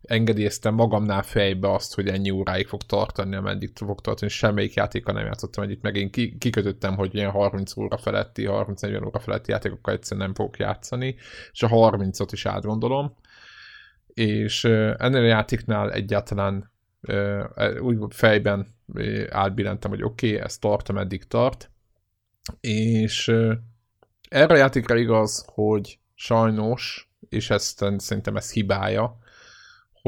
engedélyeztem 0.07 0.75
magamnál 0.75 1.23
fejbe 1.23 1.73
azt, 1.73 1.95
hogy 1.95 2.09
ennyi 2.09 2.31
óráig 2.31 2.67
fog 2.67 2.83
tartani, 2.83 3.37
ameddig 3.37 3.71
fog 3.75 4.01
tartani, 4.01 4.31
semmelyik 4.31 4.75
játéka 4.75 5.13
nem 5.13 5.25
játszottam 5.25 5.65
együtt, 5.65 5.83
meg 5.83 5.97
én 5.97 6.11
kikötöttem, 6.39 6.97
hogy 6.97 7.15
ilyen 7.15 7.31
30 7.31 7.77
óra 7.77 7.99
feletti, 7.99 8.45
30-40 8.49 9.07
óra 9.07 9.19
feletti 9.19 9.51
játékokkal 9.51 9.95
egyszerűen 9.95 10.27
nem 10.27 10.35
fogok 10.35 10.59
játszani, 10.59 11.17
és 11.53 11.63
a 11.63 11.69
30-ot 11.69 12.29
is 12.31 12.47
átgondolom, 12.47 13.15
és 14.07 14.65
ennél 14.65 15.23
a 15.23 15.27
játéknál 15.27 15.93
egyáltalán 15.93 16.71
úgy 17.81 17.99
fejben 18.09 18.67
átbillentem, 19.31 19.91
hogy 19.91 20.03
oké, 20.03 20.29
okay, 20.29 20.41
ez 20.41 20.59
tart, 20.59 20.89
ameddig 20.89 21.25
tart, 21.25 21.71
és 22.61 23.29
erre 24.29 24.55
a 24.55 24.57
játékra 24.57 24.97
igaz, 24.97 25.45
hogy 25.47 25.99
sajnos, 26.15 27.11
és 27.29 27.51
ezt 27.51 27.85
szerintem 27.97 28.37
ez 28.37 28.53
hibája, 28.53 29.19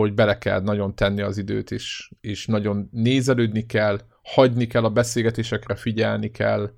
hogy 0.01 0.15
bele 0.15 0.39
kell 0.39 0.61
nagyon 0.61 0.95
tenni 0.95 1.21
az 1.21 1.39
időt, 1.39 1.71
és, 1.71 2.11
és 2.21 2.47
nagyon 2.47 2.89
nézelődni 2.93 3.67
kell, 3.67 4.01
hagyni 4.23 4.67
kell 4.67 4.85
a 4.85 4.91
beszélgetésekre, 4.91 5.75
figyelni 5.75 6.31
kell, 6.31 6.71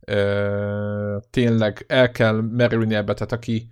ö, 0.00 1.16
tényleg 1.30 1.84
el 1.88 2.10
kell 2.10 2.40
merülni 2.40 2.94
ebbe, 2.94 3.14
tehát 3.14 3.32
aki 3.32 3.68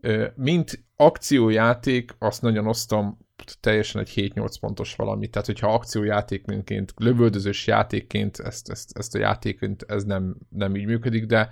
ö, 0.00 0.26
mint 0.34 0.84
akciójáték, 0.96 2.14
azt 2.18 2.42
nagyon 2.42 2.66
osztom, 2.66 3.18
teljesen 3.60 4.00
egy 4.00 4.32
7-8 4.34 4.54
pontos 4.60 4.94
valami, 4.94 5.28
tehát 5.28 5.46
hogyha 5.46 5.72
akciójátékként, 5.72 6.92
lövöldözős 6.96 7.66
játékként 7.66 8.38
ezt, 8.38 8.70
ezt, 8.70 8.98
ezt 8.98 9.14
a 9.14 9.18
játékként 9.18 9.84
ez 9.88 10.04
nem, 10.04 10.36
nem 10.48 10.76
így 10.76 10.86
működik, 10.86 11.26
de 11.26 11.48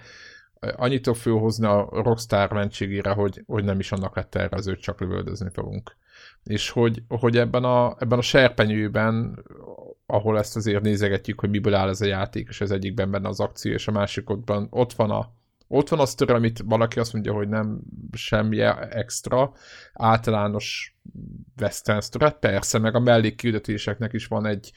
annyit 0.61 1.17
fölhozni 1.17 1.67
a 1.67 1.89
Rockstar 1.91 2.53
mentségére, 2.53 3.11
hogy, 3.11 3.43
hogy 3.47 3.65
nem 3.65 3.79
is 3.79 3.93
annak 3.93 4.17
lett 4.17 4.31
tervező, 4.31 4.77
csak 4.77 5.01
lövöldözni 5.01 5.49
fogunk 5.53 5.97
és 6.45 6.71
hogy, 6.71 7.03
hogy 7.09 7.37
ebben, 7.37 7.65
a, 7.65 7.97
ebben 7.99 8.19
a 8.19 8.23
serpenyőben, 8.23 9.45
ahol 10.07 10.39
ezt 10.39 10.57
azért 10.57 10.83
nézegetjük, 10.83 11.41
hogy 11.41 11.51
miből 11.51 11.75
áll 11.75 11.89
ez 11.89 12.01
a 12.01 12.07
játék, 12.07 12.49
és 12.49 12.61
az 12.61 12.71
egyikben 12.71 13.11
benne 13.11 13.29
az 13.29 13.41
akció, 13.41 13.73
és 13.73 13.89
a 13.89 13.93
másikokban 13.93 14.67
ott 14.71 14.93
van 14.93 15.11
a 15.11 15.37
ott 15.71 15.89
van 15.89 15.99
az 15.99 16.15
tör, 16.15 16.31
amit 16.31 16.63
valaki 16.65 16.99
azt 16.99 17.13
mondja, 17.13 17.33
hogy 17.33 17.49
nem 17.49 17.81
semmi 18.13 18.61
extra, 18.91 19.53
általános 19.93 20.97
western 21.61 22.01
story, 22.01 22.33
persze, 22.41 22.79
meg 22.79 22.95
a 22.95 23.01
mellékküldetéseknek 23.01 24.13
is 24.13 24.27
van 24.27 24.47
egy, 24.47 24.73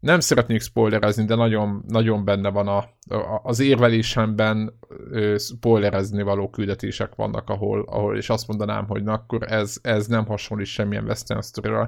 nem 0.00 0.20
szeretnék 0.20 0.60
spoilerezni, 0.60 1.24
de 1.24 1.34
nagyon, 1.34 1.84
nagyon 1.88 2.24
benne 2.24 2.48
van 2.48 2.68
a, 2.68 2.78
a, 3.14 3.40
az 3.42 3.60
érvelésemben 3.60 4.78
ö, 5.10 5.36
spoilerezni 5.38 6.22
való 6.22 6.50
küldetések 6.50 7.14
vannak, 7.14 7.48
ahol, 7.48 7.82
ahol 7.82 8.16
és 8.16 8.30
azt 8.30 8.46
mondanám, 8.46 8.86
hogy 8.86 9.02
na 9.02 9.12
akkor 9.12 9.52
ez, 9.52 9.76
ez 9.82 10.06
nem 10.06 10.26
hasonlít 10.26 10.66
semmilyen 10.66 11.04
Western 11.04 11.40
story 11.40 11.86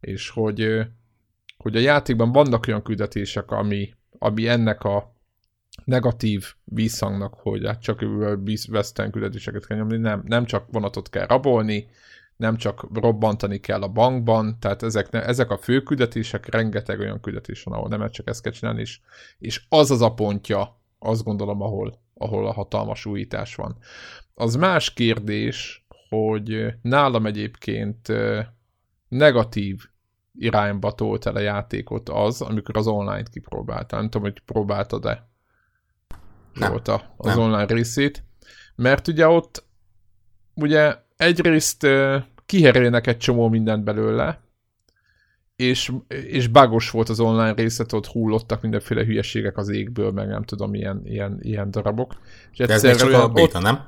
és 0.00 0.30
hogy, 0.30 0.60
ö, 0.60 0.82
hogy 1.56 1.76
a 1.76 1.80
játékban 1.80 2.32
vannak 2.32 2.64
olyan 2.68 2.82
küldetések, 2.82 3.50
ami, 3.50 3.94
ami 4.18 4.48
ennek 4.48 4.84
a 4.84 5.14
negatív 5.84 6.44
visszhangnak, 6.64 7.34
hogy 7.34 7.66
hát 7.66 7.82
csak 7.82 8.00
Western 8.68 9.10
küldetéseket 9.10 9.66
kell 9.66 9.76
nyomni, 9.76 9.96
nem, 9.96 10.22
nem 10.26 10.44
csak 10.44 10.64
vonatot 10.70 11.08
kell 11.08 11.26
rabolni, 11.26 11.88
nem 12.40 12.56
csak 12.56 12.86
robbantani 12.94 13.58
kell 13.58 13.82
a 13.82 13.88
bankban, 13.88 14.56
tehát 14.60 14.82
ezek, 14.82 15.08
ezek 15.12 15.50
a 15.50 15.58
fő 15.58 15.82
küldetések, 15.82 16.54
rengeteg 16.54 16.98
olyan 16.98 17.20
küldetés 17.20 17.62
van, 17.62 17.74
ahol 17.74 17.88
nem 17.88 18.10
csak 18.10 18.28
ezt 18.28 18.42
kell 18.42 18.52
csinálni, 18.52 18.80
és, 18.80 19.00
és 19.38 19.62
az 19.68 19.90
az 19.90 20.00
a 20.02 20.14
pontja, 20.14 20.80
azt 20.98 21.24
gondolom, 21.24 21.62
ahol, 21.62 22.00
ahol 22.14 22.46
a 22.46 22.52
hatalmas 22.52 23.06
újítás 23.06 23.54
van. 23.54 23.76
Az 24.34 24.54
más 24.54 24.92
kérdés, 24.92 25.86
hogy 26.08 26.74
nálam 26.82 27.26
egyébként 27.26 28.08
negatív 29.08 29.88
irányba 30.34 30.92
tolt 30.92 31.26
el 31.26 31.34
a 31.34 31.40
játékot 31.40 32.08
az, 32.08 32.40
amikor 32.40 32.76
az 32.76 32.86
online-t 32.86 33.28
kipróbáltam. 33.28 33.98
Nem 33.98 34.10
tudom, 34.10 34.26
hogy 34.30 34.40
próbáltad-e 34.40 35.28
volt 36.54 36.88
az 36.88 37.34
nem. 37.34 37.38
online 37.38 37.66
részét. 37.66 38.24
Mert 38.74 39.08
ugye 39.08 39.28
ott 39.28 39.64
ugye 40.54 40.96
egyrészt 41.16 41.86
kiherélnek 42.50 43.06
egy 43.06 43.16
csomó 43.16 43.48
mindent 43.48 43.84
belőle, 43.84 44.40
és, 45.56 45.92
és 46.08 46.46
bugos 46.46 46.90
volt 46.90 47.08
az 47.08 47.20
online 47.20 47.52
részlet, 47.54 47.92
ott 47.92 48.06
hullottak 48.06 48.62
mindenféle 48.62 49.04
hülyeségek 49.04 49.56
az 49.56 49.68
égből, 49.68 50.10
meg 50.10 50.28
nem 50.28 50.42
tudom, 50.42 50.74
ilyen, 50.74 51.02
ilyen, 51.04 51.38
ilyen 51.42 51.70
darabok. 51.70 52.14
És 52.52 52.58
De 52.66 52.72
ez 52.72 52.82
még 52.82 52.94
csak 52.94 53.12
a 53.12 53.28
béta, 53.28 53.58
ott, 53.58 53.64
nem? 53.64 53.86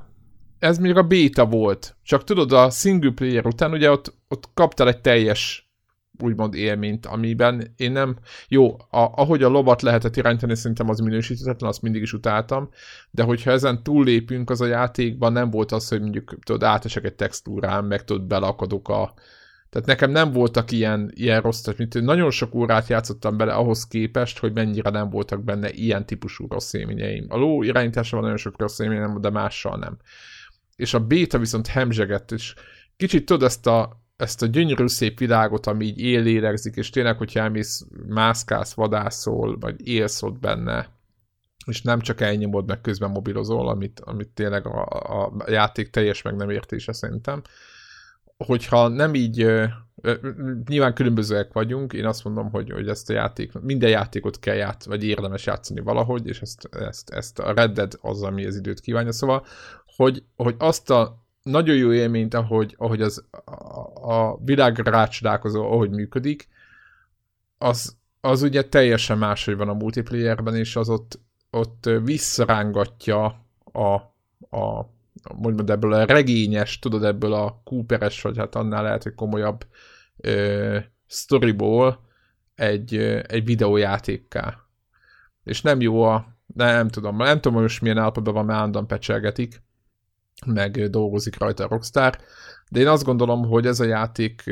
Ez 0.59 0.78
még 0.78 0.97
a 0.97 1.02
béta 1.02 1.47
volt. 1.47 1.97
Csak 2.02 2.24
tudod, 2.24 2.52
a 2.52 2.70
single 2.70 3.10
player 3.10 3.47
után 3.47 3.72
ugye 3.72 3.90
ott, 3.90 4.14
ott 4.28 4.48
kaptál 4.55 4.89
egy 4.89 5.01
teljes 5.01 5.72
úgymond 6.18 6.55
élményt, 6.55 7.06
amiben 7.06 7.74
én 7.76 7.93
nem, 7.93 8.16
jó, 8.48 8.72
a, 8.72 8.80
ahogy 8.90 9.43
a 9.43 9.48
lovat 9.48 9.82
lehetett 9.82 10.16
irányítani, 10.16 10.56
szerintem 10.56 10.89
az 10.89 10.98
minősíthetetlen, 10.98 11.70
azt 11.70 11.82
mindig 11.82 12.02
is 12.02 12.12
utáltam, 12.12 12.68
de 13.10 13.22
hogyha 13.22 13.51
ezen 13.51 13.82
túllépünk, 13.82 14.51
az 14.51 14.60
a 14.60 14.66
játékban 14.66 15.32
nem 15.32 15.51
volt 15.51 15.72
az, 15.72 15.89
hogy 15.89 16.01
mondjuk 16.01 16.39
tudod, 16.44 16.62
átesek 16.62 17.05
egy 17.05 17.14
textúrán, 17.14 17.84
meg 17.84 18.05
tudod, 18.05 18.26
belakadok 18.26 18.89
a, 18.89 19.14
tehát 19.70 19.89
nekem 19.89 20.10
nem 20.10 20.32
voltak 20.32 20.70
ilyen, 20.70 21.10
ilyen 21.14 21.40
rossz, 21.40 21.60
tehát 21.60 21.78
mint 21.78 22.01
nagyon 22.01 22.30
sok 22.30 22.55
órát 22.55 22.89
játszottam 22.89 23.36
bele 23.36 23.52
ahhoz 23.52 23.86
képest, 23.86 24.39
hogy 24.39 24.52
mennyire 24.52 24.90
nem 24.90 25.10
voltak 25.10 25.44
benne 25.44 25.70
ilyen 25.70 26.06
típusú 26.06 26.47
rossz 26.48 26.72
élményeim. 26.72 27.26
A 27.28 27.36
ló 27.36 27.62
irányításban 27.62 28.20
nagyon 28.20 28.36
sok 28.36 28.59
rossz 28.59 28.78
élményem, 28.78 29.20
de 29.20 29.30
mással 29.30 29.78
nem. 29.78 29.97
És 30.76 30.94
a 30.94 31.06
béta 31.06 31.39
viszont 31.39 31.66
hemzsegett, 31.66 32.30
és 32.30 32.55
kicsit 32.97 33.24
tudod 33.24 33.43
ezt 33.43 33.66
a 33.66 34.02
ezt 34.23 34.43
a 34.43 34.47
gyönyörű 34.47 34.86
szép 34.86 35.19
világot, 35.19 35.66
ami 35.66 35.85
így 35.85 36.01
él 36.01 36.27
és 36.74 36.90
tényleg, 36.90 37.16
hogyha 37.16 37.40
elmész, 37.40 37.86
mászkálsz, 38.09 38.74
vadászol, 38.74 39.59
vagy 39.59 39.86
élsz 39.89 40.23
ott 40.23 40.39
benne, 40.39 40.89
és 41.66 41.82
nem 41.82 42.01
csak 42.01 42.20
elnyomod, 42.20 42.66
meg 42.66 42.81
közben 42.81 43.11
mobilozol, 43.11 43.69
amit, 43.69 44.01
amit 44.01 44.28
tényleg 44.28 44.66
a, 44.66 44.85
a 45.27 45.32
játék 45.47 45.90
teljes 45.90 46.23
meg 46.23 46.36
nem 46.36 46.51
értése 46.51 46.93
szerintem. 46.93 47.43
Hogyha 48.36 48.89
nem 48.89 49.15
így, 49.15 49.36
nyilván 50.69 50.94
különbözőek 50.94 51.53
vagyunk, 51.53 51.93
én 51.93 52.07
azt 52.07 52.24
mondom, 52.24 52.51
hogy, 52.51 52.70
hogy 52.70 52.89
ezt 52.89 53.11
a 53.11 53.12
játék, 53.12 53.53
minden 53.61 53.90
játékot 53.90 54.39
kell 54.39 54.55
játszani, 54.57 54.97
vagy 54.97 55.05
érdemes 55.05 55.47
játszani 55.47 55.81
valahogy, 55.81 56.27
és 56.27 56.40
ezt, 56.40 56.69
ezt, 56.70 57.11
ezt 57.11 57.39
a 57.39 57.53
Red 57.53 57.73
Dead 57.73 57.99
az, 58.01 58.23
ami 58.23 58.47
az 58.47 58.57
időt 58.57 58.81
kívánja. 58.81 59.12
Szóval, 59.12 59.47
hogy, 59.97 60.23
hogy 60.36 60.55
azt 60.59 60.90
a 60.90 61.22
nagyon 61.43 61.77
jó 61.77 61.93
élményt, 61.93 62.35
ahogy, 62.35 62.74
ahogy 62.78 63.02
az, 63.02 63.24
a, 63.44 63.51
a 64.12 64.39
világra 64.44 64.90
rácsodálkozó, 64.90 65.73
ahogy 65.73 65.90
működik, 65.90 66.48
az, 67.59 67.97
az 68.20 68.43
ugye 68.43 68.69
teljesen 68.69 69.19
máshogy 69.19 69.56
van 69.56 69.69
a 69.69 69.74
multiplayerben, 69.74 70.56
és 70.56 70.77
az 70.77 70.89
ott, 70.89 71.20
ott 71.51 71.90
visszarángatja 72.05 73.24
a, 73.73 73.94
a 74.56 74.90
mondjuk 75.35 75.70
ebből 75.70 75.93
a 75.93 76.05
regényes, 76.05 76.78
tudod, 76.78 77.05
ebből 77.05 77.32
a 77.32 77.60
Cooperes, 77.64 78.23
vagy 78.23 78.39
hát 78.39 78.55
annál 78.55 78.82
lehet, 78.82 79.02
hogy 79.02 79.14
komolyabb 79.14 79.66
ö, 80.16 80.78
storyból 81.06 82.01
egy, 82.55 82.97
egy 83.27 83.44
videójátékká. 83.44 84.56
És 85.44 85.62
nem 85.62 85.81
jó 85.81 86.02
a, 86.02 86.36
nem 86.55 86.89
tudom, 86.89 87.16
nem 87.16 87.35
tudom, 87.35 87.52
hogy 87.52 87.62
most 87.62 87.81
milyen 87.81 87.98
állapotban 87.98 88.35
van, 88.35 88.44
mert 88.44 88.59
állandóan 88.59 88.86
pecselgetik, 88.86 89.62
meg 90.46 90.90
dolgozik 90.90 91.38
rajta 91.38 91.64
a 91.64 91.68
Rockstar, 91.68 92.18
de 92.70 92.80
én 92.80 92.88
azt 92.88 93.04
gondolom, 93.04 93.44
hogy 93.44 93.66
ez 93.66 93.80
a 93.80 93.84
játék 93.84 94.42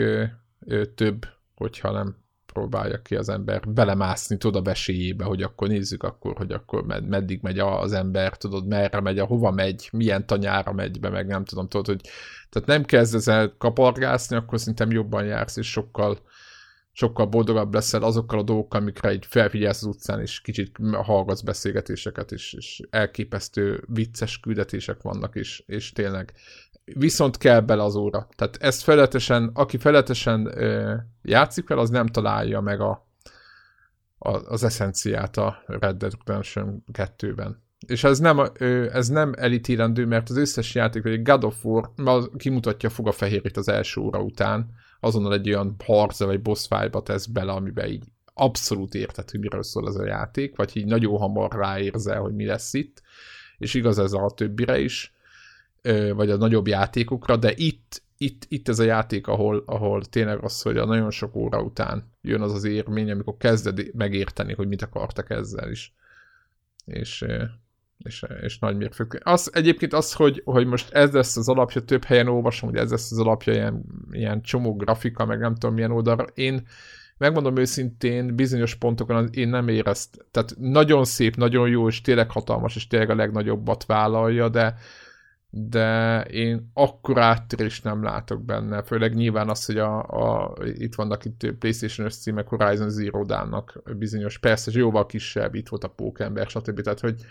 több, 0.95 1.27
hogyha 1.55 1.93
nem 1.93 2.17
próbálja 2.53 3.03
ki 3.03 3.17
az 3.17 3.29
ember 3.29 3.69
belemászni, 3.69 4.37
tudod, 4.37 4.61
a 4.61 4.63
besélyébe, 4.63 5.25
hogy 5.25 5.43
akkor 5.43 5.69
nézzük 5.69 6.03
akkor, 6.03 6.37
hogy 6.37 6.53
akkor 6.53 6.85
med, 6.85 7.09
meddig 7.09 7.43
megy 7.43 7.59
az 7.59 7.93
ember, 7.93 8.37
tudod, 8.37 8.67
merre 8.67 9.01
megy, 9.01 9.19
a 9.19 9.25
hova 9.25 9.51
megy, 9.51 9.89
milyen 9.93 10.27
tanyára 10.27 10.73
megy 10.73 11.01
be, 11.01 11.09
meg 11.09 11.27
nem 11.27 11.45
tudom, 11.45 11.69
tudod, 11.69 11.87
hogy 11.87 12.01
tehát 12.49 12.69
nem 12.69 12.85
kezd 12.85 13.15
ezzel 13.15 13.55
kapargászni, 13.59 14.37
akkor 14.37 14.59
szerintem 14.59 14.91
jobban 14.91 15.25
jársz, 15.25 15.57
és 15.57 15.71
sokkal 15.71 16.19
sokkal 16.93 17.27
boldogabb 17.27 17.75
leszel 17.75 18.03
azokkal 18.03 18.39
a 18.39 18.43
dolgokkal, 18.43 18.81
amikre 18.81 19.09
egy 19.09 19.27
felfigyelsz 19.29 19.83
az 19.83 19.89
utcán, 19.89 20.21
és 20.21 20.41
kicsit 20.41 20.77
hallgatsz 20.93 21.41
beszélgetéseket, 21.41 22.33
és, 22.33 22.53
és 22.53 22.83
elképesztő 22.91 23.85
vicces 23.87 24.41
küldetések 24.41 25.03
vannak, 25.03 25.37
és, 25.37 25.63
és 25.67 25.93
tényleg 25.93 26.33
viszont 26.85 27.37
kell 27.37 27.61
bele 27.61 27.83
az 27.83 27.97
óra. 27.97 28.29
Tehát 28.37 28.57
ezt 28.61 28.83
feletesen, 28.83 29.51
aki 29.55 29.79
feletesen 29.79 30.47
ö, 30.59 30.95
játszik 31.23 31.67
fel, 31.67 31.79
az 31.79 31.91
nem 31.91 32.07
találja 32.07 32.61
meg 32.61 32.81
a, 32.81 33.07
a, 34.19 34.31
az 34.31 34.65
eszenciát 34.65 35.37
a 35.37 35.63
Red 35.67 35.97
Dead 35.97 36.13
Redemption 36.25 36.85
2-ben. 36.93 37.63
És 37.87 38.05
ez 38.05 38.19
nem, 38.19 38.51
ö, 38.59 38.89
ez 38.93 39.09
nem 39.09 39.33
elítélendő, 39.37 40.07
mert 40.07 40.31
az 40.31 40.37
összes 40.37 40.75
játék, 40.75 41.03
vagy 41.03 41.23
God 41.23 41.45
of 41.45 41.65
War, 41.65 41.91
kimutatja 42.37 42.89
a 42.89 42.93
fogafehérét 42.93 43.57
az 43.57 43.69
első 43.69 44.01
óra 44.01 44.23
után, 44.23 44.71
azonnal 45.01 45.33
egy 45.33 45.49
olyan 45.49 45.75
harca 45.85 46.27
vagy 46.27 46.43
boss 46.43 46.67
fight 46.67 47.05
tesz 47.05 47.27
bele, 47.27 47.53
amiben 47.53 47.89
így 47.89 48.05
abszolút 48.35 48.95
érted, 48.95 49.31
hogy 49.31 49.41
miről 49.41 49.63
szól 49.63 49.89
ez 49.89 49.95
a 49.95 50.07
játék, 50.07 50.57
vagy 50.57 50.77
így 50.77 50.87
nagyon 50.87 51.19
hamar 51.19 51.53
ráérzel, 51.53 52.21
hogy 52.21 52.35
mi 52.35 52.45
lesz 52.45 52.73
itt, 52.75 53.03
és 53.59 53.75
igaz 53.75 53.99
ez 53.99 54.13
a 54.13 54.31
többire 54.35 54.79
is, 54.79 55.15
vagy 56.15 56.31
a 56.31 56.37
nagyobb 56.37 56.67
játékokra, 56.67 57.37
de 57.37 57.53
itt, 57.57 58.03
itt, 58.19 58.47
itt 58.49 58.69
ez 58.69 58.79
a 58.79 58.85
játék, 58.85 59.27
ahol, 59.27 59.63
ahol 59.67 60.05
tényleg 60.05 60.45
az, 60.45 60.63
hogy 60.63 60.77
a 60.77 60.85
nagyon 60.85 61.11
sok 61.11 61.37
óra 61.37 61.63
után 61.63 62.13
jön 62.23 62.41
az 62.41 62.53
az 62.53 62.65
érmény, 62.65 63.11
amikor 63.11 63.37
kezded 63.37 63.95
megérteni, 63.95 64.55
hogy 64.55 64.69
mit 64.69 64.83
akartak 64.83 65.31
ezzel 65.31 65.71
is. 65.71 65.95
És, 66.85 67.25
és, 68.03 68.25
és 68.41 68.59
nagy 68.59 68.77
mérföld. 68.77 69.21
Az, 69.23 69.51
egyébként 69.55 69.93
az, 69.93 70.13
hogy, 70.13 70.43
hogy 70.45 70.67
most 70.67 70.93
ez 70.93 71.13
lesz 71.13 71.37
az 71.37 71.49
alapja, 71.49 71.81
több 71.81 72.05
helyen 72.05 72.29
olvasom, 72.29 72.69
hogy 72.69 72.79
ez 72.79 72.91
lesz 72.91 73.13
az 73.13 73.19
alapja, 73.19 73.53
ilyen, 73.53 73.85
ilyen 74.11 74.43
csomó 74.43 74.77
grafika, 74.77 75.25
meg 75.25 75.39
nem 75.39 75.55
tudom 75.55 75.75
milyen 75.75 75.91
oldalra. 75.91 76.25
Én 76.35 76.67
megmondom 77.21 77.57
őszintén, 77.57 78.35
bizonyos 78.35 78.75
pontokon 78.75 79.29
én 79.33 79.49
nem 79.49 79.69
érezt, 79.69 80.27
tehát 80.31 80.55
nagyon 80.59 81.05
szép, 81.05 81.37
nagyon 81.37 81.69
jó, 81.69 81.89
és 81.89 82.01
tényleg 82.01 82.31
hatalmas, 82.31 82.77
és 82.77 82.87
tényleg 82.87 83.11
a 83.11 83.15
legnagyobbat 83.15 83.85
vállalja, 83.85 84.49
de, 84.49 84.75
de 85.51 86.21
én 86.23 86.71
akkor 86.75 87.19
áttérést 87.19 87.85
nem 87.85 88.03
látok 88.03 88.45
benne, 88.45 88.83
főleg 88.83 89.15
nyilván 89.15 89.49
az, 89.49 89.65
hogy 89.65 89.79
a, 89.79 89.99
a, 90.03 90.55
itt 90.65 90.95
vannak 90.95 91.25
itt 91.25 91.53
Playstation-ös 91.59 92.17
címek, 92.17 92.49
Horizon 92.49 92.91
Zero 92.91 93.25
Dawn-nak 93.25 93.83
bizonyos, 93.99 94.39
persze 94.39 94.71
jóval 94.75 95.07
kisebb, 95.07 95.55
itt 95.55 95.69
volt 95.69 95.85
a 95.85 95.89
Pókember, 95.89 96.47
stb. 96.47 96.81
Tehát, 96.81 97.01
hogy 97.01 97.25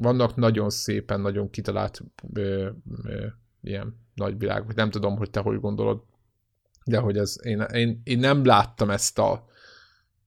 vannak 0.00 0.36
nagyon 0.36 0.70
szépen, 0.70 1.20
nagyon 1.20 1.50
kitalált 1.50 2.02
ö, 2.32 2.68
ö, 3.04 3.26
ilyen 3.62 3.96
nagyvilág, 4.14 4.66
vagy 4.66 4.76
nem 4.76 4.90
tudom, 4.90 5.16
hogy 5.16 5.30
te 5.30 5.40
hogy 5.40 5.60
gondolod, 5.60 6.02
de 6.84 6.98
hogy 6.98 7.16
ez, 7.16 7.36
én, 7.42 7.60
én, 7.60 8.00
én 8.04 8.18
nem 8.18 8.44
láttam 8.44 8.90
ezt 8.90 9.18
a 9.18 9.46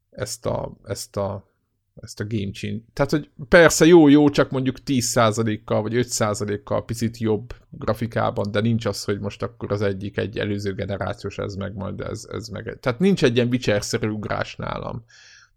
ezt 0.10 0.46
a, 0.46 0.78
ezt 0.84 1.18
a 1.18 1.52
ezt 1.96 2.20
a 2.20 2.26
game 2.28 2.52
change. 2.52 2.84
Tehát, 2.94 3.12
hogy 3.12 3.30
persze 3.50 3.86
jó-jó, 3.86 4.30
csak 4.30 4.52
mondjuk 4.52 4.78
10%-kal 4.86 5.82
vagy 5.82 5.94
5%-kal 5.96 6.86
picit 6.86 7.18
jobb 7.18 7.54
grafikában, 7.70 8.52
de 8.52 8.60
nincs 8.60 8.86
az, 8.86 9.04
hogy 9.04 9.20
most 9.20 9.44
akkor 9.44 9.72
az 9.72 9.82
egyik 9.82 10.18
egy 10.18 10.38
előző 10.38 10.74
generációs 10.74 11.38
ez 11.38 11.56
meg, 11.56 11.76
majd 11.76 12.00
ez, 12.00 12.28
ez 12.32 12.48
meg. 12.48 12.78
Tehát 12.80 13.00
nincs 13.00 13.24
egy 13.24 13.36
ilyen 13.36 13.48
Witcher-szerű 13.48 14.08
ugrás 14.08 14.56
nálam 14.56 15.04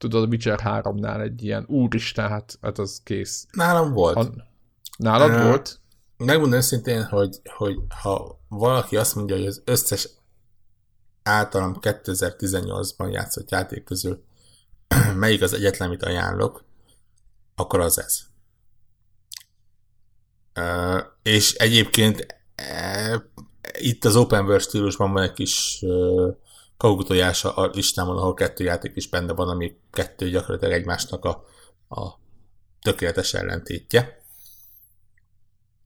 tudod, 0.08 0.22
a 0.22 0.30
Witcher 0.30 0.60
3-nál 0.64 1.20
egy 1.20 1.42
ilyen 1.42 1.64
úristen, 1.68 2.28
hát, 2.28 2.58
hát 2.62 2.78
az 2.78 3.00
kész. 3.04 3.46
Nálam 3.52 3.92
volt. 3.92 4.16
Ha, 4.16 4.30
nálad 4.96 5.30
uh, 5.30 5.42
volt? 5.42 5.80
Megmondom 6.16 6.58
őszintén, 6.58 7.04
hogy, 7.04 7.40
hogy 7.56 7.76
ha 8.02 8.40
valaki 8.48 8.96
azt 8.96 9.14
mondja, 9.14 9.36
hogy 9.36 9.46
az 9.46 9.62
összes 9.64 10.08
általam 11.22 11.76
2018-ban 11.80 13.12
játszott 13.12 13.50
játék 13.50 13.84
közül 13.84 14.24
melyik 15.16 15.42
az 15.42 15.52
egyetlen, 15.52 15.88
amit 15.88 16.02
ajánlok, 16.02 16.64
akkor 17.54 17.80
az 17.80 17.98
ez. 17.98 18.20
Uh, 20.58 21.02
és 21.22 21.52
egyébként 21.52 22.26
uh, 22.62 23.22
itt 23.78 24.04
az 24.04 24.16
open 24.16 24.44
world 24.44 24.60
stílusban 24.60 25.12
van 25.12 25.22
egy 25.22 25.32
kis 25.32 25.78
uh, 25.82 26.36
kaugutojása 26.76 27.54
a 27.54 27.66
listámon, 27.66 28.16
ahol 28.16 28.34
kettő 28.34 28.64
játék 28.64 28.92
is 28.94 29.08
benne 29.08 29.32
van, 29.32 29.48
ami 29.48 29.76
kettő 29.90 30.30
gyakorlatilag 30.30 30.74
egymásnak 30.74 31.24
a, 31.24 31.44
a 31.88 32.18
tökéletes 32.82 33.34
ellentétje. 33.34 34.22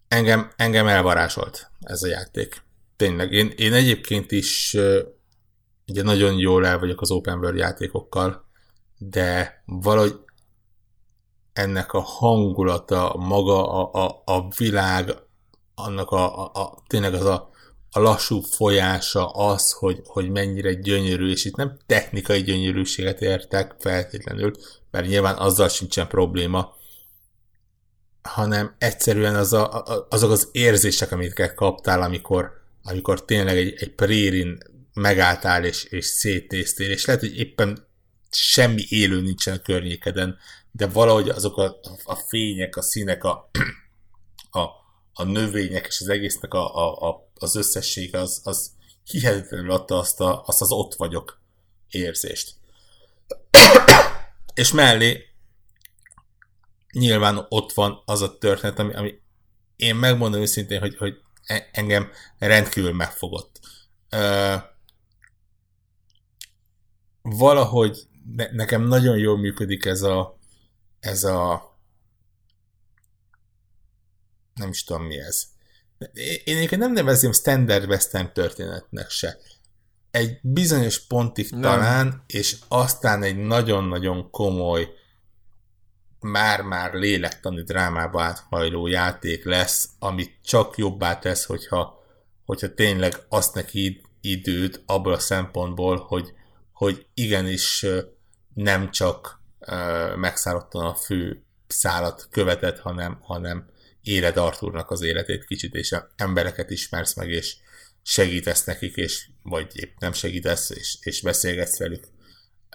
Engem, 0.08 0.50
engem 0.56 0.86
elvarásolt 0.86 1.70
ez 1.80 2.02
a 2.02 2.06
játék. 2.06 2.62
Tényleg, 2.96 3.32
én, 3.32 3.52
én 3.56 3.72
egyébként 3.72 4.32
is 4.32 4.76
ugye 5.86 6.02
nagyon 6.02 6.38
jól 6.38 6.66
el 6.66 6.78
vagyok 6.78 7.00
az 7.00 7.10
open 7.10 7.38
world 7.38 7.58
játékokkal, 7.58 8.44
de 8.98 9.62
valahogy 9.64 10.20
ennek 11.52 11.92
a 11.92 12.00
hangulata, 12.00 13.14
maga 13.18 13.72
a, 13.72 14.04
a, 14.04 14.22
a 14.24 14.48
világ, 14.56 15.16
annak 15.74 16.10
a, 16.10 16.44
a, 16.44 16.50
a 16.62 16.82
tényleg 16.86 17.14
az 17.14 17.24
a 17.24 17.50
a 17.90 18.00
lassú 18.00 18.40
folyása 18.40 19.30
az, 19.30 19.72
hogy, 19.72 20.00
hogy 20.04 20.30
mennyire 20.30 20.74
gyönyörű, 20.74 21.30
és 21.30 21.44
itt 21.44 21.56
nem 21.56 21.78
technikai 21.86 22.42
gyönyörűséget 22.42 23.20
értek 23.20 23.74
feltétlenül, 23.78 24.52
mert 24.90 25.06
nyilván 25.06 25.36
azzal 25.36 25.68
sincsen 25.68 26.08
probléma, 26.08 26.76
hanem 28.22 28.74
egyszerűen 28.78 29.34
az 29.34 29.52
a, 29.52 29.84
azok 30.08 30.30
az 30.30 30.48
érzések, 30.52 31.12
amiket 31.12 31.54
kaptál, 31.54 32.02
amikor, 32.02 32.52
amikor 32.82 33.24
tényleg 33.24 33.56
egy, 33.56 33.74
egy 33.78 33.94
prérin 33.94 34.58
megálltál 34.92 35.64
és, 35.64 35.84
és 35.84 36.06
szétnéztél, 36.06 36.90
és 36.90 37.04
lehet, 37.04 37.20
hogy 37.20 37.38
éppen 37.38 37.86
semmi 38.30 38.82
élő 38.88 39.20
nincsen 39.20 39.54
a 39.54 39.62
környékeden, 39.62 40.38
de 40.72 40.86
valahogy 40.86 41.28
azok 41.28 41.56
a, 41.56 41.80
a 42.04 42.14
fények, 42.14 42.76
a 42.76 42.82
színek, 42.82 43.24
a, 43.24 43.50
a, 44.50 44.66
a 45.18 45.24
növények 45.24 45.86
és 45.86 46.00
az 46.00 46.08
egésznek 46.08 46.54
a, 46.54 46.76
a, 46.76 47.08
a 47.08 47.30
az 47.34 47.56
összessége 47.56 48.18
az, 48.18 48.40
az 48.44 48.70
hihetetlenül 49.04 49.70
adta 49.70 49.98
azt, 49.98 50.20
a, 50.20 50.42
azt 50.46 50.60
az 50.60 50.70
ott 50.70 50.94
vagyok 50.94 51.40
érzést. 51.88 52.54
és 54.54 54.72
mellé 54.72 55.24
nyilván 56.92 57.46
ott 57.48 57.72
van 57.72 58.02
az 58.04 58.22
a 58.22 58.38
történet, 58.38 58.78
ami, 58.78 58.94
ami 58.94 59.20
én 59.76 59.96
megmondom 59.96 60.40
őszintén, 60.40 60.80
hogy, 60.80 60.96
hogy 60.96 61.20
e, 61.46 61.68
engem 61.72 62.10
rendkívül 62.38 62.92
megfogott. 62.92 63.60
Ö, 64.08 64.54
valahogy 67.22 68.08
ne, 68.36 68.50
nekem 68.50 68.82
nagyon 68.82 69.18
jól 69.18 69.38
működik 69.38 69.84
ez 69.84 70.02
a 70.02 70.38
ez 71.00 71.24
a 71.24 71.67
nem 74.58 74.68
is 74.68 74.84
tudom 74.84 75.04
mi 75.04 75.18
ez 75.18 75.56
én 76.44 76.56
egyébként 76.56 76.80
nem 76.80 76.92
nevezném 76.92 77.32
standard 77.32 77.88
western 77.88 78.32
történetnek 78.32 79.10
se. 79.10 79.38
Egy 80.10 80.38
bizonyos 80.42 81.06
pontig 81.06 81.50
nem. 81.50 81.60
talán, 81.60 82.22
és 82.26 82.56
aztán 82.68 83.22
egy 83.22 83.36
nagyon-nagyon 83.36 84.30
komoly 84.30 84.88
már-már 86.20 86.92
lélektani 86.92 87.62
drámába 87.62 88.22
áthajló 88.22 88.86
játék 88.86 89.44
lesz, 89.44 89.88
amit 89.98 90.36
csak 90.44 90.76
jobbá 90.76 91.18
tesz, 91.18 91.44
hogyha, 91.44 92.04
hogyha 92.44 92.74
tényleg 92.74 93.14
azt 93.28 93.54
neki 93.54 94.02
időt 94.20 94.82
abból 94.86 95.12
a 95.12 95.18
szempontból, 95.18 96.04
hogy, 96.08 96.32
hogy 96.72 97.06
igenis 97.14 97.86
nem 98.54 98.90
csak 98.90 99.40
megszállottan 100.16 100.84
a 100.84 100.94
fő 100.94 101.42
szállat 101.66 102.26
követett, 102.30 102.78
hanem, 102.78 103.18
hanem 103.20 103.70
éled 104.08 104.36
Arthurnak 104.36 104.90
az 104.90 105.02
életét 105.02 105.44
kicsit, 105.44 105.74
és 105.74 105.94
embereket 106.16 106.70
ismersz 106.70 107.14
meg, 107.14 107.30
és 107.30 107.56
segítesz 108.02 108.64
nekik, 108.64 108.96
és 108.96 109.28
vagy 109.42 109.70
épp 109.72 109.98
nem 109.98 110.12
segítesz, 110.12 110.70
és, 110.70 110.98
és 111.00 111.22
beszélgetsz 111.22 111.78
velük. 111.78 112.08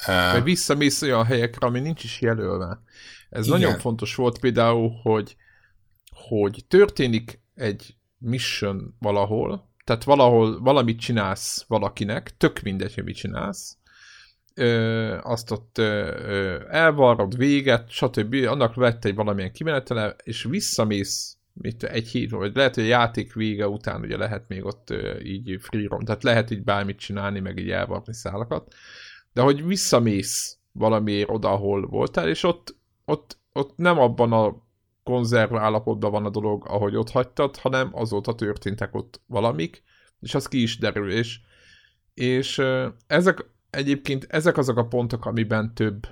Vagy 0.06 0.44
visszamész 0.44 1.02
olyan 1.02 1.26
helyekre, 1.26 1.68
ami 1.68 1.80
nincs 1.80 2.04
is 2.04 2.22
jelölve. 2.22 2.82
Ez 3.30 3.48
Igen. 3.48 3.60
nagyon 3.60 3.80
fontos 3.80 4.16
volt 4.16 4.40
például, 4.40 4.92
hogy, 5.02 5.36
hogy 6.12 6.66
történik 6.68 7.42
egy 7.56 7.96
mission 8.18 8.96
valahol, 9.00 9.72
tehát 9.84 10.04
valahol 10.04 10.62
valamit 10.62 11.00
csinálsz 11.00 11.66
valakinek, 11.68 12.38
tök 12.38 12.62
mindegy, 12.62 12.94
hogy 12.94 13.04
mit 13.04 13.16
csinálsz, 13.16 13.78
ö, 14.56 15.18
azt 15.22 15.52
ott 15.52 15.78
ö, 15.78 16.62
elvarrod 16.70 17.38
véget, 17.38 17.90
stb. 17.90 18.34
Annak 18.34 18.76
vett 18.76 19.06
egy 19.06 19.16
valamilyen 19.16 19.52
kimenetele, 19.52 20.16
és 20.24 20.44
visszamész 20.44 21.38
mit, 21.54 21.84
egy 21.84 22.08
hét, 22.08 22.32
vagy 22.32 22.56
lehet, 22.56 22.76
hogy 22.76 22.84
a 22.84 22.88
játék 22.88 23.34
vége 23.34 23.68
után 23.68 24.02
ugye 24.02 24.18
lehet 24.18 24.48
még 24.48 24.66
ott 24.66 24.90
ö, 24.90 25.20
így 25.20 25.58
free 25.62 25.88
roam, 25.88 26.04
tehát 26.04 26.24
lehet 26.24 26.52
így 26.52 26.64
bármit 26.64 26.98
csinálni, 26.98 27.40
meg 27.40 27.58
így 27.58 27.70
elvarni 27.70 28.14
szálakat, 28.14 28.74
de 29.34 29.42
hogy 29.42 29.66
visszamész 29.66 30.58
valamiért 30.72 31.30
oda, 31.30 31.52
ahol 31.52 31.88
voltál, 31.88 32.28
és 32.28 32.44
ott, 32.44 32.76
ott, 33.06 33.38
ott 33.54 33.78
nem 33.78 34.00
abban 34.00 34.32
a 34.32 34.64
konzerv 35.04 35.56
állapotban 35.56 36.12
van 36.12 36.26
a 36.26 36.30
dolog, 36.30 36.66
ahogy 36.68 36.96
ott 36.96 37.10
hagytad, 37.10 37.58
hanem 37.58 37.90
azóta 37.92 38.36
történtek 38.36 38.96
ott 38.96 39.22
valamik, 39.28 39.84
és 40.20 40.36
az 40.36 40.48
ki 40.48 40.62
is 40.62 40.78
derül, 40.78 41.12
és, 41.12 41.40
és 42.14 42.62
ezek 43.08 43.46
egyébként 43.76 44.26
ezek 44.30 44.58
azok 44.58 44.78
a 44.78 44.88
pontok, 44.88 45.26
amiben 45.26 45.74
több 45.74 46.08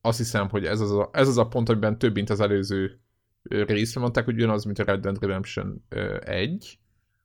azt 0.00 0.18
hiszem, 0.18 0.48
hogy 0.48 0.64
ez 0.64 0.80
az 0.80 0.92
a, 0.92 1.10
ez 1.12 1.28
az 1.28 1.38
a 1.38 1.48
pont, 1.48 1.68
amiben 1.68 1.98
több, 1.98 2.14
mint 2.14 2.30
az 2.30 2.40
előző 2.40 3.00
részben 3.42 4.02
mondták, 4.02 4.24
hogy 4.24 4.34
ugyanaz, 4.34 4.64
mint 4.64 4.78
a 4.78 4.84
Red 4.84 5.00
Dead 5.00 5.20
Redemption 5.20 5.84
1. 6.20 6.78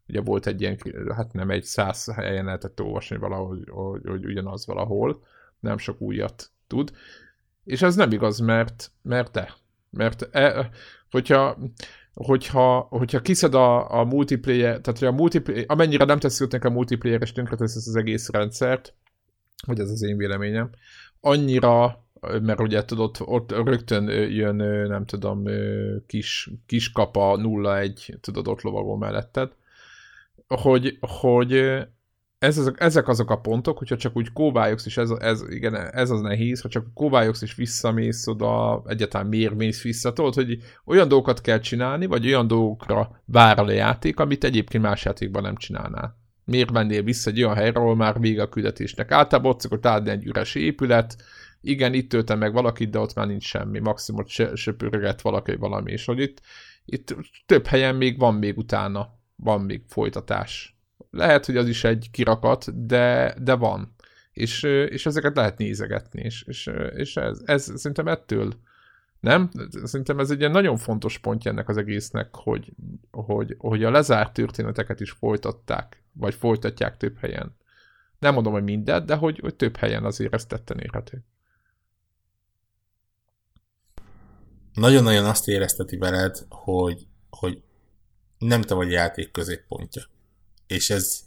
Ugye 0.07 0.21
volt 0.21 0.47
egy 0.47 0.61
ilyen, 0.61 0.77
hát 1.15 1.33
nem 1.33 1.49
egy 1.49 1.63
száz 1.63 2.13
helyen 2.13 2.45
lehetett 2.45 2.81
olvasni 2.81 3.17
valahogy, 3.17 3.63
hogy, 3.69 4.01
hogy 4.05 4.25
ugyanaz 4.25 4.65
valahol, 4.65 5.23
nem 5.59 5.77
sok 5.77 6.01
újat 6.01 6.51
tud. 6.67 6.91
És 7.63 7.81
ez 7.81 7.95
nem 7.95 8.11
igaz, 8.11 8.39
mert, 8.39 8.91
mert 9.01 9.31
de. 9.31 9.53
Mert 9.89 10.35
e, 10.35 10.69
hogyha, 11.11 11.57
hogyha, 12.13 12.87
hogyha 12.89 13.21
kiszed 13.21 13.53
a, 13.53 13.99
a 13.99 14.03
multiplayer, 14.03 14.79
tehát 14.79 14.99
hogy 14.99 15.07
a 15.07 15.11
multiplayer, 15.11 15.65
amennyire 15.67 16.05
nem 16.05 16.19
teszi 16.19 16.45
a 16.61 16.69
multiplayer, 16.69 17.21
és 17.21 17.31
tönkretesz 17.31 17.75
az 17.75 17.95
egész 17.95 18.29
rendszert, 18.29 18.93
hogy 19.65 19.79
ez 19.79 19.89
az 19.89 20.01
én 20.01 20.17
véleményem, 20.17 20.69
annyira 21.19 22.03
mert 22.41 22.59
ugye 22.59 22.85
tudod, 22.85 23.15
ott 23.19 23.51
rögtön 23.51 24.09
jön, 24.29 24.55
nem 24.87 25.05
tudom, 25.05 25.43
kis, 26.07 26.49
kis 26.65 26.91
kapa 26.91 27.37
0-1, 27.39 28.19
tudod, 28.19 28.47
ott 28.47 28.61
lovagol 28.61 28.97
melletted, 28.97 29.51
hogy, 30.47 30.97
hogy 30.99 31.81
ez, 32.43 32.57
ezek, 32.57 32.75
ezek 32.79 33.07
azok 33.07 33.29
a 33.29 33.39
pontok, 33.39 33.77
hogyha 33.77 33.95
csak 33.95 34.15
úgy 34.15 34.31
kóvályogsz, 34.31 34.85
és 34.85 34.97
ez, 34.97 35.09
ez, 35.09 35.43
igen, 35.49 35.75
ez 35.75 36.09
az 36.09 36.21
nehéz, 36.21 36.61
ha 36.61 36.69
csak 36.69 36.93
kóvályogsz 36.93 37.41
és 37.41 37.55
visszamész 37.55 38.27
oda, 38.27 38.83
egyáltalán 38.87 39.27
miért 39.27 39.55
mész 39.55 39.81
vissza, 39.81 40.13
tudod, 40.13 40.33
hogy 40.33 40.57
olyan 40.85 41.07
dolgokat 41.07 41.41
kell 41.41 41.59
csinálni, 41.59 42.05
vagy 42.05 42.25
olyan 42.25 42.47
dolgokra 42.47 43.21
vár 43.25 43.59
a 43.59 43.71
játék, 43.71 44.19
amit 44.19 44.43
egyébként 44.43 44.83
más 44.83 45.05
játékban 45.05 45.41
nem 45.41 45.55
csinálnál. 45.55 46.17
Miért 46.45 46.71
mennél 46.71 47.03
vissza 47.03 47.29
egy 47.29 47.43
olyan 47.43 47.55
helyre, 47.55 47.79
ahol 47.79 47.95
már 47.95 48.19
vége 48.19 48.41
a 48.41 48.49
küldetésnek? 48.49 49.11
Általában 49.11 49.51
ott 49.51 49.61
szokott 49.61 49.85
állni 49.85 50.09
egy 50.09 50.25
üres 50.25 50.55
épület, 50.55 51.15
igen, 51.61 51.93
itt 51.93 52.09
töltem 52.09 52.39
meg 52.39 52.53
valakit, 52.53 52.89
de 52.89 52.99
ott 52.99 53.13
már 53.13 53.27
nincs 53.27 53.43
semmi, 53.43 53.79
maximum 53.79 54.25
se, 54.25 54.55
söpörget 54.55 55.21
valaki 55.21 55.55
valami, 55.55 55.91
és 55.91 56.05
hogy 56.05 56.19
itt, 56.19 56.41
itt 56.85 57.15
több 57.45 57.65
helyen 57.65 57.95
még 57.95 58.19
van 58.19 58.35
még 58.35 58.57
utána, 58.57 59.09
van 59.35 59.61
még 59.61 59.81
folytatás 59.87 60.72
lehet, 61.13 61.45
hogy 61.45 61.57
az 61.57 61.67
is 61.67 61.83
egy 61.83 62.07
kirakat, 62.11 62.85
de, 62.85 63.35
de 63.41 63.53
van. 63.53 63.95
És, 64.31 64.63
és 64.63 65.05
ezeket 65.05 65.35
lehet 65.35 65.57
nézegetni, 65.57 66.21
és, 66.21 66.43
és, 66.47 66.69
és 66.95 67.17
ez, 67.17 67.41
ez 67.45 67.63
szerintem 67.75 68.07
ettől 68.07 68.53
nem? 69.19 69.49
Szerintem 69.83 70.19
ez 70.19 70.31
egy 70.31 70.39
ilyen 70.39 70.51
nagyon 70.51 70.77
fontos 70.77 71.17
pontja 71.17 71.51
ennek 71.51 71.69
az 71.69 71.77
egésznek, 71.77 72.35
hogy, 72.35 72.73
hogy, 73.11 73.55
hogy 73.57 73.83
a 73.83 73.91
lezárt 73.91 74.33
történeteket 74.33 74.99
is 74.99 75.11
folytatták, 75.11 76.03
vagy 76.13 76.33
folytatják 76.33 76.97
több 76.97 77.17
helyen. 77.17 77.55
Nem 78.19 78.33
mondom, 78.33 78.53
hogy 78.53 78.63
mindet, 78.63 79.05
de 79.05 79.15
hogy, 79.15 79.39
hogy 79.39 79.55
több 79.55 79.75
helyen 79.75 80.03
azért 80.03 80.33
ezt 80.33 80.47
tetten 80.47 80.79
érhető. 80.79 81.23
Nagyon-nagyon 84.73 85.25
azt 85.25 85.47
érezteti 85.47 85.97
veled, 85.97 86.45
hogy, 86.49 87.07
hogy 87.29 87.61
nem 88.37 88.61
te 88.61 88.73
vagy 88.73 88.91
játék 88.91 89.31
középpontja 89.31 90.03
és 90.73 90.89
ez 90.89 91.19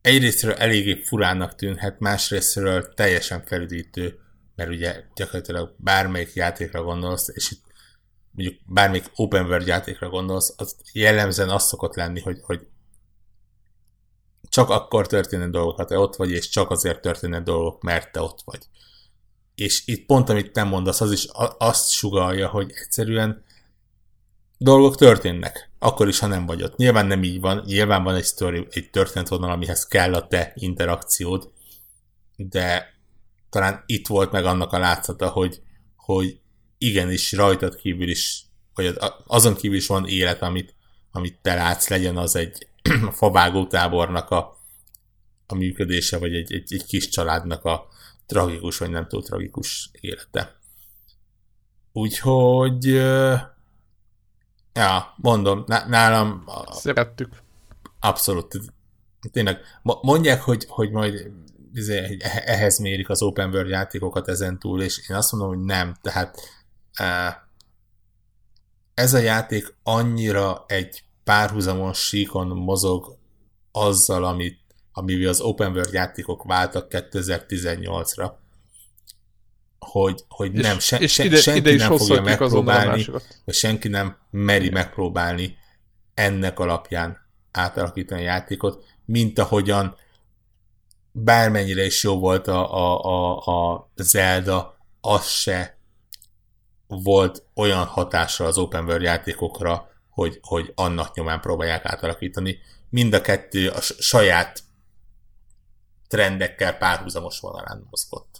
egyrésztről 0.00 0.52
eléggé 0.52 1.02
furának 1.02 1.54
tűnhet, 1.54 1.98
másrésztről 1.98 2.94
teljesen 2.94 3.44
felüdítő, 3.44 4.18
mert 4.54 4.70
ugye 4.70 5.04
gyakorlatilag 5.14 5.74
bármelyik 5.76 6.32
játékra 6.34 6.82
gondolsz, 6.82 7.28
és 7.28 7.50
itt 7.50 7.62
mondjuk 8.30 8.60
bármelyik 8.66 9.10
open 9.14 9.46
world 9.46 9.66
játékra 9.66 10.08
gondolsz, 10.08 10.54
az 10.56 10.76
jellemzően 10.92 11.50
az 11.50 11.66
szokott 11.66 11.94
lenni, 11.94 12.20
hogy, 12.20 12.38
hogy 12.42 12.66
csak 14.48 14.70
akkor 14.70 15.06
történnek 15.06 15.50
dolgok, 15.50 15.76
ha 15.76 15.84
te 15.84 15.98
ott 15.98 16.16
vagy, 16.16 16.30
és 16.30 16.48
csak 16.48 16.70
azért 16.70 17.00
történnek 17.00 17.42
dolgok, 17.42 17.82
mert 17.82 18.12
te 18.12 18.20
ott 18.20 18.40
vagy. 18.44 18.60
És 19.54 19.86
itt 19.86 20.06
pont, 20.06 20.28
amit 20.28 20.52
te 20.52 20.62
mondasz, 20.62 21.00
az 21.00 21.12
is 21.12 21.26
azt 21.58 21.90
sugalja, 21.90 22.48
hogy 22.48 22.72
egyszerűen 22.74 23.44
dolgok 24.58 24.96
történnek, 24.96 25.70
akkor 25.78 26.08
is, 26.08 26.18
ha 26.18 26.26
nem 26.26 26.46
vagy 26.46 26.62
ott. 26.62 26.76
Nyilván 26.76 27.06
nem 27.06 27.22
így 27.22 27.40
van, 27.40 27.62
nyilván 27.66 28.02
van 28.02 28.14
egy 28.14 28.24
story, 28.24 28.66
egy 28.70 28.90
történetvonal, 28.90 29.50
amihez 29.50 29.86
kell 29.86 30.14
a 30.14 30.26
te 30.26 30.52
interakciód, 30.54 31.50
de 32.36 32.94
talán 33.50 33.82
itt 33.86 34.06
volt 34.06 34.32
meg 34.32 34.44
annak 34.44 34.72
a 34.72 34.78
látszata, 34.78 35.28
hogy, 35.28 35.60
hogy 35.96 36.40
igenis 36.78 37.32
rajtad 37.32 37.76
kívül 37.76 38.08
is, 38.08 38.46
vagy 38.74 38.98
azon 39.26 39.54
kívül 39.54 39.76
is 39.76 39.86
van 39.86 40.06
élet, 40.06 40.42
amit, 40.42 40.74
amit 41.10 41.38
te 41.42 41.54
látsz, 41.54 41.88
legyen 41.88 42.16
az 42.16 42.36
egy 42.36 42.68
favágó 43.18 43.66
tábornak 43.66 44.30
a, 44.30 44.56
a 45.46 45.54
működése, 45.54 46.18
vagy 46.18 46.34
egy, 46.34 46.52
egy, 46.52 46.74
egy 46.74 46.84
kis 46.84 47.08
családnak 47.08 47.64
a 47.64 47.86
tragikus, 48.26 48.78
vagy 48.78 48.90
nem 48.90 49.08
túl 49.08 49.22
tragikus 49.22 49.90
élete. 50.00 50.56
Úgyhogy 51.92 53.00
Ja, 54.78 55.14
mondom, 55.16 55.64
nálam... 55.88 56.44
Szerettük. 56.70 57.42
Abszolút. 58.00 58.58
Tényleg, 59.32 59.58
mondják, 59.82 60.42
hogy, 60.42 60.64
hogy 60.68 60.90
majd 60.90 61.30
izé, 61.72 62.16
ehhez 62.44 62.78
mérik 62.78 63.08
az 63.08 63.22
open 63.22 63.50
world 63.50 63.68
játékokat 63.68 64.28
ezen 64.28 64.58
túl, 64.58 64.82
és 64.82 65.08
én 65.08 65.16
azt 65.16 65.32
mondom, 65.32 65.48
hogy 65.48 65.64
nem. 65.64 65.96
Tehát 66.00 66.38
ez 68.94 69.14
a 69.14 69.18
játék 69.18 69.74
annyira 69.82 70.64
egy 70.66 71.02
párhuzamos 71.24 71.98
síkon 71.98 72.46
mozog 72.46 73.18
azzal, 73.72 74.24
amit, 74.24 74.58
amivel 74.92 75.28
az 75.28 75.40
open 75.40 75.72
world 75.72 75.92
játékok 75.92 76.42
váltak 76.44 76.86
2018-ra, 76.90 78.30
hogy, 79.90 80.24
hogy 80.28 80.54
és, 80.54 80.62
nem, 80.62 80.78
se, 80.78 80.98
és 80.98 81.12
se, 81.12 81.24
ide, 81.24 81.36
senki 81.36 81.58
ide 81.58 81.70
is 81.70 81.80
nem 81.80 81.96
fogja 81.96 82.22
megpróbálni, 82.22 83.06
vagy 83.44 83.54
senki 83.54 83.88
nem 83.88 84.16
meri 84.30 84.64
Igen. 84.64 84.72
megpróbálni 84.72 85.56
ennek 86.14 86.58
alapján 86.58 87.18
átalakítani 87.52 88.20
a 88.20 88.24
játékot, 88.24 88.84
mint 89.04 89.38
ahogyan 89.38 89.96
bármennyire 91.12 91.84
is 91.84 92.02
jó 92.04 92.18
volt 92.18 92.46
a, 92.46 92.74
a, 92.74 93.04
a, 93.04 93.36
a 93.72 93.90
Zelda, 93.96 94.78
az 95.00 95.26
se 95.26 95.78
volt 96.86 97.46
olyan 97.54 97.84
hatással 97.84 98.46
az 98.46 98.58
open 98.58 98.84
world 98.84 99.02
játékokra, 99.02 99.90
hogy, 100.10 100.38
hogy 100.42 100.72
annak 100.74 101.14
nyomán 101.14 101.40
próbálják 101.40 101.84
átalakítani. 101.84 102.58
Mind 102.90 103.14
a 103.14 103.20
kettő 103.20 103.68
a 103.68 103.80
saját 103.80 104.62
trendekkel 106.08 106.76
párhuzamos 106.76 107.40
vonalán 107.40 107.86
mozgott 107.90 108.37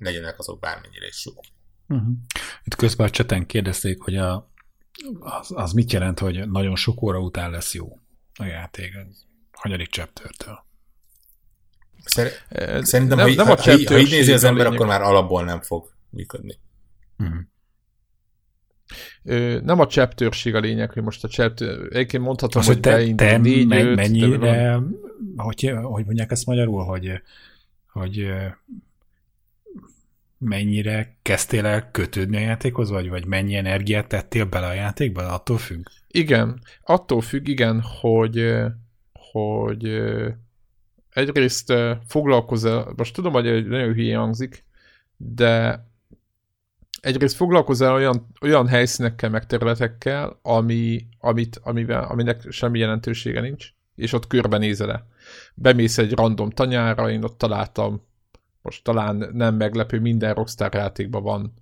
legyenek 0.00 0.38
azok 0.38 0.60
bármennyire 0.60 1.06
is 1.06 1.26
jók. 1.26 1.44
Uh-huh. 1.88 2.12
Itt 2.64 2.74
közben 2.74 3.06
a 3.06 3.10
cseten 3.10 3.46
kérdezték, 3.46 4.02
hogy 4.02 4.16
a, 4.16 4.52
az, 5.20 5.52
az 5.54 5.72
mit 5.72 5.92
jelent, 5.92 6.18
hogy 6.18 6.50
nagyon 6.50 6.76
sok 6.76 7.02
óra 7.02 7.18
után 7.18 7.50
lesz 7.50 7.74
jó 7.74 7.98
a 8.38 8.44
játék. 8.44 8.92
Hanyadik 9.52 9.88
chaptertől? 9.88 10.64
Szer- 12.04 12.46
Szerintem, 12.82 13.18
nem, 13.18 13.28
ha, 13.28 13.34
nem 13.34 13.46
ha, 13.46 13.56
ha, 13.62 13.70
ha 13.86 13.98
így 13.98 14.10
nézi 14.10 14.32
az 14.32 14.44
ember, 14.44 14.66
akkor 14.66 14.86
már 14.86 15.02
alapból 15.02 15.44
nem 15.44 15.60
fog 15.60 15.92
működni. 16.10 16.58
Uh-huh. 17.18 17.40
nem 19.62 19.80
a 19.80 19.86
chapterség 19.86 20.54
a 20.54 20.60
lényeg, 20.60 20.90
hogy 20.90 21.02
most 21.02 21.24
a 21.24 21.28
chapter, 21.28 21.68
egyébként 21.68 22.22
mondhatom, 22.22 22.60
az, 22.60 22.66
hogy 22.66 22.80
te, 22.80 23.14
te 23.14 23.36
négy, 23.36 23.66
me- 23.66 23.82
öt, 23.84 23.96
mennyire, 23.96 24.80
hogy, 25.36 25.72
hogy 25.82 26.04
mondják 26.04 26.30
ezt 26.30 26.46
magyarul, 26.46 26.84
hogy, 26.84 27.22
hogy 27.92 28.26
mennyire 30.40 31.16
kezdtél 31.22 31.66
el 31.66 31.90
kötődni 31.90 32.36
a 32.36 32.40
játékhoz, 32.40 32.90
vagy, 32.90 33.08
vagy 33.08 33.26
mennyi 33.26 33.54
energiát 33.54 34.06
tettél 34.06 34.44
bele 34.44 34.66
a 34.66 34.72
játékba, 34.72 35.28
attól 35.28 35.58
függ? 35.58 35.86
Igen, 36.08 36.62
attól 36.82 37.20
függ, 37.20 37.48
igen, 37.48 37.82
hogy, 38.00 38.54
hogy 39.12 40.00
egyrészt 41.10 41.72
foglalkozol, 42.06 42.92
most 42.96 43.14
tudom, 43.14 43.32
hogy 43.32 43.46
egy 43.46 43.66
nagyon 43.66 43.92
hülye 43.92 44.16
hangzik, 44.16 44.64
de 45.16 45.84
egyrészt 47.00 47.36
foglalkozol 47.36 47.92
olyan, 47.92 48.26
olyan 48.40 48.68
helyszínekkel, 48.68 49.30
meg 49.30 49.46
területekkel, 49.46 50.38
ami, 50.42 51.06
amit, 51.18 51.60
amivel, 51.62 52.04
aminek 52.04 52.46
semmi 52.50 52.78
jelentősége 52.78 53.40
nincs, 53.40 53.68
és 53.94 54.12
ott 54.12 54.26
körbenézel 54.26 55.08
Bemész 55.54 55.98
egy 55.98 56.12
random 56.12 56.50
tanyára, 56.50 57.10
én 57.10 57.22
ott 57.22 57.38
találtam, 57.38 58.08
most 58.62 58.84
talán 58.84 59.30
nem 59.32 59.54
meglepő, 59.54 60.00
minden 60.00 60.34
Rockstar 60.34 60.74
játékban 60.74 61.22
van 61.22 61.52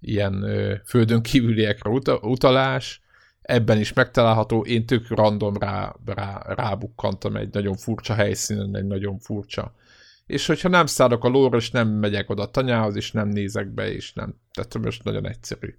ilyen 0.00 0.42
ö, 0.42 0.74
földön 0.84 1.22
kívüliekre 1.22 1.90
uta- 1.90 2.22
utalás, 2.22 3.02
ebben 3.42 3.78
is 3.78 3.92
megtalálható, 3.92 4.64
én 4.64 4.86
tök 4.86 5.08
random 5.08 5.56
rá, 5.56 5.94
rá, 6.04 6.42
rábukkantam 6.46 7.36
egy 7.36 7.52
nagyon 7.52 7.76
furcsa 7.76 8.14
helyszínen, 8.14 8.76
egy 8.76 8.86
nagyon 8.86 9.18
furcsa. 9.18 9.74
És 10.26 10.46
hogyha 10.46 10.68
nem 10.68 10.86
szállok 10.86 11.24
a 11.24 11.28
lóra, 11.28 11.56
és 11.56 11.70
nem 11.70 11.88
megyek 11.88 12.30
oda 12.30 12.42
a 12.42 12.50
tanyához, 12.50 12.96
és 12.96 13.12
nem 13.12 13.28
nézek 13.28 13.68
be, 13.68 13.92
és 13.92 14.12
nem, 14.12 14.34
tehát 14.52 14.78
most 14.78 15.04
nagyon 15.04 15.28
egyszerű. 15.28 15.74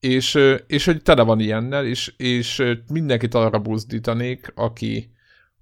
És, 0.00 0.38
és 0.66 0.84
hogy 0.84 1.02
tele 1.02 1.22
van 1.22 1.40
ilyennel, 1.40 1.86
és, 1.86 2.14
és 2.16 2.76
mindenkit 2.92 3.34
arra 3.34 3.58
buzdítanék, 3.58 4.52
aki, 4.54 5.12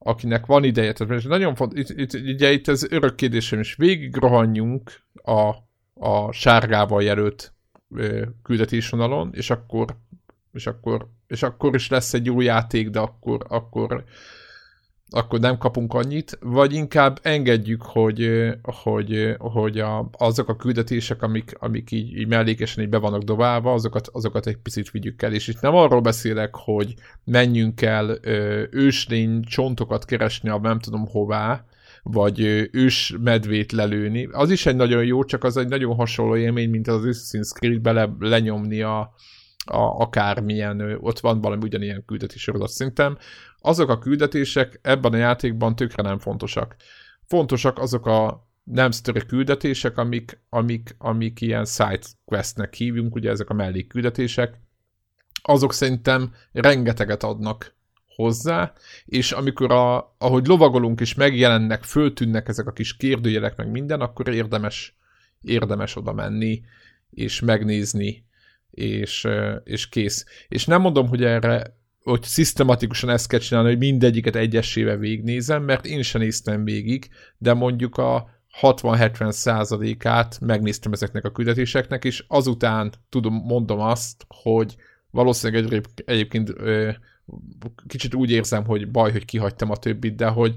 akinek 0.07 0.47
van 0.47 0.65
ideje. 0.65 0.93
Tehát 0.93 1.25
nagyon 1.25 1.55
fontos, 1.55 1.79
itt, 1.79 1.89
itt, 1.89 2.13
ugye 2.15 2.53
itt 2.53 2.69
ez 2.69 2.93
örök 2.93 3.15
kérdésem, 3.15 3.59
és 3.59 3.75
végig 3.75 4.17
rohanjunk 4.17 4.93
a, 5.23 5.55
a 5.95 6.33
sárgával 6.33 7.03
jelölt 7.03 7.55
küldetésvonalon, 8.43 9.31
és 9.35 9.51
akkor 9.51 9.97
és 10.57 10.67
akkor, 10.67 11.09
és 11.27 11.43
akkor 11.43 11.75
is 11.75 11.89
lesz 11.89 12.15
egy 12.15 12.27
jó 12.27 12.41
játék, 12.41 12.89
de 12.89 12.99
akkor, 12.99 13.45
akkor, 13.49 14.05
akkor 15.11 15.41
nem 15.41 15.59
kapunk 15.59 15.95
annyit, 15.95 16.39
vagy 16.41 16.73
inkább 16.73 17.19
engedjük, 17.23 17.83
hogy, 17.83 18.31
hogy, 18.63 19.35
hogy 19.39 19.79
a, 19.79 20.09
azok 20.13 20.49
a 20.49 20.57
küldetések, 20.57 21.23
amik, 21.23 21.57
amik 21.59 21.91
így, 21.91 22.17
így 22.19 22.27
mellékesen 22.27 22.85
így 22.85 22.91
be 22.91 22.99
vannak 22.99 23.23
dobálva, 23.23 23.73
azokat, 23.73 24.09
azokat 24.13 24.47
egy 24.47 24.57
picit 24.57 24.91
vigyük 24.91 25.23
el. 25.23 25.33
És 25.33 25.49
itt 25.49 25.61
nem 25.61 25.75
arról 25.75 26.01
beszélek, 26.01 26.55
hogy 26.55 26.95
menjünk 27.25 27.83
el 27.83 28.19
őslény 28.71 29.43
csontokat 29.43 30.05
keresni 30.05 30.49
a 30.49 30.59
nem 30.59 30.79
tudom 30.79 31.07
hová, 31.07 31.65
vagy 32.03 32.69
ős 32.73 33.15
medvét 33.21 33.73
lelőni. 33.73 34.29
Az 34.33 34.51
is 34.51 34.67
egy 34.67 34.77
nagyon 34.77 35.05
jó, 35.05 35.25
csak 35.25 35.45
az 35.45 35.57
egy 35.57 35.69
nagyon 35.69 35.95
hasonló 35.95 36.37
élmény, 36.37 36.71
mint 36.71 36.89
az 36.89 37.03
Assassin's 37.05 37.53
Creed-be 37.55 37.93
le, 37.93 38.17
lenyomni 38.19 38.83
a, 38.83 39.15
a, 39.67 40.01
akármilyen, 40.01 40.99
ott 41.01 41.21
van 41.21 41.41
valami 41.41 41.63
ugyanilyen 41.63 42.05
küldetés 42.05 42.43
sorozat 42.43 42.69
szinten, 42.69 43.19
azok 43.59 43.89
a 43.89 43.99
küldetések 43.99 44.79
ebben 44.83 45.13
a 45.13 45.17
játékban 45.17 45.77
tökre 45.77 46.03
nem 46.03 46.19
fontosak. 46.19 46.77
Fontosak 47.27 47.79
azok 47.79 48.07
a 48.07 48.49
nem 48.65 48.91
sztori 48.91 49.27
küldetések, 49.27 49.99
amik, 49.99 50.41
amik, 50.49 50.95
amik 50.99 51.41
ilyen 51.41 51.65
side 51.65 52.03
questnek 52.25 52.75
hívjunk, 52.75 53.15
ugye 53.15 53.31
ezek 53.31 53.51
a 53.51 53.55
mellékküldetések, 53.55 54.61
azok 55.43 55.73
szerintem 55.73 56.35
rengeteget 56.53 57.23
adnak 57.23 57.75
hozzá, 58.15 58.73
és 59.05 59.33
amikor 59.33 59.73
a, 59.73 60.15
ahogy 60.19 60.47
lovagolunk 60.47 61.01
és 61.01 61.15
megjelennek, 61.15 61.83
föltűnnek 61.83 62.49
ezek 62.49 62.67
a 62.67 62.73
kis 62.73 62.97
kérdőjelek 62.97 63.57
meg 63.57 63.71
minden, 63.71 64.01
akkor 64.01 64.29
érdemes, 64.29 64.97
érdemes 65.41 65.97
oda 65.97 66.13
menni, 66.13 66.63
és 67.11 67.41
megnézni 67.41 68.26
és, 68.77 69.27
és 69.65 69.89
kész. 69.89 70.25
És 70.49 70.65
nem 70.65 70.81
mondom, 70.81 71.09
hogy 71.09 71.25
erre 71.25 71.75
hogy 72.03 72.23
szisztematikusan 72.23 73.11
ezt 73.11 73.29
kell 73.29 73.39
csinálni, 73.39 73.69
hogy 73.69 73.79
mindegyiket 73.79 74.37
egyesével 74.37 74.97
végignézem, 74.97 75.63
mert 75.63 75.87
én 75.87 76.03
sem 76.03 76.21
néztem 76.21 76.65
végig, 76.65 77.09
de 77.39 77.55
mondjuk 77.55 77.97
a 77.97 78.29
60-70 78.61 79.31
százalékát 79.31 80.39
megnéztem 80.41 80.93
ezeknek 80.93 81.25
a 81.25 81.31
küldetéseknek, 81.31 82.05
és 82.05 82.25
azután 82.29 82.93
tudom, 83.09 83.35
mondom 83.35 83.81
azt, 83.81 84.25
hogy 84.29 84.77
valószínűleg 85.11 85.73
egy, 85.73 85.85
egyébként 86.05 86.53
ö, 86.57 86.91
kicsit 87.87 88.15
úgy 88.15 88.31
érzem, 88.31 88.65
hogy 88.65 88.91
baj, 88.91 89.13
hogy 89.13 89.25
kihagytam 89.25 89.71
a 89.71 89.77
többit, 89.77 90.17
de 90.17 90.27
hogy, 90.27 90.55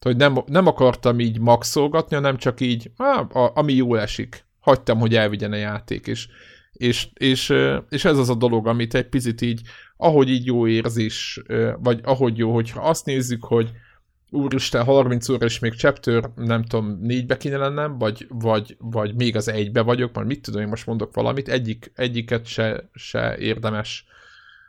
hogy 0.00 0.16
nem, 0.16 0.38
nem 0.46 0.66
akartam 0.66 1.20
így 1.20 1.38
maxolgatni, 1.38 2.16
hanem 2.16 2.36
csak 2.36 2.60
így, 2.60 2.90
á, 2.96 3.20
a, 3.20 3.52
ami 3.54 3.72
jól 3.72 4.00
esik. 4.00 4.44
Hagytam, 4.60 4.98
hogy 4.98 5.14
elvigyen 5.14 5.52
a 5.52 5.56
játék, 5.56 6.06
és 6.06 6.28
és, 6.72 7.08
és, 7.14 7.54
és 7.88 8.04
ez 8.04 8.18
az 8.18 8.28
a 8.28 8.34
dolog, 8.34 8.66
amit 8.66 8.94
egy 8.94 9.08
picit 9.08 9.40
így, 9.40 9.60
ahogy 9.96 10.28
így 10.28 10.46
jó 10.46 10.66
érzés, 10.66 11.42
vagy 11.78 12.00
ahogy 12.02 12.38
jó, 12.38 12.54
hogyha 12.54 12.80
azt 12.80 13.06
nézzük, 13.06 13.44
hogy 13.44 13.72
úristen, 14.30 14.84
30 14.84 15.28
óra 15.28 15.46
és 15.46 15.58
még 15.58 15.74
chapter, 15.74 16.30
nem 16.34 16.64
tudom, 16.64 16.98
négybe 17.00 17.36
kéne 17.36 17.56
lennem, 17.56 17.98
vagy, 17.98 18.26
vagy, 18.28 18.76
vagy 18.78 19.14
még 19.14 19.36
az 19.36 19.48
egybe 19.48 19.80
vagyok, 19.80 20.14
mert 20.14 20.26
mit 20.26 20.42
tudom, 20.42 20.60
én 20.60 20.68
most 20.68 20.86
mondok 20.86 21.14
valamit, 21.14 21.48
egyik, 21.48 21.92
egyiket 21.94 22.46
se, 22.46 22.88
se 22.94 23.36
érdemes 23.36 24.06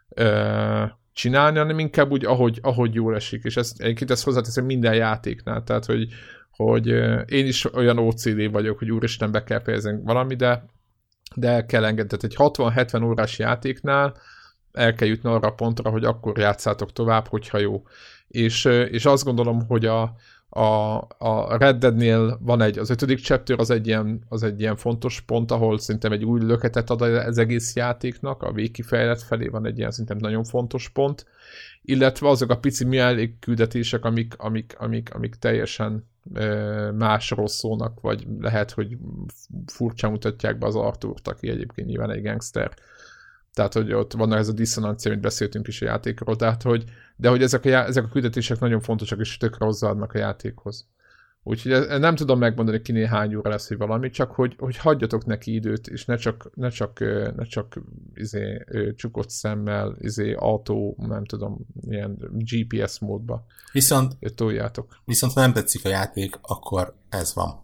ö, 0.09 0.83
csinálni, 1.13 1.57
hanem 1.57 1.79
inkább 1.79 2.11
úgy, 2.11 2.25
ahogy, 2.25 2.59
ahogy 2.61 2.93
jól 2.93 3.15
esik, 3.15 3.43
és 3.43 3.57
ezt, 3.57 3.81
egyébként 3.81 4.11
ezt 4.11 4.23
hozzáteszem 4.23 4.65
minden 4.65 4.95
játéknál, 4.95 5.63
tehát, 5.63 5.85
hogy, 5.85 6.07
hogy 6.51 6.87
én 7.31 7.45
is 7.45 7.73
olyan 7.73 7.97
OCD 7.97 8.51
vagyok, 8.51 8.77
hogy 8.77 8.91
úristen, 8.91 9.31
be 9.31 9.43
kell 9.43 9.61
fejezni 9.61 9.99
valami, 10.03 10.35
de 10.35 10.65
de 11.35 11.49
el 11.49 11.65
kell 11.65 11.85
engedni. 11.85 12.17
Tehát 12.17 12.23
egy 12.23 12.35
60-70 12.97 13.05
órás 13.05 13.39
játéknál 13.39 14.15
el 14.71 14.93
kell 14.93 15.07
jutni 15.07 15.29
arra 15.29 15.47
a 15.47 15.53
pontra, 15.53 15.89
hogy 15.89 16.03
akkor 16.03 16.37
játszátok 16.37 16.93
tovább, 16.93 17.27
hogyha 17.27 17.57
jó. 17.57 17.83
És, 18.27 18.65
és 18.65 19.05
azt 19.05 19.23
gondolom, 19.23 19.67
hogy 19.67 19.85
a, 19.85 20.15
a, 20.55 20.95
a 21.17 21.57
Red 21.57 21.77
Deadnél 21.77 22.39
van 22.41 22.61
egy, 22.61 22.77
az 22.77 22.89
ötödik 22.89 23.19
chapter 23.19 23.59
az 23.59 23.69
egy, 23.69 23.87
ilyen, 23.87 24.21
az 24.29 24.43
egy 24.43 24.59
ilyen 24.59 24.75
fontos 24.75 25.21
pont, 25.21 25.51
ahol 25.51 25.79
szerintem 25.79 26.11
egy 26.11 26.23
új 26.23 26.39
löketet 26.39 26.89
ad 26.89 27.01
az 27.01 27.37
egész 27.37 27.75
játéknak, 27.75 28.43
a 28.43 28.51
végkifejlet 28.51 29.21
felé 29.21 29.47
van 29.47 29.65
egy 29.65 29.77
ilyen 29.77 29.91
szerintem 29.91 30.17
nagyon 30.17 30.43
fontos 30.43 30.89
pont, 30.89 31.25
illetve 31.81 32.29
azok 32.29 32.49
a 32.49 32.57
pici 32.57 33.01
küldetések, 33.39 34.05
amik, 34.05 34.33
amik, 34.37 34.75
amik, 34.77 35.13
amik 35.13 35.35
teljesen 35.35 36.05
másról 36.97 37.47
szólnak, 37.47 38.01
vagy 38.01 38.27
lehet, 38.39 38.71
hogy 38.71 38.97
furcsa 39.65 40.09
mutatják 40.09 40.57
be 40.57 40.65
az 40.65 40.75
Artúrt, 40.75 41.27
aki 41.27 41.49
egyébként 41.49 41.87
nyilván 41.87 42.11
egy 42.11 42.23
gangster. 42.23 42.73
Tehát, 43.53 43.73
hogy 43.73 43.93
ott 43.93 44.13
vannak 44.13 44.39
ez 44.39 44.47
a 44.47 44.53
diszonancia, 44.53 45.11
amit 45.11 45.23
beszéltünk 45.23 45.67
is 45.67 45.81
a 45.81 45.85
játékról, 45.85 46.35
tehát, 46.35 46.61
hogy, 46.61 46.83
de 47.15 47.29
hogy 47.29 47.41
ezek 47.41 47.65
a, 47.65 47.69
ezek 47.69 48.03
a 48.03 48.07
küldetések 48.07 48.59
nagyon 48.59 48.81
fontosak, 48.81 49.19
és 49.19 49.37
tökre 49.37 49.65
hozzáadnak 49.65 50.13
a 50.13 50.17
játékhoz. 50.17 50.87
Úgyhogy 51.45 51.99
nem 51.99 52.15
tudom 52.15 52.39
megmondani, 52.39 52.81
kinél 52.81 53.05
hány 53.05 53.35
óra 53.35 53.49
lesz, 53.49 53.67
hogy 53.67 53.77
valami, 53.77 54.09
csak 54.09 54.31
hogy, 54.31 54.55
hogy 54.57 54.77
hagyjatok 54.77 55.25
neki 55.25 55.53
időt, 55.53 55.87
és 55.87 56.05
ne 56.05 56.15
csak, 56.15 56.49
ne 56.53 56.69
csak, 56.69 56.99
ne 57.35 57.43
csak 57.43 57.81
izé, 58.13 58.65
csukott 58.95 59.29
szemmel, 59.29 59.95
izé, 59.99 60.33
autó, 60.33 60.95
nem 60.97 61.25
tudom, 61.25 61.57
ilyen 61.81 62.17
GPS 62.31 62.99
módba 62.99 63.45
viszont, 63.71 64.17
toljátok. 64.35 64.97
Viszont 65.05 65.33
ha 65.33 65.39
nem 65.39 65.53
tetszik 65.53 65.85
a 65.85 65.89
játék, 65.89 66.39
akkor 66.41 66.95
ez 67.09 67.33
van. 67.33 67.61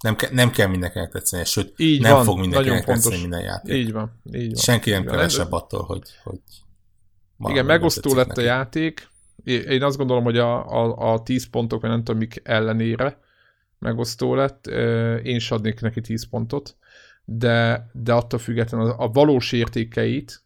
Nem, 0.00 0.16
ke- 0.16 0.32
nem 0.32 0.50
kell 0.50 0.68
mindenkinek 0.68 1.10
tetszeni, 1.10 1.44
sőt, 1.44 1.72
így 1.76 2.00
nem 2.00 2.14
van, 2.14 2.24
fog 2.24 2.38
mindenkinek 2.38 2.84
tetszeni 2.84 3.20
minden 3.20 3.40
játék. 3.40 3.74
Így 3.74 3.92
van, 3.92 4.12
így 4.32 4.52
van. 4.52 4.62
Senki 4.62 4.90
nem 4.90 5.04
kevesebb 5.04 5.52
attól, 5.52 5.82
hogy, 5.82 6.08
hogy 6.22 6.40
igen, 7.38 7.64
megosztó 7.64 8.14
lett 8.14 8.26
neki. 8.26 8.40
a 8.40 8.44
játék, 8.44 9.10
én 9.44 9.82
azt 9.82 9.96
gondolom, 9.96 10.24
hogy 10.24 10.38
a, 10.38 10.66
a, 10.82 11.12
a 11.12 11.22
10 11.22 11.50
pontok, 11.50 11.80
vagy 11.80 11.90
nem 11.90 12.04
tudom, 12.04 12.20
mik 12.20 12.40
ellenére 12.44 13.18
megosztó 13.78 14.34
lett. 14.34 14.66
Én 15.22 15.36
is 15.36 15.50
adnék 15.50 15.80
neki 15.80 16.00
10 16.00 16.28
pontot, 16.28 16.76
de, 17.24 17.88
de 17.92 18.12
attól 18.12 18.38
függetlenül 18.38 18.90
a, 18.90 18.98
a 18.98 19.08
valós 19.08 19.52
értékeit 19.52 20.44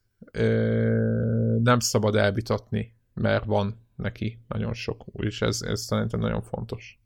nem 1.62 1.78
szabad 1.78 2.16
elvitatni, 2.16 2.94
mert 3.14 3.44
van 3.44 3.84
neki 3.96 4.40
nagyon 4.48 4.74
sok, 4.74 5.04
és 5.12 5.42
ez, 5.42 5.62
ez 5.62 5.80
szerintem 5.80 6.20
nagyon 6.20 6.42
fontos. 6.42 7.00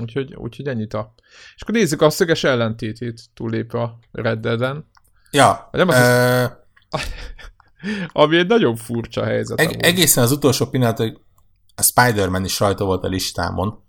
Úgyhogy, 0.00 0.34
úgyhogy 0.34 0.68
ennyit 0.68 0.94
a... 0.94 1.14
És 1.54 1.62
akkor 1.62 1.74
nézzük 1.74 2.02
a 2.02 2.10
szöges 2.10 2.44
ellentétét 2.44 3.20
túllépve 3.34 3.80
a 3.80 3.98
Red 4.12 4.40
Dead-en. 4.40 4.90
Ja. 5.30 5.68
Nem 5.72 5.88
az, 5.88 5.96
uh... 5.96 7.00
Ami 8.12 8.36
egy 8.36 8.46
nagyon 8.46 8.76
furcsa 8.76 9.24
helyzet. 9.24 9.60
Eg- 9.60 9.84
egészen 9.84 10.24
az 10.24 10.32
utolsó 10.32 10.66
pillanatig 10.66 11.18
a 11.74 11.82
Spider-Man 11.82 12.44
is 12.44 12.60
rajta 12.60 12.84
volt 12.84 13.04
a 13.04 13.08
listámon, 13.08 13.84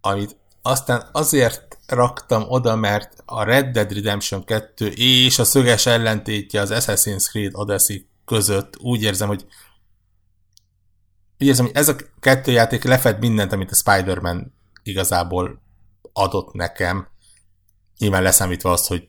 amit 0.00 0.36
aztán 0.62 1.08
azért 1.12 1.78
raktam 1.86 2.44
oda, 2.48 2.76
mert 2.76 3.22
a 3.26 3.42
Red 3.42 3.66
Dead 3.66 3.92
Redemption 3.92 4.44
2 4.44 4.86
és 4.96 5.38
a 5.38 5.44
szöges 5.44 5.86
ellentétje 5.86 6.60
az 6.60 6.70
Assassin's 6.72 7.28
Creed 7.28 7.54
Odyssey 7.54 8.06
között 8.24 8.78
úgy 8.78 9.02
érzem, 9.02 9.28
hogy 9.28 9.46
úgy 11.38 11.46
érzem, 11.46 11.64
hogy 11.64 11.76
ez 11.76 11.88
a 11.88 11.96
kettő 12.20 12.52
játék 12.52 12.84
lefed 12.84 13.18
mindent, 13.18 13.52
amit 13.52 13.70
a 13.70 13.74
Spider-Man 13.74 14.54
igazából 14.82 15.62
adott 16.12 16.52
nekem, 16.52 17.08
Nyilván 17.98 18.22
leszámítva 18.22 18.70
azt, 18.70 18.86
hogy 18.86 19.08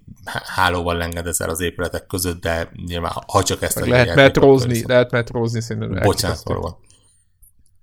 hálóval 0.55 0.95
lengedezel 0.95 1.49
az 1.49 1.59
épületek 1.59 2.05
között, 2.05 2.41
de 2.41 2.71
nyilván 2.85 3.11
ha 3.27 3.43
csak 3.43 3.61
ezt 3.61 3.77
a 3.77 3.87
Lehet 3.87 4.15
metrózni, 4.15 4.83
lehet 4.87 5.11
metrózni 5.11 5.61
szerintem. 5.61 6.03
Bocsánat, 6.03 6.43
van. 6.43 6.77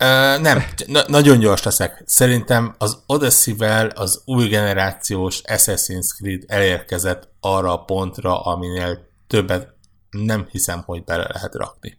Uh, 0.02 0.42
nem, 0.42 0.62
na- 0.86 1.04
nagyon 1.08 1.38
gyors 1.38 1.62
leszek. 1.62 2.02
Szerintem 2.06 2.74
az 2.78 3.02
Odyssey-vel 3.06 3.86
az 3.86 4.22
új 4.24 4.48
generációs 4.48 5.40
Assassin's 5.44 6.06
Creed 6.16 6.42
elérkezett 6.46 7.28
arra 7.40 7.72
a 7.72 7.84
pontra, 7.84 8.40
aminél 8.42 9.08
többet 9.26 9.74
nem 10.10 10.46
hiszem, 10.50 10.82
hogy 10.86 11.04
bele 11.04 11.26
lehet 11.32 11.54
rakni. 11.54 11.98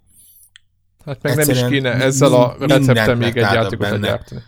Hát 1.06 1.22
meg 1.22 1.36
nem 1.36 1.50
is 1.50 1.66
kéne 1.66 1.92
ezzel 1.92 2.34
a 2.34 2.56
recepten 2.60 3.18
még 3.18 3.38
egy 3.38 3.54
játékot 3.54 4.02
gyártani. 4.02 4.44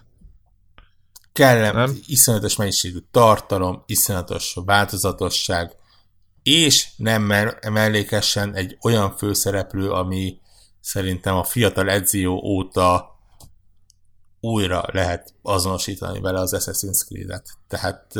Kellem, 1.35 1.75
nem? 1.75 1.99
iszonyatos 2.07 2.55
mennyiségű 2.55 2.97
tartalom, 3.11 3.83
iszonyatos 3.85 4.57
változatosság, 4.65 5.75
és 6.43 6.87
nem 6.97 7.23
mellékesen 7.71 8.53
egy 8.53 8.77
olyan 8.81 9.17
főszereplő, 9.17 9.91
ami 9.91 10.39
szerintem 10.81 11.35
a 11.35 11.43
fiatal 11.43 11.89
Ezio 11.89 12.31
óta 12.31 13.19
újra 14.39 14.85
lehet 14.91 15.33
azonosítani 15.41 16.19
vele 16.19 16.39
az 16.39 16.53
Assassin's 16.57 17.05
Creed-et. 17.05 17.49
Tehát 17.67 18.13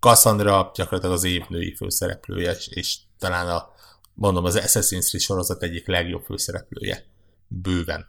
Cassandra 0.00 0.70
gyakorlatilag 0.74 1.14
az 1.14 1.24
évnői 1.24 1.74
főszereplője, 1.74 2.52
és, 2.52 2.68
és 2.68 2.98
talán 3.18 3.48
a, 3.48 3.68
mondom, 4.14 4.44
az 4.44 4.58
Assassin's 4.58 5.06
Creed 5.06 5.22
sorozat 5.22 5.62
egyik 5.62 5.86
legjobb 5.86 6.24
főszereplője. 6.24 7.04
Bőven 7.48 8.06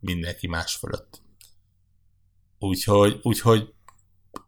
mindenki 0.00 0.46
más 0.46 0.74
fölött. 0.74 1.24
Úgyhogy, 2.58 3.20
úgyhogy 3.22 3.74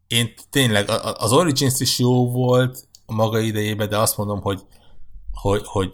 én 0.07 0.35
tényleg, 0.51 0.89
az 1.17 1.33
Origins 1.33 1.81
is 1.81 1.99
jó 1.99 2.31
volt 2.31 2.89
a 3.07 3.13
maga 3.13 3.39
idejében, 3.39 3.89
de 3.89 3.99
azt 3.99 4.17
mondom, 4.17 4.41
hogy, 4.41 4.63
hogy, 5.33 5.63
hogy 5.65 5.93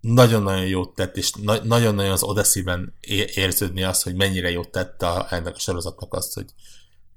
nagyon-nagyon 0.00 0.66
jót 0.66 0.94
tett, 0.94 1.16
és 1.16 1.32
na- 1.32 1.64
nagyon-nagyon 1.64 2.12
az 2.12 2.22
Odyssey-ben 2.22 2.94
érződni 3.34 3.82
azt, 3.82 4.02
hogy 4.02 4.14
mennyire 4.14 4.50
jót 4.50 4.70
tett 4.70 5.02
a, 5.02 5.26
ennek 5.30 5.54
a 5.54 5.58
sorozatnak 5.58 6.14
azt, 6.14 6.34
hogy, 6.34 6.54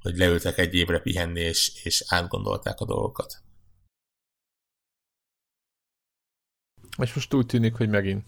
hogy 0.02 0.18
leültek 0.18 0.58
egy 0.58 0.74
évre 0.74 1.00
pihenni, 1.00 1.40
és, 1.40 1.82
és 1.84 2.04
átgondolták 2.08 2.80
a 2.80 2.86
dolgokat. 2.86 3.44
És 6.98 7.14
most 7.14 7.34
úgy 7.34 7.46
tűnik, 7.46 7.76
hogy 7.76 7.90
megint 7.90 8.26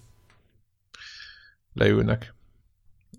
leülnek. 1.74 2.35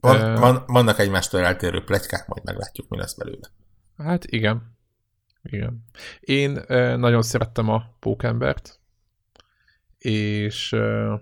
Van, 0.06 0.40
van, 0.40 0.62
vannak 0.66 0.98
egymástól 0.98 1.40
eltérő 1.40 1.84
plegykák, 1.84 2.26
majd 2.26 2.44
meglátjuk, 2.44 2.88
mi 2.88 2.96
lesz 2.96 3.14
belőle. 3.14 3.48
Hát 3.96 4.24
igen. 4.24 4.76
Igen. 5.42 5.84
Én 6.20 6.56
uh, 6.68 6.96
nagyon 6.96 7.22
szerettem 7.22 7.68
a 7.68 7.82
pókembert, 8.00 8.80
és 9.98 10.72
uh, 10.72 11.20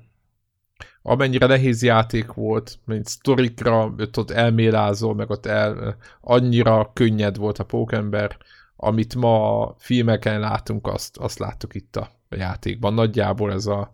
amennyire 1.02 1.46
nehéz 1.46 1.82
játék 1.82 2.32
volt, 2.32 2.78
mint 2.84 3.06
sztorikra, 3.06 3.94
ott, 3.98 4.18
ott 4.18 4.30
elmélázol, 4.30 5.14
meg 5.14 5.30
ott 5.30 5.46
el, 5.46 5.96
annyira 6.20 6.90
könnyed 6.92 7.36
volt 7.36 7.58
a 7.58 7.64
pókember, 7.64 8.36
amit 8.76 9.14
ma 9.14 9.60
a 9.60 9.74
filmeken 9.78 10.40
látunk, 10.40 10.86
azt, 10.86 11.16
azt 11.16 11.38
láttuk 11.38 11.74
itt 11.74 11.96
a 11.96 12.10
játékban. 12.28 12.94
Nagyjából 12.94 13.52
ez 13.52 13.66
a 13.66 13.93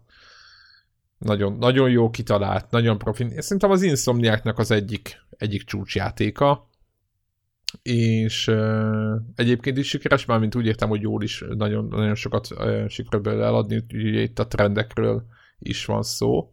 nagyon, 1.20 1.56
nagyon 1.58 1.90
jó 1.90 2.10
kitalált, 2.10 2.70
nagyon 2.70 2.98
profi. 2.98 3.26
Szerintem 3.36 3.70
az 3.70 3.82
Insomniáknak 3.82 4.58
az 4.58 4.70
egyik, 4.70 5.16
egyik 5.30 5.62
csúcsjátéka, 5.62 6.68
és 7.82 8.46
uh, 8.46 9.14
egyébként 9.34 9.78
is 9.78 9.88
sikeres, 9.88 10.24
már 10.24 10.38
mint 10.38 10.54
úgy 10.54 10.66
értem, 10.66 10.88
hogy 10.88 11.00
jól 11.00 11.22
is 11.22 11.44
nagyon, 11.48 11.84
nagyon 11.84 12.14
sokat 12.14 12.48
uh, 12.50 12.88
sikerül 12.88 13.42
eladni, 13.42 13.84
ugye 13.92 14.20
itt 14.20 14.38
a 14.38 14.46
trendekről 14.46 15.24
is 15.58 15.84
van 15.84 16.02
szó. 16.02 16.52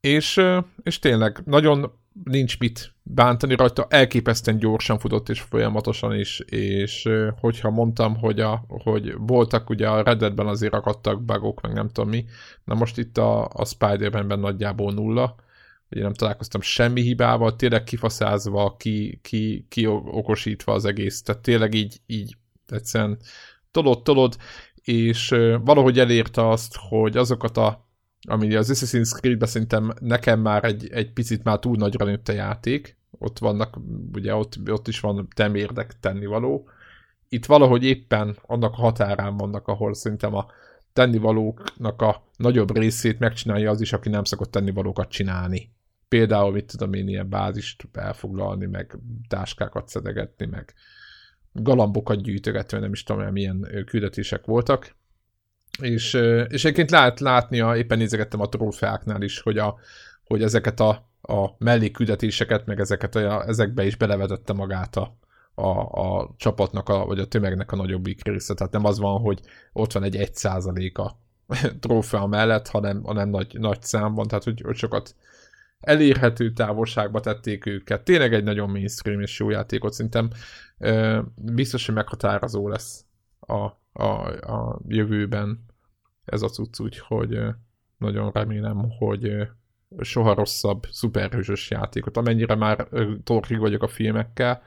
És, 0.00 0.36
uh, 0.36 0.64
és 0.82 0.98
tényleg 0.98 1.42
nagyon 1.44 1.99
nincs 2.24 2.58
mit 2.58 2.94
bántani 3.02 3.54
rajta, 3.54 3.86
elképesztően 3.88 4.58
gyorsan 4.58 4.98
futott 4.98 5.28
és 5.28 5.40
folyamatosan 5.40 6.14
is, 6.14 6.40
és 6.40 7.08
hogyha 7.40 7.70
mondtam, 7.70 8.16
hogy, 8.16 8.40
a, 8.40 8.64
hogy 8.68 9.14
voltak 9.18 9.70
ugye 9.70 9.88
a 9.88 10.02
Redditben 10.02 10.46
azért 10.46 10.74
akadtak 10.74 11.22
bugok, 11.22 11.60
meg 11.60 11.72
nem 11.72 11.88
tudom 11.88 12.10
mi, 12.10 12.24
na 12.64 12.74
most 12.74 12.98
itt 12.98 13.18
a, 13.18 13.48
a 13.52 13.64
Spider-Man-ben 13.64 14.38
nagyjából 14.38 14.92
nulla, 14.92 15.34
ugye 15.90 16.02
nem 16.02 16.14
találkoztam 16.14 16.60
semmi 16.60 17.00
hibával, 17.00 17.56
tényleg 17.56 17.84
kifaszázva, 17.84 18.76
ki, 18.78 19.18
ki, 19.22 19.66
ki 19.68 19.86
okosítva 19.86 20.72
az 20.72 20.84
egész, 20.84 21.22
tehát 21.22 21.42
tényleg 21.42 21.74
így, 21.74 22.00
így 22.06 22.36
egyszerűen 22.66 23.18
tolod, 23.70 24.02
tolod, 24.02 24.36
és 24.74 25.28
valahogy 25.64 25.98
elérte 25.98 26.48
azt, 26.48 26.76
hogy 26.88 27.16
azokat 27.16 27.56
a 27.56 27.88
ami 28.28 28.54
az 28.54 28.70
Assassin's 28.72 29.18
Creed-ben 29.20 29.48
szerintem 29.48 29.92
nekem 30.00 30.40
már 30.40 30.64
egy, 30.64 30.88
egy 30.92 31.12
picit 31.12 31.44
már 31.44 31.58
túl 31.58 31.76
nagyra 31.76 32.04
nőtt 32.04 32.28
a 32.28 32.32
játék, 32.32 32.96
ott 33.10 33.38
vannak, 33.38 33.78
ugye 34.12 34.34
ott, 34.34 34.58
ott 34.66 34.88
is 34.88 35.00
van 35.00 35.28
temérdek 35.34 36.00
tennivaló. 36.00 36.68
Itt 37.28 37.46
valahogy 37.46 37.84
éppen 37.84 38.36
annak 38.42 38.72
a 38.72 38.80
határán 38.80 39.36
vannak, 39.36 39.68
ahol 39.68 39.94
szerintem 39.94 40.34
a 40.34 40.46
tennivalóknak 40.92 42.02
a 42.02 42.24
nagyobb 42.36 42.76
részét 42.76 43.18
megcsinálja 43.18 43.70
az 43.70 43.80
is, 43.80 43.92
aki 43.92 44.08
nem 44.08 44.24
szokott 44.24 44.50
tennivalókat 44.50 45.08
csinálni. 45.08 45.70
Például, 46.08 46.52
mit 46.52 46.64
tudom 46.64 46.92
én, 46.92 47.08
ilyen 47.08 47.28
bázist 47.28 47.88
elfoglalni, 47.92 48.66
meg 48.66 48.98
táskákat 49.28 49.88
szedegetni, 49.88 50.46
meg 50.46 50.74
galambokat 51.52 52.22
gyűjtögetni, 52.22 52.78
nem 52.78 52.92
is 52.92 53.02
tudom, 53.02 53.32
milyen 53.32 53.84
küldetések 53.86 54.44
voltak 54.44 54.94
és, 55.82 56.14
és 56.48 56.64
egyébként 56.64 56.90
lehet 56.90 57.20
látni, 57.20 57.60
a, 57.60 57.76
éppen 57.76 57.98
nézegettem 57.98 58.40
a 58.40 58.48
trófeáknál 58.48 59.22
is, 59.22 59.40
hogy, 59.40 59.58
a, 59.58 59.78
hogy 60.24 60.42
ezeket 60.42 60.80
a, 60.80 61.08
a 61.22 61.48
mellékküldetéseket, 61.58 62.66
meg 62.66 62.80
ezeket 62.80 63.14
a, 63.14 63.44
ezekbe 63.46 63.84
is 63.86 63.96
belevetette 63.96 64.52
magát 64.52 64.96
a, 64.96 65.16
a, 65.54 65.68
a 65.80 66.34
csapatnak, 66.36 66.88
a, 66.88 67.04
vagy 67.06 67.18
a 67.18 67.26
tömegnek 67.26 67.72
a 67.72 67.76
nagyobbik 67.76 68.24
része. 68.24 68.54
Tehát 68.54 68.72
nem 68.72 68.84
az 68.84 68.98
van, 68.98 69.20
hogy 69.20 69.40
ott 69.72 69.92
van 69.92 70.02
egy 70.02 70.16
1% 70.34 70.92
a 70.92 71.10
trófea 71.80 72.26
mellett, 72.26 72.68
hanem, 72.68 73.02
hanem 73.02 73.28
nagy, 73.28 73.58
nagy 73.58 73.82
számban, 73.82 74.26
tehát 74.26 74.44
hogy, 74.44 74.60
hogy 74.64 74.76
sokat 74.76 75.14
elérhető 75.80 76.52
távolságba 76.52 77.20
tették 77.20 77.66
őket. 77.66 78.02
Tényleg 78.02 78.34
egy 78.34 78.44
nagyon 78.44 78.70
mainstream 78.70 79.20
és 79.20 79.38
jó 79.38 79.50
játékot, 79.50 79.92
szerintem 79.92 80.30
biztos, 81.34 81.86
hogy 81.86 81.94
meghatározó 81.94 82.68
lesz 82.68 83.04
a, 83.40 83.78
a, 83.92 84.26
a 84.52 84.80
jövőben 84.88 85.64
ez 86.24 86.42
a 86.42 86.48
cucc, 86.48 86.80
úgyhogy 86.80 87.38
nagyon 87.98 88.30
remélem, 88.30 88.90
hogy 88.98 89.48
soha 90.00 90.34
rosszabb 90.34 90.86
szuperhősös 90.90 91.70
játékot. 91.70 92.16
Amennyire 92.16 92.54
már 92.54 92.88
torkig 93.24 93.58
vagyok 93.58 93.82
a 93.82 93.88
filmekkel, 93.88 94.62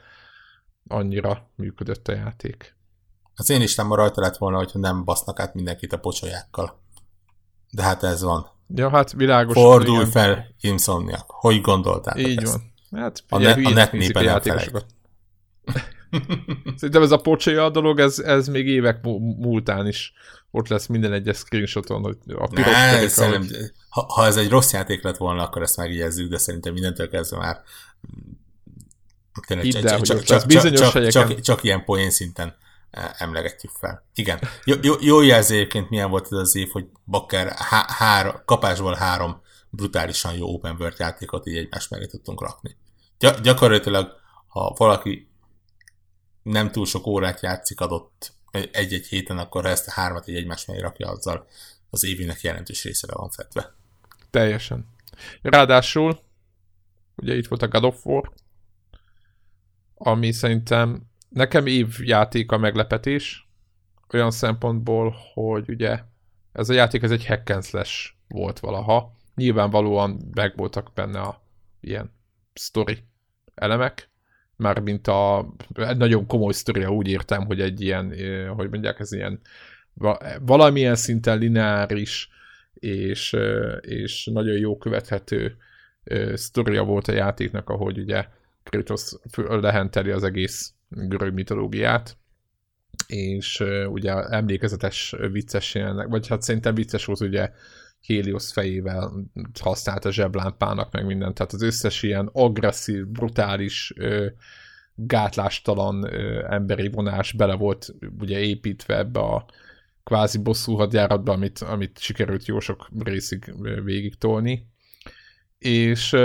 annyira 0.88 1.50
működött 1.56 2.08
a 2.08 2.14
játék. 2.14 2.76
Az 3.36 3.50
én 3.50 3.60
listámon 3.60 3.98
rajta 3.98 4.22
lett 4.22 4.38
volna, 4.38 4.58
hogyha 4.58 4.80
nem 4.80 5.04
basznak 5.04 5.40
át 5.40 5.54
mindenkit 5.54 5.94
a 5.94 6.00
pocsolyákkal. 6.00 6.82
De 7.72 7.84
hát 7.84 8.04
ez 8.04 8.22
van. 8.22 8.48
Ja, 8.68 8.90
hát 8.90 9.12
világos. 9.12 9.54
Fordulj 9.54 10.00
igen. 10.00 10.12
fel, 10.12 10.48
Insomniac. 10.60 11.24
Hogy 11.28 11.62
gondoltál? 11.62 12.18
Így 12.18 12.42
ezt? 12.42 12.52
van. 12.52 13.02
Hát, 13.02 13.24
a, 13.30 13.38
ne, 13.38 13.52
a 13.52 13.70
net 13.70 13.92
népen 13.92 14.24
nem 14.24 14.42
Szerintem 16.76 17.02
ez 17.02 17.12
a 17.12 17.18
pocsolya 17.18 17.70
dolog, 17.70 18.00
ez, 18.00 18.20
ez 18.20 18.48
még 18.48 18.68
évek 18.68 19.02
múltán 19.38 19.88
is 19.88 20.14
ott 20.52 20.68
lesz 20.68 20.86
minden 20.86 21.14
egyes 21.14 21.38
screenshoton, 21.38 22.02
hogy 22.02 22.18
a 22.28 22.48
piros 22.48 22.72
ne, 22.72 23.08
szerintem, 23.08 23.42
hogy... 23.42 23.72
ha, 23.90 24.06
ha, 24.14 24.26
ez 24.26 24.38
egy 24.38 24.50
rossz 24.50 24.72
játék 24.72 25.04
lett 25.04 25.18
volna, 25.18 25.44
akkor 25.44 25.62
ezt 25.62 25.78
megjegyezzük, 25.78 26.30
de 26.30 26.38
szerintem 26.38 26.74
mindentől 26.74 27.10
kezdve 27.10 27.38
már 27.38 27.62
tényleg, 29.48 29.84
csak, 29.84 30.02
csak, 30.02 30.24
csak, 30.24 30.46
bizonyos 30.46 30.80
csak, 30.80 30.92
helyeken... 30.92 31.28
csak, 31.28 31.42
csak 31.42 31.64
ilyen 31.64 31.86
poén 31.86 32.10
szinten 32.10 32.56
e, 32.92 33.16
emlegetjük 33.18 33.72
fel. 33.80 34.06
Igen. 34.16 34.40
Jó, 34.66 34.76
jó, 34.82 34.94
jó 35.00 35.22
jelző 35.22 35.56
egyébként 35.56 35.90
milyen 35.90 36.10
volt 36.10 36.26
ez 36.32 36.38
az 36.38 36.56
év, 36.56 36.70
hogy 36.72 36.86
Bakker 37.06 37.54
há, 37.56 37.86
hár, 37.88 38.42
kapásból 38.46 38.94
három 38.94 39.42
brutálisan 39.70 40.34
jó 40.34 40.54
open 40.54 40.76
world 40.80 41.00
játékot 41.00 41.48
így 41.48 41.58
egymás 41.58 41.88
mellé 41.88 42.06
tudtunk 42.06 42.42
rakni. 42.42 42.78
Gy- 43.18 43.42
gyakorlatilag, 43.42 44.12
ha 44.48 44.74
valaki 44.78 45.32
nem 46.44 46.72
túl 46.72 46.86
sok 46.86 47.08
órát 47.08 47.42
játszik 47.42 47.80
adott 47.80 48.34
egy-egy 48.72 49.08
héten, 49.08 49.38
akkor 49.38 49.64
ha 49.64 49.70
ezt 49.70 49.88
a 49.88 49.92
hármat 49.92 50.28
egy 50.28 50.36
egymás 50.36 50.66
mellé 50.66 50.80
rakja, 50.80 51.10
azzal 51.10 51.48
az 51.90 52.04
évének 52.04 52.42
jelentős 52.42 52.84
része 52.84 53.08
van 53.16 53.30
fedve. 53.30 53.74
Teljesen. 54.30 54.88
Ráadásul, 55.42 56.20
ugye 57.16 57.36
itt 57.36 57.48
volt 57.48 57.62
a 57.62 57.68
God 57.68 57.84
of 57.84 58.06
War, 58.06 58.32
ami 59.96 60.32
szerintem 60.32 61.02
nekem 61.30 61.66
évjáték 61.66 62.52
a 62.52 62.58
meglepetés, 62.58 63.48
olyan 64.14 64.32
szempontból, 64.32 65.16
hogy 65.34 65.70
ugye 65.70 66.04
ez 66.52 66.70
a 66.70 66.74
játék 66.74 67.02
ez 67.02 67.12
egy 67.12 67.26
hack 67.26 67.50
and 67.50 67.64
slash 67.64 68.12
volt 68.28 68.60
valaha. 68.60 69.16
Nyilvánvalóan 69.36 70.30
meg 70.34 70.56
voltak 70.56 70.92
benne 70.94 71.22
a 71.22 71.42
ilyen 71.80 72.12
story 72.54 73.04
elemek, 73.56 74.10
már 74.56 74.80
mint 74.80 75.08
a 75.08 75.54
egy 75.76 75.98
nagyon 75.98 76.26
komoly 76.26 76.54
sztoria, 76.54 76.90
úgy 76.90 77.08
értem, 77.08 77.46
hogy 77.46 77.62
egy 77.62 77.82
ilyen, 77.82 78.14
hogy 78.56 78.70
mondják, 78.70 79.00
ez 79.00 79.12
ilyen 79.12 79.40
valamilyen 80.42 80.96
szinten 80.96 81.38
lineáris 81.38 82.30
és, 82.74 83.36
és 83.82 84.30
nagyon 84.34 84.58
jó 84.58 84.78
követhető 84.78 85.58
sztoria 86.34 86.84
volt 86.84 87.08
a 87.08 87.14
játéknak, 87.14 87.70
ahogy 87.70 87.98
ugye 88.00 88.26
Kratos 88.64 89.12
lehenteli 89.36 90.12
az 90.12 90.24
egész 90.24 90.74
görög 90.90 91.34
mitológiát, 91.34 92.18
és 93.08 93.64
ugye 93.88 94.14
emlékezetes 94.14 95.16
vicces 95.32 95.76
jelenleg, 95.76 96.10
vagy 96.10 96.28
hát 96.28 96.42
szerintem 96.42 96.74
vicces 96.76 97.06
volt 97.06 97.22
ugye 97.22 97.52
Helios 98.08 98.52
fejével 98.52 99.12
használt 99.60 100.06
a 100.06 100.12
zseblámpának, 100.12 100.92
meg 100.92 101.06
mindent. 101.06 101.34
Tehát 101.34 101.54
az 101.54 101.62
összes 101.62 102.04
ilyen 102.04 102.30
agresszív, 102.34 103.08
brutális, 103.08 103.94
gátlástalan 104.96 106.08
emberi 106.50 106.90
vonás 106.90 107.32
bele 107.32 107.56
volt 107.56 107.96
ugye 108.20 108.40
építve 108.40 108.98
ebbe 108.98 109.20
a 109.20 109.46
kvázi 110.04 110.38
bosszú 110.38 110.76
hadjáratba, 110.76 111.32
amit, 111.32 111.60
amit 111.60 112.00
sikerült 112.00 112.46
jó 112.46 112.60
sok 112.60 112.90
részig 113.04 113.54
végig 113.84 114.18
tolni. 114.18 114.68
És 115.58 116.16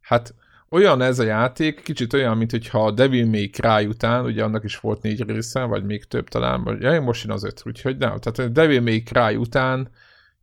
hát 0.00 0.34
olyan 0.70 1.00
ez 1.00 1.18
a 1.18 1.24
játék, 1.24 1.82
kicsit 1.82 2.12
olyan, 2.12 2.36
mint 2.36 2.50
hogyha 2.50 2.86
a 2.86 2.90
Devil 2.90 3.26
May 3.26 3.50
Cry 3.50 3.86
után, 3.86 4.24
ugye 4.24 4.44
annak 4.44 4.64
is 4.64 4.78
volt 4.78 5.02
négy 5.02 5.22
része, 5.22 5.62
vagy 5.62 5.84
még 5.84 6.04
több 6.04 6.28
talán, 6.28 6.64
vagy 6.64 6.80
ja, 6.80 7.00
most 7.00 7.24
jön 7.24 7.32
az 7.32 7.44
öt, 7.44 7.62
úgyhogy 7.64 7.96
nem, 7.96 8.18
tehát 8.18 8.38
a 8.38 8.48
Devil 8.48 8.80
May 8.80 9.02
Cry 9.02 9.36
után 9.36 9.88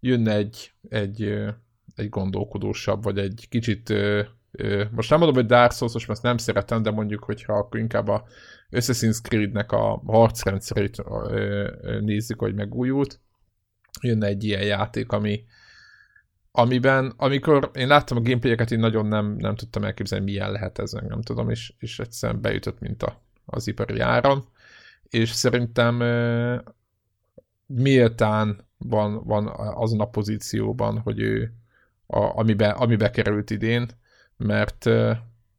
jönne 0.01 0.35
egy, 0.35 0.73
egy, 0.89 1.21
egy 1.95 2.09
gondolkodósabb, 2.09 3.03
vagy 3.03 3.17
egy 3.17 3.45
kicsit, 3.49 3.93
most 4.91 5.09
nem 5.09 5.19
mondom, 5.19 5.35
hogy 5.35 5.45
Dark 5.45 5.71
Souls, 5.71 5.93
most 5.93 6.09
ezt 6.09 6.23
nem 6.23 6.37
szeretem, 6.37 6.81
de 6.81 6.91
mondjuk, 6.91 7.23
hogyha 7.23 7.53
akkor 7.53 7.79
inkább 7.79 8.07
a 8.07 8.25
Assassin's 8.71 9.21
Creed-nek 9.21 9.71
a 9.71 10.01
harcrendszerét 10.05 11.03
nézzük, 11.99 12.39
hogy 12.39 12.55
megújult, 12.55 13.19
jönne 14.01 14.27
egy 14.27 14.43
ilyen 14.43 14.63
játék, 14.63 15.11
ami, 15.11 15.45
amiben, 16.51 17.13
amikor 17.17 17.71
én 17.73 17.87
láttam 17.87 18.17
a 18.17 18.21
gameplayeket, 18.21 18.71
én 18.71 18.79
nagyon 18.79 19.05
nem, 19.05 19.35
nem 19.37 19.55
tudtam 19.55 19.83
elképzelni, 19.83 20.25
milyen 20.25 20.51
lehet 20.51 20.79
ez, 20.79 20.91
nem 20.91 21.21
tudom, 21.21 21.49
és, 21.49 21.73
és 21.77 21.99
egyszerűen 21.99 22.41
beütött, 22.41 22.79
mint 22.79 23.03
a, 23.03 23.21
az 23.45 23.67
ipari 23.67 23.99
áram, 23.99 24.43
és 25.09 25.29
szerintem 25.29 25.95
méltán 27.65 28.69
van, 28.83 29.23
van 29.23 29.47
azon 29.75 29.99
a 29.99 30.09
pozícióban, 30.09 30.99
hogy 30.99 31.19
ő 31.19 31.53
a, 32.07 32.39
amibe, 32.39 32.69
amibe 32.69 33.09
került 33.09 33.49
idén, 33.49 33.87
mert, 34.37 34.85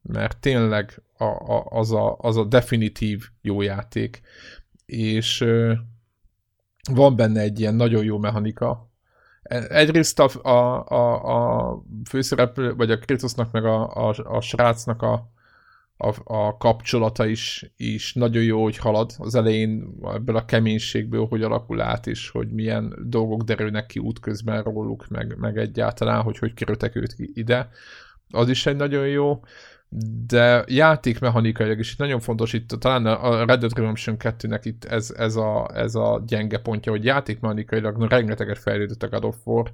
mert 0.01 0.37
tényleg 0.39 1.01
a, 1.17 1.23
a, 1.23 1.65
az, 1.69 1.91
a, 1.91 2.17
az 2.17 2.37
a 2.37 2.43
definitív 2.43 3.29
jó 3.41 3.61
játék, 3.61 4.21
és 4.85 5.45
van 6.91 7.15
benne 7.15 7.41
egy 7.41 7.59
ilyen 7.59 7.75
nagyon 7.75 8.03
jó 8.03 8.17
mechanika. 8.17 8.91
Egyrészt 9.67 10.19
a, 10.19 10.29
a, 10.41 10.87
a, 10.87 11.71
a 11.71 11.83
főszereplő, 12.09 12.75
vagy 12.75 12.91
a 12.91 12.97
Kritosnak, 12.97 13.51
meg 13.51 13.65
a, 13.65 14.07
a, 14.07 14.15
a 14.23 14.41
srácnak 14.41 15.01
a, 15.01 15.32
a, 15.97 16.13
a 16.23 16.57
kapcsolata 16.57 17.25
is, 17.25 17.71
is 17.77 18.13
nagyon 18.13 18.43
jó, 18.43 18.63
hogy 18.63 18.77
halad 18.77 19.11
az 19.17 19.35
elején 19.35 19.97
ebből 20.03 20.35
a 20.35 20.45
keménységből, 20.45 21.25
hogy 21.25 21.43
alakul 21.43 21.81
át, 21.81 22.07
és 22.07 22.29
hogy 22.29 22.51
milyen 22.51 22.95
dolgok 23.05 23.41
derülnek 23.41 23.85
ki 23.85 23.99
útközben 23.99 24.63
róluk, 24.63 25.07
meg, 25.09 25.37
meg 25.37 25.57
egyáltalán, 25.57 26.21
hogy 26.21 26.37
hogy 26.37 26.53
kerültek 26.53 26.95
őt 26.95 27.15
ide. 27.17 27.69
Az 28.29 28.49
is 28.49 28.65
egy 28.65 28.75
nagyon 28.75 29.07
jó, 29.07 29.39
de 30.25 30.63
játékmechanikailag 30.67 31.79
is 31.79 31.91
itt 31.91 31.97
nagyon 31.97 32.19
fontos, 32.19 32.53
itt 32.53 32.67
talán 32.67 33.05
a 33.05 33.45
Red 33.45 33.59
Dead 33.59 33.77
Redemption 33.77 34.15
2-nek 34.19 34.59
itt 34.63 34.85
ez, 34.85 35.13
ez, 35.17 35.35
a, 35.35 35.69
ez 35.73 35.95
a 35.95 36.23
gyenge 36.27 36.57
pontja, 36.59 36.91
hogy 36.91 37.05
játékmechanikailag 37.05 37.97
no, 37.97 38.07
rengeteget 38.07 38.57
fejlődött 38.57 39.03
a 39.03 39.09
God 39.09 39.23
of 39.23 39.35
War, 39.43 39.71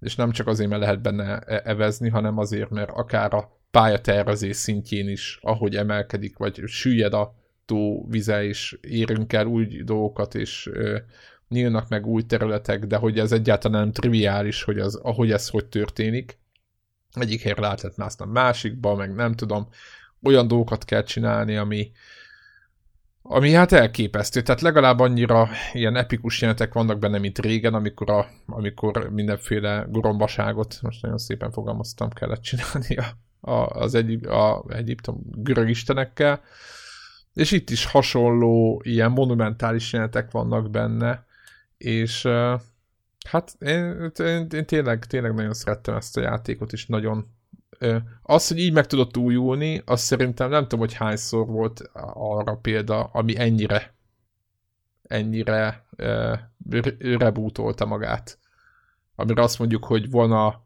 és 0.00 0.16
nem 0.16 0.30
csak 0.30 0.46
azért, 0.46 0.70
mert 0.70 0.82
lehet 0.82 1.02
benne 1.02 1.38
e-, 1.38 1.62
evezni, 1.64 2.08
hanem 2.08 2.38
azért, 2.38 2.70
mert 2.70 2.90
akár 2.90 3.34
a 3.34 3.59
pályatervezés 3.70 4.56
szintjén 4.56 5.08
is, 5.08 5.38
ahogy 5.42 5.76
emelkedik, 5.76 6.36
vagy 6.36 6.62
süllyed 6.66 7.12
a 7.12 7.34
tó 7.64 8.06
vize, 8.08 8.44
és 8.44 8.78
érünk 8.80 9.32
el 9.32 9.46
új 9.46 9.66
dolgokat, 9.66 10.34
és 10.34 10.68
ö, 10.72 10.98
nyílnak 11.48 11.88
meg 11.88 12.06
új 12.06 12.22
területek, 12.22 12.86
de 12.86 12.96
hogy 12.96 13.18
ez 13.18 13.32
egyáltalán 13.32 13.80
nem 13.80 13.92
triviális, 13.92 14.62
hogy 14.62 14.78
az, 14.78 14.94
ahogy 14.94 15.32
ez 15.32 15.48
hogy 15.48 15.66
történik. 15.66 16.38
Egyik 17.12 17.42
helyre 17.42 17.60
lehet 17.60 17.82
lehet 17.82 17.96
mászni 17.96 18.24
a 18.24 18.28
másikba, 18.28 18.94
meg 18.94 19.14
nem 19.14 19.34
tudom, 19.34 19.68
olyan 20.22 20.48
dolgokat 20.48 20.84
kell 20.84 21.02
csinálni, 21.02 21.56
ami, 21.56 21.92
ami 23.22 23.52
hát 23.52 23.72
elképesztő, 23.72 24.42
tehát 24.42 24.60
legalább 24.60 24.98
annyira 24.98 25.48
ilyen 25.72 25.96
epikus 25.96 26.40
jelenetek 26.40 26.72
vannak 26.72 26.98
benne, 26.98 27.18
mint 27.18 27.38
régen, 27.38 27.74
amikor, 27.74 28.10
a, 28.10 28.26
amikor 28.46 29.10
mindenféle 29.10 29.86
gorombaságot, 29.88 30.78
most 30.82 31.02
nagyon 31.02 31.18
szépen 31.18 31.52
fogalmaztam, 31.52 32.10
kellett 32.10 32.42
csinálni 32.42 32.96
a, 33.40 33.52
az 33.52 33.94
egy, 33.94 34.26
a 34.26 34.64
Egyiptom 34.68 35.20
görög 35.24 35.68
istenekkel, 35.68 36.40
és 37.34 37.50
itt 37.50 37.70
is 37.70 37.84
hasonló 37.84 38.80
ilyen 38.84 39.10
monumentális 39.10 39.92
jelenetek 39.92 40.30
vannak 40.30 40.70
benne, 40.70 41.24
és 41.78 42.28
hát 43.28 43.56
én, 43.58 44.12
én, 44.18 44.46
én 44.50 44.66
tényleg, 44.66 45.06
tényleg 45.06 45.34
nagyon 45.34 45.54
szerettem 45.54 45.94
ezt 45.94 46.16
a 46.16 46.20
játékot, 46.20 46.72
és 46.72 46.86
nagyon 46.86 47.26
az, 48.22 48.48
hogy 48.48 48.58
így 48.58 48.72
meg 48.72 48.86
tudott 48.86 49.16
újulni, 49.16 49.82
azt 49.84 50.04
szerintem 50.04 50.50
nem 50.50 50.62
tudom, 50.62 50.78
hogy 50.78 50.94
hányszor 50.94 51.46
volt 51.46 51.90
arra 52.14 52.56
példa, 52.56 53.04
ami 53.04 53.38
ennyire 53.38 53.98
ennyire 55.10 55.84
rebootolta 56.98 57.86
magát. 57.86 58.38
Amire 59.14 59.42
azt 59.42 59.58
mondjuk, 59.58 59.84
hogy 59.84 60.10
van 60.10 60.32
a 60.32 60.62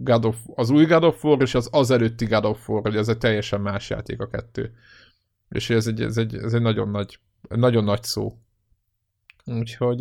God 0.00 0.24
of, 0.24 0.36
az 0.54 0.70
új 0.70 0.84
God 0.84 1.04
of 1.04 1.24
War 1.24 1.42
és 1.42 1.54
az 1.54 1.68
az 1.72 1.90
előtti 1.90 2.24
God 2.24 2.44
of 2.44 2.68
War, 2.68 2.82
hogy 2.82 2.96
ez 2.96 3.08
egy 3.08 3.18
teljesen 3.18 3.60
más 3.60 3.90
játék 3.90 4.20
a 4.20 4.28
kettő. 4.28 4.74
És 5.48 5.70
ez 5.70 5.86
egy, 5.86 6.02
ez 6.02 6.16
egy, 6.16 6.34
ez 6.34 6.54
egy 6.54 6.62
nagyon 6.62 6.88
nagy, 6.88 7.18
nagyon 7.48 7.84
nagy 7.84 8.02
szó. 8.02 8.38
Úgyhogy 9.44 10.00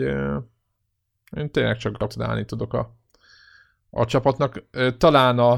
én 1.38 1.52
tényleg 1.52 1.78
csak 1.78 1.98
gratulálni 1.98 2.46
tudok 2.46 2.74
a, 2.74 2.96
a 3.90 4.06
csapatnak. 4.06 4.64
Talán 4.98 5.40
a, 5.40 5.52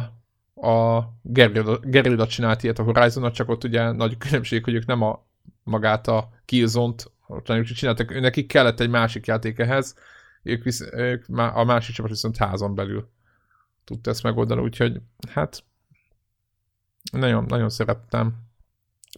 a 0.68 1.10
Gerilla 1.82 2.28
csinált 2.28 2.64
ilyet 2.64 2.80
a 2.80 2.84
horizon 2.84 3.32
csak 3.32 3.50
ott 3.50 3.64
ugye 3.64 3.92
nagy 3.92 4.18
különbség, 4.28 4.64
hogy 4.64 4.74
ők 4.74 4.86
nem 4.86 5.02
a 5.02 5.28
magát 5.64 6.08
a 6.08 6.30
Killzone-t 6.46 7.12
csináltak, 7.64 8.20
nekik 8.20 8.48
kellett 8.48 8.80
egy 8.80 8.90
másik 8.90 9.26
játék 9.26 9.60
ehhez, 9.60 9.96
ők, 10.44 10.64
visz, 10.64 10.82
ők 10.92 11.26
a 11.30 11.64
másik 11.64 11.96
csapat 11.96 12.12
viszont 12.12 12.38
házon 12.38 12.76
belül 12.76 13.10
tudta 13.90 14.10
ezt 14.10 14.24
megoldani, 14.24 14.62
úgyhogy 14.62 15.02
hát 15.30 15.64
nagyon, 17.12 17.46
nagyon 17.48 17.70
szerettem. 17.70 18.36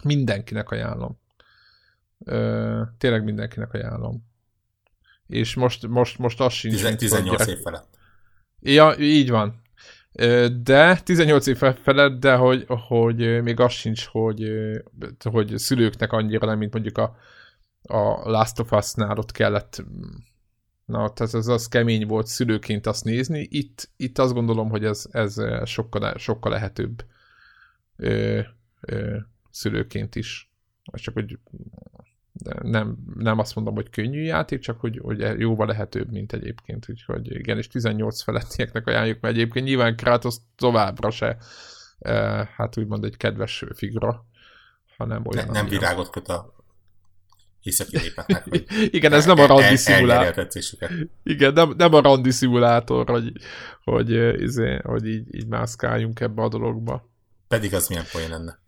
Mindenkinek 0.04 0.70
ajánlom. 0.70 1.20
Ö, 2.26 2.82
tényleg 2.98 3.24
mindenkinek 3.24 3.74
ajánlom. 3.74 4.30
És 5.28 5.56
most, 5.56 5.88
most, 5.88 6.18
most 6.18 6.42
az 6.42 6.54
sincs. 6.54 6.96
18 6.96 7.48
év 7.48 7.58
felett. 7.58 7.98
Ja, 8.60 8.96
így 8.98 9.30
van. 9.30 9.62
De 10.64 11.00
18 11.00 11.48
év 11.48 11.58
felett, 11.58 12.20
de 12.20 12.36
hogy, 12.36 12.66
hogy 12.68 13.42
még 13.42 13.60
az 13.60 13.72
sincs, 13.72 14.06
hogy, 14.06 14.52
hogy 15.20 15.58
szülőknek 15.58 16.12
annyira 16.12 16.46
nem, 16.46 16.58
mint 16.58 16.74
mondjuk 16.74 16.98
a, 16.98 17.16
a 17.82 18.30
Last 18.30 18.60
of 18.60 18.72
Us-nál 18.72 19.18
ott 19.18 19.32
kellett 19.32 19.84
Na, 20.92 21.14
tehát 21.14 21.34
ez 21.34 21.48
az 21.48 21.68
kemény 21.68 22.08
volt 22.08 22.28
szülőként 22.28 22.88
azt 22.88 23.04
nézni. 23.04 23.48
Itt, 23.50 23.90
itt 23.98 24.18
azt 24.18 24.34
gondolom, 24.34 24.70
hogy 24.70 24.86
ez, 24.86 25.06
ez 25.12 25.42
sokkal, 25.66 26.18
sokkal 26.18 26.52
lehetőbb 26.52 27.06
ö, 27.96 28.40
ö, 28.82 29.18
szülőként 29.52 30.16
is. 30.16 30.52
Csak 30.94 31.14
hogy 31.14 31.40
nem, 32.62 32.98
nem 33.16 33.40
azt 33.40 33.56
mondom, 33.56 33.74
hogy 33.74 33.90
könnyű 33.90 34.22
játék, 34.22 34.60
csak 34.60 34.80
hogy, 34.80 35.00
hogy 35.02 35.40
jóval 35.40 35.68
lehetőbb, 35.68 36.12
mint 36.12 36.34
egyébként. 36.34 36.90
Úgyhogy 36.90 37.36
igen, 37.36 37.58
és 37.58 37.68
18 37.68 38.22
felettieknek 38.22 38.88
ajánljuk, 38.88 39.20
mert 39.20 39.36
egyébként 39.36 39.66
nyilván 39.66 39.96
Kratos 39.96 40.36
továbbra 40.56 41.10
se 41.12 41.38
hát 42.56 42.78
úgymond 42.78 43.04
egy 43.04 43.18
kedves 43.18 43.66
figura, 43.74 44.26
hanem 44.98 45.26
olyan... 45.26 45.46
Ne, 45.46 45.52
nem 45.52 45.68
virágot 45.68 46.10
köt 46.10 46.28
a 46.28 46.61
északi 47.64 47.98
népeknek. 47.98 48.44
Hogy 48.50 48.66
Igen, 48.98 49.14
ez 49.14 49.26
nem 49.26 49.40
a 49.40 49.46
randi 49.46 49.76
szimulátor. 49.76 50.48
Igen, 51.24 51.54
nem, 51.54 51.74
nem 51.78 51.94
a 51.94 52.02
randi 52.02 52.32
szimulátor, 52.32 53.10
hogy, 53.10 53.32
hogy, 53.84 54.42
izé, 54.42 54.80
hogy 54.84 55.06
így, 55.06 55.36
így 55.36 55.48
mászkáljunk 55.48 56.20
ebbe 56.20 56.42
a 56.42 56.48
dologba. 56.48 57.10
Pedig 57.48 57.74
az 57.74 57.88
milyen 57.88 58.06
poén 58.12 58.30
lenne. 58.30 58.60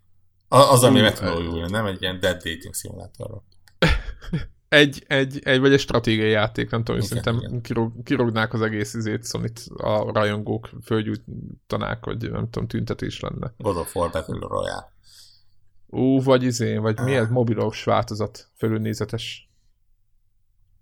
Az, 0.48 0.84
ami 0.84 1.02
meg 1.02 1.20
tudna 1.20 1.68
nem 1.68 1.86
egy 1.86 2.02
ilyen 2.02 2.20
dead 2.20 2.44
dating 2.44 2.74
szimulátorról. 2.74 3.44
egy, 4.70 5.04
egy, 5.08 5.40
egy, 5.44 5.60
vagy 5.60 5.74
egy 5.74 5.80
stratégiai 5.80 6.30
játék, 6.30 6.70
nem 6.70 6.84
tudom, 6.84 6.96
igen, 6.96 7.08
szerintem 7.08 7.38
igen. 7.38 7.62
Kirog, 7.62 8.04
kirognák 8.04 8.54
az 8.54 8.62
egész 8.62 8.94
izét, 8.94 9.24
szóval 9.24 9.48
itt 9.48 9.66
a 9.78 10.12
rajongók 10.12 10.70
fölgyújtanák, 10.84 12.04
hogy 12.04 12.32
nem 12.32 12.50
tudom, 12.50 12.68
tüntetés 12.68 13.20
lenne. 13.20 13.54
God 13.58 13.78
of 13.78 13.96
War 13.96 14.12
Battle 14.12 14.38
Royale. 14.40 14.92
Ú, 15.94 16.22
vagy 16.22 16.44
izé, 16.44 16.78
vagy 16.78 17.00
mi 17.00 17.16
ez 17.16 17.30
mobilos 17.30 17.84
változat, 17.84 18.50
fölülnézetes. 18.58 19.50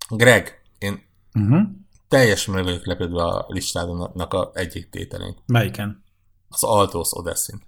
Greg, 0.10 0.62
én 0.78 1.04
uh-huh. 1.34 1.62
teljesen 2.08 2.54
meg 2.54 2.64
vagyok 2.64 2.86
lepődve 2.86 3.24
a 3.24 3.46
listádnak 3.48 4.34
a 4.34 4.52
egyik 4.54 4.90
tételén. 4.90 5.36
Melyiken? 5.46 6.04
Az 6.50 6.64
Altos 6.64 7.10
Odessin. 7.12 7.62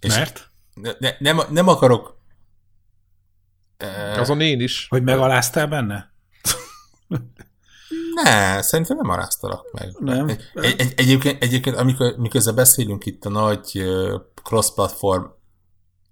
És 0.00 0.14
Mert? 0.14 0.50
Ne, 0.74 0.92
ne, 0.98 1.16
nem, 1.18 1.40
nem 1.50 1.68
akarok 1.68 2.18
azon 4.16 4.40
én 4.40 4.60
is. 4.60 4.86
Hogy 4.88 5.02
megaláztál 5.02 5.66
benne? 5.66 6.12
Ne, 8.14 8.62
szerintem 8.62 8.96
nem 8.96 9.10
aráztalak 9.10 9.72
meg. 9.72 9.96
Nem. 9.98 10.28
Egy, 10.28 10.74
egy, 10.78 10.92
egyébként, 10.96 11.42
egyébként 11.42 11.76
amikor, 11.76 12.16
miközben 12.16 12.54
beszélünk 12.54 13.06
itt 13.06 13.24
a 13.24 13.28
nagy 13.28 13.84
cross-platform 14.42 15.24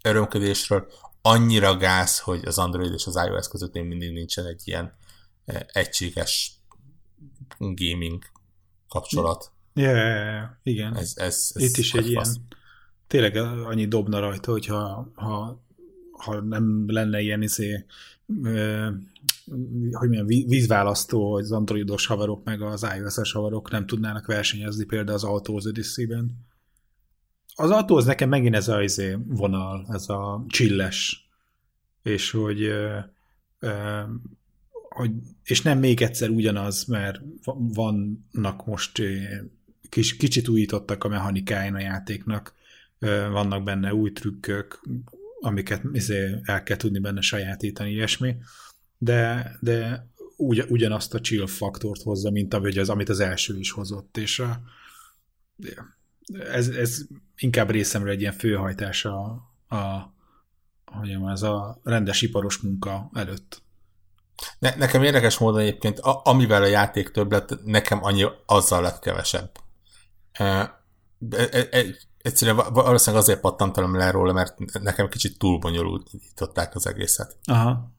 örömködésről, 0.07 0.87
annyira 1.23 1.77
gáz, 1.77 2.19
hogy 2.19 2.41
az 2.45 2.59
Android 2.59 2.93
és 2.93 3.07
az 3.07 3.17
iOS 3.27 3.49
között 3.49 3.73
még 3.73 3.85
mindig 3.85 4.13
nincsen 4.13 4.47
egy 4.47 4.63
ilyen 4.65 4.93
egységes 5.73 6.53
gaming 7.59 8.23
kapcsolat. 8.89 9.51
Yeah, 9.75 9.95
yeah, 9.95 10.25
yeah. 10.25 10.49
igen. 10.63 10.97
Ez, 10.97 11.13
ez, 11.17 11.51
ez 11.55 11.63
Itt 11.63 11.77
is 11.77 11.95
egy 11.95 12.13
fasz. 12.13 12.35
ilyen, 12.35 12.47
tényleg 13.07 13.37
annyi 13.67 13.87
dobna 13.87 14.19
rajta, 14.19 14.51
hogyha 14.51 15.11
ha, 15.15 15.63
ha 16.13 16.41
nem 16.41 16.85
lenne 16.87 17.21
ilyen 17.21 17.43
izé, 17.43 17.85
hogy 19.93 20.09
milyen 20.09 20.27
vízválasztó, 20.27 21.33
hogy 21.33 21.43
az 21.43 21.53
androidos 21.53 22.07
haverok 22.07 22.45
meg 22.45 22.63
az 22.63 22.87
iOS-es 22.97 23.33
haverok 23.33 23.71
nem 23.71 23.87
tudnának 23.87 24.27
versenyezni 24.27 24.85
például 24.85 25.17
az 25.17 25.25
Autos 25.25 25.65
Odyssey-ben. 25.65 26.47
Az 27.59 27.71
autó 27.71 27.97
az 27.97 28.05
nekem 28.05 28.29
megint 28.29 28.55
ez 28.55 28.69
a 28.69 28.83
izé, 28.83 29.17
vonal, 29.27 29.87
ez 29.91 30.09
a 30.09 30.45
csilles, 30.49 31.29
és 32.03 32.31
hogy, 32.31 32.73
hogy 34.89 35.11
és 35.45 35.63
nem 35.63 35.79
még 35.79 36.03
egyszer 36.03 36.29
ugyanaz, 36.29 36.85
mert 36.85 37.21
vannak 37.55 38.67
most 38.67 39.03
kis, 39.89 40.17
kicsit 40.17 40.49
újítottak 40.49 41.05
a 41.05 41.09
mechanikáin 41.09 41.75
a 41.75 41.81
játéknak, 41.81 42.55
vannak 43.31 43.63
benne 43.63 43.95
új 43.95 44.13
trükkök, 44.13 44.81
amiket 45.41 45.83
izé, 45.93 46.41
el 46.45 46.63
kell 46.63 46.77
tudni 46.77 46.99
benne 46.99 47.21
sajátítani, 47.21 47.91
ilyesmi. 47.91 48.37
De, 48.99 49.51
de 49.61 50.07
ugy, 50.37 50.65
ugyanazt 50.69 51.15
a 51.15 51.21
chill 51.21 51.47
faktort 51.47 52.03
hozza, 52.03 52.31
mint 52.31 52.55
az, 52.55 52.89
amit 52.89 53.09
az 53.09 53.21
első 53.21 53.59
is 53.59 53.71
hozott, 53.71 54.17
és 54.17 54.39
a, 54.39 54.61
ez, 56.33 56.69
ez 56.69 57.07
inkább 57.37 57.71
részemre 57.71 58.11
egy 58.11 58.21
ilyen 58.21 58.33
főhajtás 58.33 59.05
a, 59.05 59.23
a 59.69 60.15
hogy 60.85 61.17
az 61.25 61.43
a 61.43 61.81
rendes 61.83 62.23
iparos 62.23 62.59
munka 62.59 63.11
előtt. 63.15 63.63
Ne, 64.59 64.75
nekem 64.75 65.03
érdekes 65.03 65.39
módon 65.39 65.61
egyébként, 65.61 65.99
a, 65.99 66.21
amivel 66.25 66.63
a 66.63 66.67
játék 66.67 67.11
több 67.11 67.33
lett, 67.33 67.65
nekem 67.65 68.05
annyi 68.05 68.27
azzal 68.47 68.83
lett 68.83 68.99
kevesebb. 68.99 69.51
E, 70.33 70.45
e, 71.31 71.69
e, 71.71 71.85
egyszerűen 72.19 72.57
valószínűleg 72.73 73.23
azért 73.23 73.41
pattantam 73.41 73.97
le 73.97 74.11
róla, 74.11 74.33
mert 74.33 74.55
nekem 74.83 75.09
kicsit 75.09 75.39
túl 75.39 75.59
bonyolulították 75.59 76.75
az 76.75 76.87
egészet. 76.87 77.37
Aha. 77.45 77.95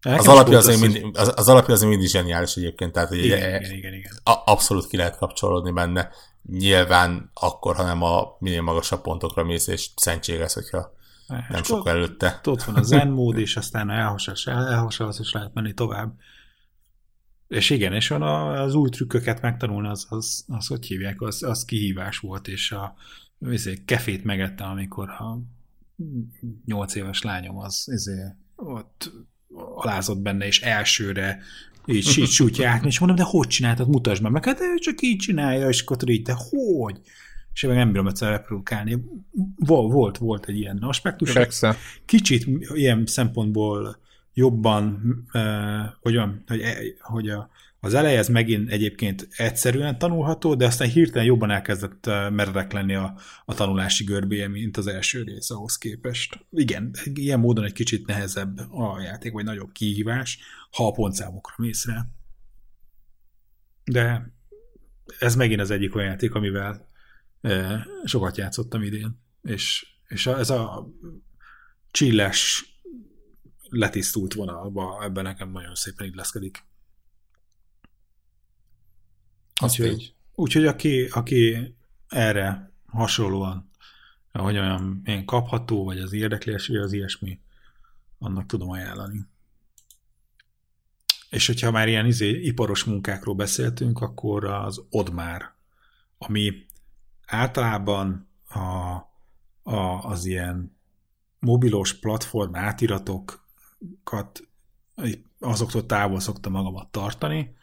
Az 0.00 0.28
alapja, 0.28 0.58
azért 0.58 0.80
mindig, 0.80 1.18
az, 1.18 1.32
az 1.36 1.48
alapja 1.48 1.74
azért 1.74 1.90
mindig 1.90 2.08
zseniális 2.08 2.56
egyébként, 2.56 2.92
tehát 2.92 3.10
igen, 3.10 3.38
igen, 3.38 3.60
igen, 3.60 3.72
igen, 3.72 3.92
igen. 3.92 4.12
abszolút 4.24 4.86
ki 4.86 4.96
lehet 4.96 5.16
kapcsolódni 5.16 5.70
benne. 5.70 6.10
Nyilván 6.42 7.30
akkor, 7.34 7.76
hanem 7.76 8.02
a 8.02 8.36
minél 8.38 8.62
magasabb 8.62 9.02
pontokra 9.02 9.44
mész, 9.44 9.66
és 9.66 9.90
szentséges, 9.96 10.54
hogyha 10.54 10.94
hát, 11.28 11.48
nem 11.48 11.62
sok 11.62 11.88
előtte. 11.88 12.40
Ott 12.44 12.62
van 12.62 12.74
a 12.74 12.82
zen 12.82 13.08
mód, 13.18 13.38
és 13.38 13.56
aztán 13.56 13.90
elhasas, 13.90 14.46
elhasas, 14.46 15.18
és 15.18 15.32
lehet 15.32 15.54
menni 15.54 15.74
tovább. 15.74 16.14
És 17.48 17.70
igen, 17.70 17.92
és 17.92 18.10
az 18.10 18.74
új 18.74 18.88
trükköket 18.88 19.40
megtanulni, 19.40 19.88
az, 19.88 20.06
az, 20.08 20.44
az 20.48 20.66
hogy 20.66 20.86
hívják, 20.86 21.20
az, 21.20 21.42
az 21.42 21.64
kihívás 21.64 22.18
volt, 22.18 22.48
és 22.48 22.72
a 22.72 22.94
ezért, 23.38 23.84
kefét 23.84 24.24
megettem, 24.24 24.70
amikor 24.70 25.08
a 25.08 25.38
nyolc 26.64 26.94
éves 26.94 27.22
lányom 27.22 27.58
az 27.58 27.88
ezért, 27.92 28.34
ott 28.56 29.12
alázott 29.74 30.18
benne, 30.18 30.46
és 30.46 30.62
elsőre 30.62 31.42
így, 31.86 32.18
így 32.18 32.28
sújtja 32.28 32.70
át, 32.70 32.84
és 32.84 32.98
mondom, 32.98 33.16
de 33.16 33.22
hogy 33.30 33.46
csináltad, 33.46 33.88
mutasd 33.88 34.22
meg, 34.22 34.32
meg 34.32 34.44
hát 34.44 34.60
ő 34.60 34.74
csak 34.78 35.02
így 35.02 35.16
csinálja, 35.16 35.68
és 35.68 35.82
akkor 35.82 36.10
így, 36.10 36.22
de 36.22 36.34
hogy? 36.50 37.00
És 37.54 37.62
én 37.62 37.70
nem 37.70 37.92
bírom 37.92 38.06
egyszer 38.06 38.30
reprodukálni. 38.30 39.04
Volt, 39.56 40.18
volt 40.18 40.46
egy 40.48 40.58
ilyen 40.58 40.78
aspektus. 40.78 41.32
Kicsit 42.04 42.46
ilyen 42.74 43.06
szempontból 43.06 43.98
jobban, 44.34 45.00
eh, 45.32 45.84
hogy, 46.00 46.16
hogy, 46.46 46.60
hogy 47.00 47.28
a, 47.28 47.50
az 47.84 47.94
eleje 47.94 48.18
ez 48.18 48.28
megint 48.28 48.70
egyébként 48.70 49.28
egyszerűen 49.36 49.98
tanulható, 49.98 50.54
de 50.54 50.66
aztán 50.66 50.88
hirtelen 50.88 51.26
jobban 51.26 51.50
elkezdett 51.50 52.06
meredek 52.06 52.72
lenni 52.72 52.94
a, 52.94 53.18
a 53.44 53.54
tanulási 53.54 54.04
görbéje, 54.04 54.48
mint 54.48 54.76
az 54.76 54.86
első 54.86 55.22
rész 55.22 55.50
ahhoz 55.50 55.78
képest. 55.78 56.46
Igen, 56.50 56.94
ilyen 57.14 57.40
módon 57.40 57.64
egy 57.64 57.72
kicsit 57.72 58.06
nehezebb 58.06 58.58
a 58.72 59.00
játék, 59.00 59.32
vagy 59.32 59.44
nagyobb 59.44 59.72
kihívás, 59.72 60.38
ha 60.70 60.86
a 60.86 60.90
pontszámokra 60.90 61.54
mész 61.56 61.86
rá. 61.86 62.06
De 63.84 64.32
ez 65.18 65.36
megint 65.36 65.60
az 65.60 65.70
egyik 65.70 65.94
olyan 65.94 66.08
játék, 66.08 66.34
amivel 66.34 66.88
eh, 67.40 67.82
sokat 68.04 68.36
játszottam 68.36 68.82
idén, 68.82 69.20
és, 69.42 69.86
és 70.08 70.26
ez 70.26 70.50
a 70.50 70.88
csilles 71.90 72.66
letisztult 73.68 74.34
vonalba 74.34 75.04
ebben 75.04 75.24
nekem 75.24 75.50
nagyon 75.50 75.74
szépen 75.74 76.06
illeszkedik. 76.06 76.70
Úgyhogy, 79.60 80.14
úgyhogy 80.34 80.66
aki, 80.66 81.04
aki 81.04 81.74
erre 82.08 82.72
hasonlóan, 82.86 83.70
hogy 84.32 84.58
olyan 84.58 85.02
én 85.04 85.24
kapható, 85.24 85.84
vagy 85.84 85.98
az 85.98 86.12
érdeklés, 86.12 86.66
vagy 86.66 86.76
az 86.76 86.92
ilyesmi, 86.92 87.40
annak 88.18 88.46
tudom 88.46 88.70
ajánlani. 88.70 89.26
És 91.30 91.46
hogyha 91.46 91.70
már 91.70 91.88
ilyen 91.88 92.06
izé, 92.06 92.30
iparos 92.30 92.84
munkákról 92.84 93.34
beszéltünk, 93.34 94.00
akkor 94.00 94.44
az 94.44 94.84
Odmár, 94.90 95.54
ami 96.18 96.66
általában 97.26 98.28
a, 98.48 98.58
a, 99.70 100.02
az 100.02 100.24
ilyen 100.24 100.76
mobilos 101.38 101.98
platform 101.98 102.54
átiratokat 102.54 104.48
azoktól 105.38 105.86
távol 105.86 106.20
szoktam 106.20 106.52
magamat 106.52 106.90
tartani, 106.90 107.56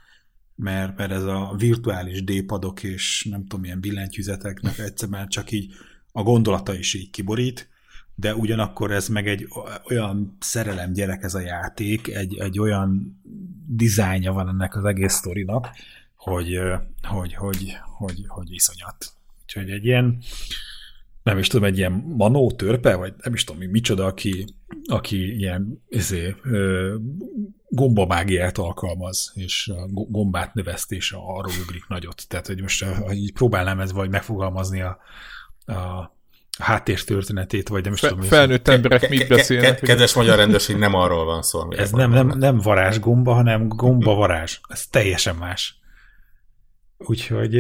mert, 0.60 0.98
mert 0.98 1.12
ez 1.12 1.24
a 1.24 1.54
virtuális 1.58 2.24
dépadok 2.24 2.84
és 2.84 3.28
nem 3.30 3.42
tudom, 3.42 3.62
milyen 3.62 3.80
billentyűzeteknek 3.80 4.78
egyszerűen 4.80 5.28
csak 5.28 5.52
így 5.52 5.74
a 6.12 6.24
gondolata 6.24 6.74
is 6.74 6.94
így 6.94 7.10
kiborít, 7.10 7.70
de 8.16 8.36
ugyanakkor 8.36 8.92
ez 8.92 9.08
meg 9.08 9.28
egy 9.28 9.48
olyan 9.90 10.38
szerelem 10.40 10.94
gyerek 10.94 11.24
ez 11.24 11.34
a 11.34 11.40
játék, 11.40 12.08
egy, 12.08 12.38
egy 12.38 12.60
olyan 12.60 13.22
dizájnja 13.68 14.32
van 14.32 14.48
ennek 14.48 14.76
az 14.76 14.86
egész 14.86 15.14
sztorinak, 15.14 15.68
hogy, 16.16 16.60
hogy, 17.02 17.34
hogy, 17.34 17.78
hogy, 17.98 18.26
hogy 18.28 18.52
iszonyat. 18.52 19.14
Úgyhogy 19.44 19.70
egy 19.70 19.86
ilyen 19.86 20.18
nem 21.30 21.38
is 21.38 21.48
tudom, 21.48 21.66
egy 21.66 21.78
ilyen 21.78 21.92
manó 21.92 22.52
törpe, 22.52 22.96
vagy 22.96 23.14
nem 23.24 23.34
is 23.34 23.44
tudom, 23.44 23.70
micsoda, 23.70 24.06
aki, 24.06 24.46
aki 24.86 25.38
ilyen 25.38 25.84
ezé, 25.90 26.36
gombamágiát 27.68 28.58
alkalmaz, 28.58 29.32
és 29.36 29.72
a 29.76 29.88
gombát 29.92 30.54
növesztése 30.54 31.16
arról 31.18 31.54
ugrik 31.64 31.88
nagyot. 31.88 32.28
Tehát, 32.28 32.48
hogy 32.48 32.62
most 32.62 32.84
ha 32.84 33.14
így 33.14 33.34
próbálnám 33.34 33.80
ez 33.80 33.92
vagy 33.92 34.10
megfogalmazni 34.10 34.82
a, 34.82 34.98
a 35.66 36.12
háttértörténetét, 36.60 37.68
vagy 37.68 37.84
nem 37.84 37.94
is 37.94 38.00
Fe, 38.00 38.08
tudom. 38.08 38.24
Felnőtt 38.24 38.68
emberek 38.68 39.10
mit 39.10 39.28
beszélnek? 39.28 39.80
Kedves 39.80 40.14
magyar 40.14 40.38
rendőrség, 40.38 40.76
nem 40.76 40.94
arról 40.94 41.26
van 41.26 41.42
szó. 41.42 41.72
Ez 41.72 41.92
nem, 41.92 42.12
nem, 42.12 42.28
nem 42.28 42.58
varázs 42.58 43.00
gomba, 43.00 43.34
hanem 43.34 43.68
gomba 43.68 44.14
varázs. 44.14 44.60
Ez 44.68 44.88
teljesen 44.88 45.36
más. 45.36 45.80
Úgyhogy 46.98 47.56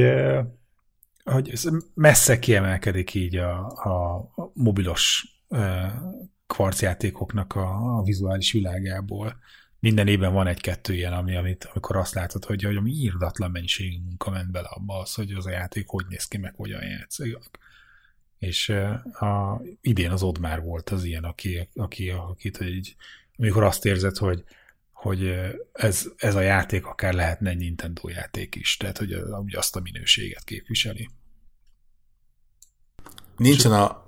hogy 1.31 1.49
ez 1.49 1.63
messze 1.93 2.39
kiemelkedik 2.39 3.13
így 3.13 3.35
a, 3.35 3.65
a 3.67 4.29
mobilos 4.53 5.33
kvarcjátékoknak 6.47 7.55
a, 7.55 7.97
a 7.97 8.03
vizuális 8.03 8.51
világából. 8.51 9.39
Minden 9.79 10.07
évben 10.07 10.33
van 10.33 10.47
egy-kettő 10.47 10.93
ilyen, 10.93 11.13
ami, 11.13 11.35
amit, 11.35 11.63
amikor 11.63 11.95
azt 11.95 12.13
látod, 12.13 12.45
hogy, 12.45 12.63
hogy 12.63 12.75
ami 12.75 12.91
írdatlan 12.91 13.51
mennyiségű 13.51 13.97
munka 14.03 14.29
ment 14.31 14.51
bele 14.51 14.67
abba 14.67 14.99
az, 14.99 15.13
hogy 15.13 15.31
az 15.31 15.45
a 15.45 15.49
játék 15.49 15.87
hogy 15.87 16.05
néz 16.09 16.25
ki, 16.25 16.37
meg 16.37 16.53
hogyan 16.55 16.83
játszik. 16.83 17.37
És 18.37 18.69
a, 19.11 19.61
idén 19.81 20.11
az 20.11 20.23
Odmár 20.23 20.61
volt 20.61 20.89
az 20.89 21.03
ilyen, 21.03 21.23
aki, 21.23 21.69
aki, 21.75 22.09
akit, 22.09 22.57
hogy 22.57 22.95
amikor 23.37 23.63
azt 23.63 23.85
érzed, 23.85 24.17
hogy 24.17 24.43
hogy 24.99 25.35
ez, 25.71 26.05
ez 26.17 26.35
a 26.35 26.41
játék 26.41 26.85
akár 26.85 27.13
lehetne 27.13 27.49
egy 27.49 27.57
Nintendo 27.57 28.09
játék 28.09 28.55
is, 28.55 28.77
tehát 28.77 28.97
hogy, 28.97 29.23
hogy 29.31 29.55
azt 29.55 29.75
a 29.75 29.79
minőséget 29.79 30.43
képviseli. 30.43 31.09
Nincsen 33.39 33.71
a... 33.71 34.07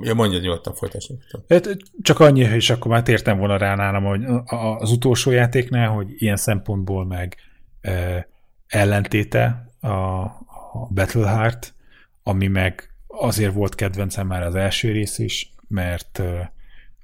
Ja, 0.00 0.14
mondja 0.14 0.38
nyugodtan, 0.38 0.74
folytassuk. 0.74 1.22
Hát, 1.48 1.76
csak 2.02 2.20
annyi, 2.20 2.40
és 2.40 2.70
akkor 2.70 2.90
már 2.90 3.02
tértem 3.02 3.38
volna 3.38 3.56
rá 3.56 3.74
nálam, 3.74 4.04
hogy 4.04 4.24
az 4.78 4.90
utolsó 4.90 5.30
játéknál, 5.30 5.88
hogy 5.88 6.06
ilyen 6.16 6.36
szempontból 6.36 7.06
meg 7.06 7.36
e, 7.80 8.28
ellentéte 8.66 9.72
a, 9.80 9.88
a 9.88 10.88
Battleheart, 10.90 11.74
ami 12.22 12.46
meg 12.46 12.94
azért 13.06 13.52
volt 13.52 13.74
kedvencem 13.74 14.26
már 14.26 14.42
az 14.42 14.54
első 14.54 14.92
rész 14.92 15.18
is, 15.18 15.52
mert 15.68 16.22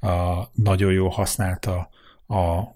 a, 0.00 0.50
nagyon 0.52 0.92
jól 0.92 1.08
használta 1.08 1.90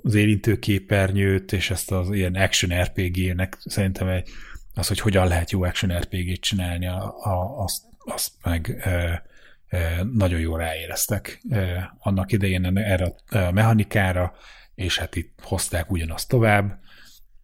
az 0.03 0.15
érintőképernyőt, 0.15 1.53
és 1.53 1.71
ezt 1.71 1.91
az 1.91 2.11
ilyen 2.11 2.35
action 2.35 2.81
RPG-nek 2.83 3.59
szerintem 3.65 4.09
egy, 4.09 4.29
az, 4.75 4.89
hogy 4.89 5.01
hogyan 5.01 5.27
lehet 5.27 5.51
jó 5.51 5.63
action 5.63 5.99
RPG-t 5.99 6.41
csinálni, 6.41 6.87
a, 6.87 7.15
a, 7.23 7.63
azt, 7.63 7.83
azt 8.07 8.33
meg 8.43 8.81
e, 8.81 9.23
e, 9.69 10.03
nagyon 10.13 10.41
jól 10.41 10.59
ráéreztek 10.59 11.41
e, 11.51 11.91
annak 11.99 12.33
idején 12.33 12.79
erre 12.79 13.05
a 13.05 13.51
mechanikára, 13.51 14.35
és 14.75 14.99
hát 14.99 15.17
itt 15.17 15.39
hozták 15.43 15.91
ugyanazt 15.91 16.29
tovább. 16.29 16.81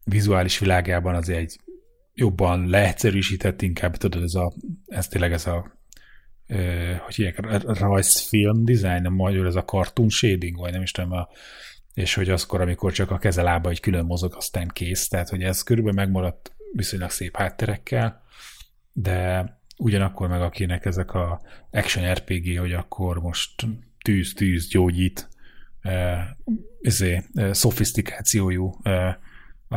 Vizuális 0.05 0.59
világában 0.59 1.15
azért 1.15 1.39
egy 1.39 1.59
jobban 2.15 2.69
leegyszerűsített, 2.69 3.63
inkább 3.63 3.97
tudod, 3.97 4.23
ez, 4.23 4.35
a, 4.35 4.53
ez 4.87 5.09
tényleg 5.09 5.33
ez 5.33 5.47
a 5.47 5.81
hogy 7.05 7.15
hívják, 7.15 7.63
rajzfilm 7.65 8.65
design, 8.65 9.03
nem 9.03 9.13
magyar 9.13 9.47
ez 9.47 9.55
a 9.55 9.65
cartoon 9.65 10.09
shading, 10.09 10.57
vagy 10.57 10.73
nem 10.73 10.83
is 10.83 10.91
tudom, 10.91 11.13
a, 11.13 11.29
és 11.95 12.15
hogy 12.15 12.29
azkor, 12.29 12.61
amikor 12.61 12.93
csak 12.93 13.11
a 13.11 13.19
kezelába 13.19 13.71
egy 13.71 13.81
külön 13.81 14.05
mozog, 14.05 14.35
aztán 14.37 14.69
kész, 14.69 15.09
tehát 15.09 15.29
hogy 15.29 15.43
ez 15.43 15.63
körülbelül 15.63 15.99
megmaradt 15.99 16.53
viszonylag 16.73 17.11
szép 17.11 17.37
hátterekkel, 17.37 18.23
de 18.93 19.45
ugyanakkor 19.83 20.29
meg 20.29 20.43
akinek 20.43 20.85
ezek 20.85 21.15
a 21.15 21.41
action 21.71 22.13
RPG, 22.15 22.59
hogy 22.59 22.73
akkor 22.73 23.21
most 23.21 23.67
tűz, 24.05 24.35
tűz, 24.35 24.69
gyógyít, 24.69 25.29
eh, 25.81 26.27
ezé, 26.81 27.23
eh, 27.35 27.55
szofisztikációjú 27.55 28.79
eh, 28.83 29.15
a, 29.69 29.77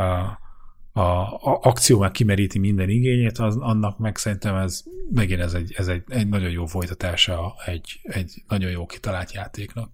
a, 0.91 1.01
a 1.01 1.59
akció 1.61 1.99
meg 1.99 2.11
kimeríti 2.11 2.59
minden 2.59 2.89
igényét, 2.89 3.37
az, 3.37 3.57
annak 3.57 3.97
meg 3.97 4.17
szerintem 4.17 4.55
ez 4.55 4.83
megint 5.13 5.41
ez 5.41 5.53
egy, 5.53 5.73
ez 5.77 5.87
egy, 5.87 6.03
egy 6.07 6.27
nagyon 6.27 6.49
jó 6.49 6.65
folytatása 6.65 7.55
egy, 7.65 7.99
egy 8.03 8.43
nagyon 8.47 8.71
jó 8.71 8.85
kitalált 8.85 9.31
játéknak. 9.31 9.91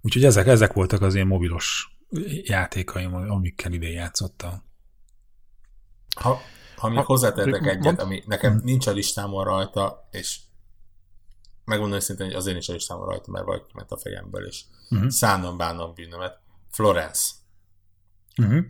Úgyhogy 0.00 0.24
ezek, 0.24 0.46
ezek 0.46 0.72
voltak 0.72 1.02
az 1.02 1.14
ilyen 1.14 1.26
mobilos 1.26 1.96
játékaim, 2.42 3.14
amikkel 3.14 3.72
idén 3.72 3.92
játszottam. 3.92 4.62
Ha, 6.16 6.40
ha 6.80 6.88
még 6.88 7.04
hozzátettek 7.04 7.66
egyet, 7.66 8.00
ami 8.00 8.22
nekem 8.26 8.60
nincs 8.64 8.86
a 8.86 8.92
listámon 8.92 9.44
rajta, 9.44 10.08
és 10.10 10.40
megmondom 11.64 11.96
őszintén, 11.96 12.26
hogy 12.26 12.34
azért 12.34 12.52
nincs 12.52 12.68
a 12.68 12.72
listámon 12.72 13.06
rajta, 13.06 13.30
mert 13.30 13.44
vagy 13.44 13.62
ment 13.74 13.90
a 13.90 13.96
fejemből, 13.96 14.46
és 14.46 14.64
uh-huh. 14.90 15.08
szánom 15.08 15.56
bánom 15.56 15.94
bűnömet. 15.94 16.38
Florence. 16.70 17.30
Uh-huh 18.42 18.64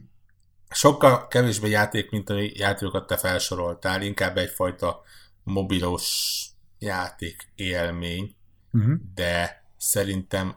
sokkal 0.71 1.27
kevésbé 1.29 1.69
játék, 1.69 2.11
mint 2.11 2.31
ami 2.31 2.53
játékokat 2.55 3.07
te 3.07 3.17
felsoroltál, 3.17 4.03
inkább 4.03 4.37
egyfajta 4.37 5.03
mobilos 5.43 6.47
játék 6.79 7.53
élmény, 7.55 8.37
uh-huh. 8.73 8.95
de 9.15 9.65
szerintem 9.77 10.57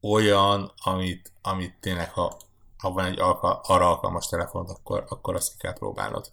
olyan, 0.00 0.72
amit, 0.76 1.32
amit 1.42 1.76
tényleg, 1.80 2.10
ha, 2.10 2.36
ha 2.84 2.92
van 2.92 3.04
egy 3.04 3.18
alka, 3.18 3.60
arra 3.62 3.88
alkalmas 3.88 4.28
telefon, 4.28 4.66
akkor, 4.66 5.04
akkor 5.08 5.34
azt 5.34 5.50
ki 5.50 5.56
kell 5.58 5.72
próbálnod. 5.72 6.30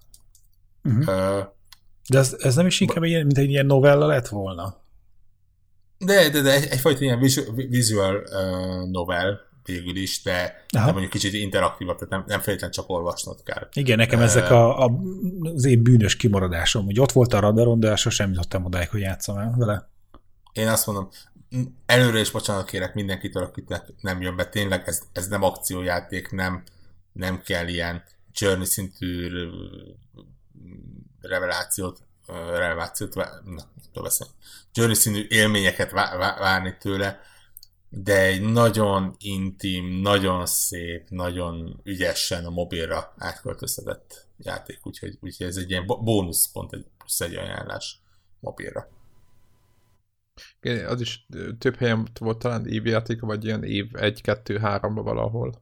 Uh-huh. 0.84 1.02
Uh, 1.02 1.46
de 2.10 2.18
ez, 2.18 2.36
ez 2.40 2.56
nem 2.56 2.66
is 2.66 2.80
inkább 2.80 3.04
ilyen, 3.04 3.26
mint 3.26 3.38
egy 3.38 3.50
ilyen 3.50 3.66
novella 3.66 4.06
lett 4.06 4.28
volna? 4.28 4.80
De, 5.98 6.30
de, 6.30 6.42
de 6.42 6.52
egy, 6.52 6.68
egyfajta 6.70 7.04
ilyen 7.04 7.20
visual 7.70 8.16
uh, 8.16 8.90
novel, 8.90 9.40
végül 9.64 9.96
is, 9.96 10.22
de, 10.22 10.66
de 10.74 10.84
mondjuk 10.84 11.10
kicsit 11.10 11.34
interaktívabb, 11.34 11.96
tehát 11.98 12.10
nem, 12.10 12.24
nem 12.28 12.40
feltétlenül 12.40 12.76
csak 12.76 12.90
olvasnod 12.90 13.44
kell. 13.44 13.68
Igen, 13.74 13.98
nekem 13.98 14.20
uh, 14.20 14.26
ezek 14.26 14.52
a, 14.52 14.84
a, 14.86 14.92
az 15.42 15.66
én 15.66 15.84
bűnös 15.84 16.16
kimaradásom, 16.16 16.86
hogy 16.86 17.00
ott 17.00 17.12
volt 17.12 17.34
a 17.34 17.40
radaron, 17.40 17.80
de 17.80 17.96
sosem 17.96 18.30
jutottam 18.30 18.66
odáig, 18.66 18.90
hogy 18.90 19.02
játszom 19.02 19.38
el 19.38 19.56
vele. 19.58 19.90
Én 20.54 20.68
azt 20.68 20.86
mondom, 20.88 21.10
előre 21.86 22.20
is 22.20 22.32
bocsánat 22.32 22.70
kérek 22.70 22.94
mindenkitől, 22.94 23.44
akitnek 23.44 23.86
nem 24.02 24.22
jön 24.22 24.36
be, 24.36 24.46
tényleg 24.46 24.88
ez, 24.88 25.02
ez 25.14 25.28
nem 25.28 25.44
akciójáték, 25.44 26.32
nem, 26.32 26.64
nem 27.12 27.42
kell 27.42 27.68
ilyen 27.68 28.04
journey 28.34 28.66
szintű 28.66 29.30
revelációt, 31.22 32.00
revelációt, 32.52 33.16
na, 33.16 33.70
journey 34.74 34.96
szintű 34.96 35.26
élményeket 35.30 35.92
várni 35.92 36.78
tőle, 36.80 37.20
de 37.90 38.22
egy 38.22 38.42
nagyon 38.42 39.16
intim, 39.20 39.86
nagyon 39.86 40.46
szép, 40.46 41.10
nagyon 41.10 41.80
ügyesen 41.84 42.46
a 42.46 42.50
mobilra 42.50 43.14
átköltöztetett 43.18 44.28
játék, 44.38 44.80
úgyhogy, 44.84 45.18
úgyhogy 45.22 45.48
ez 45.48 45.56
egy 45.56 45.70
ilyen 45.70 45.86
bónuszpont, 45.86 46.74
egy 46.74 46.86
plusz 46.98 47.20
egy 47.20 47.36
ajánlás 47.36 48.00
mobilra. 48.40 48.90
Az 50.88 51.02
is 51.02 51.28
több 51.58 51.76
helyen 51.76 52.08
volt 52.20 52.38
talán 52.40 52.68
évjáték, 52.68 53.22
vagy 53.22 53.46
ilyen 53.46 53.64
év 53.64 53.86
1-2-3-ba 53.94 55.02
valahol. 55.04 55.62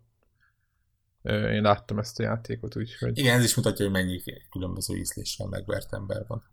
Én 1.32 1.62
láttam 1.62 2.00
ezt 2.00 2.20
a 2.20 2.24
játékot, 2.24 2.76
úgyhogy... 2.76 3.18
Igen, 3.18 3.38
ez 3.38 3.44
is 3.44 3.56
mutatja, 3.56 3.86
hogy 3.86 3.94
mennyi 3.94 4.22
különböző 4.52 4.96
ízléssel 4.96 5.48
megvert 5.48 5.94
ember 5.94 6.26
van. 6.28 6.44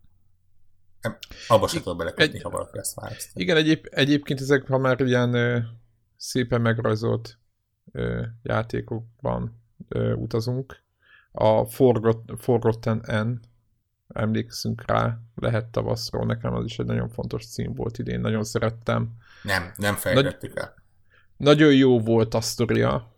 Nem, 1.01 1.19
abba 1.49 1.69
sem 1.69 1.83
tudok 1.83 1.99
belekötni, 1.99 2.37
egy, 2.37 2.43
ha 2.43 2.51
valaki 2.51 2.79
ezt 2.79 2.95
választ. 2.95 3.31
Igen, 3.35 3.57
egyéb, 3.57 3.87
egyébként 3.91 4.41
ezek, 4.41 4.67
ha 4.67 4.79
már 4.79 5.01
ilyen 5.01 5.35
ö, 5.35 5.59
szépen 6.17 6.61
megrajzolt 6.61 7.39
ö, 7.93 8.23
játékokban 8.43 9.63
ö, 9.89 10.13
utazunk, 10.13 10.85
a 11.33 11.65
Forgot, 11.65 12.33
Forgotten 12.39 13.27
N, 13.27 13.41
emlékszünk 14.09 14.83
rá, 14.87 15.19
lehet 15.35 15.67
tavaszról, 15.67 16.27
nekem 16.27 16.55
az 16.55 16.65
is 16.65 16.79
egy 16.79 16.87
nagyon 16.87 17.09
fontos 17.09 17.47
cím 17.47 17.75
volt 17.75 17.99
idén, 17.99 18.21
nagyon 18.21 18.45
szerettem. 18.45 19.17
Nem, 19.43 19.73
nem 19.77 19.95
fejlettük 19.95 20.55
Nagy, 20.55 20.63
el. 20.63 20.75
Nagyon 21.37 21.75
jó 21.75 22.01
volt 22.01 22.35
a 22.35 22.41
sztoria, 22.41 23.13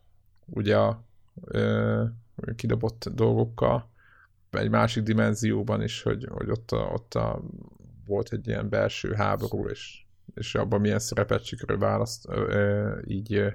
ugye 0.46 0.76
a 0.76 1.04
ö, 1.44 2.04
kidobott 2.56 3.08
dolgokkal, 3.14 3.90
egy 4.50 4.70
másik 4.70 5.02
dimenzióban 5.02 5.82
is, 5.82 6.02
hogy, 6.02 6.26
hogy 6.30 6.50
ott, 6.50 6.70
a, 6.70 6.76
ott 6.76 7.14
a, 7.14 7.42
volt 8.06 8.32
egy 8.32 8.46
ilyen 8.46 8.68
belső 8.68 9.12
háború, 9.12 9.68
és, 9.68 10.04
és 10.34 10.54
abban 10.54 10.80
milyen 10.80 10.98
szerepet 10.98 11.44
sikerül 11.44 11.78
választ, 11.78 12.28
ö, 12.28 12.98
így 13.06 13.34
ö, 13.34 13.48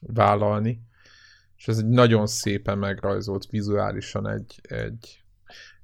vállalni. 0.00 0.82
És 1.56 1.68
ez 1.68 1.78
egy 1.78 1.88
nagyon 1.88 2.26
szépen 2.26 2.78
megrajzolt 2.78 3.46
vizuálisan 3.46 4.28
egy, 4.28 4.60
egy 4.62 5.23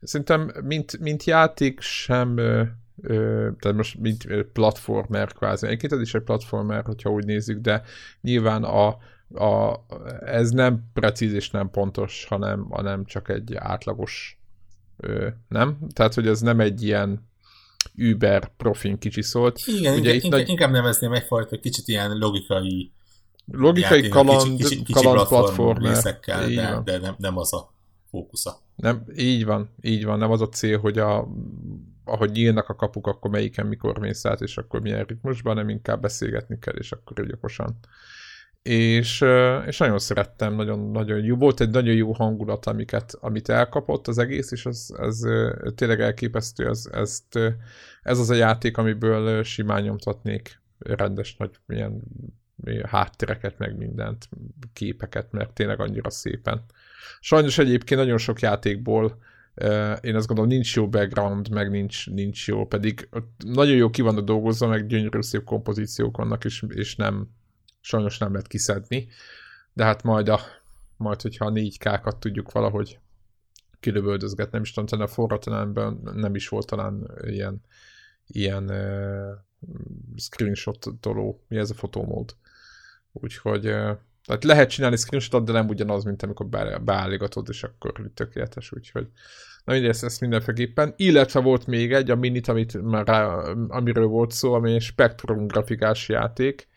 szerintem 0.03 0.53
mint, 0.65 0.99
mint 0.99 1.25
játék 1.25 1.81
sem 1.81 2.37
ö, 2.37 2.63
ö, 3.03 3.49
tehát 3.59 3.77
most 3.77 3.99
mint 3.99 4.27
platformer 4.53 5.33
kvázi. 5.33 5.67
Egyébként 5.67 5.93
ez 5.93 6.01
is 6.01 6.15
egy 6.15 6.23
platformer, 6.23 6.85
hogyha 6.85 7.11
úgy 7.11 7.25
nézzük, 7.25 7.61
de 7.61 7.83
nyilván 8.21 8.65
a, 8.65 8.89
a, 9.35 9.85
ez 10.21 10.51
nem 10.51 10.91
precíz 10.93 11.33
és 11.33 11.51
nem 11.51 11.71
pontos, 11.71 12.25
hanem, 12.29 12.67
hanem 12.71 13.05
csak 13.05 13.29
egy 13.29 13.55
átlagos 13.55 14.41
ö, 14.97 15.29
nem? 15.49 15.79
Tehát, 15.93 16.15
hogy 16.15 16.27
ez 16.27 16.41
nem 16.41 16.61
egy 16.61 16.83
ilyen 16.83 17.29
Uber 17.97 18.51
profin 18.57 18.99
kicsi 18.99 19.23
szólt. 19.23 19.61
Igen, 19.67 19.99
Ugye 19.99 20.15
inkább, 20.15 20.31
nagy... 20.31 20.49
inkább 20.49 20.71
nevezném 20.71 21.13
egyfajta 21.13 21.59
kicsit 21.59 21.89
ilyen 21.89 22.19
logikai 22.19 22.93
logikai 23.53 23.97
játék, 23.97 24.11
kaland, 24.11 24.57
kicsi, 24.57 24.69
kicsi, 24.69 24.83
kicsi 24.83 24.93
kaland 24.93 25.29
platform 25.29 25.85
részekkel, 25.85 26.49
de, 26.49 26.81
de 26.85 26.99
nem, 26.99 27.15
nem 27.19 27.37
az 27.37 27.55
a 27.55 27.75
fókusza. 28.11 28.61
Nem, 28.81 29.05
így 29.17 29.45
van, 29.45 29.71
így 29.81 30.05
van, 30.05 30.19
nem 30.19 30.31
az 30.31 30.41
a 30.41 30.49
cél, 30.49 30.79
hogy 30.79 30.99
a, 30.99 31.29
ahogy 32.05 32.31
nyílnak 32.31 32.69
a 32.69 32.75
kapuk, 32.75 33.07
akkor 33.07 33.31
melyiken 33.31 33.67
mikor 33.67 33.99
mész 33.99 34.25
át, 34.25 34.41
és 34.41 34.57
akkor 34.57 34.81
milyen 34.81 35.05
ritmusban, 35.05 35.55
nem 35.55 35.69
inkább 35.69 36.01
beszélgetni 36.01 36.59
kell, 36.59 36.75
és 36.75 36.93
akkor 36.93 37.27
okosan 37.33 37.79
és, 38.63 39.25
és 39.67 39.79
nagyon 39.79 39.99
szerettem, 39.99 40.55
nagyon, 40.55 40.91
nagyon 40.91 41.25
jó. 41.25 41.37
Volt 41.37 41.61
egy 41.61 41.71
nagyon 41.71 41.95
jó 41.95 42.13
hangulat, 42.13 42.67
amiket, 42.67 43.15
amit 43.21 43.49
elkapott 43.49 44.09
az 44.09 44.19
egész, 44.19 44.51
és 44.51 44.67
az, 44.67 44.95
az 44.97 45.27
tényleg 45.75 46.01
elképesztő. 46.01 46.67
Az, 46.67 46.91
ezt, 46.93 47.39
ez 48.03 48.19
az 48.19 48.31
a 48.31 48.35
játék, 48.35 48.77
amiből 48.77 49.43
simán 49.43 49.83
nyomtatnék 49.83 50.61
rendes 50.79 51.37
nagy 51.37 51.51
ilyen 51.69 52.03
háttereket, 52.83 53.59
meg 53.59 53.77
mindent, 53.77 54.29
képeket, 54.73 55.33
mert 55.33 55.53
tényleg 55.53 55.81
annyira 55.81 56.11
szépen. 56.11 56.65
Sajnos 57.21 57.59
egyébként 57.59 58.01
nagyon 58.01 58.19
sok 58.19 58.41
játékból 58.41 59.19
én 60.01 60.15
azt 60.15 60.27
gondolom, 60.27 60.51
nincs 60.51 60.77
jó 60.77 60.89
background, 60.89 61.51
meg 61.51 61.71
nincs, 61.71 62.11
nincs 62.11 62.47
jó, 62.47 62.67
pedig 62.67 63.09
nagyon 63.39 63.77
jó 63.77 63.91
ki 63.91 64.03
van 64.03 64.25
dolgozva, 64.25 64.67
meg 64.67 64.87
gyönyörű 64.87 65.21
szép 65.21 65.45
kompozíciók 65.45 66.17
vannak, 66.17 66.45
és, 66.45 66.65
és 66.69 66.97
nem, 66.97 67.29
sajnos 67.81 68.19
nem 68.19 68.33
lehet 68.33 68.47
kiszedni, 68.47 69.09
de 69.73 69.85
hát 69.85 70.03
majd, 70.03 70.29
a, 70.29 70.41
majd 70.97 71.21
hogyha 71.21 71.47
a 71.47 71.53
4K-kat 71.53 72.19
tudjuk 72.19 72.53
valahogy 72.53 72.99
kilövöldözgetni, 73.81 74.53
nem 74.53 74.63
is 74.63 74.73
tudom, 74.73 74.89
talán 74.89 75.07
a 75.07 75.09
forratlanában 75.09 76.11
nem 76.15 76.35
is 76.35 76.49
volt 76.49 76.67
talán 76.67 77.11
ilyen, 77.23 77.63
ilyen 78.27 78.65
uh, 78.65 79.39
screenshot-toló, 80.17 81.45
mi 81.49 81.57
ez 81.57 81.71
a 81.71 81.75
fotómód. 81.75 82.35
Úgyhogy 83.13 83.67
uh, 83.67 83.99
tehát 84.31 84.45
lehet 84.45 84.71
csinálni 84.71 84.97
screenshotot, 84.97 85.45
de 85.47 85.53
nem 85.53 85.69
ugyanaz, 85.69 86.05
mint 86.05 86.23
amikor 86.23 86.47
beállígatod, 86.83 87.47
és 87.49 87.63
akkor 87.63 87.93
tökéletes, 88.15 88.73
úgyhogy. 88.73 89.07
Na 89.65 89.73
mindegy, 89.73 89.91
ezt, 89.91 90.05
ezt 90.05 90.21
mindenféleképpen. 90.21 90.95
Illetve 90.97 91.41
volt 91.41 91.67
még 91.67 91.93
egy, 91.93 92.11
a 92.11 92.17
Minit, 92.17 92.49
amit 92.49 92.83
már 92.83 93.09
amiről 93.69 94.07
volt 94.07 94.31
szó, 94.31 94.53
ami 94.53 94.75
egy 94.75 94.83
Spectrum 94.83 95.47
grafikás 95.47 96.09
játék, 96.09 96.69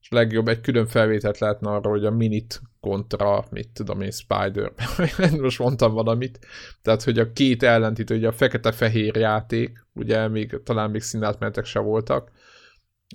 és 0.00 0.08
legjobb 0.12 0.48
egy 0.48 0.60
külön 0.60 0.86
felvételt 0.86 1.38
lehetne 1.38 1.70
arra, 1.70 1.90
hogy 1.90 2.04
a 2.04 2.10
minit 2.10 2.60
kontra, 2.80 3.44
mit 3.50 3.68
tudom 3.68 4.00
én, 4.00 4.10
Spider, 4.10 4.72
most 5.40 5.58
mondtam 5.58 5.92
valamit, 5.92 6.38
tehát 6.82 7.02
hogy 7.02 7.18
a 7.18 7.32
két 7.32 7.62
ellentítő, 7.62 8.16
ugye 8.16 8.28
a 8.28 8.32
fekete-fehér 8.32 9.16
játék, 9.16 9.86
ugye 9.92 10.28
még, 10.28 10.60
talán 10.64 10.90
még 10.90 11.02
színátmenetek 11.02 11.64
se 11.64 11.78
voltak, 11.78 12.30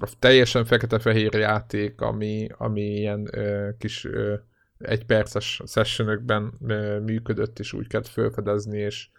a 0.01 0.11
teljesen 0.19 0.65
fekete-fehér 0.65 1.33
játék, 1.33 2.01
ami, 2.01 2.47
ami 2.57 2.81
ilyen 2.81 3.27
ö, 3.31 3.69
kis 3.77 4.05
ö, 4.05 4.35
egyperces 4.77 5.61
sessionökben 5.65 6.53
ö, 6.67 6.99
működött, 6.99 7.59
és 7.59 7.73
úgy 7.73 7.87
kellett 7.87 8.07
felfedezni, 8.07 8.79
és 8.79 9.09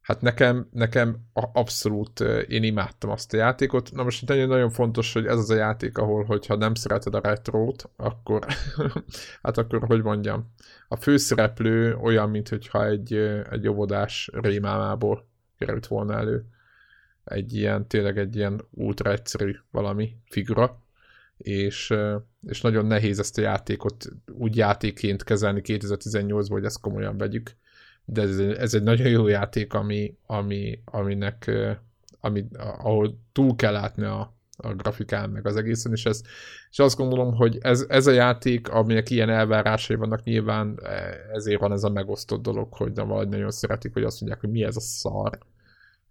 hát 0.00 0.20
nekem, 0.20 0.68
nekem 0.70 1.16
abszolút 1.32 2.20
én 2.48 2.62
imádtam 2.62 3.10
azt 3.10 3.34
a 3.34 3.36
játékot. 3.36 3.92
Na 3.92 4.02
most 4.02 4.28
nagyon, 4.28 4.48
nagyon 4.48 4.70
fontos, 4.70 5.12
hogy 5.12 5.26
ez 5.26 5.38
az 5.38 5.50
a 5.50 5.54
játék, 5.54 5.98
ahol, 5.98 6.24
hogyha 6.24 6.56
nem 6.56 6.74
szereted 6.74 7.14
a 7.14 7.20
retrót, 7.20 7.90
akkor, 7.96 8.46
hát 9.42 9.58
akkor, 9.58 9.84
hogy 9.86 10.02
mondjam, 10.02 10.52
a 10.88 10.96
főszereplő 10.96 11.94
olyan, 11.94 12.30
mint 12.30 12.48
hogyha 12.48 12.86
egy, 12.86 13.14
egy 13.50 13.68
óvodás 13.68 14.30
rémámából 14.32 15.28
került 15.58 15.86
volna 15.86 16.14
elő. 16.14 16.46
Egy 17.24 17.54
ilyen, 17.54 17.86
tényleg 17.86 18.18
egy 18.18 18.36
ilyen 18.36 18.60
ultra 18.70 19.12
egyszerű 19.12 19.56
valami 19.70 20.16
figura, 20.28 20.78
és, 21.36 21.94
és 22.46 22.60
nagyon 22.60 22.86
nehéz 22.86 23.18
ezt 23.18 23.38
a 23.38 23.40
játékot 23.40 24.08
úgy 24.32 24.56
játékként 24.56 25.24
kezelni 25.24 25.60
2018-ban, 25.64 26.46
hogy 26.48 26.64
ezt 26.64 26.80
komolyan 26.80 27.18
vegyük. 27.18 27.56
De 28.04 28.22
ez, 28.22 28.38
ez 28.38 28.74
egy 28.74 28.82
nagyon 28.82 29.08
jó 29.08 29.26
játék, 29.26 29.72
ami, 29.72 30.16
ami, 30.26 30.82
aminek, 30.84 31.50
ami, 32.20 32.46
ahol 32.58 33.18
túl 33.32 33.56
kell 33.56 33.72
látni 33.72 34.04
a, 34.04 34.34
a 34.56 34.74
grafikán, 34.74 35.30
meg 35.30 35.46
az 35.46 35.56
egészen, 35.56 35.92
és, 35.92 36.06
ez, 36.06 36.22
és 36.70 36.78
azt 36.78 36.96
gondolom, 36.96 37.34
hogy 37.34 37.58
ez, 37.60 37.84
ez 37.88 38.06
a 38.06 38.10
játék, 38.10 38.68
aminek 38.68 39.10
ilyen 39.10 39.30
elvárásai 39.30 39.96
vannak 39.96 40.22
nyilván, 40.22 40.78
e, 40.82 40.90
ezért 41.32 41.60
van 41.60 41.72
ez 41.72 41.84
a 41.84 41.90
megosztott 41.90 42.42
dolog, 42.42 42.72
hogy 42.72 42.92
nem 42.92 43.06
valahogy 43.06 43.28
nagyon 43.28 43.50
szeretik, 43.50 43.92
hogy 43.92 44.04
azt 44.04 44.20
mondják, 44.20 44.40
hogy 44.42 44.50
mi 44.50 44.64
ez 44.64 44.76
a 44.76 44.80
szar, 44.80 45.38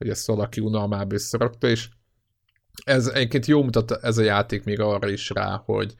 hogy 0.04 0.12
ezt 0.12 0.28
valaki 0.28 0.60
unalmába 0.60 1.14
összerakta, 1.14 1.68
és 1.68 1.90
ez 2.84 3.08
egyébként 3.08 3.46
jó 3.46 3.64
mutat 3.64 3.92
ez 3.92 4.18
a 4.18 4.24
játék 4.24 4.64
még 4.64 4.80
arra 4.80 5.10
is 5.10 5.30
rá, 5.30 5.62
hogy, 5.66 5.96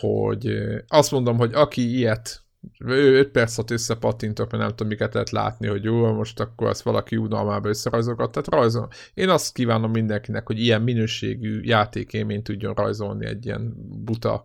hogy 0.00 0.58
azt 0.86 1.10
mondom, 1.10 1.36
hogy 1.36 1.54
aki 1.54 1.96
ilyet 1.96 2.42
5 2.78 3.30
percet 3.30 3.70
összepattintok, 3.70 4.50
mert 4.50 4.62
nem 4.62 4.70
tudom, 4.70 4.88
miket 4.88 5.12
lehet 5.12 5.30
látni, 5.30 5.66
hogy 5.66 5.84
jó, 5.84 6.12
most 6.12 6.40
akkor 6.40 6.68
ezt 6.68 6.82
valaki 6.82 7.16
unalmába 7.16 7.68
összerajzolgat. 7.68 8.30
Tehát 8.30 8.48
rajzol. 8.48 8.88
Én 9.14 9.28
azt 9.28 9.52
kívánom 9.52 9.90
mindenkinek, 9.90 10.46
hogy 10.46 10.60
ilyen 10.60 10.82
minőségű 10.82 11.60
játékéményt 11.62 12.44
tudjon 12.44 12.74
rajzolni 12.74 13.26
egy 13.26 13.46
ilyen 13.46 13.74
buta 14.04 14.44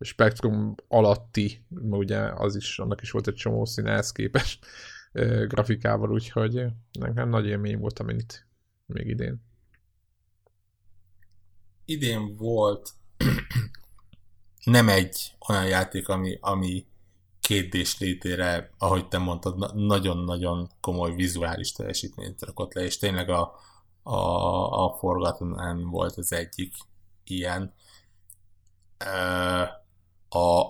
spektrum 0.00 0.74
alatti, 0.88 1.64
ugye 1.90 2.18
az 2.18 2.56
is, 2.56 2.78
annak 2.78 3.02
is 3.02 3.10
volt 3.10 3.26
egy 3.26 3.34
csomó 3.34 3.64
színe 3.64 3.90
ehhez 3.90 4.12
képest 4.12 4.66
grafikával, 5.46 6.12
úgyhogy 6.12 6.66
nekem 6.92 7.28
nagy 7.28 7.46
élmény 7.46 7.78
volt, 7.78 7.98
amit 7.98 8.46
még 8.86 9.06
idén. 9.06 9.42
Idén 11.84 12.36
volt 12.36 12.90
nem 14.64 14.88
egy 14.88 15.36
olyan 15.48 15.66
játék, 15.66 16.08
ami, 16.08 16.38
ami 16.40 16.86
két 17.40 17.98
létére, 17.98 18.70
ahogy 18.78 19.08
te 19.08 19.18
mondtad, 19.18 19.74
nagyon-nagyon 19.74 20.70
komoly 20.80 21.14
vizuális 21.14 21.72
teljesítményt 21.72 22.42
rakott 22.42 22.74
le, 22.74 22.82
és 22.82 22.98
tényleg 22.98 23.28
a, 23.28 23.54
a, 24.02 24.18
a 24.84 24.96
Forgotten 24.98 25.90
volt 25.90 26.16
az 26.16 26.32
egyik 26.32 26.74
ilyen. 27.24 27.74
A, 30.28 30.62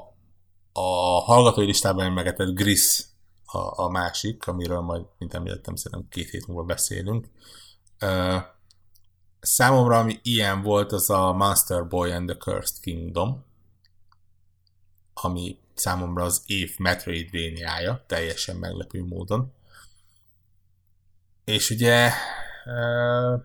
a 0.72 1.20
hallgatói 1.24 1.64
listában 1.64 2.12
megetett 2.12 2.54
Gris 2.54 3.13
a, 3.54 3.84
a 3.84 3.88
másik, 3.88 4.46
amiről 4.46 4.80
majd, 4.80 5.04
mint 5.18 5.34
említettem, 5.34 5.76
szerintem 5.76 6.08
két 6.08 6.30
hét 6.30 6.46
múlva 6.46 6.62
beszélünk. 6.62 7.28
Számomra, 9.40 9.98
ami 9.98 10.18
ilyen 10.22 10.62
volt, 10.62 10.92
az 10.92 11.10
a 11.10 11.32
Monster 11.32 11.86
Boy 11.86 12.12
and 12.12 12.28
the 12.28 12.36
Cursed 12.36 12.80
Kingdom, 12.80 13.44
ami 15.14 15.58
számomra 15.74 16.24
az 16.24 16.42
év 16.46 16.74
Metroidvania-ja, 16.78 18.04
teljesen 18.06 18.56
meglepő 18.56 19.04
módon. 19.04 19.52
És 21.44 21.70
ugye 21.70 22.10
uh, 22.64 23.40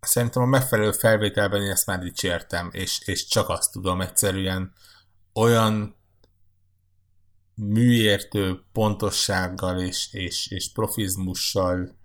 szerintem 0.00 0.42
a 0.42 0.46
megfelelő 0.46 0.92
felvételben 0.92 1.62
én 1.62 1.70
ezt 1.70 1.86
már 1.86 1.98
dicsértem, 1.98 2.70
és, 2.72 3.00
és 3.04 3.26
csak 3.26 3.48
azt 3.48 3.72
tudom 3.72 4.00
egyszerűen 4.00 4.72
olyan 5.34 5.97
műértő 7.58 8.60
pontossággal 8.72 9.80
és, 9.80 10.08
és, 10.12 10.50
és 10.50 10.72
profizmussal 10.72 11.96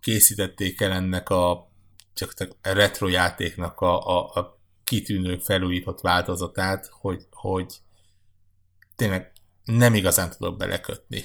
készítették 0.00 0.80
el 0.80 0.92
ennek 0.92 1.28
a 1.28 1.70
csak 2.14 2.34
a 2.38 2.56
retro 2.62 3.08
játéknak 3.08 3.80
a, 3.80 4.06
a, 4.06 4.40
a 4.40 4.60
kitűnő 4.84 5.38
felújított 5.38 6.00
változatát, 6.00 6.88
hogy, 6.92 7.26
hogy 7.30 7.74
tényleg 8.96 9.32
nem 9.64 9.94
igazán 9.94 10.30
tudok 10.30 10.56
belekötni. 10.56 11.24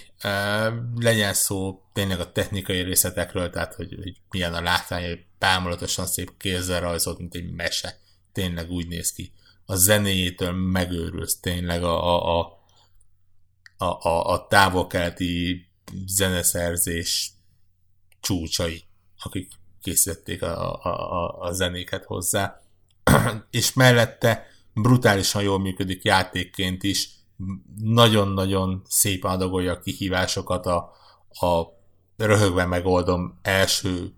Legyen 0.96 1.34
szó 1.34 1.82
tényleg 1.94 2.20
a 2.20 2.32
technikai 2.32 2.82
részletekről, 2.82 3.50
tehát 3.50 3.74
hogy, 3.74 3.96
hogy 4.04 4.22
milyen 4.30 4.54
a 4.54 4.62
látvány, 4.62 5.08
hogy 5.08 5.26
bámulatosan 5.40 6.06
szép 6.06 6.38
kézzel 6.38 6.82
rajzolt, 6.82 7.18
mint 7.18 7.36
egy 7.36 7.52
mese. 7.52 8.00
Tényleg 8.32 8.70
úgy 8.70 8.88
néz 8.88 9.12
ki. 9.12 9.32
A 9.66 9.76
zenéjétől 9.76 10.52
megőrülsz 10.52 11.40
tényleg 11.40 11.84
a, 11.84 12.16
a, 12.16 12.40
a, 12.40 12.63
a, 13.84 14.00
a, 14.02 14.34
a 14.34 14.48
távol-keleti 14.48 15.68
zeneszerzés 16.06 17.32
csúcsai, 18.20 18.84
akik 19.24 19.52
készítették 19.82 20.42
a, 20.42 20.84
a, 20.84 20.90
a, 20.90 21.40
a 21.40 21.52
zenéket 21.52 22.06
hozzá. 22.06 22.62
és 23.52 23.74
mellette 23.74 24.48
brutálisan 24.74 25.42
jól 25.44 25.60
működik 25.60 26.04
játékként 26.04 26.84
is, 26.84 27.10
nagyon-nagyon 27.78 28.82
szépen 28.88 29.32
adagolja 29.32 29.72
a 29.72 29.80
kihívásokat, 29.80 30.66
a, 30.66 30.92
a 31.28 31.64
röhögve 32.18 32.66
megoldom 32.66 33.40
első 33.42 34.14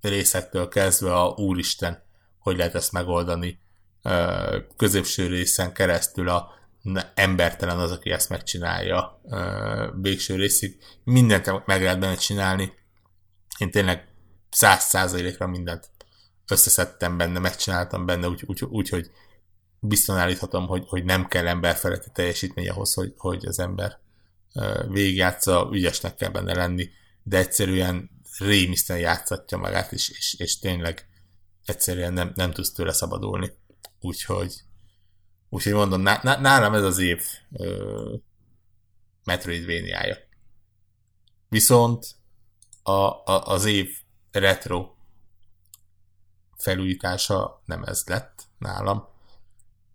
részektől 0.00 0.68
kezdve 0.68 1.14
a 1.14 1.28
úristen, 1.28 2.02
hogy 2.38 2.56
lehet 2.56 2.74
ezt 2.74 2.92
megoldani 2.92 3.58
középső 4.76 5.26
részen 5.26 5.72
keresztül 5.72 6.28
a 6.28 6.57
embertelen 7.14 7.78
az, 7.78 7.90
aki 7.90 8.10
ezt 8.10 8.28
megcsinálja 8.28 9.20
végső 10.00 10.34
részig. 10.34 10.78
Mindent 11.04 11.66
meg 11.66 11.82
lehet 11.82 11.98
benne 11.98 12.16
csinálni. 12.16 12.72
Én 13.58 13.70
tényleg 13.70 14.08
száz 14.50 14.82
százalékra 14.82 15.46
mindent 15.46 15.90
összeszedtem 16.48 17.16
benne, 17.16 17.38
megcsináltam 17.38 18.06
benne, 18.06 18.28
úgy, 18.28 18.42
úgy, 18.46 18.64
úgy 18.64 18.88
hogy 18.88 19.10
biztosan 19.80 20.22
állíthatom, 20.22 20.66
hogy, 20.66 20.84
hogy 20.86 21.04
nem 21.04 21.26
kell 21.26 21.46
emberfeletti 21.46 22.08
teljesítmény 22.12 22.68
ahhoz, 22.68 22.94
hogy, 22.94 23.14
hogy 23.16 23.46
az 23.46 23.58
ember 23.58 23.98
végigjátsza, 24.88 25.68
ügyesnek 25.72 26.14
kell 26.14 26.30
benne 26.30 26.54
lenni, 26.54 26.90
de 27.22 27.38
egyszerűen 27.38 28.10
rémisztően 28.38 28.98
játszatja 28.98 29.58
magát, 29.58 29.92
és, 29.92 30.08
és, 30.08 30.34
és 30.38 30.58
tényleg 30.58 31.08
egyszerűen 31.64 32.12
nem, 32.12 32.32
nem 32.34 32.52
tudsz 32.52 32.72
tőle 32.72 32.92
szabadulni. 32.92 33.52
Úgyhogy 34.00 34.62
úgyhogy 35.48 35.72
mondom, 35.72 36.02
nálam 36.22 36.74
ez 36.74 36.82
az 36.82 36.98
év 36.98 37.22
ö, 37.52 38.14
Metroidvania-ja. 39.24 40.16
Viszont 41.48 42.06
a, 42.82 42.90
a, 42.90 43.46
az 43.46 43.64
év 43.64 43.88
retro 44.32 44.94
felújítása 46.56 47.62
nem 47.64 47.82
ez 47.82 48.02
lett 48.06 48.42
nálam, 48.58 49.08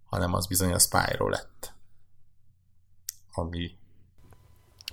hanem 0.05 0.33
az 0.33 0.47
bizony 0.47 0.73
a 0.73 0.79
Spyro 0.79 1.29
lett. 1.29 1.73
Ami... 3.31 3.77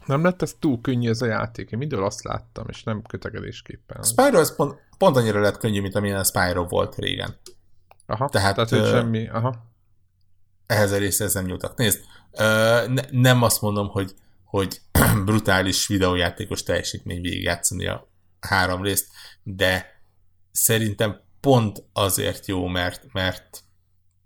Nem 0.07 0.25
lett 0.25 0.43
ez 0.43 0.57
túl 0.59 0.81
könnyű 0.81 1.09
ez 1.09 1.23
a 1.23 1.27
játék? 1.27 1.71
Én 1.71 1.79
mindől 1.79 2.05
azt 2.05 2.23
láttam, 2.23 2.65
és 2.69 2.83
nem 2.83 3.03
kötegedésképpen. 3.03 4.01
A 4.01 4.05
Spyro 4.05 4.39
ez 4.39 4.57
pont, 4.57 4.81
pont 4.99 5.17
annyira 5.17 5.41
lett 5.41 5.57
könnyű, 5.57 5.81
mint 5.81 5.95
amilyen 5.95 6.19
a 6.19 6.25
Spyro 6.25 6.67
volt 6.67 6.95
régen. 6.95 7.37
Aha, 8.07 8.29
tehát, 8.29 8.55
tehát 8.55 8.71
hogy 8.71 8.87
semmi, 8.87 9.29
aha. 9.29 9.70
Ehhez 10.71 10.93
a 10.93 10.99
részhez 10.99 11.35
nem 11.35 11.45
nyúltak. 11.45 11.77
Nézd, 11.77 12.05
ne, 12.87 13.03
nem 13.11 13.43
azt 13.43 13.61
mondom, 13.61 13.89
hogy, 13.89 14.15
hogy 14.45 14.81
brutális 15.25 15.87
videójátékos 15.87 16.63
teljesítmény 16.63 17.21
végigjátszani 17.21 17.87
a 17.87 18.09
három 18.41 18.83
részt, 18.83 19.07
de 19.43 20.03
szerintem 20.53 21.21
pont 21.41 21.85
azért 21.93 22.47
jó, 22.47 22.67
mert, 22.67 23.13
mert 23.13 23.63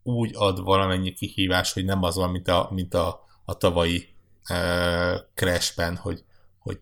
úgy 0.02 0.30
ad 0.34 0.62
valamennyi 0.62 1.12
kihívás, 1.12 1.72
hogy 1.72 1.84
nem 1.84 2.02
az 2.02 2.16
van, 2.16 2.30
mint 2.30 2.48
a, 2.48 2.68
mint 2.70 2.94
a, 2.94 3.24
a 3.44 3.56
tavalyi 3.56 4.08
uh, 4.50 5.20
Crashben, 5.34 5.96
hogy, 5.96 6.24
hogy 6.58 6.80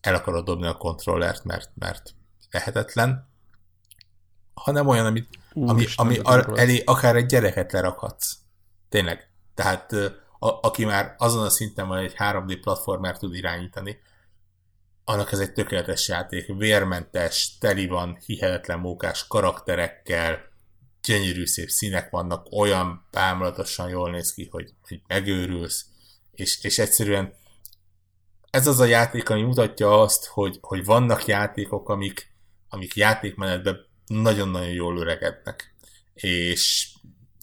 el 0.00 0.14
akarod 0.14 0.44
dobni 0.44 0.66
a 0.66 0.76
kontrollert, 0.76 1.44
mert, 1.44 1.70
mert 1.74 2.14
lehetetlen, 2.50 3.28
hanem 4.54 4.88
olyan, 4.88 5.06
amit, 5.06 5.28
Ú, 5.52 5.68
ami, 5.68 5.84
ami 5.94 6.18
ar- 6.18 6.58
elé 6.58 6.82
akár 6.84 7.16
egy 7.16 7.26
gyereket 7.26 7.72
lerakhatsz. 7.72 8.41
Tényleg. 8.92 9.28
Tehát 9.54 9.92
a, 10.38 10.58
aki 10.60 10.84
már 10.84 11.14
azon 11.18 11.44
a 11.44 11.50
szinten 11.50 11.88
van, 11.88 11.98
egy 11.98 12.14
3D 12.18 12.58
platformer 12.60 13.18
tud 13.18 13.34
irányítani, 13.34 14.00
annak 15.04 15.32
ez 15.32 15.38
egy 15.38 15.52
tökéletes 15.52 16.08
játék, 16.08 16.46
vérmentes, 16.56 17.58
teli 17.58 17.86
van, 17.86 18.18
hihetetlen 18.26 18.78
mókás 18.78 19.26
karakterekkel, 19.26 20.40
gyönyörű 21.02 21.46
szép 21.46 21.68
színek 21.68 22.10
vannak, 22.10 22.46
olyan 22.50 23.06
bámulatosan 23.10 23.88
jól 23.88 24.10
néz 24.10 24.34
ki, 24.34 24.48
hogy, 24.50 24.74
hogy 24.88 25.02
megőrülsz, 25.06 25.86
és, 26.32 26.64
és 26.64 26.78
egyszerűen 26.78 27.34
ez 28.50 28.66
az 28.66 28.80
a 28.80 28.84
játék, 28.84 29.28
ami 29.28 29.42
mutatja 29.42 30.00
azt, 30.00 30.26
hogy, 30.26 30.58
hogy 30.60 30.84
vannak 30.84 31.26
játékok, 31.26 31.88
amik, 31.88 32.34
amik 32.68 32.94
játékmenetben 32.94 33.86
nagyon-nagyon 34.06 34.72
jól 34.72 34.98
öregednek, 34.98 35.74
és 36.14 36.92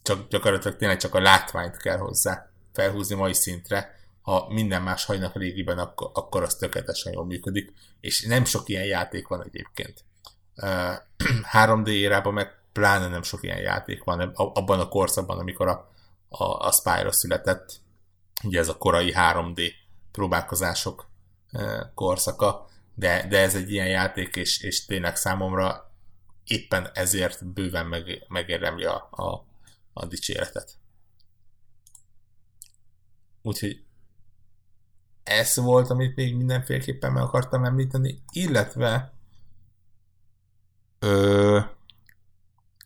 csak 0.09 0.27
gyakorlatilag 0.27 0.77
tényleg 0.77 0.97
csak 0.97 1.15
a 1.15 1.21
látványt 1.21 1.77
kell 1.77 1.97
hozzá 1.97 2.49
felhúzni 2.73 3.15
mai 3.15 3.33
szintre, 3.33 3.95
ha 4.21 4.47
minden 4.49 4.81
más 4.81 5.05
hajnak 5.05 5.35
régiben, 5.35 5.77
akkor, 5.77 6.11
akkor 6.13 6.43
az 6.43 6.55
tökéletesen 6.55 7.13
jól 7.13 7.25
működik, 7.25 7.73
és 7.99 8.25
nem 8.25 8.45
sok 8.45 8.69
ilyen 8.69 8.85
játék 8.85 9.27
van 9.27 9.43
egyébként. 9.43 10.03
3D 11.53 11.87
érában 12.05 12.33
meg 12.33 12.57
pláne 12.73 13.07
nem 13.07 13.21
sok 13.21 13.43
ilyen 13.43 13.59
játék 13.59 14.03
van 14.03 14.19
abban 14.35 14.79
a 14.79 14.87
korszakban, 14.87 15.39
amikor 15.39 15.67
a, 15.67 15.91
a, 16.29 16.43
a 16.43 16.71
Spyro 16.71 17.11
született, 17.11 17.71
ugye 18.43 18.59
ez 18.59 18.67
a 18.67 18.77
korai 18.77 19.13
3D 19.15 19.71
próbálkozások 20.11 21.09
korszaka, 21.93 22.67
de, 22.95 23.27
de 23.27 23.39
ez 23.39 23.55
egy 23.55 23.71
ilyen 23.71 23.87
játék, 23.87 24.35
és, 24.35 24.61
és 24.61 24.85
tényleg 24.85 25.15
számomra 25.15 25.91
éppen 26.43 26.89
ezért 26.93 27.45
bőven 27.45 27.85
meg, 27.85 28.25
megérdemli 28.27 28.85
a, 28.85 29.07
a, 29.11 29.47
a 29.99 30.05
dicséretet. 30.05 30.77
Úgyhogy 33.41 33.83
ez 35.23 35.55
volt, 35.55 35.89
amit 35.89 36.15
még 36.15 36.35
mindenféleképpen 36.35 37.11
meg 37.11 37.23
akartam 37.23 37.63
említeni, 37.63 38.23
illetve 38.31 39.13
ö, 40.99 41.59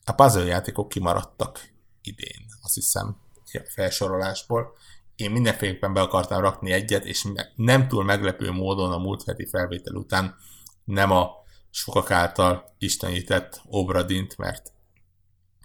a 0.05 0.11
puzzle 0.11 0.45
játékok 0.45 0.89
kimaradtak 0.89 1.71
idén, 2.01 2.45
azt 2.61 2.73
hiszem, 2.73 3.17
a 3.53 3.69
felsorolásból. 3.69 4.77
Én 5.15 5.31
mindenféleképpen 5.31 5.93
be 5.93 6.01
akartam 6.01 6.41
rakni 6.41 6.71
egyet, 6.71 7.05
és 7.05 7.27
nem 7.55 7.87
túl 7.87 8.03
meglepő 8.03 8.51
módon 8.51 8.91
a 8.91 8.97
múlt 8.97 9.23
heti 9.23 9.45
felvétel 9.45 9.95
után 9.95 10.35
nem 10.83 11.11
a 11.11 11.31
sokak 11.69 12.11
által 12.11 12.75
istenített 12.77 13.61
Obradint, 13.65 14.37
mert 14.37 14.71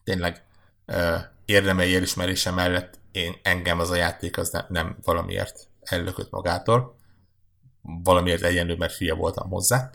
tényleg 0.04 0.46
érdemei 1.48 1.96
elismerése 1.96 2.50
mellett 2.50 2.98
én, 3.12 3.34
engem 3.42 3.80
az 3.80 3.90
a 3.90 3.94
játék 3.94 4.38
az 4.38 4.50
nem, 4.50 4.64
nem 4.68 4.96
valamiért 5.02 5.68
ellökött 5.80 6.30
magától. 6.30 6.96
Valamiért 7.82 8.42
egyenlő, 8.42 8.76
mert 8.76 8.92
fia 8.92 9.14
voltam 9.14 9.48
hozzá. 9.48 9.90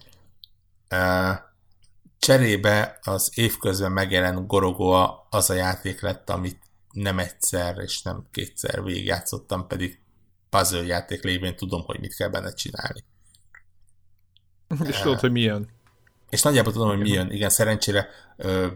Cserébe 2.20 3.00
az 3.02 3.32
évközben 3.36 3.92
megjelent 3.92 4.48
Gorogoa 4.48 5.28
az 5.30 5.50
a 5.50 5.54
játék 5.54 6.02
lett, 6.02 6.30
amit 6.30 6.62
nem 6.92 7.20
egyszer 7.20 7.78
és 7.78 8.02
nem 8.02 8.28
kétszer 8.32 8.84
végigjátszottam, 8.84 9.68
pedig 9.68 10.02
puzzle 10.50 10.86
játék 10.86 11.24
lévén 11.24 11.56
tudom, 11.56 11.84
hogy 11.86 12.00
mit 12.00 12.16
kell 12.16 12.30
benne 12.30 12.54
csinálni. 12.54 13.04
És 14.86 15.00
tudod, 15.00 15.20
hogy 15.20 15.32
milyen. 15.32 15.70
És 16.34 16.42
nagyjából 16.42 16.72
tudom, 16.74 16.88
hogy 16.88 17.00
milyen. 17.00 17.32
Igen, 17.32 17.50
szerencsére 17.50 18.08
ö, 18.38 18.68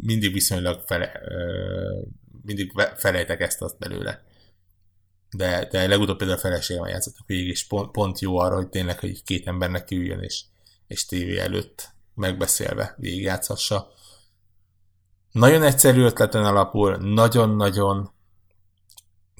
mindig 0.00 0.32
viszonylag 0.32 0.82
fele, 0.86 1.20
ö, 1.24 2.00
mindig 2.42 2.72
felejtek 2.96 3.40
ezt 3.40 3.62
azt 3.62 3.78
belőle 3.78 4.24
de, 5.36 5.68
de 5.70 5.86
legutóbb 5.86 6.16
például 6.16 6.38
a 6.38 6.42
feleségem 6.42 6.86
játszottak 6.86 7.26
végig, 7.26 7.48
és 7.48 7.66
pont, 7.66 7.90
pont 7.90 8.20
jó 8.20 8.38
arra, 8.38 8.54
hogy 8.54 8.68
tényleg, 8.68 8.98
hogy 8.98 9.22
két 9.22 9.46
embernek 9.46 9.90
üljön, 9.90 10.20
és, 10.20 10.42
és 10.86 11.06
tévé 11.06 11.38
előtt 11.38 11.88
megbeszélve 12.14 12.94
végigjátszassa. 12.96 13.92
Nagyon 15.32 15.62
egyszerű 15.62 16.02
ötleten 16.02 16.44
alapul, 16.44 16.96
nagyon-nagyon 16.96 18.12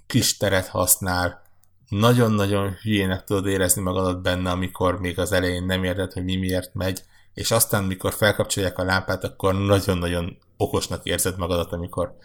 kis 0.07 0.37
teret 0.37 0.67
használ, 0.67 1.43
nagyon-nagyon 1.89 2.73
hülyének 2.83 3.25
tudod 3.25 3.47
érezni 3.47 3.83
magadat 3.83 4.23
benne, 4.23 4.51
amikor 4.51 5.01
még 5.01 5.19
az 5.19 5.33
elején 5.33 5.65
nem 5.65 5.85
érted, 5.85 6.13
hogy 6.13 6.25
mi 6.25 6.37
miért 6.37 6.75
megy, 6.75 7.03
és 7.35 7.51
aztán, 7.51 7.85
mikor 7.85 8.13
felkapcsolják 8.13 8.79
a 8.79 8.85
lámpát, 8.85 9.25
akkor 9.25 9.55
nagyon-nagyon 9.55 10.39
okosnak 10.57 11.05
érzed 11.05 11.39
magadat, 11.39 11.73
amikor 11.73 12.17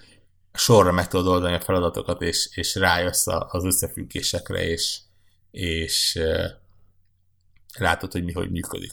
sorra 0.54 0.92
meg 0.92 1.08
tudod 1.08 1.28
oldani 1.28 1.54
a 1.54 1.60
feladatokat, 1.60 2.22
és, 2.22 2.50
és 2.54 2.76
rájössz 2.76 3.28
az 3.28 3.64
összefüggésekre, 3.64 4.68
és, 4.68 5.00
és 5.52 6.20
látod, 7.78 8.12
hogy 8.12 8.24
mi 8.24 8.32
hogy 8.32 8.52
működik. 8.52 8.92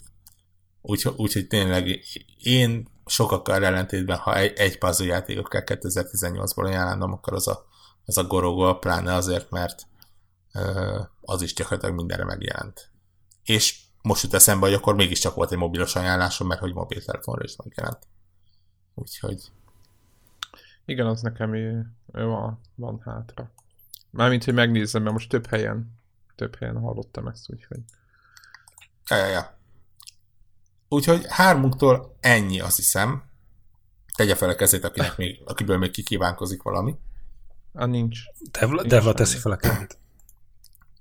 Úgyhogy 0.81 1.13
úgy, 1.17 1.45
tényleg 1.49 1.99
én 2.37 2.87
sokakkal 3.05 3.65
ellentétben, 3.65 4.17
ha 4.17 4.37
egy, 4.37 4.57
egy 4.57 4.77
puzzle 4.77 5.05
játékot 5.05 5.47
kell 5.47 5.63
2018-ból 5.65 6.65
ajánlanom, 6.65 7.13
akkor 7.13 7.33
az 7.33 7.47
a, 7.47 7.65
az 8.05 8.17
a 8.17 8.23
gorogó, 8.23 8.73
pláne 8.73 9.13
azért, 9.13 9.49
mert 9.49 9.87
az 11.21 11.41
is 11.41 11.53
gyakorlatilag 11.53 11.95
mindenre 11.95 12.25
megjelent. 12.25 12.91
És 13.43 13.79
most 14.07 14.23
jut 14.23 14.33
eszembe, 14.33 14.65
hogy 14.65 14.75
akkor 14.75 14.95
mégiscsak 14.95 15.35
volt 15.35 15.51
egy 15.51 15.57
mobilos 15.57 15.95
ajánlásom, 15.95 16.47
mert 16.47 16.59
hogy 16.59 16.73
mobiltelefonra 16.73 17.43
is 17.43 17.55
megjelent. 17.55 18.07
Úgyhogy 18.93 19.51
igen, 20.87 21.05
az 21.05 21.21
nekem 21.21 21.51
van, 22.11 22.59
van 22.75 23.01
hátra. 23.05 23.51
Mármint, 24.09 24.43
hogy 24.43 24.53
megnézem, 24.53 25.01
mert 25.01 25.13
most 25.13 25.29
több 25.29 25.47
helyen, 25.47 25.99
több 26.35 26.55
helyen 26.55 26.77
hallottam 26.77 27.27
ezt, 27.27 27.49
úgyhogy... 27.49 27.79
Ja, 29.09 29.17
ja, 29.17 29.25
ja. 29.25 29.57
Úgyhogy 30.89 31.25
hármunktól 31.29 32.17
ennyi, 32.19 32.59
azt 32.59 32.75
hiszem. 32.75 33.23
Tegye 34.15 34.35
fel 34.35 34.49
a 34.49 34.55
kezét, 34.55 34.83
akinek 34.83 35.17
még, 35.17 35.41
akiből 35.45 35.77
még 35.77 35.91
kikívánkozik 35.91 36.61
valami. 36.61 36.95
A 37.73 37.85
nincs. 37.85 38.19
Devla, 38.51 38.83
Devla 38.83 39.13
teszi 39.13 39.37
fel 39.37 39.51
a 39.51 39.55
kezét. 39.55 39.97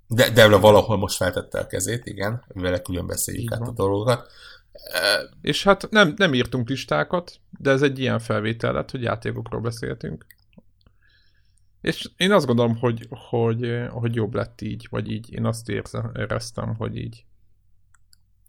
De, 0.08 0.30
Devla 0.30 0.58
valahol 0.58 0.96
most 0.96 1.16
feltette 1.16 1.58
a 1.58 1.66
kezét, 1.66 2.06
igen, 2.06 2.44
vele 2.48 2.80
külön 2.80 3.06
beszéljük 3.06 3.52
át 3.52 3.60
a 3.60 3.72
dolgokat. 3.72 4.30
És 5.40 5.64
hát 5.64 5.90
nem, 5.90 6.14
nem 6.16 6.34
írtunk 6.34 6.68
listákat, 6.68 7.32
de 7.58 7.70
ez 7.70 7.82
egy 7.82 7.98
ilyen 7.98 8.18
felvétel 8.18 8.72
lett, 8.72 8.90
hogy 8.90 9.02
játékokról 9.02 9.60
beszéltünk. 9.60 10.26
És 11.80 12.10
én 12.16 12.32
azt 12.32 12.46
gondolom, 12.46 12.76
hogy, 12.76 13.08
hogy, 13.30 13.86
hogy 13.90 14.14
jobb 14.14 14.34
lett 14.34 14.60
így, 14.60 14.86
vagy 14.90 15.10
így. 15.10 15.32
Én 15.32 15.44
azt 15.44 15.68
érzem, 15.68 16.12
éreztem, 16.14 16.74
hogy 16.74 16.96
így 16.96 17.24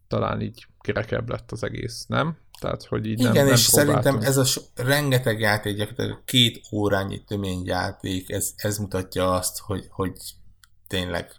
talán 0.07 0.41
így 0.41 0.67
kerekebb 0.79 1.29
lett 1.29 1.51
az 1.51 1.63
egész, 1.63 2.05
nem? 2.05 2.37
Tehát, 2.59 2.83
hogy 2.83 3.05
így 3.05 3.19
Igen, 3.19 3.33
nem, 3.33 3.45
nem 3.45 3.53
és 3.53 3.69
próbáltunk. 3.69 4.03
szerintem 4.03 4.29
ez 4.29 4.37
a 4.37 4.43
so, 4.43 4.61
rengeteg 4.75 5.39
játék, 5.39 5.77
gyakorlatilag 5.77 6.23
két 6.25 6.61
órányi 6.71 7.23
tömény 7.23 7.65
játék, 7.65 8.29
ez, 8.31 8.53
ez 8.55 8.77
mutatja 8.77 9.33
azt, 9.33 9.59
hogy, 9.59 9.87
hogy 9.89 10.13
tényleg 10.87 11.31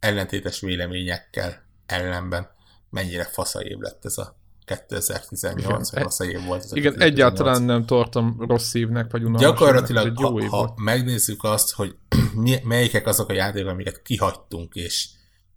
ellentétes 0.00 0.60
véleményekkel 0.60 1.62
ellenben 1.86 2.50
mennyire 2.90 3.24
faszaév 3.24 3.78
lett 3.78 4.04
ez 4.04 4.18
a 4.18 4.38
2018, 4.64 5.90
vagy 5.90 6.02
fasza 6.02 6.24
év 6.24 6.44
volt. 6.44 6.64
Ez 6.64 6.72
igen, 6.72 6.92
2018. 6.92 7.12
egyáltalán 7.12 7.62
nem 7.62 7.86
tartom 7.86 8.36
rossz 8.38 8.74
évnek, 8.74 9.10
vagy 9.10 9.20
unalmas 9.20 9.42
Gyakorlatilag, 9.42 10.06
évnek, 10.06 10.20
jó 10.20 10.32
ha, 10.32 10.42
év 10.42 10.48
ha 10.48 10.56
volt. 10.56 10.78
megnézzük 10.78 11.44
azt, 11.44 11.72
hogy 11.72 11.96
melyikek 12.62 13.06
azok 13.06 13.28
a 13.28 13.32
játékok, 13.32 13.70
amiket 13.70 14.02
kihagytunk, 14.02 14.74
és, 14.74 15.08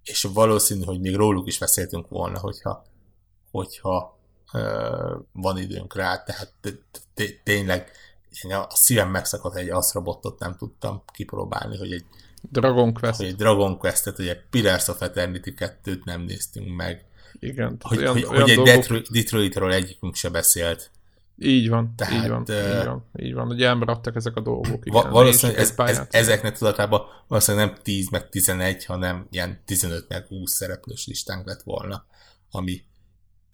és 0.04 0.28
valószínű, 0.34 0.84
hogy 0.84 1.00
még 1.00 1.16
róluk 1.16 1.48
is 1.48 1.60
beszéltünk 1.60 2.08
volna, 2.08 2.40
hogyha, 2.40 2.86
hogyha 3.52 4.20
uh, 4.54 4.62
van 5.32 5.58
időnk 5.58 5.96
rá, 5.96 6.24
tehát 6.24 6.54
tényleg 7.44 7.92
én 8.42 8.54
a 8.54 8.68
szívem 8.70 9.10
megszakadt 9.10 9.56
egy 9.56 9.70
Asrabottot 9.70 10.40
nem 10.40 10.56
tudtam 10.56 11.04
kipróbálni, 11.14 11.78
hogy 11.78 11.92
egy 11.92 12.06
Dragon 12.52 12.94
Quest. 12.94 13.20
Hogy 13.20 13.36
Dragon 13.36 13.78
Quest-et, 13.78 14.20
ugye 14.20 14.42
Pillars 14.50 14.88
of 14.88 15.02
Eternity 15.02 15.54
2-t 15.58 16.04
nem 16.04 16.22
néztünk 16.22 16.76
meg. 16.76 17.06
Igen. 17.40 17.78
Hogy, 17.82 17.98
olyan, 17.98 18.14
hogy, 18.14 18.24
olyan 18.24 18.42
hogy 18.42 18.56
dolgok... 18.56 18.68
egy 18.68 18.76
Detroit, 18.76 19.12
Detroitról 19.12 19.74
egyikünk 19.74 20.16
se 20.16 20.30
beszélt. 20.30 20.92
Így 21.38 21.70
van, 21.70 21.94
tehát, 21.96 22.24
így 22.24 22.30
van, 22.30 22.46
uh, 22.48 22.78
így 22.78 22.86
van, 22.86 23.06
így 23.16 23.34
van. 23.34 23.48
Ugye 23.48 23.68
elmaradtak 23.68 24.16
ezek 24.16 24.36
a 24.36 24.42
dolgok. 24.42 24.86
Igen. 24.86 25.10
Valószínűleg 25.10 25.62
ez, 25.62 25.74
ez, 25.78 26.02
ezeknek 26.10 26.58
tudatában 26.58 27.02
valószínűleg 27.28 27.68
nem 27.68 27.78
10 27.84 28.10
meg 28.10 28.30
11, 28.30 28.86
hanem 28.86 29.28
ilyen 29.32 29.62
15 29.66 30.06
meg 30.10 30.26
20 30.28 30.52
szereplős 30.52 31.08
listánk 31.08 31.48
lett 31.48 31.62
volna, 31.62 32.06
ami 32.52 32.84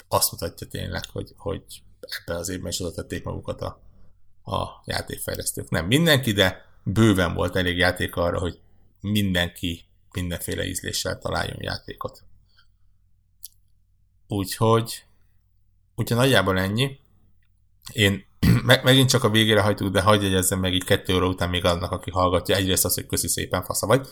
azt 0.07 0.31
mutatja 0.31 0.67
tényleg, 0.67 1.03
hogy, 1.11 1.33
hogy 1.37 1.63
ebben 1.99 2.39
az 2.39 2.49
évben 2.49 2.71
is 2.71 2.79
oda 2.79 2.91
tették 2.91 3.23
magukat 3.23 3.61
a, 3.61 3.81
a 4.43 4.81
játékfejlesztők. 4.85 5.69
Nem 5.69 5.85
mindenki, 5.85 6.31
de 6.31 6.65
bőven 6.83 7.33
volt 7.33 7.55
elég 7.55 7.77
játék 7.77 8.15
arra, 8.15 8.39
hogy 8.39 8.59
mindenki 9.01 9.85
mindenféle 10.11 10.65
ízléssel 10.65 11.17
találjon 11.17 11.61
játékot. 11.61 12.23
Úgyhogy 14.27 15.03
úgyhogy 15.95 16.17
nagyjából 16.17 16.59
ennyi. 16.59 16.99
Én 17.93 18.25
meg, 18.63 18.83
megint 18.83 19.09
csak 19.09 19.23
a 19.23 19.29
végére 19.29 19.61
hajtuk, 19.61 19.91
de 19.91 20.01
hagyj 20.01 20.25
jegyezzem 20.25 20.59
meg 20.59 20.73
így 20.73 20.83
kettő 20.83 21.15
óra 21.15 21.27
után 21.27 21.49
még 21.49 21.65
annak, 21.65 21.91
aki 21.91 22.11
hallgatja. 22.11 22.55
Egyrészt 22.55 22.85
az, 22.85 22.93
hogy 22.93 23.05
köszi 23.05 23.27
szépen, 23.27 23.63
fasza 23.63 23.87
vagy. 23.87 24.07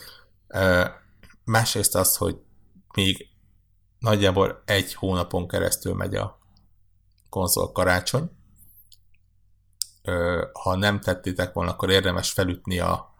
Másrészt 1.44 1.94
az, 1.94 2.16
hogy 2.16 2.36
még 2.94 3.26
nagyjából 3.98 4.62
egy 4.64 4.94
hónapon 4.94 5.48
keresztül 5.48 5.94
megy 5.94 6.14
a 6.14 6.38
konzol 7.28 7.72
karácsony. 7.72 8.30
Ha 10.52 10.76
nem 10.76 11.00
tettétek 11.00 11.52
volna, 11.52 11.70
akkor 11.70 11.90
érdemes 11.90 12.30
felütni 12.30 12.78
a, 12.78 13.14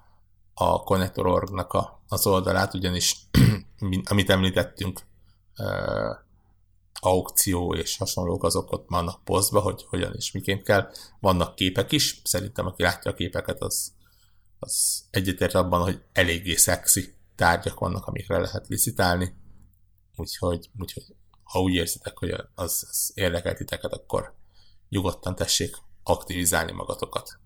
a 0.58 0.82
Connector.org-nak 0.82 1.72
a, 1.72 2.02
az 2.08 2.26
oldalát, 2.26 2.74
ugyanis 2.74 3.16
amit 4.10 4.30
említettünk, 4.30 5.00
aukció 7.00 7.74
és 7.74 7.96
hasonlók 7.96 8.44
azok 8.44 8.72
ott 8.72 8.88
vannak 8.88 9.24
posztba, 9.24 9.60
hogy 9.60 9.84
hogyan 9.88 10.14
és 10.14 10.32
miként 10.32 10.62
kell. 10.62 10.90
Vannak 11.20 11.54
képek 11.54 11.92
is, 11.92 12.20
szerintem 12.24 12.66
aki 12.66 12.82
látja 12.82 13.10
a 13.10 13.14
képeket, 13.14 13.60
az, 13.60 13.92
az 14.58 15.04
egyetért 15.10 15.54
abban, 15.54 15.82
hogy 15.82 16.02
eléggé 16.12 16.54
szexi 16.54 17.14
tárgyak 17.36 17.78
vannak, 17.78 18.06
amikre 18.06 18.38
lehet 18.38 18.68
licitálni. 18.68 19.34
Úgyhogy, 20.16 20.70
úgyhogy 20.78 21.04
ha 21.42 21.60
úgy 21.60 21.74
érzitek, 21.74 22.18
hogy 22.18 22.30
az, 22.54 22.86
az 22.90 23.10
érdekel 23.14 23.54
titeket, 23.54 23.92
akkor 23.92 24.34
nyugodtan 24.88 25.34
tessék 25.34 25.76
aktivizálni 26.02 26.72
magatokat. 26.72 27.38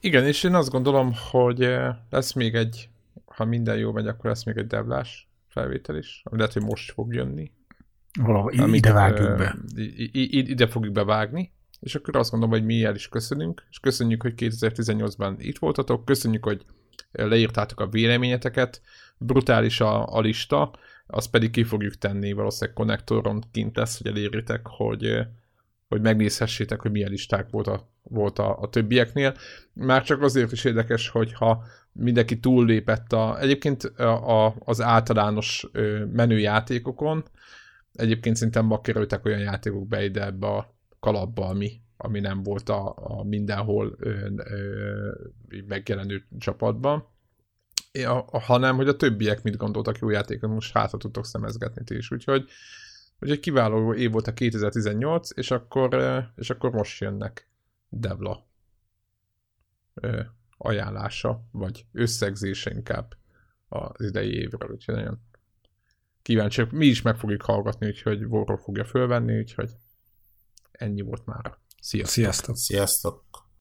Igen, 0.00 0.26
és 0.26 0.42
én 0.42 0.54
azt 0.54 0.70
gondolom, 0.70 1.12
hogy 1.30 1.62
eh, 1.62 1.96
lesz 2.10 2.32
még 2.32 2.54
egy, 2.54 2.88
ha 3.24 3.44
minden 3.44 3.76
jó 3.76 3.92
megy, 3.92 4.06
akkor 4.06 4.30
lesz 4.30 4.44
még 4.44 4.56
egy 4.56 4.66
devlás 4.66 5.28
felvétel 5.48 5.96
is, 5.96 6.22
ami 6.24 6.36
lehet, 6.36 6.52
hogy 6.52 6.62
most 6.62 6.92
fog 6.92 7.14
jönni. 7.14 7.50
Valahol 8.20 8.52
amit, 8.58 8.74
ide 8.74 8.92
vágjuk 8.92 9.36
be. 9.36 9.56
Ide 10.30 10.66
fogjuk 10.66 10.92
bevágni, 10.92 11.52
és 11.80 11.94
akkor 11.94 12.16
azt 12.16 12.30
gondolom, 12.30 12.54
hogy 12.58 12.64
mi 12.66 12.84
el 12.84 12.94
is 12.94 13.08
köszönünk, 13.08 13.66
és 13.70 13.78
köszönjük, 13.78 14.22
hogy 14.22 14.34
2018-ban 14.36 15.34
itt 15.38 15.58
voltatok, 15.58 16.04
köszönjük, 16.04 16.44
hogy 16.44 16.64
leírtátok 17.12 17.80
a 17.80 17.88
véleményeteket, 17.88 18.80
brutális 19.18 19.80
a, 19.80 20.14
a 20.14 20.20
lista, 20.20 20.70
azt 21.06 21.30
pedig 21.30 21.50
ki 21.50 21.64
fogjuk 21.64 21.94
tenni, 21.94 22.32
valószínűleg 22.32 22.74
konnektoron 22.74 23.42
kint 23.52 23.76
lesz, 23.76 23.98
hogy 23.98 24.06
elérjétek, 24.06 24.66
hogy, 24.66 25.18
hogy 25.88 26.00
megnézhessétek, 26.00 26.80
hogy 26.80 26.90
milyen 26.90 27.10
listák 27.10 27.50
volt 27.50 27.66
a, 27.66 27.88
volt 28.02 28.38
a, 28.38 28.58
a 28.58 28.68
többieknél. 28.68 29.34
Már 29.72 30.02
csak 30.02 30.22
azért 30.22 30.52
is 30.52 30.64
érdekes, 30.64 31.08
hogyha 31.08 31.64
mindenki 31.92 32.40
túllépett 32.40 33.12
a, 33.12 33.40
egyébként 33.40 33.82
a, 33.84 34.46
a, 34.46 34.54
az 34.58 34.80
általános 34.80 35.66
menő 36.12 36.38
játékokon, 36.38 37.24
egyébként 37.92 38.36
szerintem 38.36 38.66
ma 38.66 38.80
kerültek 38.80 39.24
olyan 39.24 39.40
játékok 39.40 39.88
be 39.88 40.04
ide 40.04 40.24
ebbe 40.24 40.46
a 40.46 40.74
kalapba, 41.00 41.46
ami, 41.46 41.80
ami 41.96 42.20
nem 42.20 42.42
volt 42.42 42.68
a, 42.68 42.94
a 42.96 43.24
mindenhol 43.24 43.96
ö, 43.98 44.28
ö, 44.36 45.10
megjelenő 45.66 46.24
csapatban, 46.38 47.06
a, 48.04 48.38
hanem 48.38 48.76
hogy 48.76 48.88
a 48.88 48.96
többiek 48.96 49.42
mit 49.42 49.56
gondoltak 49.56 49.98
jó 49.98 50.10
játékon, 50.10 50.50
most 50.50 50.72
hátra 50.72 50.98
tudtok 50.98 51.26
szemezgetni 51.26 51.84
ti 51.84 51.96
is, 51.96 52.10
úgyhogy, 52.10 52.48
úgyhogy 53.20 53.40
kiváló 53.40 53.94
év 53.94 54.10
volt 54.10 54.26
a 54.26 54.32
2018, 54.32 55.30
és 55.34 55.50
akkor, 55.50 56.02
és 56.36 56.50
akkor 56.50 56.70
most 56.70 57.00
jönnek 57.00 57.50
Devla 57.88 58.46
ajánlása, 60.58 61.48
vagy 61.52 61.86
összegzése 61.92 62.70
inkább 62.70 63.16
az 63.68 64.04
idei 64.04 64.32
évről, 64.32 64.70
úgyhogy 64.70 64.94
nagyon 64.94 65.20
kíváncsiak. 66.22 66.70
Mi 66.70 66.86
is 66.86 67.02
meg 67.02 67.16
fogjuk 67.16 67.42
hallgatni, 67.42 67.86
úgyhogy 67.86 68.26
Vorról 68.26 68.58
fogja 68.58 68.84
fölvenni, 68.84 69.38
úgyhogy 69.38 69.70
ennyi 70.70 71.00
volt 71.00 71.26
már. 71.26 71.58
Sziasztok! 71.80 72.14
Sziasztok! 72.14 72.56
Sziasztok! 72.56 73.27